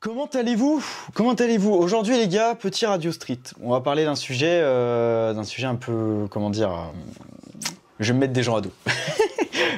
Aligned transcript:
Comment 0.00 0.26
allez-vous 0.32 0.82
Comment 1.12 1.34
allez-vous 1.34 1.72
Aujourd'hui 1.74 2.16
les 2.16 2.26
gars, 2.26 2.54
petit 2.54 2.86
Radio 2.86 3.12
Street. 3.12 3.38
On 3.62 3.70
va 3.70 3.80
parler 3.82 4.04
d'un 4.06 4.14
sujet, 4.16 4.60
euh, 4.62 5.34
d'un 5.34 5.44
sujet 5.44 5.66
un 5.66 5.74
peu, 5.74 6.26
comment 6.30 6.48
dire, 6.48 6.70
euh, 6.72 7.72
je 7.98 8.08
vais 8.08 8.14
me 8.14 8.20
mettre 8.20 8.32
des 8.32 8.42
gens 8.42 8.56
à 8.56 8.62
dos. 8.62 8.70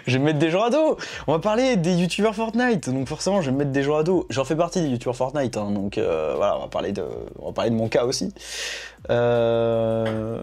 je 0.07 0.13
vais 0.13 0.19
me 0.21 0.25
mettre 0.27 0.39
des 0.39 0.51
gens 0.51 0.63
à 0.63 0.71
dos. 0.71 0.97
On 1.27 1.33
va 1.33 1.41
parler 1.41 1.75
des 1.77 1.95
youtubeurs 1.95 2.37
Fortnite. 2.37 2.89
Donc 2.89 3.09
forcément, 3.09 3.41
je 3.41 3.47
vais 3.47 3.53
me 3.53 3.59
mettre 3.59 3.73
des 3.73 3.83
gens 3.83 3.97
à 3.97 4.05
dos. 4.05 4.27
J'en 4.31 4.45
fais 4.45 4.55
partie 4.55 4.81
des 4.81 4.87
youtubeurs 4.91 5.17
Fortnite. 5.17 5.57
hein, 5.57 5.73
donc 5.73 5.99
euh, 5.99 6.35
voilà, 6.37 6.57
on 6.57 6.61
va 6.61 6.69
parler 6.69 6.93
de, 6.93 7.05
on 7.41 7.47
va 7.47 7.53
parler 7.53 7.71
de 7.71 7.75
mon 7.77 7.89
cas 7.89 8.05
aussi. 8.05 8.33
Euh... 9.11 10.41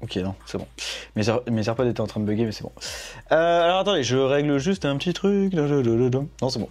Ok, 0.00 0.16
non, 0.16 0.34
c'est 0.46 0.56
bon. 0.56 0.66
Mes, 1.14 1.28
Air- 1.28 1.40
mes 1.50 1.66
AirPods 1.68 1.88
étaient 1.88 2.00
en 2.00 2.06
train 2.06 2.20
de 2.20 2.24
bugger, 2.24 2.46
mais 2.46 2.52
c'est 2.52 2.62
bon. 2.62 2.72
Euh, 3.32 3.62
alors 3.64 3.80
attendez, 3.80 4.02
je 4.02 4.16
règle 4.16 4.56
juste 4.58 4.86
un 4.86 4.96
petit 4.96 5.12
truc. 5.12 5.52
Non, 6.40 6.48
c'est 6.48 6.58
bon. 6.58 6.68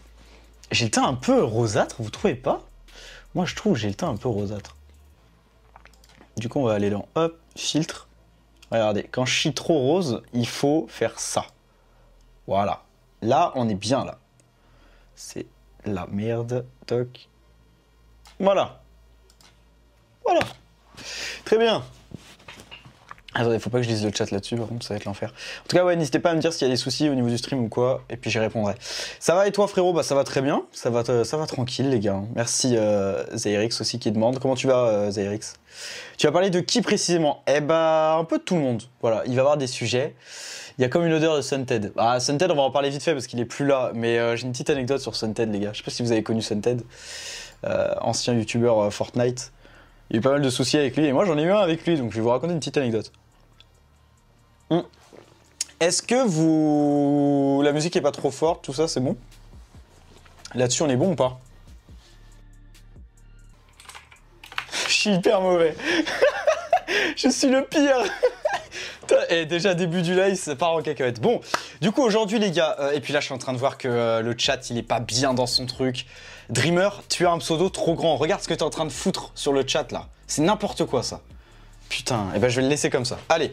J'ai 0.72 0.86
le 0.86 0.92
teint 0.92 1.08
un 1.08 1.14
peu 1.14 1.44
rosâtre, 1.44 1.98
vous 2.00 2.10
trouvez 2.10 2.36
pas? 2.36 2.64
Moi, 3.34 3.46
je 3.46 3.56
trouve 3.56 3.74
que 3.74 3.80
j'ai 3.80 3.90
le 3.90 3.96
teint 3.96 4.10
un 4.10 4.18
peu 4.18 4.30
rosâtre. 4.30 4.76
Du 6.38 6.50
coup, 6.50 6.60
on 6.60 6.66
va 6.66 6.74
aller 6.74 6.90
dans 6.90 7.08
Hop, 7.16 7.40
filtre. 7.56 8.08
Regardez, 8.72 9.04
quand 9.04 9.26
je 9.26 9.40
suis 9.40 9.54
trop 9.54 9.78
rose, 9.78 10.24
il 10.34 10.48
faut 10.48 10.88
faire 10.90 11.20
ça. 11.20 11.46
Voilà. 12.48 12.84
Là, 13.22 13.52
on 13.56 13.70
est 13.70 13.76
bien 13.76 14.04
là. 14.04 14.18
C'est 15.16 15.46
la 15.86 16.08
merde. 16.08 16.66
Toc. 16.86 17.30
Voilà. 18.40 18.82
Voilà. 20.26 20.42
Très 21.46 21.58
bien. 21.58 21.84
Attendez, 23.38 23.60
faut 23.60 23.70
pas 23.70 23.80
que 23.80 23.84
je 23.84 23.90
lise 23.90 24.06
le 24.06 24.12
chat 24.16 24.32
là-dessus, 24.32 24.56
par 24.56 24.68
contre, 24.68 24.86
ça 24.86 24.94
va 24.94 24.98
être 24.98 25.04
l'enfer. 25.04 25.34
En 25.66 25.68
tout 25.68 25.76
cas, 25.76 25.84
ouais, 25.84 25.98
n'hésitez 25.98 26.20
pas 26.20 26.30
à 26.32 26.36
me 26.36 26.40
dire 26.40 26.54
s'il 26.54 26.66
y 26.68 26.72
a 26.72 26.74
des 26.74 26.78
soucis 26.78 27.10
au 27.10 27.16
niveau 27.16 27.28
du 27.28 27.38
stream 27.38 27.62
ou 27.66 27.68
quoi, 27.68 28.02
et 28.10 28.16
puis 28.16 28.32
j'y 28.32 28.40
répondrai. 28.40 28.76
Ça 29.20 29.36
va 29.36 29.46
et 29.46 29.52
toi, 29.52 29.68
frérot? 29.68 29.92
Bah, 29.92 30.04
ça 30.04 30.16
va 30.16 30.24
très 30.24 30.42
bien. 30.42 30.64
Ça 30.72 30.90
va, 30.90 31.04
te- 31.04 31.26
ça 31.26 31.36
va 31.36 31.46
tranquille, 31.46 31.90
les 31.90 32.00
gars. 32.00 32.22
Merci, 32.34 32.76
euh, 32.78 33.26
aussi 33.82 34.00
qui 34.00 34.12
demande. 34.12 34.40
Comment 34.40 34.56
tu 34.56 34.68
vas, 34.68 34.88
euh, 34.88 35.38
Tu 36.18 36.28
vas 36.28 36.32
parler 36.32 36.50
de 36.50 36.62
qui 36.62 36.82
précisément? 36.82 37.44
Eh 37.48 37.60
bah, 37.60 38.16
un 38.18 38.24
peu 38.24 38.38
de 38.38 38.44
tout 38.44 38.56
le 38.56 38.62
monde. 38.62 38.84
Voilà, 39.02 39.22
il 39.26 39.32
va 39.32 39.36
y 39.36 39.40
avoir 39.40 39.58
des 39.58 39.68
sujets. 39.68 40.16
Il 40.78 40.82
y 40.82 40.86
a 40.86 40.88
comme 40.88 41.06
une 41.06 41.14
odeur 41.14 41.36
de 41.36 41.42
Sunted. 41.42 41.92
Ah, 41.98 42.22
Sunted, 42.22 42.50
on 42.52 42.56
va 42.56 42.62
en 42.62 42.72
parler 42.72 42.90
vite 42.90 43.04
fait 43.04 43.14
parce 43.14 43.28
qu'il 43.28 43.40
est 43.42 43.46
plus 43.46 43.66
là. 43.66 43.92
Mais 43.94 44.18
euh, 44.18 44.38
j'ai 44.38 44.46
une 44.46 44.54
petite 44.54 44.70
anecdote 44.70 45.02
sur 45.02 45.14
Sunted, 45.16 45.52
les 45.52 45.60
gars. 45.60 45.72
Je 45.74 45.80
sais 45.80 45.84
pas 45.84 45.92
si 45.92 46.04
vous 46.04 46.14
avez 46.14 46.24
connu 46.24 46.42
Sunted, 46.42 46.84
euh, 47.66 47.94
ancien 48.00 48.34
youtubeur 48.34 48.80
euh, 48.80 48.90
Fortnite. 48.92 49.52
Il 50.10 50.14
y 50.14 50.18
a 50.18 50.20
eu 50.20 50.22
pas 50.22 50.32
mal 50.32 50.42
de 50.42 50.50
soucis 50.50 50.78
avec 50.78 50.96
lui, 50.96 51.06
et 51.06 51.14
moi 51.14 51.26
j'en 51.26 51.36
ai 51.38 51.42
eu 51.42 51.52
un 51.52 51.58
avec 51.58 51.84
lui, 51.88 51.98
donc 51.98 52.12
je 52.12 52.18
vais 52.18 52.22
vous 52.22 52.30
raconter 52.30 52.54
une 52.54 52.60
petite 52.60 52.78
anecdote. 52.78 53.12
Hmm. 54.70 54.82
Est-ce 55.80 56.02
que 56.02 56.26
vous. 56.26 57.62
La 57.64 57.72
musique 57.72 57.96
est 57.96 58.02
pas 58.02 58.12
trop 58.12 58.32
forte, 58.32 58.64
tout 58.64 58.74
ça, 58.74 58.88
c'est 58.88 59.00
bon? 59.00 59.18
Là-dessus, 60.54 60.84
on 60.84 60.90
est 60.90 60.96
bon 60.96 61.12
ou 61.12 61.16
pas? 61.16 61.40
Je 64.88 64.94
suis 64.94 65.14
hyper 65.14 65.42
mauvais. 65.42 65.76
je 67.16 67.30
suis 67.30 67.48
le 67.50 67.64
pire. 67.66 68.04
Et 69.30 69.46
déjà, 69.46 69.76
début 69.76 70.02
du 70.02 70.16
live, 70.16 70.36
ça 70.36 70.56
part 70.56 70.74
en 70.74 70.82
cacahuète. 70.82 71.22
Bon, 71.22 71.40
du 71.82 71.92
coup, 71.92 72.02
aujourd'hui, 72.02 72.40
les 72.40 72.52
gars, 72.52 72.76
euh, 72.80 72.92
et 72.92 73.02
puis 73.02 73.14
là, 73.14 73.20
je 73.20 73.26
suis 73.26 73.34
en 73.34 73.38
train 73.38 73.54
de 73.54 73.58
voir 73.58 73.78
que 73.78 73.88
euh, 73.88 74.22
le 74.22 74.34
chat, 74.36 74.70
il 74.72 74.78
est 74.80 74.84
pas 74.84 75.00
bien 75.00 75.34
dans 75.36 75.46
son 75.46 75.68
truc. 75.68 76.08
Dreamer, 76.50 77.04
tu 77.08 77.28
as 77.28 77.32
un 77.32 77.38
pseudo 77.38 77.70
trop 77.70 77.94
grand. 77.94 78.18
Regarde 78.18 78.42
ce 78.42 78.48
que 78.48 78.54
tu 78.54 78.62
es 78.62 78.64
en 78.64 78.70
train 78.72 78.86
de 78.86 78.92
foutre 78.92 79.32
sur 79.36 79.54
le 79.54 79.64
chat, 79.68 79.92
là. 79.92 80.08
C'est 80.26 80.42
n'importe 80.42 80.86
quoi, 80.86 81.04
ça. 81.04 81.22
Putain, 81.90 82.28
et 82.36 82.40
ben 82.40 82.50
je 82.50 82.56
vais 82.58 82.62
le 82.64 82.68
laisser 82.70 82.90
comme 82.90 83.06
ça. 83.06 83.18
Allez, 83.30 83.52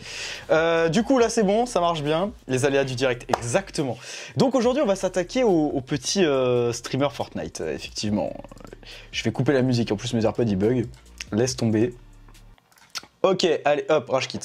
Euh, 0.51 0.89
du 0.89 1.03
coup 1.03 1.19
là 1.19 1.29
c'est 1.29 1.43
bon, 1.43 1.67
ça 1.67 1.81
marche 1.81 2.03
bien. 2.03 2.33
Les 2.49 2.65
aléas 2.65 2.85
du 2.85 2.95
direct, 2.95 3.25
exactement. 3.29 3.97
Donc 4.37 4.55
aujourd'hui 4.55 4.83
on 4.83 4.87
va 4.87 4.97
s'attaquer 4.97 5.45
au, 5.45 5.67
au 5.69 5.81
petit 5.81 6.25
euh, 6.25 6.73
streamer 6.73 7.09
Fortnite, 7.13 7.61
euh, 7.61 7.75
effectivement. 7.75 8.33
Je 9.13 9.23
vais 9.23 9.33
couper 9.33 9.53
la 9.53 9.63
musique, 9.63 9.93
en 9.93 9.97
plus 9.97 10.13
mes 10.15 10.25
AirPods 10.25 10.45
ils 10.45 10.57
bug. 10.57 10.87
Laisse 11.31 11.57
tomber. 11.57 11.95
Ok, 13.23 13.47
allez 13.65 13.85
hop, 13.89 14.11
rage 14.11 14.27
kit. 14.27 14.41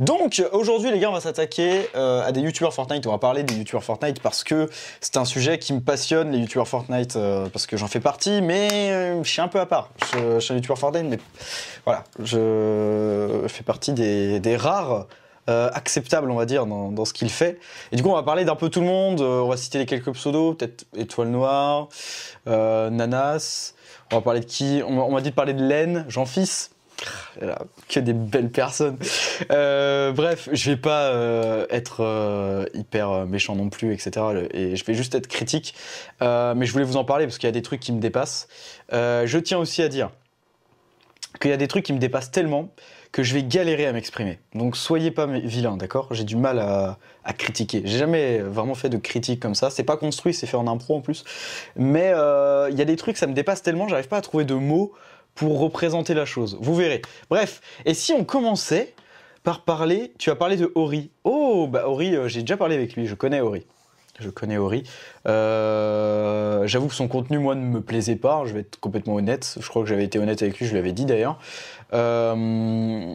Donc 0.00 0.42
aujourd'hui 0.50 0.90
les 0.90 0.98
gars 0.98 1.10
on 1.10 1.12
va 1.12 1.20
s'attaquer 1.20 1.88
euh, 1.94 2.26
à 2.26 2.32
des 2.32 2.40
youtubeurs 2.40 2.74
Fortnite, 2.74 3.06
on 3.06 3.12
va 3.12 3.18
parler 3.18 3.44
des 3.44 3.54
youtubeurs 3.54 3.84
Fortnite 3.84 4.20
parce 4.20 4.42
que 4.42 4.68
c'est 5.00 5.16
un 5.16 5.24
sujet 5.24 5.60
qui 5.60 5.72
me 5.72 5.80
passionne, 5.80 6.32
les 6.32 6.38
youtubeurs 6.38 6.66
Fortnite, 6.66 7.14
euh, 7.14 7.48
parce 7.48 7.68
que 7.68 7.76
j'en 7.76 7.86
fais 7.86 8.00
partie, 8.00 8.42
mais 8.42 8.68
euh, 8.90 9.22
je 9.22 9.30
suis 9.30 9.40
un 9.40 9.46
peu 9.46 9.60
à 9.60 9.66
part. 9.66 9.90
Je, 10.12 10.40
suis 10.40 10.52
un 10.52 10.56
youtubeur 10.56 10.76
Fortnite, 10.76 11.06
mais 11.08 11.20
voilà, 11.84 12.02
je 12.18 13.44
fais 13.46 13.62
partie 13.62 13.92
des, 13.92 14.56
rares 14.56 15.06
euh, 15.48 15.70
acceptables, 15.72 16.28
on 16.28 16.34
va 16.34 16.46
dire, 16.46 16.66
dans, 16.66 17.04
ce 17.04 17.12
qu'il 17.12 17.30
fait. 17.30 17.60
Et 17.92 17.96
du 17.96 18.02
coup, 18.02 18.08
on 18.08 18.16
va 18.16 18.24
parler 18.24 18.44
d'un 18.44 18.56
peu 18.56 18.70
tout 18.70 18.80
le 18.80 18.86
monde. 18.86 19.20
on 19.20 19.48
va 19.48 19.56
citer 19.56 19.78
les 19.78 19.86
quelques 19.86 20.10
pseudos, 20.10 20.54
peut-être 20.54 20.84
Étoile 20.96 21.28
Noire, 21.28 21.86
Nanas. 22.46 23.74
On 24.10 24.16
va 24.16 24.22
parler 24.22 24.40
de 24.40 24.46
qui? 24.46 24.82
On 24.84 25.12
m'a 25.12 25.20
dit 25.20 25.30
de 25.30 25.34
parler 25.34 25.54
de 25.54 25.62
Len, 25.62 26.04
Jean-Fils. 26.08 26.70
Que 27.88 28.00
des 28.00 28.12
belles 28.12 28.50
personnes. 28.50 28.98
Euh, 29.50 30.12
bref, 30.12 30.48
je 30.52 30.70
vais 30.70 30.76
pas 30.76 31.10
euh, 31.10 31.66
être 31.70 32.02
euh, 32.02 32.64
hyper 32.74 33.26
méchant 33.26 33.54
non 33.54 33.68
plus, 33.68 33.92
etc. 33.92 34.48
Et 34.52 34.76
je 34.76 34.84
vais 34.84 34.94
juste 34.94 35.14
être 35.14 35.26
critique. 35.26 35.74
Mais 36.20 36.66
je 36.66 36.72
voulais 36.72 36.84
vous 36.84 36.96
en 36.96 37.04
parler 37.04 37.26
parce 37.26 37.38
qu'il 37.38 37.46
y 37.46 37.50
a 37.50 37.52
des 37.52 37.62
trucs 37.62 37.80
qui 37.80 37.92
me 37.92 38.00
dépassent. 38.00 38.48
Je 38.92 39.38
tiens 39.38 39.58
aussi 39.58 39.82
à 39.82 39.88
dire 39.88 40.10
qu'il 41.40 41.50
y 41.50 41.54
a 41.54 41.58
des 41.58 41.68
trucs 41.68 41.84
qui 41.84 41.92
me 41.92 41.98
dépassent 41.98 42.30
tellement 42.30 42.70
que 43.12 43.22
je 43.22 43.34
vais 43.34 43.42
galérer 43.42 43.86
à 43.86 43.92
m'exprimer. 43.92 44.38
Donc 44.54 44.76
soyez 44.76 45.10
pas 45.10 45.26
vilains, 45.26 45.76
d'accord? 45.76 46.08
J'ai 46.10 46.24
du 46.24 46.36
mal 46.36 46.58
à, 46.58 46.98
à 47.24 47.32
critiquer. 47.32 47.82
J'ai 47.84 47.98
jamais 47.98 48.38
vraiment 48.38 48.74
fait 48.74 48.88
de 48.88 48.98
critique 48.98 49.40
comme 49.40 49.54
ça. 49.54 49.70
C'est 49.70 49.84
pas 49.84 49.96
construit, 49.96 50.34
c'est 50.34 50.46
fait 50.46 50.56
en 50.56 50.66
impro 50.66 50.96
en 50.96 51.00
plus. 51.00 51.24
Mais 51.76 52.12
il 52.70 52.78
y 52.78 52.82
a 52.82 52.84
des 52.84 52.96
trucs, 52.96 53.16
ça 53.18 53.26
me 53.26 53.34
dépasse 53.34 53.62
tellement, 53.62 53.86
j'arrive 53.88 54.08
pas 54.08 54.18
à 54.18 54.22
trouver 54.22 54.44
de 54.44 54.54
mots 54.54 54.92
pour 55.36 55.60
représenter 55.60 56.14
la 56.14 56.24
chose. 56.24 56.58
Vous 56.60 56.74
verrez. 56.74 57.02
Bref, 57.30 57.60
et 57.84 57.94
si 57.94 58.12
on 58.12 58.24
commençait 58.24 58.94
par 59.44 59.60
parler, 59.60 60.12
tu 60.18 60.30
as 60.30 60.34
parlé 60.34 60.56
de 60.56 60.72
Ori. 60.74 61.10
Oh, 61.22 61.68
bah 61.70 61.86
Ori, 61.88 62.16
euh, 62.16 62.26
j'ai 62.26 62.40
déjà 62.40 62.56
parlé 62.56 62.74
avec 62.74 62.94
lui, 62.96 63.06
je 63.06 63.14
connais 63.14 63.40
Ori. 63.40 63.64
Je 64.18 64.30
connais 64.30 64.56
Ori. 64.56 64.82
Euh, 65.28 66.66
J'avoue 66.66 66.88
que 66.88 66.94
son 66.94 67.06
contenu, 67.06 67.38
moi, 67.38 67.54
ne 67.54 67.60
me 67.60 67.82
plaisait 67.82 68.16
pas. 68.16 68.42
Je 68.46 68.54
vais 68.54 68.60
être 68.60 68.80
complètement 68.80 69.14
honnête. 69.16 69.58
Je 69.60 69.68
crois 69.68 69.82
que 69.82 69.88
j'avais 69.88 70.04
été 70.04 70.18
honnête 70.18 70.40
avec 70.40 70.58
lui, 70.58 70.66
je 70.66 70.74
l'avais 70.74 70.92
dit 70.92 71.04
d'ailleurs. 71.04 71.38
Euh, 71.92 73.14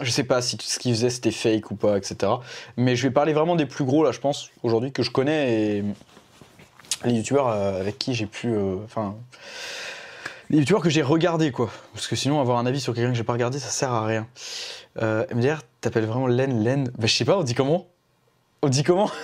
je 0.00 0.10
sais 0.10 0.24
pas 0.24 0.40
si 0.40 0.56
ce 0.60 0.78
qu'il 0.78 0.94
faisait 0.94 1.10
c'était 1.10 1.32
fake 1.32 1.70
ou 1.72 1.74
pas, 1.74 1.98
etc. 1.98 2.32
Mais 2.76 2.94
je 2.94 3.02
vais 3.08 3.12
parler 3.12 3.32
vraiment 3.32 3.56
des 3.56 3.66
plus 3.66 3.84
gros, 3.84 4.04
là, 4.04 4.12
je 4.12 4.20
pense, 4.20 4.50
aujourd'hui, 4.62 4.92
que 4.92 5.02
je 5.02 5.10
connais 5.10 5.78
et 5.78 5.84
les 7.04 7.12
youtubeurs 7.12 7.48
euh, 7.48 7.80
avec 7.80 7.98
qui 7.98 8.14
j'ai 8.14 8.26
pu. 8.26 8.48
euh, 8.48 8.76
Les 10.50 10.58
youtubeurs 10.58 10.82
que 10.82 10.90
j'ai 10.90 11.02
regardés, 11.02 11.52
quoi. 11.52 11.70
Parce 11.94 12.08
que 12.08 12.16
sinon, 12.16 12.40
avoir 12.40 12.58
un 12.58 12.66
avis 12.66 12.80
sur 12.80 12.92
quelqu'un 12.92 13.10
que 13.10 13.16
j'ai 13.16 13.22
pas 13.22 13.34
regardé, 13.34 13.60
ça 13.60 13.68
sert 13.68 13.92
à 13.92 14.04
rien. 14.04 14.26
Euh, 15.00 15.24
MDR, 15.32 15.62
t'appelles 15.80 16.06
vraiment 16.06 16.26
Len 16.26 16.64
Len 16.64 16.90
Bah, 16.98 17.06
je 17.06 17.14
sais 17.14 17.24
pas, 17.24 17.38
on 17.38 17.44
dit 17.44 17.54
comment? 17.54 17.86
On 18.62 18.68
dit 18.68 18.82
comment? 18.82 19.10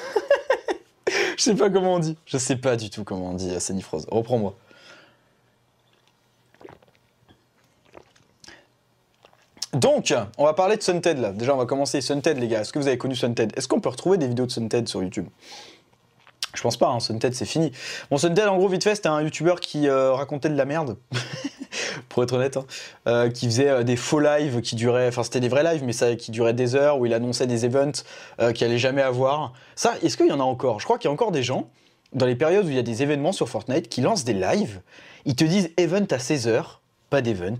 Je 1.37 1.43
sais 1.43 1.55
pas 1.55 1.69
comment 1.69 1.95
on 1.95 1.99
dit. 1.99 2.17
Je 2.25 2.39
sais 2.39 2.57
pas 2.57 2.77
du 2.77 2.89
tout 2.89 3.05
comment 3.05 3.31
on 3.33 3.35
dit 3.35 3.51
à 3.51 3.61
Sanifrose. 3.61 4.07
Reprends-moi. 4.11 4.57
Donc, 9.75 10.15
on 10.39 10.45
va 10.45 10.55
parler 10.55 10.79
de 10.79 10.83
Sunted 10.83 11.19
là. 11.19 11.33
Déjà, 11.33 11.55
on 11.55 11.59
va 11.59 11.67
commencer. 11.67 12.01
Sunted, 12.01 12.39
les 12.39 12.49
gars. 12.49 12.63
Est-ce 12.63 12.73
que 12.73 12.79
vous 12.79 12.89
avez 12.89 12.97
connu 12.97 13.15
Sunted? 13.15 13.53
Est-ce 13.55 13.69
qu'on 13.69 13.81
peut 13.81 13.91
retrouver 13.91 14.17
des 14.17 14.29
vidéos 14.29 14.47
de 14.47 14.51
Sunted 14.51 14.89
sur 14.89 15.03
YouTube? 15.03 15.27
Je 16.57 16.63
pense 16.63 16.77
pas, 16.77 16.89
hein. 16.89 17.01
Sunted, 17.01 17.35
c'est 17.35 17.45
fini. 17.45 17.71
Bon, 18.11 18.17
Sunted, 18.17 18.47
en 18.49 18.57
gros, 18.57 18.69
vite 18.69 18.83
fait, 18.83 18.95
c'était 18.95 19.09
un 19.09 19.21
youtubeur 19.21 19.61
qui 19.61 19.89
euh, 19.89 20.13
racontait 20.13 20.49
de 20.49 20.57
la 20.57 20.65
merde. 20.65 20.97
Pour 22.09 22.23
être 22.23 22.33
honnête, 22.33 22.57
hein. 22.57 22.65
Euh, 23.07 23.31
qui 23.31 23.47
faisait 23.47 23.69
euh, 23.69 23.83
des 23.83 23.97
faux 23.97 24.21
lives 24.21 24.63
qui 24.63 24.75
duraient, 24.75 25.09
enfin 25.09 25.23
c'était 25.23 25.41
des 25.41 25.49
vrais 25.49 25.63
lives, 25.63 25.85
mais 25.85 25.93
ça 25.93 26.17
qui 26.17 26.31
duraient 26.31 26.55
des 26.55 26.75
heures, 26.75 26.99
où 26.99 27.07
il 27.07 27.13
annonçait 27.13 27.47
des 27.47 27.67
events 27.67 28.03
qu'il 28.55 28.67
allait 28.67 28.79
jamais 28.79 29.03
avoir. 29.03 29.53
Ça, 29.75 29.95
est-ce 30.03 30.17
qu'il 30.17 30.27
y 30.27 30.33
en 30.33 30.41
a 30.41 30.45
encore? 30.45 30.81
Je 30.81 30.85
crois 30.85 30.99
qu'il 30.99 31.09
y 31.09 31.11
a 31.11 31.13
encore 31.13 31.33
des 31.33 31.43
gens, 31.43 31.69
dans 32.13 32.27
les 32.27 32.37
périodes 32.37 32.67
où 32.67 32.71
il 32.71 32.77
y 32.77 32.79
a 32.79 32.83
des 32.83 33.03
événements 33.03 33.33
sur 33.33 33.49
Fortnite, 33.49 33.89
qui 33.89 34.01
lancent 34.01 34.25
des 34.25 34.33
lives, 34.33 34.81
ils 35.27 35.37
te 35.37 35.45
disent 35.45 35.71
event 35.77 36.07
à 36.11 36.17
16h, 36.17 36.65
pas 37.11 37.21
d'event. 37.21 37.59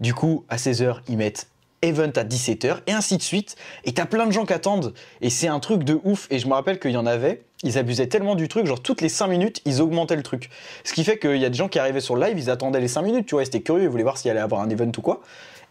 Du 0.00 0.14
coup, 0.14 0.44
à 0.48 0.56
16h, 0.56 0.98
ils 1.08 1.16
mettent 1.16 1.48
event 1.82 2.12
à 2.16 2.24
17h, 2.24 2.78
et 2.86 2.92
ainsi 2.92 3.16
de 3.16 3.22
suite. 3.22 3.56
Et 3.84 3.92
t'as 3.92 4.06
plein 4.06 4.26
de 4.26 4.32
gens 4.32 4.46
qui 4.46 4.52
attendent, 4.52 4.94
et 5.20 5.30
c'est 5.30 5.48
un 5.48 5.60
truc 5.60 5.84
de 5.84 5.98
ouf. 6.04 6.26
Et 6.30 6.38
je 6.38 6.46
me 6.46 6.54
rappelle 6.54 6.78
qu'il 6.78 6.92
y 6.92 6.96
en 6.96 7.06
avait, 7.06 7.42
ils 7.62 7.78
abusaient 7.78 8.08
tellement 8.08 8.34
du 8.34 8.48
truc, 8.48 8.66
genre 8.66 8.80
toutes 8.80 9.00
les 9.00 9.08
5 9.08 9.26
minutes, 9.28 9.62
ils 9.64 9.80
augmentaient 9.80 10.16
le 10.16 10.22
truc. 10.22 10.50
Ce 10.84 10.92
qui 10.92 11.04
fait 11.04 11.18
qu'il 11.18 11.36
y 11.36 11.44
a 11.44 11.48
des 11.48 11.56
gens 11.56 11.68
qui 11.68 11.78
arrivaient 11.78 12.00
sur 12.00 12.16
le 12.16 12.26
live, 12.26 12.38
ils 12.38 12.50
attendaient 12.50 12.80
les 12.80 12.88
5 12.88 13.02
minutes, 13.02 13.26
tu 13.26 13.34
vois, 13.34 13.42
ils 13.42 13.46
étaient 13.46 13.62
curieux, 13.62 13.84
ils 13.84 13.88
voulaient 13.88 14.02
voir 14.02 14.18
s'il 14.18 14.30
allait 14.30 14.40
avoir 14.40 14.60
un 14.60 14.70
event 14.70 14.92
ou 14.96 15.00
quoi. 15.00 15.22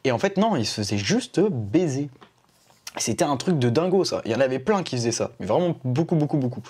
Et 0.04 0.12
en 0.12 0.20
fait, 0.20 0.38
non, 0.38 0.56
ils 0.56 0.66
se 0.66 0.82
faisaient 0.82 0.98
juste 0.98 1.40
baiser. 1.40 2.10
C'était 2.98 3.26
un 3.26 3.38
truc 3.38 3.60
de 3.60 3.70
dingo 3.70 4.04
ça. 4.06 4.22
Il 4.26 4.32
y 4.32 4.36
en 4.36 4.40
avait 4.40 4.60
plein 4.60 4.84
qui 4.84 4.96
faisaient 4.96 5.12
ça, 5.12 5.32
mais 5.40 5.46
vraiment 5.46 5.76
beaucoup, 5.84 6.16
beaucoup, 6.16 6.38
beaucoup. 6.38 6.62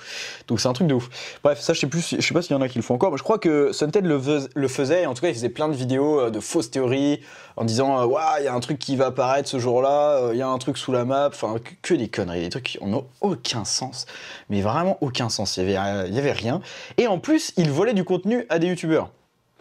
Donc 0.47 0.59
c'est 0.59 0.67
un 0.67 0.73
truc 0.73 0.87
de 0.87 0.95
ouf. 0.95 1.09
Bref, 1.43 1.59
ça 1.59 1.73
je 1.73 1.79
sais 1.79 1.87
plus, 1.87 2.15
je 2.17 2.21
sais 2.21 2.33
pas 2.33 2.41
s'il 2.41 2.55
y 2.55 2.59
en 2.59 2.61
a 2.61 2.67
qui 2.67 2.77
le 2.77 2.83
font 2.83 2.95
encore, 2.95 3.11
mais 3.11 3.17
je 3.17 3.23
crois 3.23 3.37
que 3.37 3.71
Sunted 3.71 4.05
le, 4.05 4.19
le 4.53 4.67
faisait. 4.67 5.05
En 5.05 5.13
tout 5.13 5.21
cas, 5.21 5.29
il 5.29 5.35
faisait 5.35 5.49
plein 5.49 5.67
de 5.67 5.75
vidéos 5.75 6.19
euh, 6.19 6.29
de 6.29 6.39
fausses 6.39 6.71
théories 6.71 7.21
en 7.55 7.65
disant 7.65 8.05
ouais, 8.05 8.21
il 8.39 8.45
y 8.45 8.47
a 8.47 8.53
un 8.53 8.59
truc 8.59 8.79
qui 8.79 8.95
va 8.95 9.07
apparaître 9.07 9.47
ce 9.47 9.59
jour-là, 9.59 10.17
euh, 10.17 10.29
il 10.33 10.39
y 10.39 10.41
a 10.41 10.47
un 10.47 10.57
truc 10.57 10.77
sous 10.77 10.91
la 10.91 11.05
map, 11.05 11.27
enfin 11.27 11.55
que, 11.81 11.93
des 11.93 12.07
conneries, 12.07 12.41
des 12.41 12.49
trucs 12.49 12.63
qui 12.63 12.83
n'ont 12.83 13.05
aucun 13.21 13.65
sens, 13.65 14.05
mais 14.49 14.61
vraiment 14.61 14.97
aucun 15.01 15.29
sens. 15.29 15.57
Il 15.57 15.69
y 15.69 15.75
avait, 15.75 16.17
avait 16.17 16.31
rien. 16.31 16.61
Et 16.97 17.07
en 17.07 17.19
plus, 17.19 17.53
il 17.57 17.69
volait 17.71 17.93
du 17.93 18.03
contenu 18.03 18.45
à 18.49 18.59
des 18.59 18.67
youtubeurs. 18.67 19.11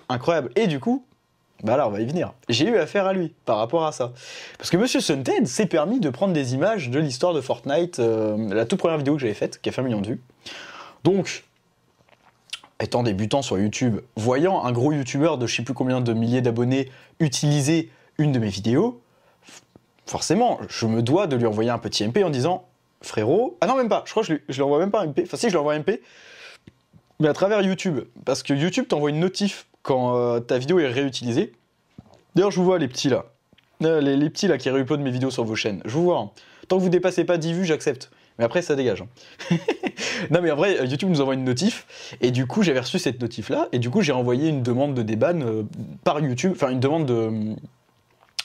Incroyable. 0.08 0.50
Et 0.56 0.66
du 0.66 0.80
coup, 0.80 1.04
bah 1.62 1.76
là, 1.76 1.86
on 1.88 1.90
va 1.90 2.00
y 2.00 2.06
venir. 2.06 2.32
J'ai 2.48 2.66
eu 2.66 2.76
affaire 2.76 3.06
à 3.06 3.12
lui 3.12 3.32
par 3.44 3.58
rapport 3.58 3.86
à 3.86 3.92
ça. 3.92 4.12
Parce 4.58 4.70
que 4.70 4.76
Monsieur 4.76 5.00
Sunted 5.00 5.46
s'est 5.46 5.66
permis 5.66 6.00
de 6.00 6.10
prendre 6.10 6.32
des 6.32 6.54
images 6.54 6.90
de 6.90 6.98
l'histoire 6.98 7.32
de 7.32 7.40
Fortnite, 7.40 8.00
euh, 8.00 8.52
la 8.52 8.66
toute 8.66 8.78
première 8.78 8.98
vidéo 8.98 9.14
que 9.14 9.20
j'avais 9.20 9.34
faite, 9.34 9.60
qui 9.62 9.68
a 9.68 9.72
fait 9.72 9.80
un 9.80 9.84
million 9.84 10.00
de 10.00 10.08
vues. 10.08 10.20
Donc, 11.04 11.44
étant 12.80 13.02
débutant 13.02 13.40
sur 13.40 13.58
YouTube, 13.58 14.00
voyant 14.16 14.64
un 14.64 14.72
gros 14.72 14.92
YouTuber 14.92 15.36
de 15.38 15.46
je 15.46 15.56
sais 15.56 15.62
plus 15.62 15.74
combien 15.74 16.00
de 16.00 16.12
milliers 16.12 16.42
d'abonnés 16.42 16.90
utiliser 17.20 17.90
une 18.18 18.32
de 18.32 18.38
mes 18.38 18.48
vidéos, 18.48 19.00
forcément, 20.06 20.58
je 20.68 20.86
me 20.86 21.02
dois 21.02 21.26
de 21.26 21.36
lui 21.36 21.46
envoyer 21.46 21.70
un 21.70 21.78
petit 21.78 22.06
MP 22.06 22.24
en 22.24 22.30
disant 22.30 22.66
frérot. 23.00 23.56
Ah 23.60 23.66
non, 23.66 23.76
même 23.76 23.88
pas, 23.88 24.02
je 24.06 24.10
crois 24.10 24.22
que 24.22 24.28
je 24.28 24.32
lui, 24.34 24.42
je 24.48 24.54
lui 24.56 24.62
envoie 24.62 24.78
même 24.78 24.90
pas 24.90 25.02
un 25.02 25.06
MP. 25.06 25.22
Enfin, 25.22 25.36
si, 25.36 25.46
je 25.46 25.52
lui 25.52 25.58
envoie 25.58 25.74
un 25.74 25.78
MP, 25.78 26.02
mais 27.20 27.28
à 27.28 27.32
travers 27.32 27.62
YouTube. 27.62 28.00
Parce 28.24 28.42
que 28.42 28.52
YouTube 28.52 28.86
t'envoie 28.88 29.10
une 29.10 29.20
notif 29.20 29.66
quand 29.84 30.16
euh, 30.16 30.40
ta 30.40 30.58
vidéo 30.58 30.80
est 30.80 30.88
réutilisée. 30.88 31.52
D'ailleurs, 32.34 32.50
je 32.50 32.56
vous 32.56 32.64
vois 32.64 32.80
les 32.80 32.88
petits 32.88 33.10
là. 33.10 33.26
Euh, 33.84 34.00
les, 34.00 34.30
petits 34.30 34.48
là 34.48 34.58
qui 34.58 34.70
réuploadent 34.70 35.02
mes 35.02 35.10
vidéos 35.10 35.30
sur 35.30 35.44
vos 35.44 35.54
chaînes. 35.54 35.82
Je 35.84 35.92
vous 35.92 36.04
vois. 36.04 36.18
Hein. 36.18 36.30
Tant 36.66 36.78
que 36.78 36.82
vous 36.82 36.88
dépassez 36.88 37.24
pas 37.24 37.36
10 37.36 37.52
vues, 37.52 37.64
j'accepte. 37.64 38.10
Mais 38.38 38.44
après, 38.44 38.62
ça 38.62 38.74
dégage. 38.74 39.02
Hein. 39.02 39.56
non, 40.30 40.40
mais 40.42 40.50
après, 40.50 40.80
euh, 40.80 40.86
YouTube 40.86 41.10
nous 41.10 41.20
envoie 41.20 41.34
une 41.34 41.44
notif. 41.44 42.16
Et 42.22 42.30
du 42.30 42.46
coup, 42.46 42.62
j'avais 42.62 42.80
reçu 42.80 42.98
cette 42.98 43.20
notif 43.20 43.50
là. 43.50 43.68
Et 43.72 43.78
du 43.78 43.90
coup, 43.90 44.00
j'ai 44.00 44.12
envoyé 44.12 44.48
une 44.48 44.62
demande 44.62 44.94
de 44.94 45.02
déban 45.02 45.64
par 46.02 46.18
YouTube. 46.18 46.52
Enfin, 46.56 46.70
une 46.70 46.80
demande 46.80 47.06
de 47.06 47.54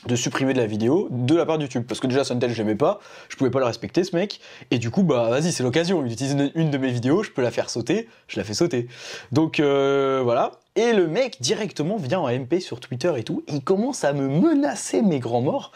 de 0.07 0.15
supprimer 0.15 0.53
de 0.53 0.59
la 0.59 0.65
vidéo 0.65 1.09
de 1.11 1.35
la 1.35 1.45
part 1.45 1.57
de 1.57 1.63
YouTube. 1.63 1.83
Parce 1.85 1.99
que 1.99 2.07
déjà, 2.07 2.23
Suntel, 2.23 2.51
je 2.51 2.57
l'aimais 2.57 2.75
pas, 2.75 3.01
je 3.27 3.35
pouvais 3.35 3.49
pas 3.49 3.59
le 3.59 3.65
respecter, 3.65 4.05
ce 4.05 4.15
mec. 4.15 4.39
Et 4.71 4.79
du 4.79 4.91
coup, 4.91 5.03
bah 5.03 5.29
vas-y, 5.29 5.51
c'est 5.51 5.63
l'occasion. 5.63 6.05
Il 6.05 6.11
utilise 6.11 6.37
une, 6.55 6.71
de 6.71 6.77
mes 6.77 6.89
vidéos, 6.91 7.21
je 7.23 7.31
peux 7.31 7.41
la 7.41 7.51
faire 7.51 7.69
sauter, 7.69 8.07
je 8.27 8.37
la 8.39 8.45
fais 8.45 8.53
sauter. 8.53 8.87
Donc 9.33 9.59
voilà. 9.59 10.51
Et 10.79 10.93
le 10.93 11.07
mec 11.07 11.41
directement 11.41 11.97
vient 11.97 12.21
en 12.21 12.29
MP 12.29 12.61
sur 12.61 12.79
Twitter 12.79 13.11
et 13.17 13.23
tout, 13.23 13.43
il 13.49 13.61
commence 13.61 14.05
à 14.05 14.13
me 14.13 14.29
menacer 14.29 15.01
mes 15.01 15.19
grands 15.19 15.41
morts. 15.41 15.73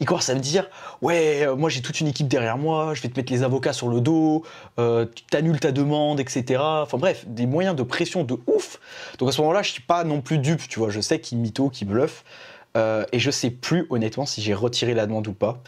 Il 0.00 0.06
commence 0.06 0.30
à 0.30 0.34
me 0.34 0.40
dire 0.40 0.70
Ouais, 1.02 1.42
euh, 1.42 1.56
moi 1.56 1.68
j'ai 1.68 1.82
toute 1.82 2.00
une 2.00 2.06
équipe 2.06 2.26
derrière 2.26 2.56
moi, 2.56 2.94
je 2.94 3.02
vais 3.02 3.10
te 3.10 3.20
mettre 3.20 3.30
les 3.30 3.42
avocats 3.42 3.74
sur 3.74 3.90
le 3.90 4.00
dos, 4.00 4.44
euh, 4.78 5.04
tu 5.14 5.24
t'annules 5.24 5.60
ta 5.60 5.72
demande, 5.72 6.20
etc. 6.20 6.58
Enfin 6.58 6.96
bref, 6.96 7.26
des 7.26 7.44
moyens 7.44 7.76
de 7.76 7.82
pression 7.82 8.24
de 8.24 8.38
ouf. 8.46 8.80
Donc 9.18 9.28
à 9.28 9.32
ce 9.32 9.42
moment-là, 9.42 9.60
je 9.60 9.72
suis 9.72 9.82
pas 9.82 10.04
non 10.04 10.22
plus 10.22 10.38
dupe, 10.38 10.66
tu 10.68 10.78
vois, 10.78 10.88
je 10.88 11.02
sais 11.02 11.20
qu'il 11.20 11.36
mytho, 11.36 11.68
qu'il 11.68 11.88
bluffe. 11.88 12.24
Euh, 12.78 13.04
et 13.12 13.18
je 13.18 13.30
sais 13.30 13.50
plus 13.50 13.86
honnêtement 13.90 14.24
si 14.24 14.40
j'ai 14.40 14.54
retiré 14.54 14.94
la 14.94 15.04
demande 15.04 15.28
ou 15.28 15.34
pas. 15.34 15.62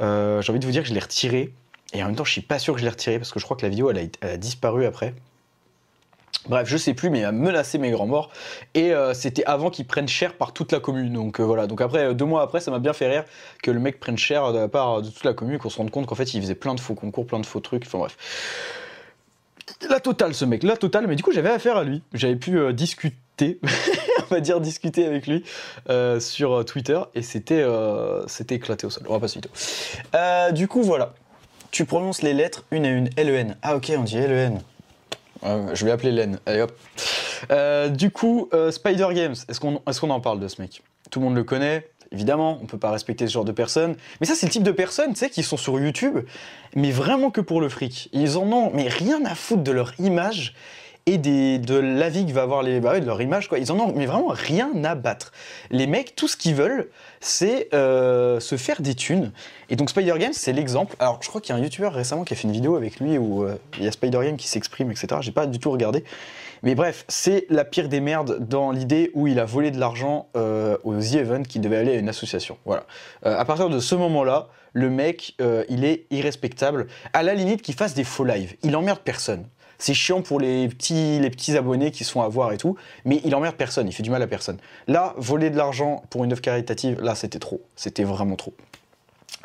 Euh, 0.00 0.40
j'ai 0.40 0.52
envie 0.52 0.60
de 0.60 0.66
vous 0.66 0.70
dire 0.70 0.82
que 0.82 0.88
je 0.88 0.94
l'ai 0.94 1.00
retiré. 1.00 1.52
Et 1.94 2.02
en 2.04 2.06
même 2.06 2.14
temps, 2.14 2.24
je 2.24 2.30
suis 2.30 2.42
pas 2.42 2.60
sûr 2.60 2.74
que 2.74 2.78
je 2.78 2.84
l'ai 2.84 2.90
retiré 2.90 3.18
parce 3.18 3.32
que 3.32 3.40
je 3.40 3.44
crois 3.44 3.56
que 3.56 3.62
la 3.62 3.70
vidéo 3.70 3.90
elle 3.90 4.10
a, 4.22 4.36
disparu 4.36 4.86
après. 4.86 5.14
Bref, 6.48 6.68
je 6.68 6.76
sais 6.76 6.94
plus, 6.94 7.10
mais 7.10 7.20
il 7.20 7.24
a 7.24 7.32
menacé 7.32 7.78
mes 7.78 7.90
grands 7.90 8.06
morts. 8.06 8.30
Et 8.74 8.92
euh, 8.92 9.14
c'était 9.14 9.44
avant 9.44 9.70
qu'ils 9.70 9.86
prennent 9.86 10.08
cher 10.08 10.34
par 10.34 10.52
toute 10.52 10.72
la 10.72 10.80
commune. 10.80 11.12
Donc 11.12 11.40
voilà. 11.40 11.66
Donc 11.66 11.80
après, 11.80 12.14
deux 12.14 12.24
mois 12.24 12.42
après, 12.42 12.60
ça 12.60 12.70
m'a 12.70 12.78
bien 12.78 12.92
fait 12.92 13.08
rire 13.08 13.24
que 13.62 13.70
le 13.70 13.80
mec 13.80 14.00
prenne 14.00 14.18
cher 14.18 14.52
de 14.52 14.58
la 14.58 14.68
part 14.68 15.02
de 15.02 15.10
toute 15.10 15.24
la 15.24 15.34
commune, 15.34 15.58
qu'on 15.58 15.70
se 15.70 15.78
rende 15.78 15.90
compte 15.90 16.06
qu'en 16.06 16.14
fait, 16.14 16.34
il 16.34 16.40
faisait 16.40 16.54
plein 16.54 16.74
de 16.74 16.80
faux 16.80 16.94
concours, 16.94 17.26
plein 17.26 17.40
de 17.40 17.46
faux 17.46 17.60
trucs. 17.60 17.84
Enfin 17.86 17.98
bref. 17.98 18.16
La 19.88 20.00
totale, 20.00 20.34
ce 20.34 20.44
mec, 20.44 20.62
la 20.62 20.76
totale. 20.76 21.06
Mais 21.06 21.16
du 21.16 21.22
coup, 21.22 21.32
j'avais 21.32 21.50
affaire 21.50 21.76
à 21.76 21.84
lui. 21.84 22.02
J'avais 22.14 22.36
pu 22.36 22.72
discuter. 22.72 23.60
on 24.30 24.34
va 24.34 24.40
dire, 24.40 24.60
discuter 24.60 25.06
avec 25.06 25.26
lui 25.26 25.44
euh, 25.88 26.20
sur 26.20 26.52
euh, 26.52 26.64
Twitter 26.64 27.00
et 27.14 27.22
c'était 27.22 27.62
euh, 27.62 28.26
éclaté 28.50 28.86
au 28.86 28.90
sol. 28.90 29.04
On 29.08 29.12
va 29.12 29.20
passer 29.20 29.40
vite. 29.40 29.48
Euh, 30.14 30.50
du 30.52 30.68
coup, 30.68 30.82
voilà. 30.82 31.14
Tu 31.70 31.84
prononces 31.84 32.22
les 32.22 32.32
lettres 32.32 32.64
une 32.70 32.86
à 32.86 32.90
une. 32.90 33.10
L-E-N. 33.16 33.56
Ah, 33.62 33.76
ok, 33.76 33.92
on 33.96 34.02
dit 34.02 34.16
L-E-N. 34.16 34.60
Je 35.42 35.84
vais 35.84 35.90
appeler 35.90 36.12
Len. 36.12 36.38
Allez 36.46 36.62
hop. 36.62 36.72
du 37.96 38.10
coup, 38.10 38.48
Spider 38.70 39.08
Games, 39.12 39.36
est-ce 39.48 39.60
qu'on 40.00 40.10
en 40.10 40.20
parle 40.20 40.40
de 40.40 40.48
ce 40.48 40.60
mec? 40.60 40.82
Tout 41.10 41.20
le 41.20 41.26
monde 41.26 41.36
le 41.36 41.44
connaît, 41.44 41.88
évidemment, 42.12 42.58
on 42.62 42.66
peut 42.66 42.78
pas 42.78 42.90
respecter 42.90 43.26
ce 43.26 43.32
genre 43.32 43.44
de 43.44 43.52
personnes. 43.52 43.96
Mais 44.20 44.26
ça, 44.26 44.34
c'est 44.34 44.46
le 44.46 44.52
type 44.52 44.62
de 44.62 44.72
personnes, 44.72 45.12
tu 45.12 45.20
sais, 45.20 45.30
qui 45.30 45.42
sont 45.42 45.56
sur 45.56 45.78
YouTube, 45.78 46.18
mais 46.74 46.90
vraiment 46.90 47.30
que 47.30 47.40
pour 47.40 47.60
le 47.60 47.68
fric. 47.68 48.08
Ils 48.12 48.36
en 48.36 48.50
ont, 48.52 48.70
mais 48.74 48.88
rien 48.88 49.24
à 49.24 49.34
foutre 49.34 49.62
de 49.62 49.72
leur 49.72 49.98
image 49.98 50.54
et 51.08 51.16
des, 51.16 51.58
de 51.58 51.74
l'avis 51.74 52.26
que 52.26 52.32
va 52.32 52.42
avoir 52.42 52.62
les, 52.62 52.80
bah 52.80 53.00
de 53.00 53.06
leur 53.06 53.22
image. 53.22 53.48
Quoi. 53.48 53.58
Ils 53.58 53.72
en 53.72 53.80
ont 53.80 53.94
mais 53.96 54.04
vraiment 54.04 54.28
rien 54.28 54.70
à 54.84 54.94
battre. 54.94 55.32
Les 55.70 55.86
mecs, 55.86 56.14
tout 56.14 56.28
ce 56.28 56.36
qu'ils 56.36 56.54
veulent, 56.54 56.88
c'est 57.20 57.68
euh, 57.72 58.40
se 58.40 58.56
faire 58.56 58.82
des 58.82 58.94
thunes. 58.94 59.32
Et 59.70 59.76
donc 59.76 59.88
Spider 59.88 60.14
Game, 60.18 60.34
c'est 60.34 60.52
l'exemple. 60.52 60.96
Alors 60.98 61.18
je 61.22 61.28
crois 61.28 61.40
qu'il 61.40 61.54
y 61.54 61.58
a 61.58 61.60
un 61.60 61.64
YouTuber 61.64 61.88
récemment 61.88 62.24
qui 62.24 62.34
a 62.34 62.36
fait 62.36 62.46
une 62.46 62.52
vidéo 62.52 62.76
avec 62.76 63.00
lui 63.00 63.16
où 63.16 63.42
euh, 63.42 63.56
il 63.78 63.84
y 63.84 63.88
a 63.88 63.92
Spider 63.92 64.18
Game 64.22 64.36
qui 64.36 64.48
s'exprime, 64.48 64.90
etc. 64.90 65.06
J'ai 65.22 65.32
pas 65.32 65.46
du 65.46 65.58
tout 65.58 65.70
regardé. 65.70 66.04
Mais 66.62 66.74
bref, 66.74 67.06
c'est 67.08 67.46
la 67.48 67.64
pire 67.64 67.88
des 67.88 68.00
merdes 68.00 68.46
dans 68.46 68.70
l'idée 68.70 69.10
où 69.14 69.28
il 69.28 69.38
a 69.38 69.46
volé 69.46 69.70
de 69.70 69.80
l'argent 69.80 70.26
euh, 70.36 70.76
aux 70.84 70.94
The 71.00 71.14
Event 71.14 71.42
qui 71.44 71.58
devait 71.58 71.78
aller 71.78 71.92
à 71.92 71.98
une 71.98 72.08
association. 72.10 72.58
Voilà. 72.66 72.84
à 73.22 73.44
partir 73.46 73.70
de 73.70 73.78
ce 73.78 73.94
moment-là, 73.94 74.48
le 74.74 74.90
mec, 74.90 75.36
il 75.68 75.84
est 75.84 76.04
irrespectable. 76.10 76.88
À 77.12 77.22
la 77.22 77.34
limite 77.34 77.62
qu'il 77.62 77.74
fasse 77.74 77.94
des 77.94 78.04
faux 78.04 78.24
lives. 78.24 78.56
Il 78.62 78.76
emmerde 78.76 78.98
personne. 79.02 79.46
C'est 79.78 79.94
chiant 79.94 80.22
pour 80.22 80.40
les 80.40 80.68
petits, 80.68 81.56
abonnés 81.56 81.90
qui 81.90 82.04
sont 82.04 82.20
à 82.20 82.28
voir 82.28 82.52
et 82.52 82.58
tout, 82.58 82.76
mais 83.04 83.20
il 83.24 83.34
emmerde 83.34 83.54
personne, 83.54 83.86
il 83.86 83.92
fait 83.92 84.02
du 84.02 84.10
mal 84.10 84.22
à 84.22 84.26
personne. 84.26 84.58
Là, 84.88 85.14
voler 85.16 85.50
de 85.50 85.56
l'argent 85.56 86.02
pour 86.10 86.24
une 86.24 86.32
œuvre 86.32 86.40
caritative, 86.40 87.00
là, 87.00 87.14
c'était 87.14 87.38
trop. 87.38 87.62
C'était 87.76 88.04
vraiment 88.04 88.36
trop. 88.36 88.54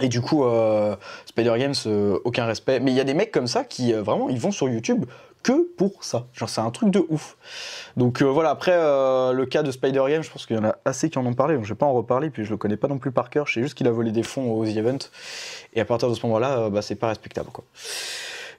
Et 0.01 0.07
du 0.07 0.21
coup, 0.21 0.43
euh, 0.43 0.95
Spider 1.25 1.53
Games, 1.57 1.75
euh, 1.85 2.19
aucun 2.23 2.45
respect. 2.45 2.79
Mais 2.79 2.91
il 2.91 2.97
y 2.97 2.99
a 2.99 3.03
des 3.03 3.13
mecs 3.13 3.31
comme 3.31 3.47
ça 3.47 3.63
qui, 3.63 3.93
euh, 3.93 4.01
vraiment, 4.01 4.27
ils 4.29 4.39
vont 4.39 4.51
sur 4.51 4.67
YouTube 4.67 5.05
que 5.43 5.67
pour 5.77 6.03
ça. 6.03 6.25
Genre, 6.33 6.49
c'est 6.49 6.61
un 6.61 6.71
truc 6.71 6.89
de 6.89 7.05
ouf. 7.09 7.37
Donc 7.97 8.21
voilà, 8.23 8.49
après, 8.49 8.71
le 8.71 9.43
cas 9.45 9.61
de 9.61 9.71
Spider 9.71 10.01
Games, 10.07 10.23
je 10.23 10.31
pense 10.31 10.45
qu'il 10.45 10.55
y 10.55 10.59
en 10.59 10.63
a 10.63 10.77
assez 10.85 11.09
qui 11.09 11.19
en 11.19 11.25
ont 11.25 11.33
parlé, 11.33 11.55
donc 11.55 11.65
je 11.65 11.73
vais 11.73 11.77
pas 11.77 11.85
en 11.85 11.91
reparler, 11.91 12.29
puis 12.29 12.45
je 12.45 12.49
le 12.49 12.55
connais 12.55 12.77
pas 12.77 12.87
non 12.87 12.97
plus 12.97 13.11
par 13.11 13.29
cœur, 13.29 13.45
je 13.45 13.55
sais 13.55 13.61
juste 13.61 13.73
qu'il 13.73 13.85
a 13.87 13.91
volé 13.91 14.13
des 14.13 14.23
fonds 14.23 14.53
aux 14.53 14.63
events, 14.63 15.09
et 15.73 15.81
à 15.81 15.85
partir 15.85 16.07
de 16.07 16.13
ce 16.13 16.25
moment-là, 16.25 16.69
bah, 16.69 16.81
c'est 16.81 16.95
pas 16.95 17.09
respectable, 17.09 17.49
quoi. 17.51 17.65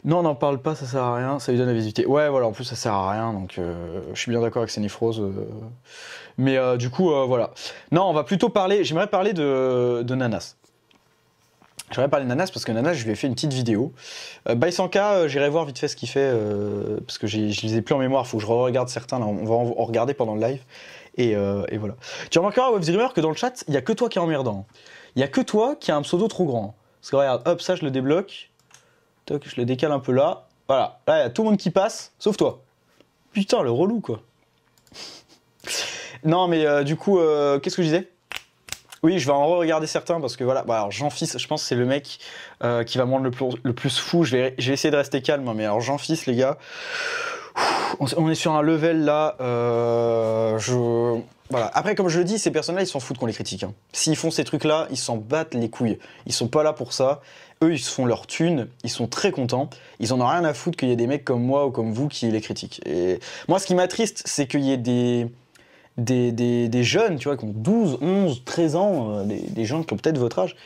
Non, 0.04 0.18
on 0.18 0.22
n'en 0.22 0.34
parle 0.34 0.58
pas, 0.58 0.74
ça 0.74 0.84
sert 0.84 1.02
à 1.02 1.16
rien, 1.16 1.38
ça 1.38 1.50
lui 1.50 1.58
donne 1.58 1.68
la 1.68 1.72
visibilité. 1.72 2.04
Ouais, 2.04 2.28
voilà, 2.28 2.46
en 2.46 2.52
plus 2.52 2.64
ça 2.64 2.76
sert 2.76 2.92
à 2.92 3.10
rien, 3.10 3.32
donc 3.32 3.56
euh, 3.58 4.02
je 4.12 4.20
suis 4.20 4.30
bien 4.30 4.40
d'accord 4.40 4.60
avec 4.60 4.70
Senifrose. 4.70 5.20
Euh. 5.20 5.32
mais 6.36 6.58
euh, 6.58 6.76
du 6.76 6.90
coup, 6.90 7.10
voilà. 7.26 7.52
Non, 7.90 8.04
on 8.04 8.12
va 8.12 8.22
plutôt 8.22 8.50
parler, 8.50 8.84
j'aimerais 8.84 9.06
parler 9.06 9.32
de, 9.32 10.14
Nanas. 10.14 10.56
J'aimerais 11.90 12.10
parler 12.10 12.24
de 12.24 12.28
Nanas 12.28 12.50
parce 12.52 12.66
que 12.66 12.72
Nanas, 12.72 12.94
je 12.94 13.04
lui 13.04 13.12
ai 13.12 13.14
fait 13.14 13.28
une 13.28 13.34
petite 13.34 13.54
vidéo. 13.54 13.92
Baisanka, 14.46 15.26
j'irai 15.26 15.48
voir 15.48 15.64
vite 15.64 15.78
fait 15.78 15.88
ce 15.88 15.96
qu'il 15.96 16.08
fait, 16.08 16.30
parce 17.06 17.16
que 17.16 17.26
je 17.26 17.38
les 17.38 17.76
ai 17.76 17.80
plus 17.80 17.94
en 17.94 17.98
mémoire, 17.98 18.24
il 18.26 18.28
faut 18.28 18.36
que 18.36 18.42
je 18.42 18.48
regarde 18.48 18.88
certains, 18.90 19.18
on 19.20 19.44
va 19.44 19.54
en, 19.54 19.84
regarder 19.84 20.12
pendant 20.12 20.34
le 20.34 20.40
live. 20.42 20.62
Et, 21.16 21.30
et 21.30 21.78
voilà. 21.78 21.94
Tu 22.30 22.38
remarqueras, 22.38 22.70
Webs 22.72 23.12
que 23.14 23.20
dans 23.22 23.30
le 23.30 23.36
chat, 23.36 23.64
il 23.68 23.70
n'y 23.70 23.78
a 23.78 23.82
que 23.82 23.92
toi 23.94 24.10
qui 24.10 24.18
es 24.18 24.20
emmerdant. 24.20 24.66
Il 25.16 25.20
n'y 25.20 25.24
a 25.24 25.28
que 25.28 25.40
toi 25.40 25.76
qui 25.80 25.92
a 25.92 25.96
un 25.96 26.02
pseudo 26.02 26.28
trop 26.28 26.44
grand. 26.44 26.74
Parce 27.00 27.10
que 27.10 27.16
regarde, 27.16 27.42
hop, 27.46 27.62
ça 27.62 27.74
je 27.74 27.84
le 27.84 27.90
débloque. 27.90 28.50
Je 29.28 29.56
le 29.56 29.64
décale 29.64 29.92
un 29.92 30.00
peu 30.00 30.12
là. 30.12 30.46
Voilà, 30.68 30.98
là, 31.06 31.18
il 31.18 31.22
y 31.22 31.26
a 31.26 31.30
tout 31.30 31.42
le 31.42 31.50
monde 31.50 31.58
qui 31.58 31.70
passe, 31.70 32.12
sauf 32.18 32.36
toi. 32.36 32.62
Putain, 33.32 33.62
le 33.62 33.70
relou, 33.70 34.00
quoi. 34.00 34.20
non, 36.24 36.48
mais 36.48 36.64
euh, 36.64 36.84
du 36.84 36.96
coup, 36.96 37.18
euh, 37.18 37.58
qu'est-ce 37.58 37.76
que 37.76 37.82
je 37.82 37.88
disais? 37.88 38.10
Oui, 39.02 39.18
je 39.18 39.26
vais 39.26 39.32
en 39.32 39.46
re-regarder 39.46 39.86
certains 39.86 40.20
parce 40.20 40.36
que 40.36 40.44
voilà. 40.44 40.62
Bah, 40.62 40.76
alors 40.76 40.90
Jean-Fils, 40.90 41.36
je 41.36 41.46
pense 41.46 41.62
que 41.62 41.68
c'est 41.68 41.74
le 41.74 41.84
mec 41.84 42.18
euh, 42.62 42.84
qui 42.84 42.96
va 42.96 43.04
me 43.04 43.10
rendre 43.10 43.24
le 43.24 43.72
plus, 43.74 43.98
fou. 43.98 44.24
Je 44.24 44.36
vais, 44.36 44.54
essayer 44.56 44.90
de 44.90 44.96
rester 44.96 45.20
calme, 45.20 45.46
hein, 45.46 45.54
mais 45.54 45.64
alors 45.64 45.80
Jean-Fils, 45.80 46.24
les 46.24 46.36
gars, 46.36 46.56
on, 47.98 48.30
est 48.30 48.34
sur 48.34 48.52
un 48.52 48.62
level 48.62 49.04
là. 49.04 49.36
voilà. 51.50 51.70
Après, 51.74 51.94
comme 51.94 52.08
je 52.08 52.18
le 52.18 52.24
dis, 52.24 52.38
ces 52.38 52.50
personnes-là, 52.50 52.82
ils 52.82 52.86
s'en 52.86 53.00
foutent 53.00 53.18
qu'on 53.18 53.26
les 53.26 53.34
critique. 53.34 53.64
Hein. 53.64 53.74
S'ils 53.92 54.16
font 54.16 54.30
ces 54.30 54.44
trucs-là, 54.44 54.86
ils 54.90 54.96
s'en 54.96 55.16
battent 55.16 55.52
les 55.52 55.68
couilles. 55.68 55.98
Ils 56.24 56.32
sont 56.32 56.48
pas 56.48 56.62
là 56.62 56.72
pour 56.72 56.94
ça. 56.94 57.20
Eux, 57.62 57.72
ils 57.72 57.78
se 57.78 57.90
font 57.90 58.04
leur 58.04 58.26
thune, 58.26 58.68
ils 58.82 58.90
sont 58.90 59.06
très 59.06 59.30
contents. 59.32 59.70
Ils 60.00 60.12
en 60.12 60.20
ont 60.20 60.26
rien 60.26 60.44
à 60.44 60.54
foutre 60.54 60.76
qu'il 60.76 60.88
y 60.88 60.92
ait 60.92 60.96
des 60.96 61.06
mecs 61.06 61.24
comme 61.24 61.42
moi 61.42 61.66
ou 61.66 61.70
comme 61.70 61.92
vous 61.92 62.08
qui 62.08 62.30
les 62.30 62.40
critiquent. 62.40 62.80
Et 62.86 63.20
moi, 63.48 63.58
ce 63.58 63.66
qui 63.66 63.74
m'attriste, 63.74 64.22
c'est 64.26 64.46
qu'il 64.46 64.62
y 64.62 64.72
ait 64.72 64.76
des, 64.76 65.26
des, 65.96 66.68
des, 66.68 66.82
jeunes, 66.82 67.18
tu 67.18 67.28
vois, 67.28 67.36
qui 67.36 67.44
ont 67.44 67.52
12, 67.54 67.98
11, 68.00 68.42
13 68.44 68.76
ans, 68.76 69.10
euh, 69.10 69.24
des, 69.24 69.64
gens 69.64 69.82
qui 69.82 69.92
ont 69.94 69.96
peut-être 69.96 70.18
votre 70.18 70.38
âge, 70.40 70.56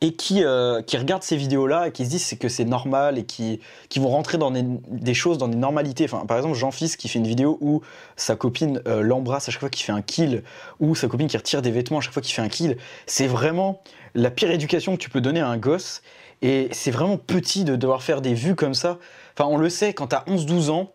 et 0.00 0.12
qui, 0.12 0.44
euh, 0.44 0.80
qui 0.82 0.96
regardent 0.96 1.24
ces 1.24 1.36
vidéos-là 1.36 1.88
et 1.88 1.92
qui 1.92 2.04
se 2.04 2.10
disent 2.10 2.36
que 2.38 2.48
c'est 2.48 2.64
normal 2.64 3.18
et 3.18 3.24
qui, 3.24 3.58
qui 3.88 3.98
vont 3.98 4.10
rentrer 4.10 4.38
dans 4.38 4.52
des, 4.52 4.62
des 4.62 5.14
choses, 5.14 5.38
dans 5.38 5.48
des 5.48 5.56
normalités. 5.56 6.04
Enfin, 6.04 6.24
par 6.24 6.36
exemple, 6.36 6.54
Jean-Fils 6.54 6.96
qui 6.96 7.08
fait 7.08 7.18
une 7.18 7.26
vidéo 7.26 7.58
où 7.60 7.82
sa 8.16 8.36
copine 8.36 8.80
euh, 8.86 9.02
l'embrasse 9.02 9.48
à 9.48 9.50
chaque 9.50 9.60
fois 9.60 9.70
qu'il 9.70 9.84
fait 9.84 9.92
un 9.92 10.02
kill, 10.02 10.44
ou 10.78 10.94
sa 10.94 11.08
copine 11.08 11.26
qui 11.26 11.36
retire 11.36 11.62
des 11.62 11.72
vêtements 11.72 11.98
à 11.98 12.00
chaque 12.00 12.12
fois 12.12 12.22
qu'il 12.22 12.34
fait 12.34 12.42
un 12.42 12.48
kill. 12.48 12.76
C'est 13.06 13.26
vraiment 13.26 13.82
la 14.14 14.30
pire 14.30 14.50
éducation 14.52 14.96
que 14.96 15.00
tu 15.00 15.10
peux 15.10 15.20
donner 15.20 15.40
à 15.40 15.48
un 15.48 15.58
gosse. 15.58 16.02
Et 16.42 16.68
c'est 16.72 16.90
vraiment 16.90 17.16
petit 17.16 17.64
de 17.64 17.76
devoir 17.76 18.02
faire 18.02 18.20
des 18.20 18.34
vues 18.34 18.54
comme 18.54 18.74
ça. 18.74 18.98
Enfin, 19.34 19.48
on 19.50 19.56
le 19.56 19.68
sait, 19.68 19.92
quand 19.92 20.08
t'as 20.08 20.24
11-12 20.26 20.70
ans, 20.70 20.92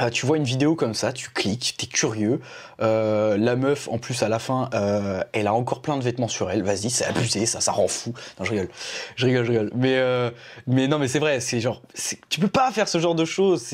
euh, 0.00 0.10
tu 0.10 0.26
vois 0.26 0.36
une 0.36 0.44
vidéo 0.44 0.74
comme 0.74 0.94
ça, 0.94 1.12
tu 1.12 1.30
cliques, 1.30 1.74
t'es 1.78 1.86
curieux. 1.86 2.40
Euh, 2.80 3.36
la 3.36 3.54
meuf, 3.54 3.88
en 3.88 3.98
plus, 3.98 4.22
à 4.22 4.28
la 4.28 4.40
fin, 4.40 4.68
euh, 4.74 5.22
elle 5.32 5.46
a 5.46 5.54
encore 5.54 5.82
plein 5.82 5.96
de 5.96 6.02
vêtements 6.02 6.28
sur 6.28 6.50
elle. 6.50 6.62
Vas-y, 6.62 6.90
c'est 6.90 7.04
abusé, 7.04 7.46
ça, 7.46 7.60
ça 7.60 7.70
rend 7.70 7.86
fou. 7.86 8.12
Non, 8.38 8.44
je 8.44 8.50
rigole, 8.50 8.68
je 9.14 9.26
rigole, 9.26 9.44
je 9.44 9.50
rigole. 9.52 9.70
Mais, 9.74 10.32
mais 10.66 10.88
non, 10.88 10.98
mais 10.98 11.06
c'est 11.06 11.20
vrai, 11.20 11.40
c'est 11.40 11.60
genre, 11.60 11.80
tu 12.28 12.40
peux 12.40 12.48
pas 12.48 12.72
faire 12.72 12.88
ce 12.88 12.98
genre 12.98 13.14
de 13.14 13.24
choses. 13.24 13.72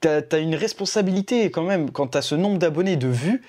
T'as 0.00 0.20
as 0.30 0.38
une 0.38 0.54
responsabilité 0.54 1.50
quand 1.50 1.62
même 1.62 1.90
quand 1.90 2.08
t'as 2.08 2.22
ce 2.22 2.34
nombre 2.34 2.58
d'abonnés, 2.58 2.96
de 2.96 3.08
vues, 3.08 3.42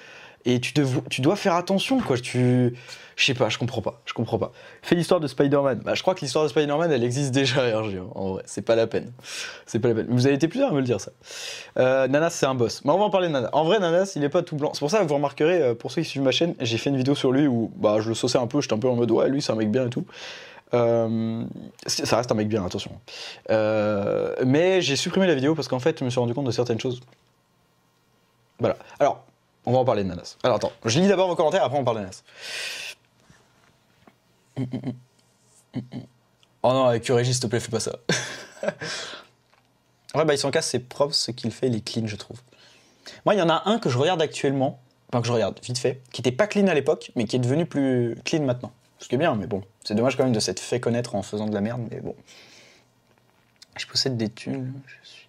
et 0.45 0.61
tu, 0.61 0.73
tu 1.09 1.19
dois 1.19 1.35
faire 1.35 1.55
attention, 1.55 1.99
quoi. 1.99 2.17
Tu 2.17 2.73
je 3.17 3.25
sais 3.25 3.33
pas, 3.33 3.49
je 3.49 3.57
comprends 3.57 3.81
pas, 3.81 3.99
je 4.05 4.13
comprends 4.13 4.37
pas. 4.37 4.51
Fais 4.83 4.93
l'histoire 4.93 5.19
de 5.19 5.25
Spider-Man. 5.25 5.79
Bah, 5.83 5.95
je 5.95 6.03
crois 6.03 6.13
que 6.13 6.21
l'histoire 6.21 6.43
de 6.43 6.49
Spider-Man, 6.49 6.91
elle 6.91 7.03
existe 7.03 7.31
déjà, 7.31 7.61
RG, 7.79 7.95
hein, 7.95 8.07
en 8.13 8.33
vrai. 8.33 8.43
C'est 8.45 8.61
pas 8.61 8.75
la 8.75 8.85
peine. 8.85 9.11
C'est 9.65 9.79
pas 9.79 9.87
la 9.87 9.95
peine. 9.95 10.05
Vous 10.09 10.27
avez 10.27 10.35
été 10.35 10.47
plusieurs 10.47 10.69
à 10.69 10.71
me 10.71 10.77
le 10.77 10.85
dire, 10.85 11.01
ça. 11.01 11.11
Euh, 11.79 12.07
Nanas, 12.07 12.29
c'est 12.29 12.45
un 12.45 12.53
boss. 12.53 12.85
Mais 12.85 12.91
on 12.91 12.99
va 12.99 13.05
en 13.05 13.09
parler 13.09 13.27
de 13.27 13.33
Nanas. 13.33 13.49
En 13.53 13.63
vrai, 13.63 13.79
Nanas, 13.79 14.13
il 14.15 14.23
est 14.23 14.29
pas 14.29 14.43
tout 14.43 14.55
blanc. 14.55 14.69
C'est 14.73 14.81
pour 14.81 14.91
ça 14.91 14.99
que 14.99 15.07
vous 15.07 15.15
remarquerez, 15.15 15.59
euh, 15.63 15.73
pour 15.73 15.91
ceux 15.91 16.03
qui 16.03 16.09
suivent 16.09 16.21
ma 16.21 16.31
chaîne, 16.31 16.53
j'ai 16.59 16.77
fait 16.77 16.91
une 16.91 16.97
vidéo 16.97 17.15
sur 17.15 17.31
lui 17.31 17.47
où 17.47 17.71
bah, 17.75 17.97
je 18.01 18.09
le 18.09 18.13
sauçais 18.13 18.37
un 18.37 18.45
peu, 18.45 18.61
j'étais 18.61 18.75
un 18.75 18.79
peu 18.79 18.87
en 18.87 18.95
mode, 18.95 19.09
ouais, 19.09 19.29
lui, 19.29 19.41
c'est 19.41 19.51
un 19.51 19.55
mec 19.55 19.71
bien 19.71 19.87
et 19.87 19.89
tout. 19.89 20.05
Euh, 20.75 21.43
ça 21.87 22.17
reste 22.17 22.31
un 22.31 22.35
mec 22.35 22.47
bien, 22.47 22.63
attention. 22.63 22.91
Mais 23.49 24.79
j'ai 24.83 24.95
supprimé 24.95 25.25
la 25.25 25.33
vidéo 25.33 25.55
parce 25.55 25.67
qu'en 25.67 25.79
fait, 25.79 25.97
je 25.97 26.05
me 26.05 26.11
suis 26.11 26.19
rendu 26.19 26.35
compte 26.35 26.45
de 26.45 26.51
certaines 26.51 26.79
choses. 26.79 26.99
Voilà. 28.59 28.77
Alors, 28.99 29.23
on 29.65 29.71
va 29.71 29.79
en 29.79 29.85
parler 29.85 30.03
de 30.03 30.07
Nanas. 30.07 30.37
Alors 30.43 30.57
attends, 30.57 30.71
je 30.85 30.99
lis 30.99 31.07
d'abord 31.07 31.27
vos 31.27 31.35
commentaires, 31.35 31.63
après 31.63 31.77
on 31.77 31.83
parle 31.83 31.97
de 31.97 32.01
Nanas. 32.03 32.23
Oh 36.63 36.73
non, 36.73 36.85
avec 36.85 37.07
Régis, 37.07 37.35
s'il 37.35 37.43
te 37.43 37.47
plaît, 37.47 37.59
fais 37.59 37.71
pas 37.71 37.79
ça. 37.79 37.95
ouais, 40.15 40.25
bah, 40.25 40.33
il 40.33 40.37
s'en 40.37 40.51
casse, 40.51 40.69
c'est 40.69 40.79
propre 40.79 41.13
ce 41.13 41.31
qu'il 41.31 41.51
fait, 41.51 41.67
il 41.67 41.75
est 41.75 41.81
clean, 41.81 42.07
je 42.07 42.15
trouve. 42.15 42.41
Moi, 43.25 43.35
il 43.35 43.37
y 43.37 43.41
en 43.41 43.49
a 43.49 43.63
un 43.65 43.79
que 43.79 43.89
je 43.89 43.97
regarde 43.97 44.21
actuellement, 44.21 44.79
enfin 45.09 45.21
que 45.21 45.27
je 45.27 45.31
regarde 45.31 45.59
vite 45.63 45.77
fait, 45.77 46.01
qui 46.11 46.21
était 46.21 46.31
pas 46.31 46.47
clean 46.47 46.67
à 46.67 46.73
l'époque, 46.73 47.11
mais 47.15 47.25
qui 47.25 47.35
est 47.35 47.39
devenu 47.39 47.65
plus 47.65 48.15
clean 48.25 48.43
maintenant. 48.43 48.71
Ce 48.99 49.07
qui 49.07 49.15
est 49.15 49.19
bien, 49.19 49.35
mais 49.35 49.47
bon, 49.47 49.61
c'est 49.83 49.95
dommage 49.95 50.17
quand 50.17 50.23
même 50.23 50.33
de 50.33 50.39
s'être 50.39 50.59
fait 50.59 50.79
connaître 50.79 51.15
en 51.15 51.21
faisant 51.21 51.47
de 51.47 51.53
la 51.53 51.61
merde, 51.61 51.87
mais 51.91 52.01
bon. 52.01 52.15
Je 53.77 53.85
possède 53.85 54.17
des 54.17 54.29
thunes, 54.29 54.73
je 54.87 55.07
suis. 55.07 55.27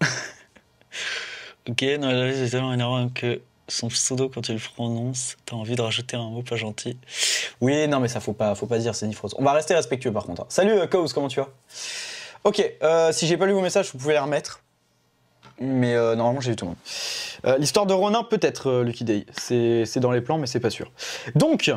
ok, 1.70 1.82
non, 2.00 2.32
j'ai 2.32 2.50
tellement 2.50 2.74
énervé 2.74 3.08
que 3.14 3.40
son 3.68 3.88
pseudo 3.88 4.28
quand 4.28 4.42
tu 4.42 4.52
le 4.52 4.58
prononces, 4.58 5.36
t'as 5.46 5.56
envie 5.56 5.76
de 5.76 5.82
rajouter 5.82 6.16
un 6.16 6.28
mot 6.28 6.42
pas 6.42 6.56
gentil. 6.56 6.98
Oui, 7.60 7.88
non, 7.88 8.00
mais 8.00 8.08
ça 8.08 8.20
faut 8.20 8.32
pas, 8.32 8.54
faut 8.54 8.66
pas 8.66 8.78
dire, 8.78 8.94
c'est 8.94 9.06
ni 9.06 9.16
On 9.38 9.44
va 9.44 9.52
rester 9.52 9.74
respectueux 9.74 10.12
par 10.12 10.24
contre. 10.24 10.42
Hein. 10.42 10.46
Salut 10.48 10.72
euh, 10.72 10.86
comment 10.86 11.28
tu 11.28 11.40
vas? 11.40 11.48
Ok, 12.44 12.62
euh, 12.82 13.10
si 13.10 13.26
j'ai 13.26 13.38
pas 13.38 13.46
lu 13.46 13.52
vos 13.52 13.62
messages, 13.62 13.90
vous 13.92 13.98
pouvez 13.98 14.12
les 14.12 14.18
remettre. 14.18 14.60
Mais 15.60 15.94
euh, 15.94 16.14
normalement, 16.14 16.40
j'ai 16.40 16.50
vu 16.50 16.56
tout 16.56 16.66
le 16.66 16.70
monde. 16.70 16.78
Euh, 17.46 17.56
l'histoire 17.58 17.86
de 17.86 17.94
Ronin, 17.94 18.22
peut-être, 18.22 18.82
Lucky 18.82 19.04
Day. 19.04 19.24
C'est 19.32 19.98
dans 19.98 20.10
les 20.10 20.20
plans, 20.20 20.36
mais 20.36 20.46
c'est 20.46 20.60
pas 20.60 20.68
sûr. 20.68 20.90
Donc, 21.34 21.72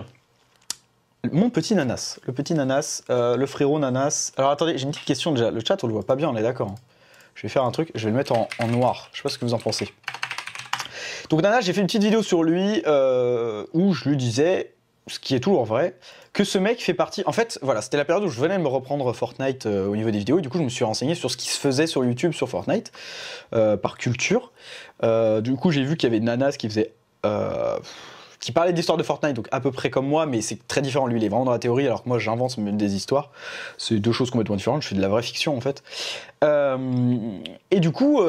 mon 1.32 1.50
petit 1.50 1.74
nanas. 1.74 2.20
Le 2.26 2.34
petit 2.34 2.54
nanas, 2.54 3.04
le 3.10 3.46
frérot 3.46 3.80
nanas. 3.80 4.34
Alors 4.36 4.52
attendez, 4.52 4.78
j'ai 4.78 4.84
une 4.84 4.92
petite 4.92 5.06
question 5.06 5.32
déjà. 5.32 5.52
Le 5.52 5.62
chat, 5.66 5.82
on 5.84 5.88
le 5.88 5.94
voit 5.94 6.06
pas 6.06 6.16
bien, 6.16 6.30
on 6.30 6.36
est 6.36 6.44
d'accord. 6.44 6.70
Hein. 6.72 6.76
Je 7.36 7.44
vais 7.44 7.50
faire 7.50 7.64
un 7.64 7.72
truc, 7.72 7.92
je 7.96 8.06
vais 8.06 8.12
le 8.12 8.18
mettre 8.18 8.34
en, 8.34 8.50
en 8.60 8.68
noir. 8.68 9.10
Je 9.14 9.18
sais 9.18 9.24
pas 9.24 9.30
ce 9.30 9.38
que 9.38 9.46
vous 9.46 9.54
en 9.54 9.60
pensez. 9.60 9.94
Donc 11.30 11.42
Nana, 11.42 11.60
j'ai 11.62 11.74
fait 11.74 11.82
une 11.82 11.88
petite 11.88 12.04
vidéo 12.04 12.24
sur 12.24 12.44
lui 12.44 12.82
euh, 12.88 13.66
où 13.74 13.94
je 13.94 14.08
lui 14.08 14.18
disais, 14.18 14.74
ce 15.08 15.20
qui 15.20 15.36
est 15.36 15.40
toujours 15.40 15.66
vrai, 15.66 15.96
que 16.32 16.44
ce 16.44 16.58
mec 16.58 16.82
fait 16.82 16.94
partie. 16.94 17.24
En 17.26 17.32
fait, 17.32 17.60
voilà, 17.62 17.82
c'était 17.82 17.98
la 17.98 18.06
période 18.06 18.24
où 18.24 18.30
je 18.30 18.40
venais 18.40 18.58
de 18.58 18.62
me 18.62 18.68
reprendre 18.68 19.12
Fortnite 19.12 19.66
euh, 19.66 19.88
au 19.88 19.96
niveau 19.96 20.10
des 20.10 20.20
vidéos. 20.20 20.40
Et 20.40 20.42
du 20.42 20.50
coup, 20.50 20.58
je 20.58 20.64
me 20.64 20.70
suis 20.70 20.86
renseigné 20.86 21.16
sur 21.16 21.30
ce 21.30 21.38
qui 21.38 21.50
se 21.50 21.60
faisait 21.60 21.88
sur 21.88 22.06
YouTube 22.06 22.32
sur 22.32 22.48
Fortnite 22.48 22.92
euh, 23.54 23.76
par 23.76 23.98
culture. 23.98 24.54
du 25.02 25.56
coup, 25.56 25.72
j'ai 25.72 25.84
vu 25.84 25.98
qu'il 25.98 26.10
y 26.10 26.12
avait 26.16 26.24
Nanas 26.24 26.54
qui 26.54 26.70
faisait. 26.70 26.94
qui 28.40 28.54
parlait 28.54 28.72
d'histoire 28.72 28.98
de 28.98 29.04
Fortnite, 29.04 29.36
donc 29.36 29.50
à 29.52 29.60
peu 29.60 29.72
près 29.72 29.90
comme 29.90 30.08
moi, 30.08 30.26
mais 30.26 30.40
c'est 30.40 30.66
très 30.66 30.82
différent. 30.82 31.08
Lui, 31.08 31.20
il 31.20 31.26
est 31.26 31.30
vraiment 31.30 31.44
dans 31.44 31.52
la 31.52 31.60
théorie, 31.60 31.88
alors 31.88 32.04
que 32.04 32.08
moi, 32.10 32.20
j'invente 32.20 32.58
des 32.58 32.96
histoires. 32.96 33.32
C'est 33.78 33.96
deux 33.96 34.14
choses 34.14 34.32
complètement 34.32 34.56
différentes. 34.56 34.84
Je 34.84 34.88
fais 34.88 34.96
de 34.96 35.02
la 35.02 35.10
vraie 35.10 35.24
fiction, 35.24 35.58
en 35.58 35.62
fait. 35.62 35.84
et 36.42 37.80
du 37.82 37.92
coup, 37.92 38.22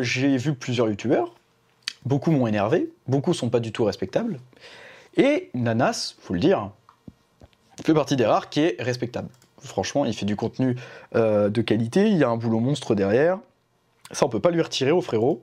j'ai 0.00 0.38
vu 0.38 0.54
plusieurs 0.54 0.88
youtubeurs 0.88 1.34
Beaucoup 2.06 2.30
m'ont 2.30 2.46
énervé, 2.46 2.88
beaucoup 3.08 3.34
sont 3.34 3.50
pas 3.50 3.58
du 3.58 3.72
tout 3.72 3.82
respectables. 3.82 4.38
Et 5.16 5.50
Nanas, 5.54 6.14
faut 6.20 6.34
le 6.34 6.38
dire, 6.40 6.70
fait 7.84 7.94
partie 7.94 8.14
des 8.14 8.24
rares 8.24 8.48
qui 8.48 8.60
est 8.60 8.76
respectable. 8.78 9.28
Franchement, 9.58 10.04
il 10.04 10.14
fait 10.14 10.24
du 10.24 10.36
contenu 10.36 10.76
euh, 11.16 11.48
de 11.48 11.62
qualité, 11.62 12.06
il 12.06 12.16
y 12.16 12.22
a 12.22 12.28
un 12.28 12.36
boulot 12.36 12.60
monstre 12.60 12.94
derrière. 12.94 13.40
Ça, 14.12 14.24
on 14.24 14.28
peut 14.28 14.38
pas 14.38 14.52
lui 14.52 14.62
retirer 14.62 14.92
au 14.92 15.00
frérot. 15.00 15.42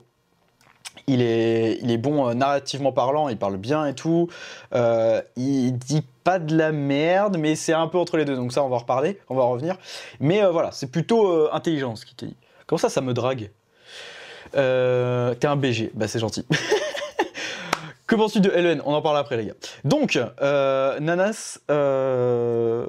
Il 1.06 1.20
est, 1.20 1.98
bon 1.98 2.26
euh, 2.30 2.32
narrativement 2.32 2.92
parlant, 2.92 3.28
il 3.28 3.36
parle 3.36 3.58
bien 3.58 3.84
et 3.84 3.94
tout. 3.94 4.30
Euh, 4.74 5.20
il 5.36 5.72
dit 5.72 6.02
pas 6.22 6.38
de 6.38 6.56
la 6.56 6.72
merde, 6.72 7.36
mais 7.36 7.56
c'est 7.56 7.74
un 7.74 7.88
peu 7.88 7.98
entre 7.98 8.16
les 8.16 8.24
deux. 8.24 8.36
Donc 8.36 8.54
ça, 8.54 8.64
on 8.64 8.70
va 8.70 8.78
reparler, 8.78 9.20
on 9.28 9.34
va 9.34 9.42
en 9.42 9.50
revenir. 9.50 9.76
Mais 10.18 10.42
voilà, 10.46 10.72
c'est 10.72 10.90
plutôt 10.90 11.52
intelligent 11.52 11.94
ce 11.94 12.06
qu'il 12.06 12.16
te 12.16 12.24
dit. 12.24 12.36
Comment 12.66 12.78
ça, 12.78 12.88
ça 12.88 13.02
me 13.02 13.12
drague? 13.12 13.50
Euh, 14.56 15.34
T'es 15.34 15.46
un 15.46 15.56
BG, 15.56 15.90
bah 15.94 16.08
c'est 16.08 16.18
gentil. 16.18 16.44
Que 18.06 18.16
penses-tu 18.16 18.40
de 18.40 18.50
LN 18.50 18.82
On 18.84 18.92
en 18.92 19.00
parle 19.00 19.16
après, 19.16 19.38
les 19.38 19.46
gars. 19.46 19.54
Donc, 19.82 20.18
euh, 20.42 21.00
Nanas, 21.00 21.58
euh, 21.70 22.84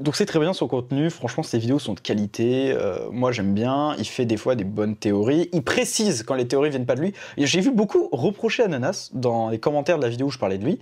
donc 0.00 0.16
c'est 0.16 0.24
très 0.24 0.38
bien 0.38 0.54
son 0.54 0.68
contenu. 0.68 1.10
Franchement, 1.10 1.42
ses 1.42 1.58
vidéos 1.58 1.78
sont 1.78 1.92
de 1.92 2.00
qualité. 2.00 2.74
Moi, 3.12 3.30
j'aime 3.30 3.52
bien. 3.52 3.94
Il 3.98 4.06
fait 4.06 4.24
des 4.24 4.38
fois 4.38 4.54
des 4.54 4.64
bonnes 4.64 4.96
théories. 4.96 5.50
Il 5.52 5.62
précise 5.62 6.22
quand 6.22 6.34
les 6.34 6.48
théories 6.48 6.70
viennent 6.70 6.86
pas 6.86 6.94
de 6.94 7.02
lui. 7.02 7.12
J'ai 7.36 7.60
vu 7.60 7.72
beaucoup 7.72 8.08
reprocher 8.10 8.62
à 8.62 8.68
Nanas 8.68 9.10
dans 9.12 9.50
les 9.50 9.58
commentaires 9.58 9.98
de 9.98 10.02
la 10.02 10.08
vidéo 10.08 10.28
où 10.28 10.30
je 10.30 10.38
parlais 10.38 10.56
de 10.56 10.64
lui 10.64 10.80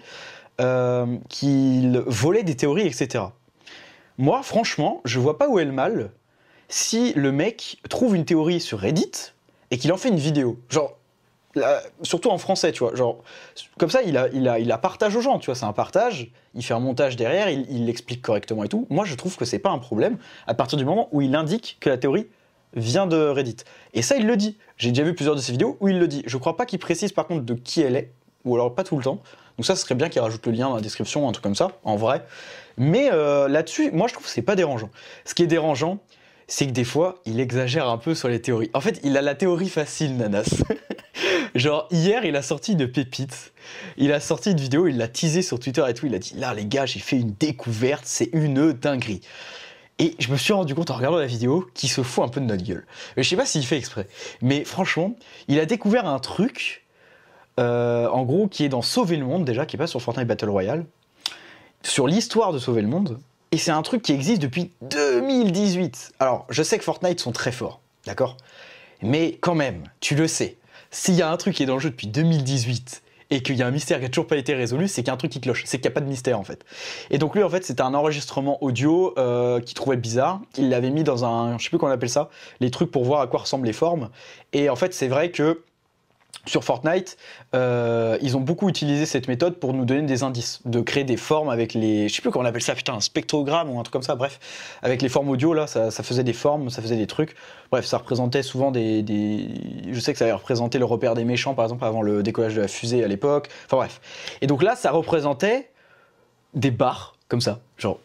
qu'il 1.28 2.04
volait 2.06 2.44
des 2.44 2.54
théories, 2.54 2.86
etc. 2.86 3.24
Moi, 4.16 4.44
franchement, 4.44 5.00
je 5.04 5.18
vois 5.18 5.38
pas 5.38 5.48
où 5.48 5.58
est 5.58 5.64
le 5.64 5.72
mal 5.72 6.12
si 6.68 7.12
le 7.14 7.32
mec 7.32 7.78
trouve 7.90 8.16
une 8.16 8.24
théorie 8.24 8.60
sur 8.60 8.78
Reddit 8.78 9.32
et 9.72 9.78
qu'il 9.78 9.90
en 9.90 9.96
fait 9.96 10.10
une 10.10 10.18
vidéo. 10.18 10.60
Genre, 10.68 10.96
surtout 12.02 12.30
en 12.30 12.36
français, 12.36 12.72
tu 12.72 12.84
vois. 12.84 12.94
Genre, 12.94 13.22
comme 13.78 13.90
ça, 13.90 14.02
il 14.02 14.16
a, 14.18 14.28
il 14.28 14.46
a, 14.46 14.58
il 14.58 14.70
a 14.70 14.76
partage 14.78 15.16
aux 15.16 15.22
gens, 15.22 15.38
tu 15.38 15.46
vois. 15.46 15.54
C'est 15.54 15.64
un 15.64 15.72
partage. 15.72 16.30
Il 16.54 16.62
fait 16.62 16.74
un 16.74 16.80
montage 16.80 17.16
derrière, 17.16 17.48
il 17.48 17.86
l'explique 17.86 18.20
correctement 18.20 18.64
et 18.64 18.68
tout. 18.68 18.86
Moi, 18.90 19.06
je 19.06 19.14
trouve 19.14 19.36
que 19.36 19.46
c'est 19.46 19.58
pas 19.58 19.70
un 19.70 19.78
problème 19.78 20.18
à 20.46 20.52
partir 20.52 20.76
du 20.76 20.84
moment 20.84 21.08
où 21.10 21.22
il 21.22 21.34
indique 21.34 21.78
que 21.80 21.88
la 21.88 21.96
théorie 21.96 22.26
vient 22.74 23.06
de 23.06 23.16
Reddit. 23.16 23.56
Et 23.94 24.02
ça, 24.02 24.16
il 24.16 24.26
le 24.26 24.36
dit. 24.36 24.58
J'ai 24.76 24.90
déjà 24.90 25.04
vu 25.04 25.14
plusieurs 25.14 25.34
de 25.34 25.40
ses 25.40 25.52
vidéos 25.52 25.78
où 25.80 25.88
il 25.88 25.98
le 25.98 26.06
dit. 26.06 26.22
Je 26.26 26.36
crois 26.36 26.56
pas 26.58 26.66
qu'il 26.66 26.78
précise 26.78 27.12
par 27.12 27.26
contre 27.26 27.42
de 27.42 27.54
qui 27.54 27.80
elle 27.80 27.96
est, 27.96 28.12
ou 28.44 28.54
alors 28.54 28.74
pas 28.74 28.84
tout 28.84 28.98
le 28.98 29.02
temps. 29.02 29.22
Donc 29.56 29.64
ça, 29.64 29.74
ce 29.74 29.82
serait 29.82 29.94
bien 29.94 30.10
qu'il 30.10 30.20
rajoute 30.20 30.44
le 30.46 30.52
lien 30.52 30.68
dans 30.68 30.76
la 30.76 30.82
description, 30.82 31.26
un 31.26 31.32
truc 31.32 31.42
comme 31.42 31.54
ça, 31.54 31.72
en 31.84 31.96
vrai. 31.96 32.24
Mais 32.76 33.10
euh, 33.10 33.48
là-dessus, 33.48 33.90
moi, 33.90 34.06
je 34.06 34.12
trouve 34.12 34.26
que 34.26 34.32
c'est 34.32 34.42
pas 34.42 34.56
dérangeant. 34.56 34.90
Ce 35.24 35.34
qui 35.34 35.42
est 35.42 35.46
dérangeant, 35.46 35.98
c'est 36.48 36.66
que 36.66 36.72
des 36.72 36.84
fois, 36.84 37.20
il 37.26 37.40
exagère 37.40 37.88
un 37.88 37.98
peu 37.98 38.14
sur 38.14 38.28
les 38.28 38.40
théories. 38.40 38.70
En 38.74 38.80
fait, 38.80 39.00
il 39.04 39.16
a 39.16 39.22
la 39.22 39.34
théorie 39.34 39.68
facile, 39.68 40.16
Nanas. 40.16 40.62
Genre, 41.54 41.86
hier, 41.90 42.24
il 42.24 42.36
a 42.36 42.42
sorti 42.42 42.72
une 42.72 42.90
pépite. 42.90 43.52
Il 43.96 44.12
a 44.12 44.20
sorti 44.20 44.50
une 44.50 44.60
vidéo, 44.60 44.86
il 44.86 44.96
l'a 44.96 45.08
teasé 45.08 45.42
sur 45.42 45.58
Twitter 45.58 45.84
et 45.88 45.94
tout. 45.94 46.06
Il 46.06 46.14
a 46.14 46.18
dit 46.18 46.34
Là, 46.36 46.54
les 46.54 46.64
gars, 46.64 46.86
j'ai 46.86 47.00
fait 47.00 47.16
une 47.16 47.34
découverte, 47.34 48.04
c'est 48.04 48.30
une 48.32 48.72
dinguerie. 48.72 49.20
Et 49.98 50.16
je 50.18 50.32
me 50.32 50.36
suis 50.36 50.52
rendu 50.52 50.74
compte 50.74 50.90
en 50.90 50.96
regardant 50.96 51.18
la 51.18 51.26
vidéo 51.26 51.68
qu'il 51.74 51.88
se 51.88 52.02
fout 52.02 52.24
un 52.24 52.28
peu 52.28 52.40
de 52.40 52.46
notre 52.46 52.64
gueule. 52.64 52.86
Je 53.16 53.22
sais 53.22 53.36
pas 53.36 53.46
s'il 53.46 53.64
fait 53.64 53.76
exprès. 53.76 54.08
Mais 54.40 54.64
franchement, 54.64 55.16
il 55.48 55.60
a 55.60 55.66
découvert 55.66 56.06
un 56.06 56.18
truc, 56.18 56.84
euh, 57.60 58.08
en 58.08 58.24
gros, 58.24 58.48
qui 58.48 58.64
est 58.64 58.68
dans 58.68 58.82
Sauver 58.82 59.16
le 59.16 59.24
Monde, 59.24 59.44
déjà, 59.44 59.66
qui 59.66 59.76
est 59.76 59.78
pas 59.78 59.86
sur 59.86 60.00
Fortnite 60.00 60.26
Battle 60.26 60.48
Royale, 60.48 60.86
sur 61.82 62.06
l'histoire 62.06 62.52
de 62.52 62.58
Sauver 62.58 62.82
le 62.82 62.88
Monde. 62.88 63.20
Et 63.52 63.58
c'est 63.58 63.70
un 63.70 63.82
truc 63.82 64.00
qui 64.00 64.12
existe 64.12 64.40
depuis 64.40 64.70
2018. 64.80 66.14
Alors, 66.18 66.46
je 66.48 66.62
sais 66.62 66.78
que 66.78 66.84
Fortnite 66.84 67.20
sont 67.20 67.32
très 67.32 67.52
forts, 67.52 67.80
d'accord? 68.06 68.38
Mais 69.02 69.36
quand 69.42 69.54
même, 69.54 69.84
tu 70.00 70.14
le 70.14 70.26
sais, 70.26 70.56
s'il 70.90 71.14
y 71.14 71.22
a 71.22 71.30
un 71.30 71.36
truc 71.36 71.54
qui 71.54 71.62
est 71.62 71.66
dans 71.66 71.74
le 71.74 71.80
jeu 71.80 71.90
depuis 71.90 72.06
2018 72.06 73.02
et 73.28 73.42
qu'il 73.42 73.56
y 73.56 73.62
a 73.62 73.66
un 73.66 73.70
mystère 73.70 73.98
qui 73.98 74.04
n'a 74.04 74.08
toujours 74.08 74.26
pas 74.26 74.38
été 74.38 74.54
résolu, 74.54 74.88
c'est 74.88 75.02
qu'il 75.02 75.08
y 75.08 75.10
a 75.10 75.14
un 75.14 75.18
truc 75.18 75.32
qui 75.32 75.40
cloche, 75.40 75.64
c'est 75.66 75.78
qu'il 75.78 75.86
n'y 75.88 75.92
a 75.92 75.94
pas 75.94 76.00
de 76.00 76.08
mystère 76.08 76.38
en 76.38 76.44
fait. 76.44 76.64
Et 77.10 77.18
donc 77.18 77.34
lui 77.34 77.42
en 77.42 77.48
fait 77.48 77.64
c'était 77.64 77.80
un 77.80 77.94
enregistrement 77.94 78.62
audio 78.62 79.14
euh, 79.16 79.58
qu'il 79.60 79.74
trouvait 79.74 79.96
bizarre, 79.96 80.42
il 80.58 80.68
l'avait 80.68 80.90
mis 80.90 81.02
dans 81.02 81.24
un, 81.24 81.56
je 81.56 81.64
sais 81.64 81.70
plus 81.70 81.78
comment 81.78 81.92
on 81.92 81.94
appelle 81.94 82.10
ça, 82.10 82.28
les 82.60 82.70
trucs 82.70 82.90
pour 82.90 83.04
voir 83.04 83.22
à 83.22 83.26
quoi 83.26 83.40
ressemblent 83.40 83.66
les 83.66 83.72
formes. 83.72 84.10
Et 84.52 84.68
en 84.68 84.76
fait 84.76 84.92
c'est 84.92 85.08
vrai 85.08 85.30
que 85.30 85.62
sur 86.46 86.64
Fortnite, 86.64 87.16
euh, 87.54 88.18
ils 88.20 88.36
ont 88.36 88.40
beaucoup 88.40 88.68
utilisé 88.68 89.06
cette 89.06 89.28
méthode 89.28 89.56
pour 89.56 89.74
nous 89.74 89.84
donner 89.84 90.02
des 90.02 90.22
indices, 90.22 90.60
de 90.64 90.80
créer 90.80 91.04
des 91.04 91.16
formes 91.16 91.48
avec 91.48 91.72
les, 91.74 92.08
je 92.08 92.14
sais 92.14 92.22
plus 92.22 92.30
comment 92.30 92.44
on 92.44 92.48
appelle 92.48 92.62
ça, 92.62 92.74
putain, 92.74 92.94
un 92.94 93.00
spectrogramme 93.00 93.70
ou 93.70 93.78
un 93.78 93.82
truc 93.82 93.92
comme 93.92 94.02
ça, 94.02 94.16
bref, 94.16 94.40
avec 94.82 95.02
les 95.02 95.08
formes 95.08 95.28
audio 95.28 95.54
là, 95.54 95.66
ça, 95.66 95.90
faisait 95.90 96.24
des 96.24 96.32
formes, 96.32 96.68
ça 96.68 96.82
faisait 96.82 96.96
des 96.96 97.06
trucs, 97.06 97.36
bref, 97.70 97.84
ça 97.84 97.98
représentait 97.98 98.42
souvent 98.42 98.72
des, 98.72 99.04
je 99.90 100.00
sais 100.00 100.12
que 100.12 100.18
ça 100.18 100.24
avait 100.24 100.32
représenté 100.32 100.78
le 100.78 100.84
repère 100.84 101.14
des 101.14 101.24
méchants 101.24 101.54
par 101.54 101.64
exemple 101.64 101.84
avant 101.84 102.02
le 102.02 102.22
décollage 102.22 102.56
de 102.56 102.60
la 102.60 102.68
fusée 102.68 103.04
à 103.04 103.08
l'époque, 103.08 103.48
enfin 103.66 103.76
bref, 103.76 104.00
et 104.40 104.46
donc 104.48 104.62
là 104.62 104.74
ça 104.74 104.90
représentait 104.90 105.70
des 106.54 106.70
barres 106.70 107.14
comme 107.28 107.40
ça, 107.40 107.60
genre 107.78 107.98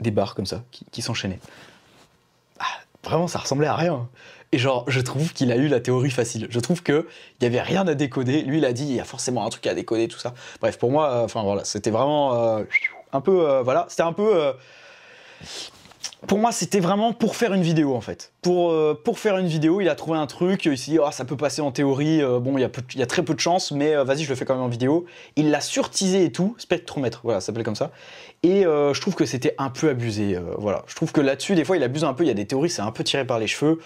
des 0.00 0.10
barres 0.10 0.34
comme 0.34 0.46
ça 0.46 0.62
qui, 0.70 1.02
s'enchaînaient. 1.02 1.38
Ah, 2.58 2.64
vraiment, 3.04 3.28
ça 3.28 3.38
ressemblait 3.38 3.68
à 3.68 3.76
rien. 3.76 4.08
Et 4.54 4.58
genre, 4.58 4.84
je 4.86 5.00
trouve 5.00 5.32
qu'il 5.32 5.50
a 5.50 5.56
eu 5.56 5.66
la 5.66 5.80
théorie 5.80 6.12
facile. 6.12 6.46
Je 6.48 6.60
trouve 6.60 6.80
qu'il 6.84 7.04
n'y 7.40 7.48
avait 7.48 7.60
rien 7.60 7.88
à 7.88 7.94
décoder. 7.94 8.42
Lui, 8.42 8.58
il 8.58 8.64
a 8.64 8.72
dit, 8.72 8.84
il 8.84 8.94
y 8.94 9.00
a 9.00 9.04
forcément 9.04 9.44
un 9.44 9.48
truc 9.48 9.66
à 9.66 9.74
décoder, 9.74 10.06
tout 10.06 10.20
ça. 10.20 10.32
Bref, 10.60 10.78
pour 10.78 10.92
moi, 10.92 11.10
euh, 11.10 11.24
enfin 11.24 11.42
voilà, 11.42 11.64
c'était 11.64 11.90
vraiment 11.90 12.36
euh, 12.36 12.62
un 13.12 13.20
peu, 13.20 13.50
euh, 13.50 13.64
c'était 13.88 14.04
un 14.04 14.12
peu. 14.12 14.52
pour 16.28 16.38
moi, 16.38 16.52
c'était 16.52 16.78
vraiment 16.78 17.12
pour 17.12 17.34
faire 17.34 17.52
une 17.52 17.62
vidéo 17.62 17.96
en 17.96 18.00
fait. 18.00 18.32
Pour, 18.42 19.18
faire 19.18 19.38
une 19.38 19.48
vidéo, 19.48 19.80
il 19.80 19.88
a 19.88 19.96
trouvé 19.96 20.18
un 20.18 20.28
truc, 20.28 20.66
il 20.66 20.78
s'est 20.78 20.92
dit, 20.92 20.98
oh, 21.00 21.10
ça 21.10 21.24
peut 21.24 21.36
passer 21.36 21.60
en 21.60 21.72
théorie, 21.72 22.22
bon, 22.40 22.56
il 22.56 22.60
y, 22.94 23.02
a 23.02 23.06
très 23.06 23.24
peu 23.24 23.34
de 23.34 23.40
chance, 23.40 23.72
mais 23.72 23.96
vas-y, 24.04 24.22
je 24.22 24.28
le 24.28 24.36
fais 24.36 24.44
quand 24.44 24.54
même 24.54 24.62
en 24.62 24.68
vidéo. 24.68 25.04
Il 25.34 25.50
l'a 25.50 25.60
surtisé 25.60 26.26
et 26.26 26.30
tout, 26.30 26.54
spectromètre, 26.58 27.22
voilà, 27.24 27.40
ça 27.40 27.46
s'appelait 27.46 27.64
comme 27.64 27.74
ça. 27.74 27.90
Et 28.44 28.62
je 28.62 29.00
trouve 29.00 29.16
que 29.16 29.26
c'était 29.26 29.56
un 29.58 29.70
peu 29.70 29.88
abusé, 29.88 30.38
voilà. 30.58 30.84
Je 30.86 30.94
trouve 30.94 31.10
que 31.10 31.20
là-dessus, 31.20 31.56
des 31.56 31.64
fois, 31.64 31.76
il 31.76 31.82
abuse 31.82 32.04
un 32.04 32.14
peu, 32.14 32.22
il 32.22 32.28
y 32.28 32.30
a 32.30 32.34
des 32.34 32.46
théories, 32.46 32.70
c'est 32.70 32.82
un 32.82 32.92
peu 32.92 33.02
tiré 33.02 33.26
par 33.26 33.40
les 33.40 33.48
cheveux. 33.48 33.80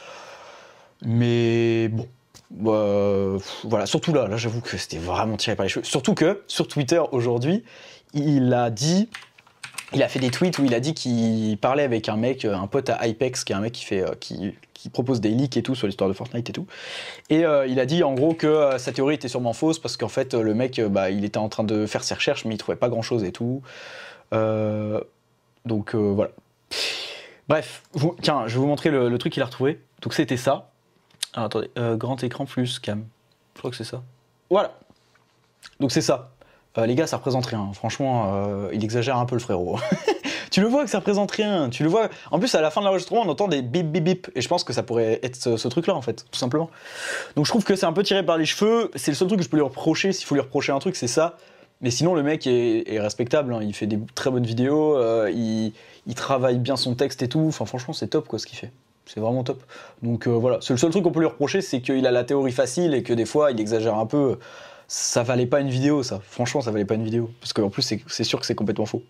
Mais 1.03 1.89
bon, 1.89 2.09
bah, 2.51 3.37
voilà, 3.65 3.87
surtout 3.87 4.13
là, 4.13 4.27
là 4.27 4.37
j'avoue 4.37 4.61
que 4.61 4.77
c'était 4.77 4.99
vraiment 4.99 5.37
tiré 5.37 5.57
par 5.57 5.65
les 5.65 5.71
cheveux. 5.71 5.85
Surtout 5.85 6.15
que 6.15 6.43
sur 6.47 6.67
Twitter 6.67 7.01
aujourd'hui, 7.13 7.63
il 8.15 8.53
a 8.55 8.71
dit, 8.71 9.09
il 9.93 10.03
a 10.03 10.09
fait 10.09 10.19
des 10.19 10.31
tweets 10.31 10.59
où 10.59 10.65
il 10.65 10.75
a 10.75 10.81
dit 10.81 10.95
qu'il 10.95 11.59
parlait 11.59 11.83
avec 11.83 12.09
un 12.09 12.17
mec, 12.17 12.45
un 12.45 12.67
pote 12.67 12.91
à 12.91 13.07
Hypex, 13.07 13.45
qui 13.45 13.53
est 13.53 13.57
un 13.57 13.61
mec 13.61 13.73
qui 13.73 13.85
fait, 13.85 14.03
euh, 14.03 14.15
qui, 14.19 14.55
propose 14.93 15.21
des 15.21 15.29
leaks 15.29 15.57
et 15.59 15.63
tout 15.63 15.75
sur 15.75 15.87
l'histoire 15.87 16.09
de 16.09 16.15
Fortnite 16.15 16.49
et 16.49 16.53
tout. 16.53 16.67
Et 17.29 17.45
euh, 17.45 17.67
il 17.67 17.79
a 17.79 17.85
dit 17.85 18.03
en 18.03 18.15
gros 18.15 18.33
que 18.33 18.47
euh, 18.47 18.79
sa 18.79 18.93
théorie 18.93 19.17
était 19.17 19.29
sûrement 19.29 19.53
fausse 19.53 19.79
parce 19.79 19.99
qu'en 19.99 20.09
fait 20.09 20.33
le 20.33 20.55
mec, 20.55 20.81
bah, 20.81 21.11
il 21.11 21.27
était 21.27 21.39
en 21.39 21.51
train 21.51 21.65
de 21.65 21.85
faire 21.85 22.03
ses 22.03 22.15
recherches 22.15 22.47
mais 22.47 22.55
il 22.55 22.59
trouvait 22.59 22.79
pas 22.79 22.89
grand 22.89 23.03
chose 23.03 23.23
et 23.25 23.33
tout. 23.33 23.61
donc 24.33 25.95
voilà. 25.95 26.31
Bref, 27.49 27.83
tiens, 28.23 28.47
je 28.47 28.55
vais 28.55 28.61
vous 28.61 28.67
montrer 28.67 28.91
le 28.91 29.19
truc 29.19 29.33
qu'il 29.35 29.43
a 29.43 29.47
retrouvé. 29.47 29.81
Donc 30.01 30.15
c'était 30.15 30.37
ça. 30.39 30.68
Ah, 31.39 31.45
attendez, 31.45 31.71
euh, 31.79 31.95
grand 31.95 32.21
écran 32.25 32.47
plus 32.47 32.81
cam. 32.81 33.05
Je 33.55 33.61
crois 33.61 33.71
que 33.71 33.77
c'est 33.77 33.85
ça. 33.85 34.03
Voilà. 34.51 34.77
Donc 35.79 35.93
c'est 35.93 36.01
ça. 36.01 36.31
Euh, 36.77 36.85
les 36.85 36.97
gars, 36.97 37.07
ça 37.07 37.19
représente 37.19 37.47
rien. 37.47 37.71
Franchement, 37.75 38.35
euh, 38.35 38.71
il 38.73 38.83
exagère 38.83 39.17
un 39.19 39.25
peu 39.25 39.37
le 39.37 39.41
frérot. 39.41 39.79
tu 40.51 40.61
le 40.61 40.67
vois 40.67 40.83
que 40.83 40.91
ça 40.91 40.99
représente 40.99 41.31
rien. 41.31 41.71
Tu 41.71 41.85
le 41.85 41.89
vois. 41.89 42.09
En 42.33 42.41
plus, 42.41 42.53
à 42.57 42.61
la 42.61 42.73
fin 42.73 42.81
de 42.81 42.87
l'enregistrement, 42.87 43.21
on 43.21 43.29
entend 43.29 43.47
des 43.47 43.63
bip 43.63 43.87
bip 43.87 44.03
bip. 44.03 44.29
Et 44.35 44.41
je 44.41 44.49
pense 44.49 44.65
que 44.65 44.73
ça 44.73 44.83
pourrait 44.83 45.21
être 45.23 45.37
ce, 45.37 45.69
truc-là, 45.69 45.95
en 45.95 46.03
fait, 46.03 46.27
tout 46.29 46.39
simplement. 46.41 46.71
Donc 47.37 47.47
je 47.47 47.53
trouve 47.53 47.63
que 47.63 47.77
c'est 47.77 47.87
un 47.87 47.93
peu 47.93 48.03
tiré 48.03 48.25
par 48.25 48.37
les 48.37 48.45
cheveux. 48.47 48.91
C'est 48.97 49.13
le 49.13 49.17
seul 49.17 49.29
truc 49.29 49.39
que 49.39 49.45
je 49.45 49.49
peux 49.49 49.59
lui 49.59 49.63
reprocher. 49.63 50.13
S'il 50.13 50.27
faut 50.27 50.35
lui 50.35 50.43
reprocher 50.43 50.73
un 50.73 50.81
truc, 50.81 50.97
c'est 50.97 51.07
ça. 51.07 51.37
Mais 51.83 51.93
sinon, 51.93 52.17
le 52.17 52.25
mec 52.25 52.49
est, 52.49 52.99
respectable. 52.99 53.55
Hein. 53.55 53.61
Il 53.63 53.75
fait 53.75 53.87
des 53.87 54.01
très 54.17 54.33
bonnes 54.33 54.47
vidéos. 54.47 54.99
il, 55.29 55.73
il 56.09 56.15
travaille 56.17 56.59
bien 56.59 56.75
son 56.75 56.97
texte 56.97 57.23
et 57.23 57.29
tout. 57.29 57.45
Enfin, 57.47 57.65
franchement, 57.65 57.95
c'est 57.95 58.09
top, 58.09 58.27
quoi, 58.27 58.41
ce 58.41 58.47
qu'il 58.47 58.59
fait 58.59 58.73
c'est 59.09 59.21
vraiment 59.21 59.43
top. 59.43 59.63
Donc 60.03 60.27
euh, 60.27 60.31
voilà, 60.31 60.59
le 60.69 60.77
seul 60.77 60.91
truc 60.91 61.03
qu'on 61.03 61.11
peut 61.11 61.21
lui 61.21 61.27
reprocher, 61.27 61.61
c'est 61.61 61.81
qu'il 61.81 62.07
a 62.07 62.11
la 62.11 62.25
théorie 62.25 62.53
facile 62.53 62.95
et 62.95 63.03
que 63.03 63.13
des 63.13 63.25
fois 63.25 63.51
il 63.51 63.61
exagère 63.61 63.97
un 63.97 64.07
peu. 64.07 64.39
Ça 64.87 65.23
valait 65.23 65.47
pas 65.47 65.61
une 65.61 65.69
vidéo, 65.69 66.03
ça. 66.03 66.21
Franchement, 66.23 66.61
ça 66.61 66.71
valait 66.71 66.87
pas 66.87 66.95
une 66.95 67.05
vidéo. 67.05 67.31
Parce 67.41 67.53
qu'en 67.53 67.69
plus, 67.69 67.83
c'est 68.07 68.25
sûr 68.25 68.41
que 68.41 68.47
c'est 68.47 68.55
complètement 68.55 68.87
faux. 68.87 69.03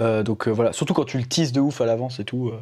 Euh, 0.00 0.22
donc 0.22 0.46
euh, 0.46 0.50
voilà, 0.50 0.72
surtout 0.72 0.92
quand 0.92 1.06
tu 1.06 1.16
le 1.16 1.24
teases 1.24 1.52
de 1.52 1.60
ouf 1.60 1.80
à 1.80 1.86
l'avance 1.86 2.20
et 2.20 2.24
tout. 2.24 2.52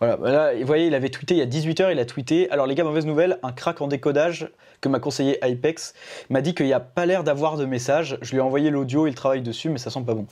voilà, 0.00 0.16
bah 0.16 0.54
vous 0.58 0.66
voyez, 0.66 0.86
il 0.86 0.94
avait 0.94 1.08
tweeté 1.08 1.34
il 1.34 1.38
y 1.38 1.42
a 1.42 1.46
18h, 1.46 1.92
il 1.92 1.98
a 1.98 2.04
tweeté. 2.04 2.50
Alors 2.50 2.66
les 2.66 2.74
gars, 2.74 2.84
mauvaise 2.84 3.06
nouvelle, 3.06 3.38
un 3.42 3.52
crack 3.52 3.80
en 3.80 3.86
décodage 3.86 4.50
que 4.80 4.88
m'a 4.88 4.98
conseillé 4.98 5.38
Hypex 5.42 5.94
m'a 6.30 6.40
dit 6.40 6.54
qu'il 6.54 6.66
n'y 6.66 6.72
a 6.72 6.80
pas 6.80 7.06
l'air 7.06 7.24
d'avoir 7.24 7.56
de 7.56 7.64
message. 7.64 8.18
Je 8.22 8.32
lui 8.32 8.38
ai 8.38 8.40
envoyé 8.40 8.70
l'audio, 8.70 9.06
il 9.06 9.14
travaille 9.14 9.42
dessus, 9.42 9.70
mais 9.70 9.78
ça 9.78 9.90
sent 9.90 10.02
pas 10.04 10.14
bon. 10.14 10.26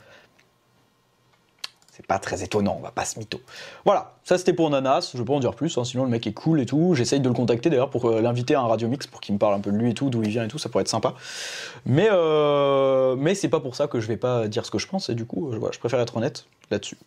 C'est 1.95 2.05
pas 2.05 2.19
très 2.19 2.43
étonnant, 2.43 2.75
on 2.77 2.83
va 2.83 2.91
pas 2.91 3.05
se 3.05 3.17
mytho. 3.17 3.39
Voilà, 3.85 4.15
ça 4.25 4.37
c'était 4.37 4.51
pour 4.51 4.69
Nanas, 4.69 5.13
je 5.15 5.23
pas 5.23 5.31
en 5.31 5.39
dire 5.39 5.55
plus, 5.55 5.77
hein, 5.77 5.85
sinon 5.85 6.03
le 6.03 6.09
mec 6.09 6.27
est 6.27 6.33
cool 6.33 6.59
et 6.59 6.65
tout. 6.65 6.93
J'essaye 6.93 7.21
de 7.21 7.29
le 7.29 7.33
contacter 7.33 7.69
d'ailleurs 7.69 7.89
pour 7.89 8.09
euh, 8.09 8.19
l'inviter 8.19 8.53
à 8.53 8.59
un 8.59 8.67
radio 8.67 8.89
mix 8.89 9.07
pour 9.07 9.21
qu'il 9.21 9.33
me 9.33 9.39
parle 9.39 9.53
un 9.53 9.61
peu 9.61 9.71
de 9.71 9.77
lui 9.77 9.91
et 9.91 9.93
tout, 9.93 10.09
d'où 10.09 10.21
il 10.21 10.27
vient 10.27 10.43
et 10.43 10.49
tout, 10.49 10.57
ça 10.57 10.67
pourrait 10.67 10.81
être 10.81 10.89
sympa. 10.89 11.13
Mais, 11.85 12.09
euh, 12.11 13.15
mais 13.15 13.33
c'est 13.33 13.47
pas 13.47 13.61
pour 13.61 13.77
ça 13.77 13.87
que 13.87 14.01
je 14.01 14.07
vais 14.09 14.17
pas 14.17 14.49
dire 14.49 14.65
ce 14.65 14.71
que 14.71 14.77
je 14.77 14.87
pense 14.87 15.07
et 15.07 15.15
du 15.15 15.25
coup, 15.25 15.53
je, 15.53 15.57
je 15.71 15.79
préfère 15.79 16.01
être 16.01 16.17
honnête 16.17 16.47
là-dessus. 16.69 16.97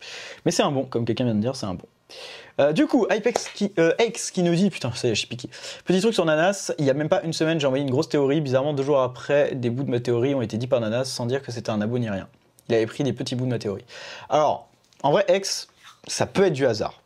Mais 0.43 0.51
c'est 0.51 0.63
un 0.63 0.71
bon, 0.71 0.85
comme 0.85 1.05
quelqu'un 1.05 1.25
vient 1.25 1.35
de 1.35 1.41
dire, 1.41 1.55
c'est 1.55 1.67
un 1.67 1.75
bon. 1.75 2.73
du 2.73 2.87
coup, 2.87 3.05
Apex 3.11 3.47
qui, 3.49 3.71
X 3.99 4.31
qui 4.31 4.41
nous 4.41 4.55
dit, 4.55 4.71
putain, 4.71 4.91
ça 4.95 5.07
y 5.07 5.11
est, 5.11 5.13
je 5.13 5.19
suis 5.19 5.27
piqué. 5.27 5.49
Petit 5.85 6.01
truc 6.01 6.15
sur 6.15 6.25
Nanas, 6.25 6.71
il 6.79 6.85
y 6.85 6.89
a 6.89 6.95
même 6.95 7.09
pas 7.09 7.21
une 7.21 7.33
semaine, 7.33 7.59
j'ai 7.59 7.67
envoyé 7.67 7.83
une 7.83 7.91
grosse 7.91 8.09
théorie. 8.09 8.41
Bizarrement, 8.41 8.73
deux 8.73 8.81
jours 8.81 9.01
après, 9.01 9.53
des 9.53 9.69
bouts 9.69 9.83
de 9.83 9.91
ma 9.91 9.99
théorie 9.99 10.33
ont 10.33 10.41
été 10.41 10.57
dits 10.57 10.65
par 10.65 10.79
Nanas 10.79 11.05
sans 11.05 11.27
dire 11.27 11.43
que 11.43 11.51
c'était 11.51 11.69
un 11.69 11.79
abo 11.79 11.99
ni 11.99 12.09
rien. 12.09 12.27
Il 12.69 12.75
avait 12.75 12.87
pris 12.87 13.03
des 13.03 13.13
petits 13.13 13.35
bouts 13.35 13.45
de 13.45 13.51
ma 13.51 13.59
théorie. 13.59 13.85
Alors, 14.29 14.68
en 15.03 15.11
vrai, 15.11 15.25
X, 15.29 15.67
ça 16.07 16.25
peut 16.25 16.45
être 16.45 16.53
du 16.53 16.65
hasard. 16.65 16.98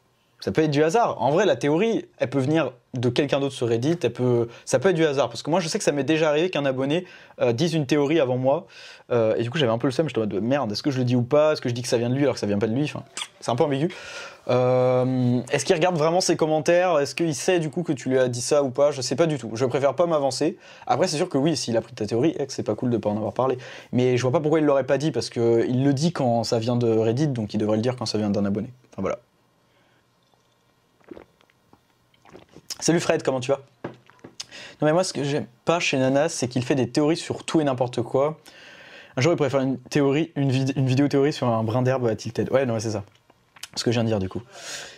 Ça 0.43 0.51
peut 0.51 0.61
être 0.61 0.71
du 0.71 0.83
hasard. 0.83 1.21
En 1.21 1.31
vrai, 1.31 1.45
la 1.45 1.55
théorie, 1.55 2.03
elle 2.17 2.29
peut 2.29 2.39
venir 2.39 2.73
de 2.95 3.07
quelqu'un 3.07 3.39
d'autre 3.39 3.55
sur 3.55 3.69
Reddit. 3.69 3.97
Ça 4.65 4.77
peut 4.77 4.89
être 4.89 4.93
du 4.93 5.05
hasard. 5.05 5.29
Parce 5.29 5.41
que 5.41 5.49
moi, 5.49 5.61
je 5.61 5.69
sais 5.69 5.77
que 5.77 5.85
ça 5.85 5.93
m'est 5.93 6.03
déjà 6.03 6.27
arrivé 6.27 6.49
qu'un 6.49 6.65
abonné 6.65 7.05
euh, 7.39 7.53
dise 7.53 7.73
une 7.73 7.85
théorie 7.85 8.19
avant 8.19 8.35
moi. 8.35 8.67
Euh, 9.09 9.35
et 9.37 9.43
du 9.43 9.49
coup, 9.49 9.57
j'avais 9.57 9.71
un 9.71 9.77
peu 9.77 9.87
le 9.87 9.91
seum. 9.91 10.09
Je 10.09 10.19
me 10.19 10.25
de 10.25 10.41
merde, 10.41 10.69
est-ce 10.73 10.83
que 10.83 10.91
je 10.91 10.97
le 10.97 11.05
dis 11.05 11.15
ou 11.15 11.21
pas? 11.21 11.53
Est-ce 11.53 11.61
que 11.61 11.69
je 11.69 11.73
dis 11.73 11.81
que 11.81 11.87
ça 11.87 11.97
vient 11.97 12.09
de 12.09 12.15
lui 12.15 12.23
alors 12.23 12.33
que 12.33 12.41
ça 12.41 12.45
vient 12.45 12.59
pas 12.59 12.67
de 12.67 12.73
lui? 12.73 12.83
Enfin, 12.83 13.03
C'est 13.39 13.51
un 13.51 13.55
peu 13.55 13.63
ambigu. 13.63 13.87
Euh, 14.49 15.39
est-ce 15.49 15.63
qu'il 15.63 15.77
regarde 15.77 15.95
vraiment 15.95 16.19
ses 16.19 16.35
commentaires? 16.35 16.99
Est-ce 16.99 17.15
qu'il 17.15 17.33
sait 17.35 17.59
du 17.59 17.69
coup 17.69 17.83
que 17.83 17.93
tu 17.93 18.09
lui 18.09 18.19
as 18.19 18.27
dit 18.27 18.41
ça 18.41 18.63
ou 18.63 18.69
pas? 18.69 18.91
Je 18.91 19.01
sais 19.01 19.15
pas 19.15 19.27
du 19.27 19.37
tout. 19.37 19.51
Je 19.53 19.63
préfère 19.63 19.93
pas 19.93 20.07
m'avancer. 20.07 20.57
Après, 20.87 21.07
c'est 21.07 21.15
sûr 21.15 21.29
que 21.29 21.37
oui, 21.37 21.55
s'il 21.55 21.77
a 21.77 21.81
pris 21.81 21.93
ta 21.93 22.05
théorie, 22.05 22.35
c'est 22.49 22.63
pas 22.63 22.75
cool 22.75 22.89
de 22.89 22.97
pas 22.97 23.09
en 23.09 23.15
avoir 23.15 23.31
parlé. 23.31 23.57
Mais 23.93 24.17
je 24.17 24.21
vois 24.23 24.33
pas 24.33 24.41
pourquoi 24.41 24.59
il 24.59 24.65
l'aurait 24.65 24.83
pas 24.83 24.97
dit 24.97 25.11
parce 25.11 25.29
qu'il 25.29 25.85
le 25.85 25.93
dit 25.93 26.11
quand 26.11 26.43
ça 26.43 26.59
vient 26.59 26.75
de 26.75 26.89
Reddit, 26.89 27.29
donc 27.29 27.53
il 27.53 27.59
devrait 27.59 27.77
le 27.77 27.81
dire 27.81 27.95
quand 27.95 28.05
ça 28.05 28.17
vient 28.17 28.29
d'un 28.29 28.43
abonné. 28.43 28.67
Enfin 28.91 29.03
voilà. 29.03 29.19
Salut 32.83 32.99
Fred, 32.99 33.23
comment 33.23 33.39
tu 33.39 33.49
vas? 33.49 33.61
Non 34.81 34.87
mais 34.87 34.91
moi 34.91 35.05
ce 35.05 35.13
que 35.13 35.23
j'aime 35.23 35.45
pas 35.63 35.79
chez 35.79 35.97
Nanas, 35.97 36.27
c'est 36.27 36.49
qu'il 36.49 36.65
fait 36.65 36.75
des 36.75 36.89
théories 36.89 37.15
sur 37.15 37.45
tout 37.45 37.61
et 37.61 37.63
n'importe 37.63 38.01
quoi. 38.01 38.37
Un 39.15 39.21
jour 39.21 39.31
il 39.31 39.37
préfère 39.37 39.61
une 39.61 39.77
théorie, 39.79 40.33
une, 40.35 40.51
vidéo 40.51 41.07
théorie 41.07 41.31
sur 41.31 41.47
un 41.47 41.63
brin 41.63 41.81
d'herbe 41.81 42.05
à 42.07 42.15
Tilted. 42.17 42.51
Ouais, 42.51 42.65
non 42.65 42.77
c'est 42.81 42.91
ça. 42.91 43.05
Ce 43.77 43.85
que 43.85 43.91
je 43.91 43.95
viens 43.95 44.03
de 44.03 44.09
dire 44.09 44.19
du 44.19 44.27
coup. 44.27 44.41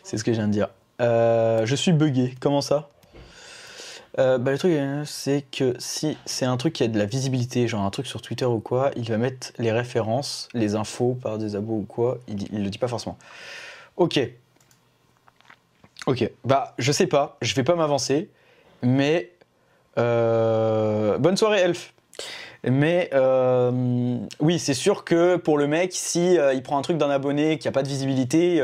C'est 0.01 0.17
ce 0.17 0.23
que 0.23 0.33
je 0.33 0.37
viens 0.37 0.47
de 0.47 0.51
dire. 0.51 0.69
Euh, 0.99 1.67
je 1.67 1.75
suis 1.75 1.91
bugué. 1.91 2.33
Comment 2.39 2.61
ça? 2.61 2.89
Euh, 4.17 4.39
bah, 4.39 4.49
le 4.49 4.57
truc, 4.57 4.73
c'est 5.05 5.43
que 5.51 5.75
si 5.77 6.17
c'est 6.25 6.45
un 6.45 6.57
truc 6.57 6.73
qui 6.73 6.81
a 6.81 6.87
de 6.87 6.97
la 6.97 7.05
visibilité, 7.05 7.67
genre 7.67 7.83
un 7.83 7.91
truc 7.91 8.07
sur 8.07 8.23
Twitter 8.23 8.45
ou 8.45 8.61
quoi, 8.61 8.89
il 8.95 9.07
va 9.07 9.17
mettre 9.17 9.51
les 9.59 9.71
références, 9.71 10.49
les 10.55 10.73
infos 10.73 11.19
par 11.21 11.37
des 11.37 11.55
abos 11.55 11.75
ou 11.75 11.85
quoi, 11.87 12.17
il, 12.27 12.51
il 12.51 12.63
le 12.63 12.69
dit 12.71 12.79
pas 12.79 12.87
forcément. 12.87 13.19
Ok, 13.97 14.19
Ok, 16.07 16.29
bah 16.43 16.75
je 16.77 16.91
sais 16.91 17.07
pas, 17.07 17.37
je 17.41 17.55
vais 17.55 17.63
pas 17.63 17.75
m'avancer, 17.75 18.29
mais 18.83 19.31
euh, 19.97 21.17
bonne 21.17 21.35
soirée 21.35 21.61
Elf. 21.61 21.93
Mais 22.67 23.09
euh, 23.13 24.17
oui, 24.39 24.57
c'est 24.57 24.73
sûr 24.73 25.03
que 25.03 25.35
pour 25.35 25.57
le 25.57 25.67
mec, 25.67 25.91
si 25.93 26.37
euh, 26.37 26.53
il 26.53 26.63
prend 26.63 26.79
un 26.79 26.81
truc 26.81 26.97
d'un 26.97 27.11
abonné 27.11 27.59
qui 27.59 27.67
a 27.67 27.71
pas 27.71 27.83
de 27.83 27.87
visibilité, 27.87 28.61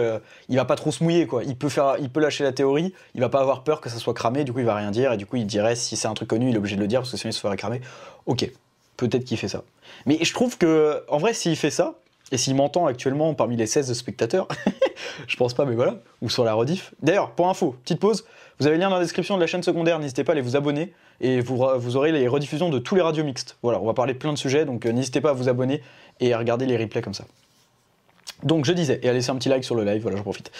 il 0.49 0.55
va 0.55 0.65
pas 0.65 0.75
trop 0.75 0.91
se 0.91 1.03
mouiller 1.03 1.25
quoi. 1.25 1.43
Il 1.43 1.55
peut 1.55 1.69
faire, 1.69 1.95
il 1.99 2.09
peut 2.11 2.19
lâcher 2.19 2.43
la 2.43 2.51
théorie, 2.51 2.93
il 3.15 3.21
va 3.21 3.29
pas 3.29 3.41
avoir 3.41 3.63
peur 3.63 3.81
que 3.81 3.89
ça 3.89 3.97
soit 3.97 4.13
cramé, 4.13 4.43
du 4.43 4.53
coup 4.53 4.59
il 4.59 4.65
va 4.65 4.75
rien 4.75 4.91
dire 4.91 5.13
et 5.13 5.17
du 5.17 5.25
coup 5.25 5.35
il 5.35 5.45
dirait 5.45 5.75
si 5.75 5.95
c'est 5.95 6.07
un 6.07 6.13
truc 6.13 6.29
connu, 6.29 6.49
il 6.49 6.55
est 6.55 6.59
obligé 6.59 6.75
de 6.75 6.81
le 6.81 6.87
dire 6.87 7.01
parce 7.01 7.11
que 7.11 7.17
sinon 7.17 7.31
il 7.31 7.33
se 7.33 7.39
ferait 7.39 7.57
cramer. 7.57 7.81
Ok, 8.27 8.49
peut-être 8.97 9.23
qu'il 9.23 9.37
fait 9.37 9.47
ça. 9.47 9.63
Mais 10.05 10.23
je 10.23 10.33
trouve 10.33 10.57
que 10.57 11.03
en 11.07 11.17
vrai, 11.17 11.33
s'il 11.33 11.55
fait 11.55 11.71
ça, 11.71 11.95
et 12.31 12.37
s'il 12.37 12.55
m'entend 12.55 12.85
actuellement 12.85 13.33
parmi 13.33 13.57
les 13.57 13.67
16 13.67 13.91
spectateurs, 13.93 14.47
je 15.27 15.35
pense 15.35 15.53
pas, 15.53 15.65
mais 15.65 15.75
voilà, 15.75 15.97
ou 16.21 16.29
sur 16.29 16.43
la 16.43 16.53
rediff. 16.53 16.93
D'ailleurs, 17.01 17.31
pour 17.31 17.49
info, 17.49 17.75
petite 17.83 17.99
pause, 17.99 18.25
vous 18.59 18.67
avez 18.67 18.77
le 18.77 18.81
lien 18.81 18.89
dans 18.89 18.95
la 18.95 19.01
description 19.01 19.35
de 19.35 19.41
la 19.41 19.47
chaîne 19.47 19.63
secondaire, 19.63 19.99
n'hésitez 19.99 20.23
pas 20.23 20.31
à 20.31 20.33
aller 20.33 20.41
vous 20.41 20.55
abonner, 20.55 20.93
et 21.19 21.41
vous, 21.41 21.61
aurez 21.95 22.11
les 22.11 22.27
rediffusions 22.27 22.69
de 22.69 22.79
tous 22.79 22.95
les 22.95 23.01
radios 23.01 23.23
mixtes. 23.23 23.57
Voilà, 23.61 23.79
on 23.81 23.85
va 23.85 23.93
parler 23.93 24.13
de 24.13 24.19
plein 24.19 24.33
de 24.33 24.37
sujets, 24.37 24.65
donc 24.65 24.85
euh, 24.85 24.91
n'hésitez 24.91 25.21
pas 25.21 25.31
à 25.31 25.33
vous 25.33 25.49
abonner 25.49 25.81
et 26.19 26.33
à 26.33 26.37
regarder 26.37 26.65
les 26.65 26.77
replays 26.77 27.01
comme 27.01 27.13
ça. 27.13 27.25
Donc 28.43 28.65
je 28.65 28.73
disais, 28.73 28.99
et 29.03 29.09
à 29.09 29.13
laisser 29.13 29.29
un 29.29 29.35
petit 29.35 29.49
like 29.49 29.63
sur 29.63 29.75
le 29.75 29.83
live, 29.83 30.01
voilà, 30.01 30.17
j'en 30.17 30.23
profite. 30.23 30.51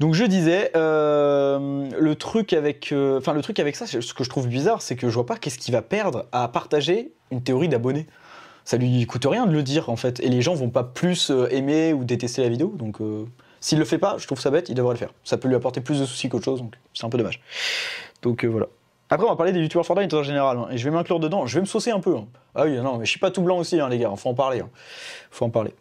Donc 0.00 0.14
je 0.14 0.24
disais, 0.24 0.72
euh, 0.76 1.88
le 1.98 2.14
truc 2.16 2.52
avec, 2.52 2.92
euh, 2.92 3.20
le 3.34 3.42
truc 3.42 3.60
avec 3.60 3.76
ça, 3.76 3.86
ce 3.86 4.12
que 4.12 4.24
je 4.24 4.28
trouve 4.28 4.46
bizarre, 4.46 4.82
c'est 4.82 4.96
que 4.96 5.08
je 5.08 5.14
vois 5.14 5.24
pas 5.24 5.36
qu'est-ce 5.36 5.58
qu'il 5.58 5.72
va 5.72 5.80
perdre 5.80 6.26
à 6.32 6.48
partager 6.48 7.12
une 7.30 7.42
théorie 7.42 7.68
d'abonnés 7.68 8.06
ça 8.64 8.76
lui 8.76 9.04
coûte 9.06 9.26
rien 9.28 9.46
de 9.46 9.52
le 9.52 9.62
dire 9.62 9.90
en 9.90 9.96
fait. 9.96 10.20
Et 10.20 10.28
les 10.28 10.42
gens 10.42 10.54
vont 10.54 10.70
pas 10.70 10.84
plus 10.84 11.30
euh, 11.30 11.48
aimer 11.50 11.92
ou 11.92 12.04
détester 12.04 12.42
la 12.42 12.48
vidéo. 12.48 12.72
Donc 12.76 13.00
euh, 13.00 13.24
s'il 13.60 13.78
le 13.78 13.84
fait 13.84 13.98
pas, 13.98 14.16
je 14.18 14.26
trouve 14.26 14.40
ça 14.40 14.50
bête, 14.50 14.68
il 14.68 14.74
devrait 14.74 14.94
le 14.94 14.98
faire. 14.98 15.10
Ça 15.24 15.36
peut 15.36 15.48
lui 15.48 15.54
apporter 15.56 15.80
plus 15.80 16.00
de 16.00 16.04
soucis 16.06 16.28
qu'autre 16.28 16.44
chose, 16.44 16.60
donc 16.60 16.74
c'est 16.92 17.04
un 17.04 17.08
peu 17.10 17.18
dommage. 17.18 17.40
Donc 18.22 18.44
euh, 18.44 18.48
voilà. 18.48 18.66
Après, 19.10 19.26
on 19.26 19.30
va 19.30 19.36
parler 19.36 19.52
des 19.52 19.60
youtubeurs 19.60 19.84
Fortnite 19.86 20.12
en 20.14 20.22
général, 20.22 20.56
hein, 20.58 20.66
et 20.70 20.78
je 20.78 20.84
vais 20.84 20.90
m'inclure 20.90 21.20
dedans, 21.20 21.46
je 21.46 21.54
vais 21.56 21.60
me 21.60 21.66
saucer 21.66 21.90
un 21.90 22.00
peu. 22.00 22.16
hein. 22.16 22.26
Ah 22.54 22.64
oui, 22.64 22.76
non, 22.78 22.96
mais 22.96 23.04
je 23.04 23.10
suis 23.10 23.20
pas 23.20 23.30
tout 23.30 23.42
blanc 23.42 23.58
aussi, 23.58 23.78
hein, 23.78 23.88
les 23.88 23.98
gars, 23.98 24.10
faut 24.16 24.30
en 24.30 24.34
parler. 24.34 24.60
hein. 24.60 24.70
Faut 25.30 25.44
en 25.44 25.50
parler. 25.50 25.74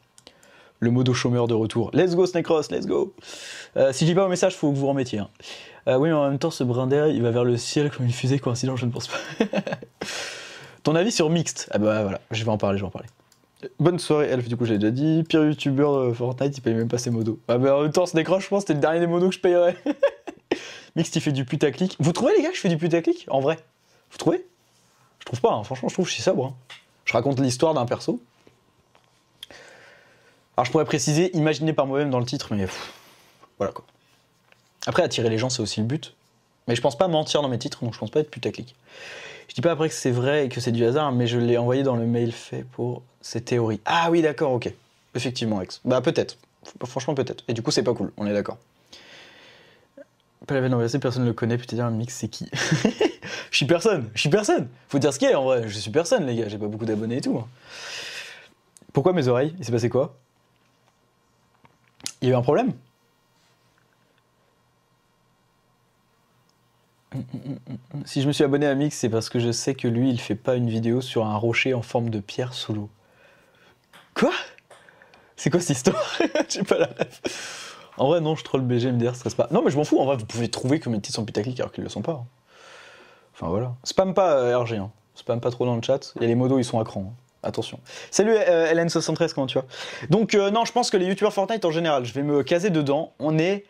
Le 0.80 0.92
modo 0.92 1.14
chômeur 1.14 1.48
de 1.48 1.54
retour. 1.54 1.90
Let's 1.94 2.16
go, 2.16 2.26
Snake 2.26 2.50
let's 2.70 2.86
go. 2.86 3.14
Euh, 3.78 3.94
si 3.94 4.04
lis 4.04 4.14
pas 4.14 4.24
vos 4.24 4.30
messages, 4.30 4.56
faut 4.56 4.72
que 4.72 4.78
vous 4.78 4.88
remettiez. 4.88 5.20
hein. 5.20 5.30
Euh, 5.88 5.96
oui, 5.98 6.10
mais 6.10 6.16
en 6.16 6.30
même 6.30 6.38
temps, 6.38 6.52
ce 6.52 6.64
brin 6.66 6.86
d'air, 6.86 7.08
il 7.08 7.22
va 7.24 7.32
vers 7.32 7.46
le 7.46 7.56
ciel 7.56 7.90
comme 7.90 8.06
une 8.06 8.12
fusée, 8.12 8.40
coïncident, 8.40 8.76
je 8.76 8.86
ne 8.86 8.92
pense 8.92 9.08
pas. 9.08 9.18
Ton 10.84 10.96
avis 10.96 11.12
sur 11.12 11.30
Mixed? 11.30 11.68
Ah 11.72 11.78
bah 11.78 12.02
voilà, 12.04 12.20
je 12.32 12.44
vais 12.44 12.52
en 12.52 12.58
parler, 12.58 12.78
je 12.78 12.84
vais 12.84 12.88
en 12.88 12.92
parler. 12.92 13.08
Bonne 13.80 13.98
soirée, 14.00 14.28
Elf, 14.28 14.48
du 14.50 14.58
coup, 14.58 14.66
j'ai 14.66 14.78
déjà 14.78 14.92
dit. 14.92 15.24
Pire 15.24 15.44
youtubeur 15.46 16.08
de 16.10 16.14
Fortnite, 16.14 16.58
il 16.58 16.62
paye 16.62 16.74
même 16.74 16.90
pas 16.90 16.98
ses 16.98 17.10
modos. 17.10 17.40
Ah 17.48 17.58
bah 17.58 17.78
en 17.78 17.84
même 17.84 17.92
temps, 17.94 18.06
Snake 18.06 18.28
Ross, 18.28 18.44
je 18.44 18.50
pense, 18.50 18.62
c'était 18.64 18.74
le 18.74 18.80
dernier 18.82 19.00
des 19.00 19.08
modos 19.08 19.30
que 19.30 19.36
je 19.36 19.40
payerais. 19.40 19.78
Mixed, 20.96 21.16
il 21.16 21.22
fait 21.22 21.32
du 21.32 21.46
putaclic. 21.46 21.96
Vous 22.00 22.12
trouvez, 22.12 22.34
les 22.36 22.44
gars, 22.44 22.50
que 22.50 22.56
je 22.56 22.62
fais 22.62 22.70
du 22.70 22.78
putaclic 22.78 23.26
En 23.30 23.40
vrai? 23.40 23.58
Vous 24.12 24.18
trouvez? 24.18 24.46
Je 25.20 25.26
trouve 25.26 25.40
pas, 25.40 25.54
hein. 25.54 25.64
franchement, 25.64 25.88
je 25.88 25.94
trouve 25.94 26.06
que 26.06 26.10
je 26.10 26.16
suis 26.16 26.24
sobre. 26.24 26.46
hein. 26.48 26.56
Je 27.06 27.14
raconte 27.14 27.40
l'histoire 27.40 27.74
d'un 27.74 27.86
perso. 27.86 28.20
Alors, 30.58 30.66
je 30.66 30.72
pourrais 30.72 30.86
préciser, 30.86 31.36
imaginé 31.36 31.72
par 31.74 31.88
moi-même 31.88 32.10
dans 32.10 32.20
le 32.20 32.26
titre, 32.26 32.54
mais 32.54 32.68
voilà 33.58 33.72
quoi. 33.74 33.86
Après, 34.86 35.02
attirer 35.02 35.30
les 35.30 35.38
gens, 35.38 35.50
c'est 35.50 35.62
aussi 35.62 35.80
le 35.80 35.86
but. 35.86 36.14
Mais 36.68 36.76
je 36.76 36.82
pense 36.82 36.98
pas 36.98 37.08
mentir 37.08 37.42
dans 37.42 37.48
mes 37.50 37.58
titres, 37.58 37.84
donc 37.84 37.94
je 37.94 38.00
pense 38.00 38.12
pas 38.12 38.20
être 38.20 38.30
putaclic. 38.30 38.76
Je 39.48 39.54
dis 39.54 39.62
pas 39.62 39.72
après 39.72 39.90
que 39.90 39.96
c'est 39.96 40.12
vrai 40.12 40.46
et 40.46 40.50
que 40.50 40.60
c'est 40.62 40.72
du 40.72 40.84
hasard, 40.86 41.12
mais 41.12 41.28
je 41.28 41.38
l'ai 41.38 41.58
envoyé 41.58 41.84
dans 41.84 41.96
le 41.96 42.06
mail 42.06 42.32
fait 42.32 42.66
pour 42.72 43.04
ces 43.22 43.42
théories. 43.42 43.82
Ah 43.86 44.10
oui, 44.12 44.22
d'accord, 44.22 44.52
ok. 44.54 44.72
Effectivement, 45.16 45.62
Ex. 45.62 45.82
Bah 45.86 46.02
peut-être. 46.02 46.38
Franchement, 46.86 47.14
peut-être. 47.14 47.44
Et 47.48 47.54
du 47.54 47.62
coup, 47.62 47.72
c'est 47.72 47.84
pas 47.84 47.94
cool, 47.94 48.12
on 48.18 48.26
est 48.26 48.34
d'accord. 48.34 48.58
Pas 50.48 50.56
la 50.56 50.62
peine 50.62 50.72
d'envoyer, 50.72 51.00
personne 51.00 51.24
ne 51.24 51.28
le 51.28 51.34
connaît, 51.34 51.58
putain, 51.58 51.86
un 51.86 51.92
mix, 51.92 52.16
c'est 52.16 52.28
qui? 52.28 52.50
Je 53.52 53.58
suis 53.58 53.66
personne, 53.68 54.10
je 54.16 54.20
suis 54.20 54.30
personne. 54.30 54.68
Faut 54.90 54.98
dire 55.00 55.14
ce 55.14 55.20
qu'il 55.20 55.30
y 55.30 55.32
a 55.34 55.40
en 55.40 55.44
vrai, 55.44 55.68
je 55.68 55.78
suis 55.78 55.92
personne, 55.92 56.26
les 56.26 56.36
gars, 56.36 56.50
j'ai 56.50 56.58
pas 56.58 56.66
beaucoup 56.68 56.86
d'abonnés 56.86 57.18
et 57.18 57.22
tout. 57.22 57.38
hein. 57.38 57.48
Pourquoi 58.92 59.14
mes 59.14 59.28
oreilles? 59.28 59.56
Il 59.60 59.64
s'est 59.66 59.72
passé 59.72 59.90
quoi? 59.90 60.16
Il 62.22 62.28
y 62.28 62.32
a 62.32 62.34
eu 62.34 62.38
un 62.38 62.42
problème? 62.42 62.74
Si 68.06 68.22
je 68.22 68.28
me 68.28 68.34
suis 68.34 68.44
abonné 68.44 68.66
à 68.68 68.76
Mix, 68.76 68.98
c'est 68.98 69.10
parce 69.10 69.30
que 69.30 69.40
je 69.40 69.52
sais 69.52 69.76
que 69.76 69.88
lui, 69.88 70.10
il 70.10 70.20
fait 70.20 70.36
pas 70.36 70.56
une 70.56 70.70
vidéo 70.70 71.02
sur 71.02 71.26
un 71.26 71.36
rocher 71.38 71.74
en 71.74 71.82
forme 71.82 72.10
de 72.10 72.20
pierre 72.20 72.54
sous 72.54 72.74
l'eau. 72.74 72.90
Quoi? 74.16 74.32
C'est 75.36 75.50
quoi 75.50 75.60
cette 75.60 75.78
histoire? 75.78 76.18
Pas 76.68 76.78
la. 76.78 76.90
En 77.98 78.08
vrai, 78.08 78.22
non, 78.22 78.36
je 78.36 78.44
troll 78.44 78.62
BG, 78.62 78.92
MDR, 78.92 79.16
stresse 79.16 79.36
pas. 79.36 79.48
Non, 79.52 79.62
mais 79.64 79.70
je 79.72 79.78
m'en 79.78 79.84
fous, 79.84 80.00
en 80.00 80.06
vrai, 80.06 80.16
vous 80.18 80.26
pouvez 80.26 80.50
trouver 80.50 80.80
que 80.80 80.90
mes 80.90 81.00
titres 81.00 81.16
sont 81.16 81.26
putaclic 81.26 81.60
alors 81.60 81.72
qu'ils 81.72 81.84
le 81.84 81.90
sont 81.90 82.02
pas. 82.02 82.14
hein. 82.14 82.26
Enfin 83.34 83.48
voilà. 83.48 83.74
Spam 83.84 84.14
pas 84.14 84.38
euh, 84.38 84.58
RG, 84.58 84.74
hein. 84.78 84.92
Spam 85.16 85.40
pas 85.42 85.52
trop 85.52 85.66
dans 85.66 85.76
le 85.76 85.82
chat. 85.82 86.14
A 86.20 86.26
les 86.26 86.36
modos, 86.36 86.58
ils 86.60 86.64
sont 86.66 86.80
à 86.80 86.84
cran. 86.84 87.12
hein. 87.12 87.14
Attention. 87.44 87.80
Salut 88.10 88.34
euh, 88.36 88.74
LN73, 88.74 89.34
comment 89.34 89.48
tu 89.48 89.58
vas? 89.58 89.66
Donc, 90.10 90.34
euh, 90.34 90.50
non, 90.50 90.66
je 90.66 90.72
pense 90.72 90.90
que 90.90 90.98
les 90.98 91.06
youtubeurs 91.06 91.34
Fortnite 91.34 91.66
en 91.66 91.72
général, 91.72 92.06
je 92.06 92.14
vais 92.14 92.24
me 92.24 92.42
caser 92.42 92.70
dedans. 92.70 93.12
On 93.20 93.38
est 93.38 93.66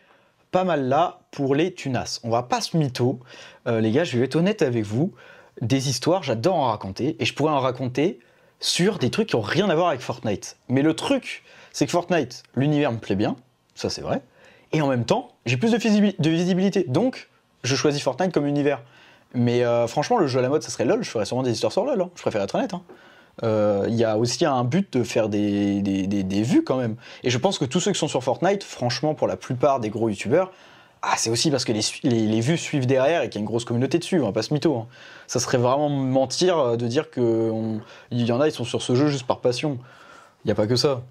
pas 0.54 0.64
mal 0.64 0.88
là 0.88 1.20
pour 1.32 1.56
les 1.56 1.74
tunas. 1.74 2.20
On 2.24 2.30
va 2.30 2.44
pas 2.44 2.62
se 2.62 2.78
mytho. 2.78 3.20
Euh, 3.68 3.82
les 3.82 3.92
gars, 3.92 4.06
je 4.06 4.18
vais 4.18 4.24
être 4.26 4.38
honnête 4.38 4.62
avec 4.62 4.86
vous. 4.86 5.12
Des 5.62 5.90
histoires, 5.90 6.24
j'adore 6.24 6.56
en 6.56 6.68
raconter. 6.68 7.18
Et 7.20 7.26
je 7.26 7.34
pourrais 7.34 7.52
en 7.52 7.60
raconter 7.60 8.20
sur 8.62 9.00
des 9.00 9.12
trucs 9.12 9.28
qui 9.30 9.36
ont 9.36 9.42
rien 9.42 9.70
à 9.70 9.76
voir 9.76 9.90
avec 9.90 10.00
Fortnite. 10.00 10.56
Mais 10.70 10.82
le 10.84 10.94
truc, 10.94 11.44
c'est 11.74 11.86
que 11.86 11.92
Fortnite, 11.92 12.44
l'univers 12.56 12.92
me 12.94 13.00
plaît 13.00 13.16
bien. 13.16 13.36
Ça, 13.76 13.90
c'est 13.90 14.02
vrai. 14.02 14.22
Et 14.72 14.82
en 14.82 14.88
même 14.88 15.06
temps, 15.06 15.30
j'ai 15.46 15.58
plus 15.58 15.72
de, 15.72 15.78
visibi- 15.78 16.16
de 16.18 16.30
visibilité. 16.30 16.86
Donc, 16.88 17.30
je 17.64 17.76
choisis 17.76 18.02
Fortnite 18.02 18.32
comme 18.32 18.46
univers. 18.48 18.82
Mais 19.34 19.64
euh, 19.66 19.88
franchement, 19.88 20.18
le 20.20 20.28
jeu 20.28 20.40
à 20.40 20.42
la 20.44 20.50
mode, 20.50 20.62
ça 20.64 20.70
serait 20.70 20.86
LoL. 20.86 21.04
Je 21.04 21.10
ferais 21.10 21.26
sûrement 21.26 21.44
des 21.44 21.52
histoires 21.52 21.74
sur 21.74 21.84
LoL. 21.84 22.00
hein. 22.00 22.10
Je 22.16 22.22
préfère 22.22 22.42
être 22.44 22.56
honnête. 22.56 22.74
hein. 22.74 22.84
Euh, 23.42 23.86
Il 23.88 23.96
y 23.96 24.04
a 24.04 24.18
aussi 24.18 24.46
un 24.46 24.64
but 24.64 24.94
de 24.94 25.04
faire 25.04 25.30
des, 25.30 26.44
vues 26.44 26.64
quand 26.64 26.78
même. 26.78 26.96
Et 27.24 27.30
je 27.30 27.38
pense 27.38 27.58
que 27.58 27.66
tous 27.66 27.80
ceux 27.80 27.92
qui 27.92 28.00
sont 28.00 28.08
sur 28.08 28.24
Fortnite, 28.24 28.64
franchement, 28.64 29.16
pour 29.16 29.28
la 29.28 29.38
plupart 29.38 29.80
des 29.80 29.90
gros 29.90 30.10
youtubeurs, 30.10 30.52
ah, 31.02 31.16
c'est 31.18 31.30
aussi 31.30 31.52
parce 31.52 31.66
que 31.66 31.74
les 31.74 32.42
vues 32.42 32.58
suivent 32.58 32.86
derrière 32.86 33.24
et 33.24 33.30
qu'il 33.30 33.40
y 33.40 33.40
a 33.40 33.44
une 33.44 33.48
grosse 33.48 33.66
communauté 33.66 34.00
dessus, 34.00 34.22
on 34.22 34.26
va 34.26 34.32
pas 34.32 34.42
se 34.42 34.54
mytho. 34.54 34.78
hein. 34.78 34.88
Ça 35.28 35.40
serait 35.40 35.58
vraiment 35.58 35.90
mentir 35.90 36.58
euh, 36.58 36.76
de 36.78 36.88
dire 36.88 37.12
qu'il 37.12 37.82
y 38.12 38.32
en 38.32 38.40
a, 38.40 38.48
ils 38.48 38.54
sont 38.54 38.64
sur 38.64 38.82
ce 38.82 38.96
jeu 38.96 39.08
juste 39.08 39.26
par 39.28 39.40
passion. 39.40 39.80
Il 40.46 40.48
n'y 40.48 40.52
a 40.52 40.56
pas 40.56 40.68
que 40.68 40.76
ça. 40.76 41.02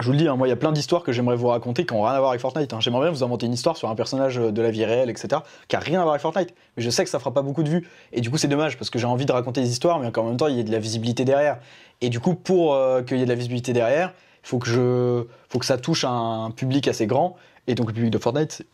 Je 0.00 0.06
vous 0.06 0.12
le 0.12 0.18
dis, 0.18 0.26
hein, 0.26 0.36
moi 0.36 0.46
il 0.46 0.50
y 0.50 0.52
a 0.54 0.56
plein 0.56 0.72
d'histoires 0.72 1.02
que 1.02 1.12
j'aimerais 1.12 1.36
vous 1.36 1.48
raconter 1.48 1.84
qui 1.84 1.94
n'ont 1.94 2.02
rien 2.02 2.14
à 2.14 2.18
voir 2.18 2.30
avec 2.30 2.40
Fortnite. 2.40 2.72
hein. 2.72 2.80
J'aimerais 2.80 3.02
bien 3.02 3.10
vous 3.10 3.22
inventer 3.22 3.46
une 3.46 3.52
histoire 3.52 3.76
sur 3.76 3.88
un 3.90 3.94
personnage 3.94 4.36
de 4.36 4.62
la 4.62 4.70
vie 4.70 4.84
réelle, 4.84 5.10
etc., 5.10 5.42
qui 5.68 5.76
a 5.76 5.78
rien 5.80 6.00
à 6.00 6.02
voir 6.02 6.14
avec 6.14 6.22
Fortnite. 6.22 6.54
Mais 6.76 6.82
je 6.82 6.90
sais 6.90 7.04
que 7.04 7.10
ça 7.10 7.18
fera 7.18 7.32
pas 7.32 7.42
beaucoup 7.42 7.62
de 7.62 7.68
vues. 7.68 7.86
Et 8.12 8.20
du 8.20 8.30
coup 8.30 8.38
c'est 8.38 8.48
dommage 8.48 8.78
parce 8.78 8.90
que 8.90 8.98
j'ai 8.98 9.06
envie 9.06 9.26
de 9.26 9.32
raconter 9.32 9.60
des 9.60 9.70
histoires, 9.70 10.00
mais 10.00 10.10
qu'en 10.10 10.24
même 10.24 10.36
temps 10.38 10.48
il 10.48 10.56
y 10.56 10.60
ait 10.60 10.64
de 10.64 10.72
la 10.72 10.78
visibilité 10.78 11.24
derrière. 11.24 11.58
Et 12.00 12.08
du 12.08 12.20
coup 12.20 12.34
pour 12.34 12.74
euh, 12.74 13.02
qu'il 13.02 13.18
y 13.18 13.20
ait 13.20 13.24
de 13.24 13.30
la 13.30 13.36
visibilité 13.36 13.72
derrière, 13.74 14.12
il 14.44 14.48
faut 14.48 14.58
que, 14.58 15.28
ça 15.60 15.76
touche 15.78 16.04
un 16.04 16.50
public 16.56 16.88
assez 16.88 17.06
grand. 17.06 17.36
Et 17.66 17.74
donc 17.74 17.88
le 17.88 17.92
public 17.92 18.10
de 18.10 18.18
Fortnite, 18.18 18.64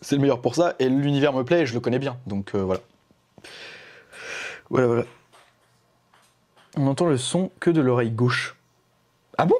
c'est- 0.00 0.14
le 0.16 0.22
meilleur 0.22 0.40
pour 0.40 0.54
ça. 0.54 0.74
Et 0.78 0.88
l'univers 0.88 1.32
me 1.32 1.42
plaît 1.44 1.62
et 1.62 1.66
je 1.66 1.74
le 1.74 1.80
connais 1.80 1.98
bien. 1.98 2.16
Donc 2.26 2.52
euh, 2.54 2.62
voilà. 2.62 2.80
Voilà, 4.70 4.86
voilà. 4.86 5.04
On 6.76 6.86
entend 6.86 7.06
le 7.06 7.16
son 7.18 7.50
que 7.58 7.70
de 7.70 7.80
l'oreille 7.80 8.10
gauche. 8.10 8.54
Ah 9.36 9.44
bon? 9.44 9.56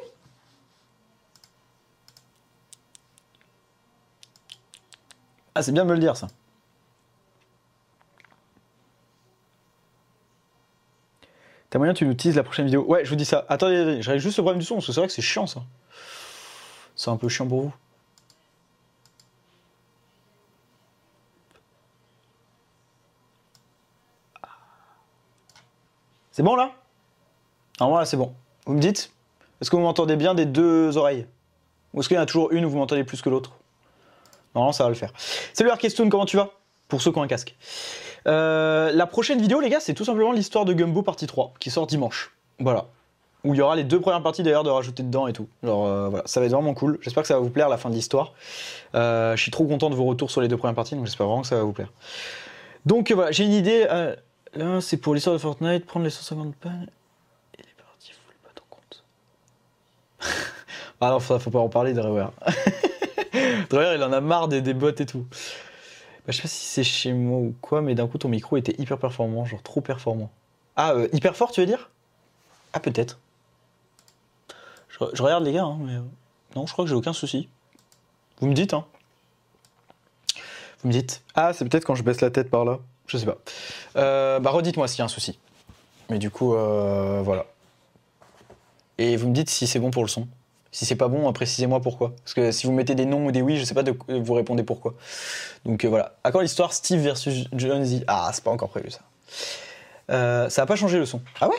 Ah, 5.59 5.63
c'est 5.63 5.73
bien 5.73 5.83
de 5.83 5.89
me 5.89 5.95
le 5.95 5.99
dire, 5.99 6.17
ça. 6.17 6.29
T'as 11.69 11.81
moyen, 11.81 11.95
tu 11.95 12.05
l'utilises 12.05 12.37
la 12.37 12.45
prochaine 12.45 12.67
vidéo. 12.67 12.85
Ouais, 12.87 13.05
je 13.05 13.11
vous 13.11 13.17
dis 13.17 13.25
ça. 13.25 13.45
Attendez, 13.49 13.77
attendez, 13.77 14.01
je 14.03 14.09
règle 14.09 14.23
juste 14.23 14.37
le 14.37 14.45
problème 14.45 14.61
du 14.61 14.65
son, 14.65 14.77
parce 14.77 14.87
que 14.87 14.93
c'est 14.93 15.01
vrai 15.01 15.09
que 15.09 15.13
c'est 15.13 15.21
chiant, 15.21 15.49
ça. 15.49 15.65
C'est 16.95 17.11
un 17.11 17.17
peu 17.17 17.29
chiant 17.29 17.49
pour 17.49 17.63
vous. 17.63 17.73
C'est 26.31 26.45
bon, 26.45 26.55
là? 26.55 26.71
Normalement, 27.81 27.99
là, 27.99 28.07
c'est 28.07 28.17
bon. 28.17 28.33
Vous 28.65 28.75
me 28.75 28.81
dites 28.81 29.13
Est-ce 29.61 29.73
que 29.73 29.75
vous 29.75 29.83
m'entendez 29.83 30.15
bien 30.15 30.37
des 30.37 30.47
deux 30.47 30.97
oreilles? 30.97 31.27
Ou 31.95 31.99
est-ce 31.99 32.07
qu'il 32.07 32.17
y 32.17 32.21
en 32.21 32.23
a 32.23 32.27
toujours 32.27 32.53
une 32.53 32.65
où 32.65 32.71
vous 32.71 32.79
m'entendez 32.79 33.03
plus 33.03 33.23
que 33.23 33.29
l'autre? 33.29 33.59
Normalement, 34.55 34.73
ça 34.73 34.85
va 34.85 34.91
le 34.91 34.95
faire. 34.95 35.13
Salut 35.53 35.71
Arkestoon, 35.71 36.09
comment 36.09 36.27
tu 36.27 36.37
vas? 36.37 36.51
Pour 36.89 37.03
ceux 37.03 37.13
qui 37.13 37.19
ont 37.19 37.23
un 37.23 37.29
casque. 37.29 37.55
Euh, 38.27 38.91
la 38.93 39.07
prochaine 39.07 39.41
vidéo, 39.41 39.61
les 39.61 39.69
gars, 39.69 39.81
c'est 39.81 39.95
tout 39.95 40.05
simplement 40.05 40.33
l'histoire 40.33 40.65
de 40.65 40.73
Gumbo 40.73 41.03
partie 41.03 41.27
3, 41.27 41.55
qui 41.61 41.71
sort 41.71 41.87
dimanche. 41.87 42.35
Voilà. 42.59 42.87
Où 43.45 43.55
il 43.55 43.59
y 43.59 43.61
aura 43.61 43.77
les 43.77 43.85
deux 43.85 44.01
premières 44.01 44.23
parties 44.23 44.43
d'ailleurs 44.43 44.65
de 44.65 44.71
rajouter 44.71 45.03
dedans 45.03 45.29
et 45.29 45.33
tout. 45.33 45.49
Genre, 45.63 45.87
euh, 45.87 46.09
voilà, 46.09 46.25
ça 46.27 46.41
va 46.41 46.47
être 46.47 46.53
vraiment 46.53 46.75
cool. 46.75 46.99
J'espère 47.03 47.23
que 47.23 47.29
ça 47.29 47.35
va 47.35 47.41
vous 47.41 47.51
plaire 47.51 47.69
la 47.69 47.79
fin 47.79 47.89
de 47.89 47.95
l'histoire. 47.95 48.33
Euh, 48.95 49.37
je 49.37 49.43
suis 49.43 49.51
trop 49.51 49.65
content 49.65 49.91
de 49.91 49.95
vos 49.95 50.05
retours 50.05 50.31
sur 50.31 50.41
les 50.41 50.49
deux 50.49 50.57
premières 50.57 50.75
parties, 50.75 50.97
donc 50.97 51.07
j'espère 51.07 51.27
vraiment 51.27 51.43
que 51.43 51.49
ça 51.49 51.57
va 51.57 51.63
vous 51.63 51.73
plaire. 51.73 51.93
Donc 52.85 53.13
voilà, 53.13 53.31
j'ai 53.31 53.45
une 53.45 53.53
idée. 53.53 53.85
là, 54.55 54.81
c'est 54.81 54.97
pour 54.97 55.15
l'histoire 55.15 55.35
de 55.35 55.41
Fortnite, 55.41 55.87
prendre 55.87 56.05
les 56.05 56.11
150 56.11 56.57
pannes. 56.57 56.89
Et 57.59 57.63
les 57.63 57.75
parties 57.77 58.13
full 58.13 58.35
pas 58.43 58.51
ton 58.55 58.65
compte. 58.69 59.05
ah 61.01 61.11
non, 61.11 61.21
faut, 61.21 61.39
faut 61.39 61.51
pas 61.51 61.61
en 61.61 61.69
parler, 61.69 61.93
Drewer. 61.93 62.27
Drewer, 63.71 63.95
il 63.97 64.03
en 64.03 64.13
a 64.13 64.21
marre 64.21 64.49
des, 64.49 64.75
bots 64.75 64.91
et 64.91 65.07
tout. 65.07 65.27
Bah, 65.31 66.33
je 66.33 66.37
sais 66.37 66.43
pas 66.43 66.49
si 66.49 66.65
c'est 66.67 66.85
chez 66.85 67.13
moi 67.13 67.39
ou 67.39 67.55
quoi, 67.61 67.81
mais 67.83 67.95
d'un 67.95 68.07
coup, 68.07 68.19
ton 68.19 68.29
micro 68.29 68.57
était 68.57 68.75
hyper 68.81 68.99
performant, 68.99 69.45
genre 69.45 69.63
trop 69.63 69.81
performant. 69.81 70.31
Ah, 70.77 70.93
euh, 70.93 71.09
hyper 71.13 71.37
fort, 71.37 71.51
tu 71.51 71.61
veux 71.61 71.67
dire? 71.67 71.91
Ah, 72.73 72.81
peut-être. 72.81 73.19
Je, 74.89 74.99
je 75.13 75.23
regarde 75.23 75.45
les 75.45 75.53
gars, 75.53 75.65
hein, 75.65 75.79
mais. 75.81 75.95
euh, 75.95 76.03
Non, 76.57 76.67
je 76.67 76.73
crois 76.73 76.85
que 76.85 76.89
j'ai 76.89 76.95
aucun 76.95 77.13
souci. 77.13 77.49
Vous 78.41 78.47
me 78.47 78.55
dites, 78.55 78.75
hein. 78.75 78.85
Vous 80.83 80.89
me 80.89 80.93
dites. 80.93 81.23
Ah, 81.35 81.53
c'est 81.53 81.69
peut-être 81.69 81.85
quand 81.85 81.95
je 81.97 82.03
baisse 82.03 82.21
la 82.21 82.31
tête 82.31 82.51
par 82.51 82.65
là. 82.65 82.79
Je 83.07 83.17
sais 83.19 83.27
pas. 83.27 83.39
Euh, 83.97 84.39
bah, 84.39 84.51
redites-moi 84.51 84.87
s'il 84.87 84.99
y 84.99 85.03
a 85.03 85.07
un 85.07 85.09
souci. 85.09 85.39
Mais 86.11 86.19
du 86.19 86.31
coup, 86.31 86.55
euh, 86.55 87.21
voilà. 87.25 87.47
Et 88.99 89.17
vous 89.17 89.29
me 89.29 89.35
dites 89.35 89.51
si 89.51 89.67
c'est 89.67 89.79
bon 89.79 89.91
pour 89.91 90.03
le 90.03 90.09
son. 90.09 90.29
Si 90.71 90.85
c'est 90.85 90.97
pas 90.97 91.09
bon, 91.09 91.33
précisez-moi 91.33 91.81
pourquoi. 91.81 92.13
Parce 92.23 92.35
que 92.35 92.53
si 92.53 92.67
vous 92.67 92.73
mettez 92.73 92.95
des 92.95 93.07
non 93.07 93.25
ou 93.27 93.33
des 93.33 93.41
oui, 93.43 93.57
je 93.57 93.65
sais 93.65 93.75
pas 93.75 93.83
de 93.83 93.97
vous 94.09 94.35
répondez 94.35 94.63
pourquoi. 94.63 94.95
Donc 95.65 95.85
euh, 95.85 95.89
voilà. 95.89 96.17
À 96.25 96.31
quand 96.31 96.41
l'histoire 96.41 96.73
Steve 96.73 97.01
versus 97.01 97.47
Jonesy 97.53 98.05
Ah, 98.07 98.31
c'est 98.33 98.45
pas 98.45 98.51
encore 98.51 98.69
prévu 98.69 98.91
ça. 98.91 99.01
Euh, 100.11 100.49
ça 100.49 100.63
a 100.63 100.67
pas 100.67 100.77
changé 100.77 100.99
le 100.99 101.07
son. 101.07 101.23
Ah 101.41 101.49
ouais? 101.49 101.57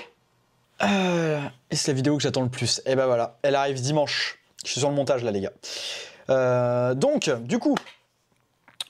Euh, 0.84 1.42
Et 1.72 1.76
c'est 1.76 1.92
la 1.92 1.96
vidéo 1.96 2.18
que 2.18 2.24
j'attends 2.24 2.44
le 2.44 2.50
plus. 2.50 2.82
Et 2.86 2.96
ben 2.96 3.06
voilà, 3.06 3.38
elle 3.42 3.56
arrive 3.56 3.82
dimanche. 3.82 4.40
Je 4.64 4.72
suis 4.72 4.80
sur 4.80 4.90
le 4.90 4.96
montage 4.96 5.24
là, 5.24 5.32
les 5.32 5.42
gars. 5.42 6.94
Donc, 6.94 7.30
du 7.42 7.58
coup, 7.58 7.76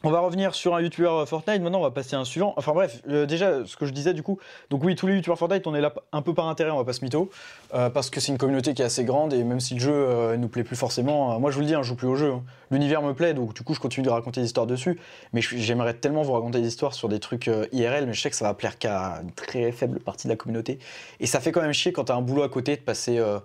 On 0.06 0.12
va 0.12 0.22
revenir 0.22 0.56
sur 0.56 0.76
un 0.76 0.82
youtubeur 0.82 1.28
Fortnite, 1.28 1.62
maintenant 1.62 1.80
on 1.80 1.84
va 1.84 1.92
passer 1.92 2.16
à 2.16 2.20
un 2.20 2.24
suivant. 2.24 2.54
Enfin 2.56 2.72
bref, 2.72 3.02
euh, 3.10 3.26
déjà 3.26 3.66
ce 3.66 3.76
que 3.76 3.86
je 3.86 3.92
disais 3.92 4.14
du 4.14 4.24
coup, 4.24 4.40
donc 4.70 4.82
oui 4.82 4.96
tous 4.96 5.08
les 5.08 5.16
youtubeurs 5.16 5.38
Fortnite 5.38 5.68
on 5.68 5.76
est 5.76 5.82
là 5.82 5.94
un 6.14 6.22
peu 6.22 6.34
par 6.34 6.48
intérêt, 6.48 6.72
on 6.72 6.78
va 6.78 6.86
pas 6.86 6.94
se 6.94 7.04
mytho, 7.04 7.30
euh, 7.74 7.90
parce 7.90 8.10
que 8.10 8.22
c'est 8.22 8.32
une 8.32 8.38
communauté 8.38 8.74
qui 8.74 8.82
est 8.82 8.86
assez 8.86 9.04
grande 9.04 9.34
et 9.34 9.44
même 9.44 9.60
si 9.60 9.74
le 9.74 9.82
jeu 9.82 9.92
euh, 9.94 10.38
nous 10.38 10.48
plaît 10.48 10.64
plus 10.64 10.78
forcément, 10.78 11.38
moi 11.42 11.52
je 11.52 11.56
vous 11.56 11.62
le 11.64 11.68
dis, 11.68 11.76
hein, 11.76 11.82
je 11.84 11.90
joue 11.90 11.98
plus 11.98 12.08
au 12.08 12.16
jeu. 12.16 12.32
hein. 12.32 12.44
L'univers 12.72 13.02
me 13.02 13.14
plaît 13.14 13.34
donc 13.34 13.54
du 13.54 13.62
coup 13.62 13.74
je 13.74 13.82
continue 13.82 14.06
de 14.06 14.10
raconter 14.10 14.40
des 14.40 14.48
histoires 14.48 14.68
dessus, 14.68 14.98
mais 15.34 15.42
j'aimerais 15.42 15.96
tellement 15.96 16.22
vous 16.22 16.32
raconter 16.32 16.62
des 16.62 16.68
histoires 16.70 16.94
sur 16.94 17.10
des 17.10 17.20
trucs 17.20 17.48
IRL, 17.74 18.06
mais 18.06 18.14
je 18.14 18.22
sais 18.22 18.30
que 18.30 18.38
ça 18.38 18.46
va 18.46 18.54
plaire 18.54 18.78
qu'à 18.78 19.20
une 19.22 19.34
très 19.34 19.74
faible 19.74 20.00
partie 20.00 20.28
de 20.28 20.32
la 20.32 20.38
communauté. 20.38 20.80
Et 21.20 21.26
ça 21.26 21.42
fait 21.42 21.52
quand 21.52 21.62
même 21.62 21.74
chier 21.74 21.92
quand 21.92 22.06
t'as 22.06 22.16
un 22.16 22.22
boulot 22.22 22.44
à 22.44 22.50
côté 22.50 22.78
de 22.78 22.82
passer... 22.82 23.18
euh, 23.18 23.40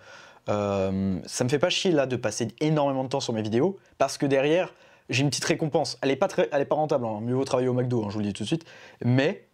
euh, 0.50 1.16
ça 1.24 1.42
me 1.42 1.48
fait 1.48 1.58
pas 1.58 1.70
chier 1.70 1.90
là 1.90 2.06
de 2.06 2.16
passer 2.16 2.48
énormément 2.60 3.02
de 3.02 3.08
temps 3.08 3.18
sur 3.18 3.32
mes 3.32 3.42
vidéos, 3.42 3.76
parce 3.98 4.18
que 4.18 4.26
derrière 4.26 4.72
j'ai 5.10 5.22
une 5.22 5.30
petite 5.30 5.44
récompense. 5.44 5.98
Elle 6.02 6.10
est 6.10 6.16
pas, 6.16 6.28
pas 6.28 6.74
rentable, 6.74 7.04
hein. 7.06 7.20
mieux 7.20 7.34
vaut 7.34 7.44
travailler 7.44 7.68
au 7.68 7.74
McDo, 7.74 8.04
hein, 8.04 8.06
je 8.08 8.14
vous 8.14 8.20
le 8.20 8.26
dis 8.26 8.32
tout 8.32 8.42
de 8.42 8.48
suite. 8.48 8.64
Mais 9.04 9.44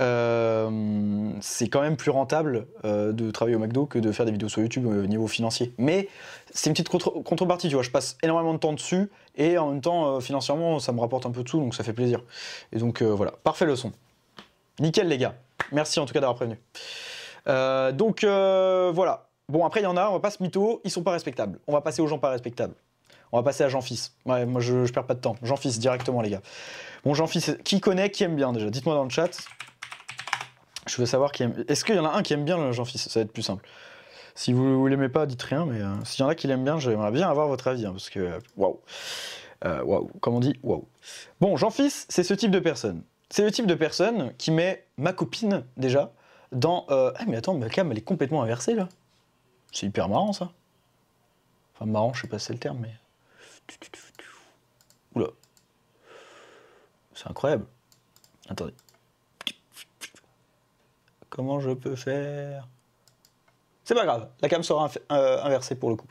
euh, 0.00 1.30
c'est 1.40 1.68
quand 1.68 1.82
même 1.82 1.96
plus 1.96 2.10
rentable 2.10 2.66
euh, 2.84 3.12
de 3.12 3.30
travailler 3.30 3.56
au 3.56 3.60
McDo 3.60 3.86
que 3.86 3.98
de 3.98 4.10
faire 4.10 4.24
des 4.24 4.32
vidéos 4.32 4.48
sur 4.48 4.62
YouTube 4.62 4.86
au 4.86 5.06
niveau 5.06 5.26
financier. 5.26 5.72
Mais 5.78 6.08
c'est 6.50 6.70
une 6.70 6.74
petite 6.74 6.88
contre- 6.88 7.22
contrepartie, 7.22 7.68
tu 7.68 7.74
vois. 7.74 7.82
Je 7.82 7.90
passe 7.90 8.16
énormément 8.22 8.54
de 8.54 8.58
temps 8.58 8.72
dessus 8.72 9.10
et 9.36 9.58
en 9.58 9.70
même 9.70 9.80
temps, 9.80 10.16
euh, 10.16 10.20
financièrement, 10.20 10.78
ça 10.78 10.92
me 10.92 11.00
rapporte 11.00 11.26
un 11.26 11.30
peu 11.30 11.42
de 11.42 11.48
sous, 11.48 11.58
donc 11.58 11.74
ça 11.74 11.84
fait 11.84 11.92
plaisir. 11.92 12.22
Et 12.72 12.78
donc 12.78 13.02
euh, 13.02 13.12
voilà, 13.12 13.32
parfait 13.44 13.66
leçon. 13.66 13.92
Nickel 14.80 15.08
les 15.08 15.18
gars. 15.18 15.34
Merci 15.70 16.00
en 16.00 16.06
tout 16.06 16.14
cas 16.14 16.20
d'avoir 16.20 16.36
prévenu. 16.36 16.58
Euh, 17.48 17.92
donc 17.92 18.24
euh, 18.24 18.90
voilà. 18.94 19.28
Bon 19.48 19.66
après 19.66 19.80
il 19.80 19.84
y 19.84 19.86
en 19.86 19.96
a, 19.96 20.08
on 20.08 20.14
va 20.14 20.20
pas 20.20 20.30
se 20.30 20.42
mytho, 20.42 20.80
ils 20.84 20.90
sont 20.90 21.02
pas 21.02 21.12
respectables. 21.12 21.58
On 21.66 21.72
va 21.72 21.80
passer 21.82 22.00
aux 22.00 22.06
gens 22.06 22.18
pas 22.18 22.30
respectables. 22.30 22.74
On 23.32 23.38
va 23.38 23.42
passer 23.42 23.64
à 23.64 23.68
Jean-Fils. 23.68 24.14
Ouais, 24.26 24.44
moi 24.46 24.60
je, 24.60 24.84
je 24.84 24.92
perds 24.92 25.06
pas 25.06 25.14
de 25.14 25.20
temps. 25.20 25.36
Jean-Fils 25.42 25.78
directement, 25.78 26.20
les 26.20 26.30
gars. 26.30 26.42
Bon, 27.04 27.14
Jean-Fils, 27.14 27.56
qui 27.64 27.80
connaît, 27.80 28.10
qui 28.10 28.24
aime 28.24 28.36
bien 28.36 28.52
déjà? 28.52 28.70
Dites-moi 28.70 28.94
dans 28.94 29.04
le 29.04 29.10
chat. 29.10 29.30
Je 30.86 30.96
veux 30.96 31.06
savoir 31.06 31.32
qui 31.32 31.44
aime. 31.44 31.64
Est-ce 31.68 31.84
qu'il 31.84 31.94
y 31.94 31.98
en 31.98 32.04
a 32.04 32.10
un 32.10 32.22
qui 32.22 32.34
aime 32.34 32.44
bien 32.44 32.72
Jean-Fils? 32.72 33.08
Ça 33.08 33.20
va 33.20 33.24
être 33.24 33.32
plus 33.32 33.42
simple. 33.42 33.66
Si 34.34 34.52
vous, 34.52 34.78
vous 34.78 34.86
l'aimez 34.86 35.08
pas, 35.08 35.26
dites 35.26 35.42
rien, 35.42 35.66
mais 35.66 35.80
euh, 35.80 35.94
s'il 36.04 36.22
y 36.22 36.24
en 36.24 36.28
a 36.28 36.34
qui 36.34 36.46
l'aiment 36.46 36.64
bien, 36.64 36.78
j'aimerais 36.78 37.10
bien 37.10 37.28
avoir 37.28 37.48
votre 37.48 37.68
avis, 37.68 37.86
hein, 37.86 37.92
parce 37.92 38.10
que 38.10 38.38
waouh. 38.56 38.80
Euh, 39.64 39.82
Waouh, 39.84 40.10
comme 40.20 40.34
on 40.34 40.40
dit, 40.40 40.58
waouh. 40.62 40.86
Bon, 41.40 41.56
Jean-Fils, 41.56 42.06
c'est 42.08 42.24
ce 42.24 42.34
type 42.34 42.50
de 42.50 42.58
personne. 42.58 43.02
C'est 43.30 43.44
le 43.44 43.50
type 43.52 43.66
de 43.66 43.74
personne 43.74 44.34
qui 44.36 44.50
met 44.50 44.84
ma 44.96 45.12
copine, 45.12 45.64
déjà, 45.76 46.12
dans. 46.50 46.84
Ah, 46.88 47.12
mais 47.28 47.36
attends, 47.36 47.54
ma 47.54 47.68
cam, 47.68 47.90
elle 47.92 47.98
est 47.98 48.02
complètement 48.02 48.42
inversée, 48.42 48.74
là. 48.74 48.88
C'est 49.70 49.86
hyper 49.86 50.08
marrant, 50.08 50.32
ça. 50.32 50.50
Enfin, 51.74 51.86
marrant, 51.86 52.12
je 52.12 52.22
sais 52.22 52.28
pas 52.28 52.38
si 52.38 52.46
c'est 52.46 52.52
le 52.52 52.58
terme, 52.58 52.78
mais. 52.80 52.92
Oula. 55.14 55.28
C'est 57.14 57.28
incroyable. 57.28 57.66
Attendez. 58.48 58.74
Comment 61.28 61.60
je 61.60 61.70
peux 61.70 61.96
faire? 61.96 62.68
C'est 63.84 63.94
pas 63.94 64.04
grave, 64.04 64.28
la 64.40 64.48
cam 64.48 64.62
sera 64.62 64.90
euh, 65.10 65.42
inversée 65.42 65.74
pour 65.74 65.90
le 65.90 65.96
coup. 65.96 66.06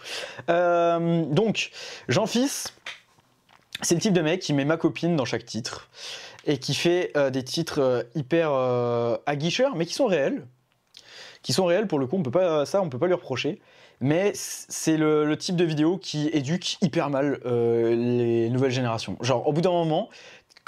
Euh, 0.50 1.26
donc, 1.26 1.72
Jean-Fils, 2.10 2.74
c'est 3.82 3.96
le 3.96 4.02
type 4.02 4.14
de 4.14 4.22
mec 4.22 4.42
qui 4.42 4.54
met 4.54 4.66
ma 4.66 4.78
copine 4.78 5.16
dans 5.16 5.26
chaque 5.26 5.46
titre 5.46 5.90
et 6.46 6.58
qui 6.58 6.74
fait 6.74 7.12
euh, 7.16 7.30
des 7.30 7.44
titres 7.44 8.08
hyper 8.14 8.52
aguicheurs, 9.26 9.76
mais 9.76 9.86
qui 9.86 9.94
sont 9.94 10.06
réels. 10.06 10.46
Qui 11.44 11.54
sont 11.54 11.66
réels 11.66 11.88
pour 11.88 11.98
le 11.98 12.08
coup, 12.08 12.18
on 12.18 12.24
peut 12.24 12.32
pas, 12.32 12.66
ça 12.66 12.82
on 12.82 12.90
peut 12.90 13.00
pas 13.00 13.08
lui 13.08 13.14
reprocher. 13.14 13.62
Mais 14.02 14.32
c'est 14.34 14.98
le, 14.98 15.38
type 15.38 15.56
de 15.56 15.64
vidéo 15.64 15.98
qui 15.98 16.28
éduque 16.30 16.78
hyper 16.82 17.10
mal 17.12 17.40
euh, 17.46 17.96
les 17.96 18.50
nouvelles 18.50 18.72
générations. 18.72 19.16
Genre, 19.22 19.48
au 19.48 19.54
bout 19.54 19.62
d'un 19.62 19.70
moment, 19.70 20.10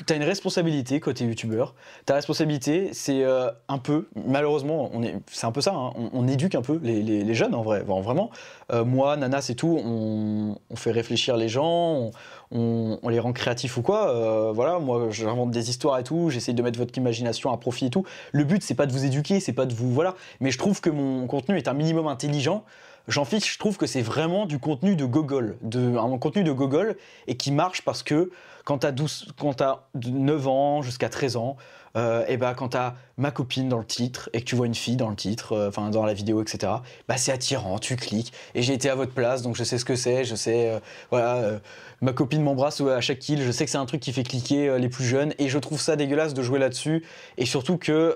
t'as 0.05 0.15
une 0.15 0.23
responsabilité 0.23 0.99
côté 0.99 1.25
youtubeur. 1.25 1.73
Ta 2.05 2.13
responsabilité, 2.13 2.91
c'est 2.93 3.23
euh, 3.23 3.49
un 3.69 3.79
peu, 3.79 4.07
malheureusement, 4.27 4.91
on 4.93 5.01
est, 5.01 5.15
c'est 5.31 5.47
un 5.47 5.51
peu 5.51 5.61
ça, 5.61 5.73
hein, 5.73 5.93
on, 6.13 6.27
éduque 6.27 6.53
un 6.53 6.61
peu 6.61 6.79
les, 6.83 7.33
jeunes 7.33 7.55
en 7.55 7.63
vrai, 7.63 7.81
vraiment. 7.81 8.29
Euh, 8.71 8.85
moi, 8.85 9.17
Nanas 9.17 9.47
et 9.49 9.55
tout, 9.55 9.79
on, 9.83 10.75
fait 10.75 10.91
réfléchir 10.91 11.35
les 11.35 11.49
gens, 11.49 12.11
on, 12.51 13.09
les 13.09 13.19
rend 13.19 13.33
créatifs 13.33 13.77
ou 13.77 13.81
quoi. 13.81 14.51
Voilà, 14.51 14.77
moi, 14.77 15.07
j'invente 15.09 15.49
des 15.49 15.71
histoires 15.71 15.97
et 15.97 16.03
tout, 16.03 16.29
j'essaye 16.29 16.53
de 16.53 16.61
mettre 16.61 16.77
votre 16.77 16.95
imagination 16.99 17.51
à 17.51 17.57
profit 17.57 17.87
et 17.87 17.89
tout. 17.89 18.05
Le 18.31 18.43
but, 18.43 18.61
c'est 18.61 18.75
pas 18.75 18.85
de 18.85 18.91
vous 18.91 19.05
éduquer, 19.05 19.39
c'est 19.39 19.53
pas 19.53 19.65
de 19.65 19.73
vous, 19.73 19.91
voilà. 19.91 20.13
Mais 20.39 20.51
je 20.51 20.59
trouve 20.59 20.81
que 20.81 20.91
mon 20.91 21.25
contenu 21.25 21.57
est 21.57 21.67
un 21.67 21.73
minimum 21.73 22.05
intelligent. 22.07 22.63
J'en 23.07 23.25
fiche, 23.25 23.53
je 23.53 23.59
trouve 23.59 23.77
que 23.77 23.85
c'est 23.85 24.01
vraiment 24.01 24.45
du 24.45 24.59
contenu 24.59 24.95
de 24.95 25.05
gogol, 25.05 25.57
un 25.73 26.17
contenu 26.17 26.43
de 26.43 26.51
gogol, 26.53 26.95
et 27.27 27.35
qui 27.35 27.51
marche 27.51 27.81
parce 27.81 28.01
que 28.01 28.31
quand 28.63 28.79
t'as 28.79 28.91
12, 28.91 29.33
quand 29.37 29.55
t'as 29.55 29.83
9 29.95 30.47
ans 30.47 30.81
jusqu'à 30.81 31.09
13 31.09 31.35
ans, 31.35 31.57
euh, 31.95 32.25
et 32.27 32.37
bah 32.37 32.55
quand 32.55 32.69
t'as 32.69 32.95
ma 33.17 33.29
copine 33.29 33.69
dans 33.69 33.77
le 33.77 33.85
titre 33.85 34.29
et 34.33 34.39
que 34.39 34.45
tu 34.45 34.55
vois 34.55 34.65
une 34.65 34.73
fille 34.73 34.95
dans 34.95 35.09
le 35.09 35.15
titre, 35.15 35.53
euh, 35.53 35.67
enfin 35.67 35.89
dans 35.89 36.05
la 36.05 36.13
vidéo, 36.13 36.41
etc. 36.41 36.71
Bah 37.07 37.17
c'est 37.17 37.31
attirant, 37.31 37.77
tu 37.77 37.97
cliques. 37.97 38.33
Et 38.55 38.61
j'ai 38.63 38.73
été 38.73 38.89
à 38.89 38.95
votre 38.95 39.13
place, 39.13 39.41
donc 39.41 39.55
je 39.55 39.63
sais 39.63 39.77
ce 39.77 39.85
que 39.85 39.95
c'est, 39.95 40.23
je 40.23 40.33
sais, 40.35 40.69
euh, 40.69 40.79
voilà, 41.11 41.59
ma 42.01 42.13
copine 42.13 42.41
m'embrasse 42.41 42.81
à 42.81 43.01
chaque 43.01 43.19
kill, 43.19 43.43
je 43.43 43.51
sais 43.51 43.65
que 43.65 43.71
c'est 43.71 43.77
un 43.77 43.85
truc 43.85 44.01
qui 44.01 44.13
fait 44.13 44.23
cliquer 44.23 44.77
les 44.79 44.89
plus 44.89 45.05
jeunes, 45.05 45.33
et 45.39 45.49
je 45.49 45.59
trouve 45.59 45.79
ça 45.79 45.95
dégueulasse 45.95 46.33
de 46.33 46.41
jouer 46.41 46.57
là-dessus, 46.57 47.03
et 47.37 47.45
surtout 47.45 47.77
que 47.77 48.15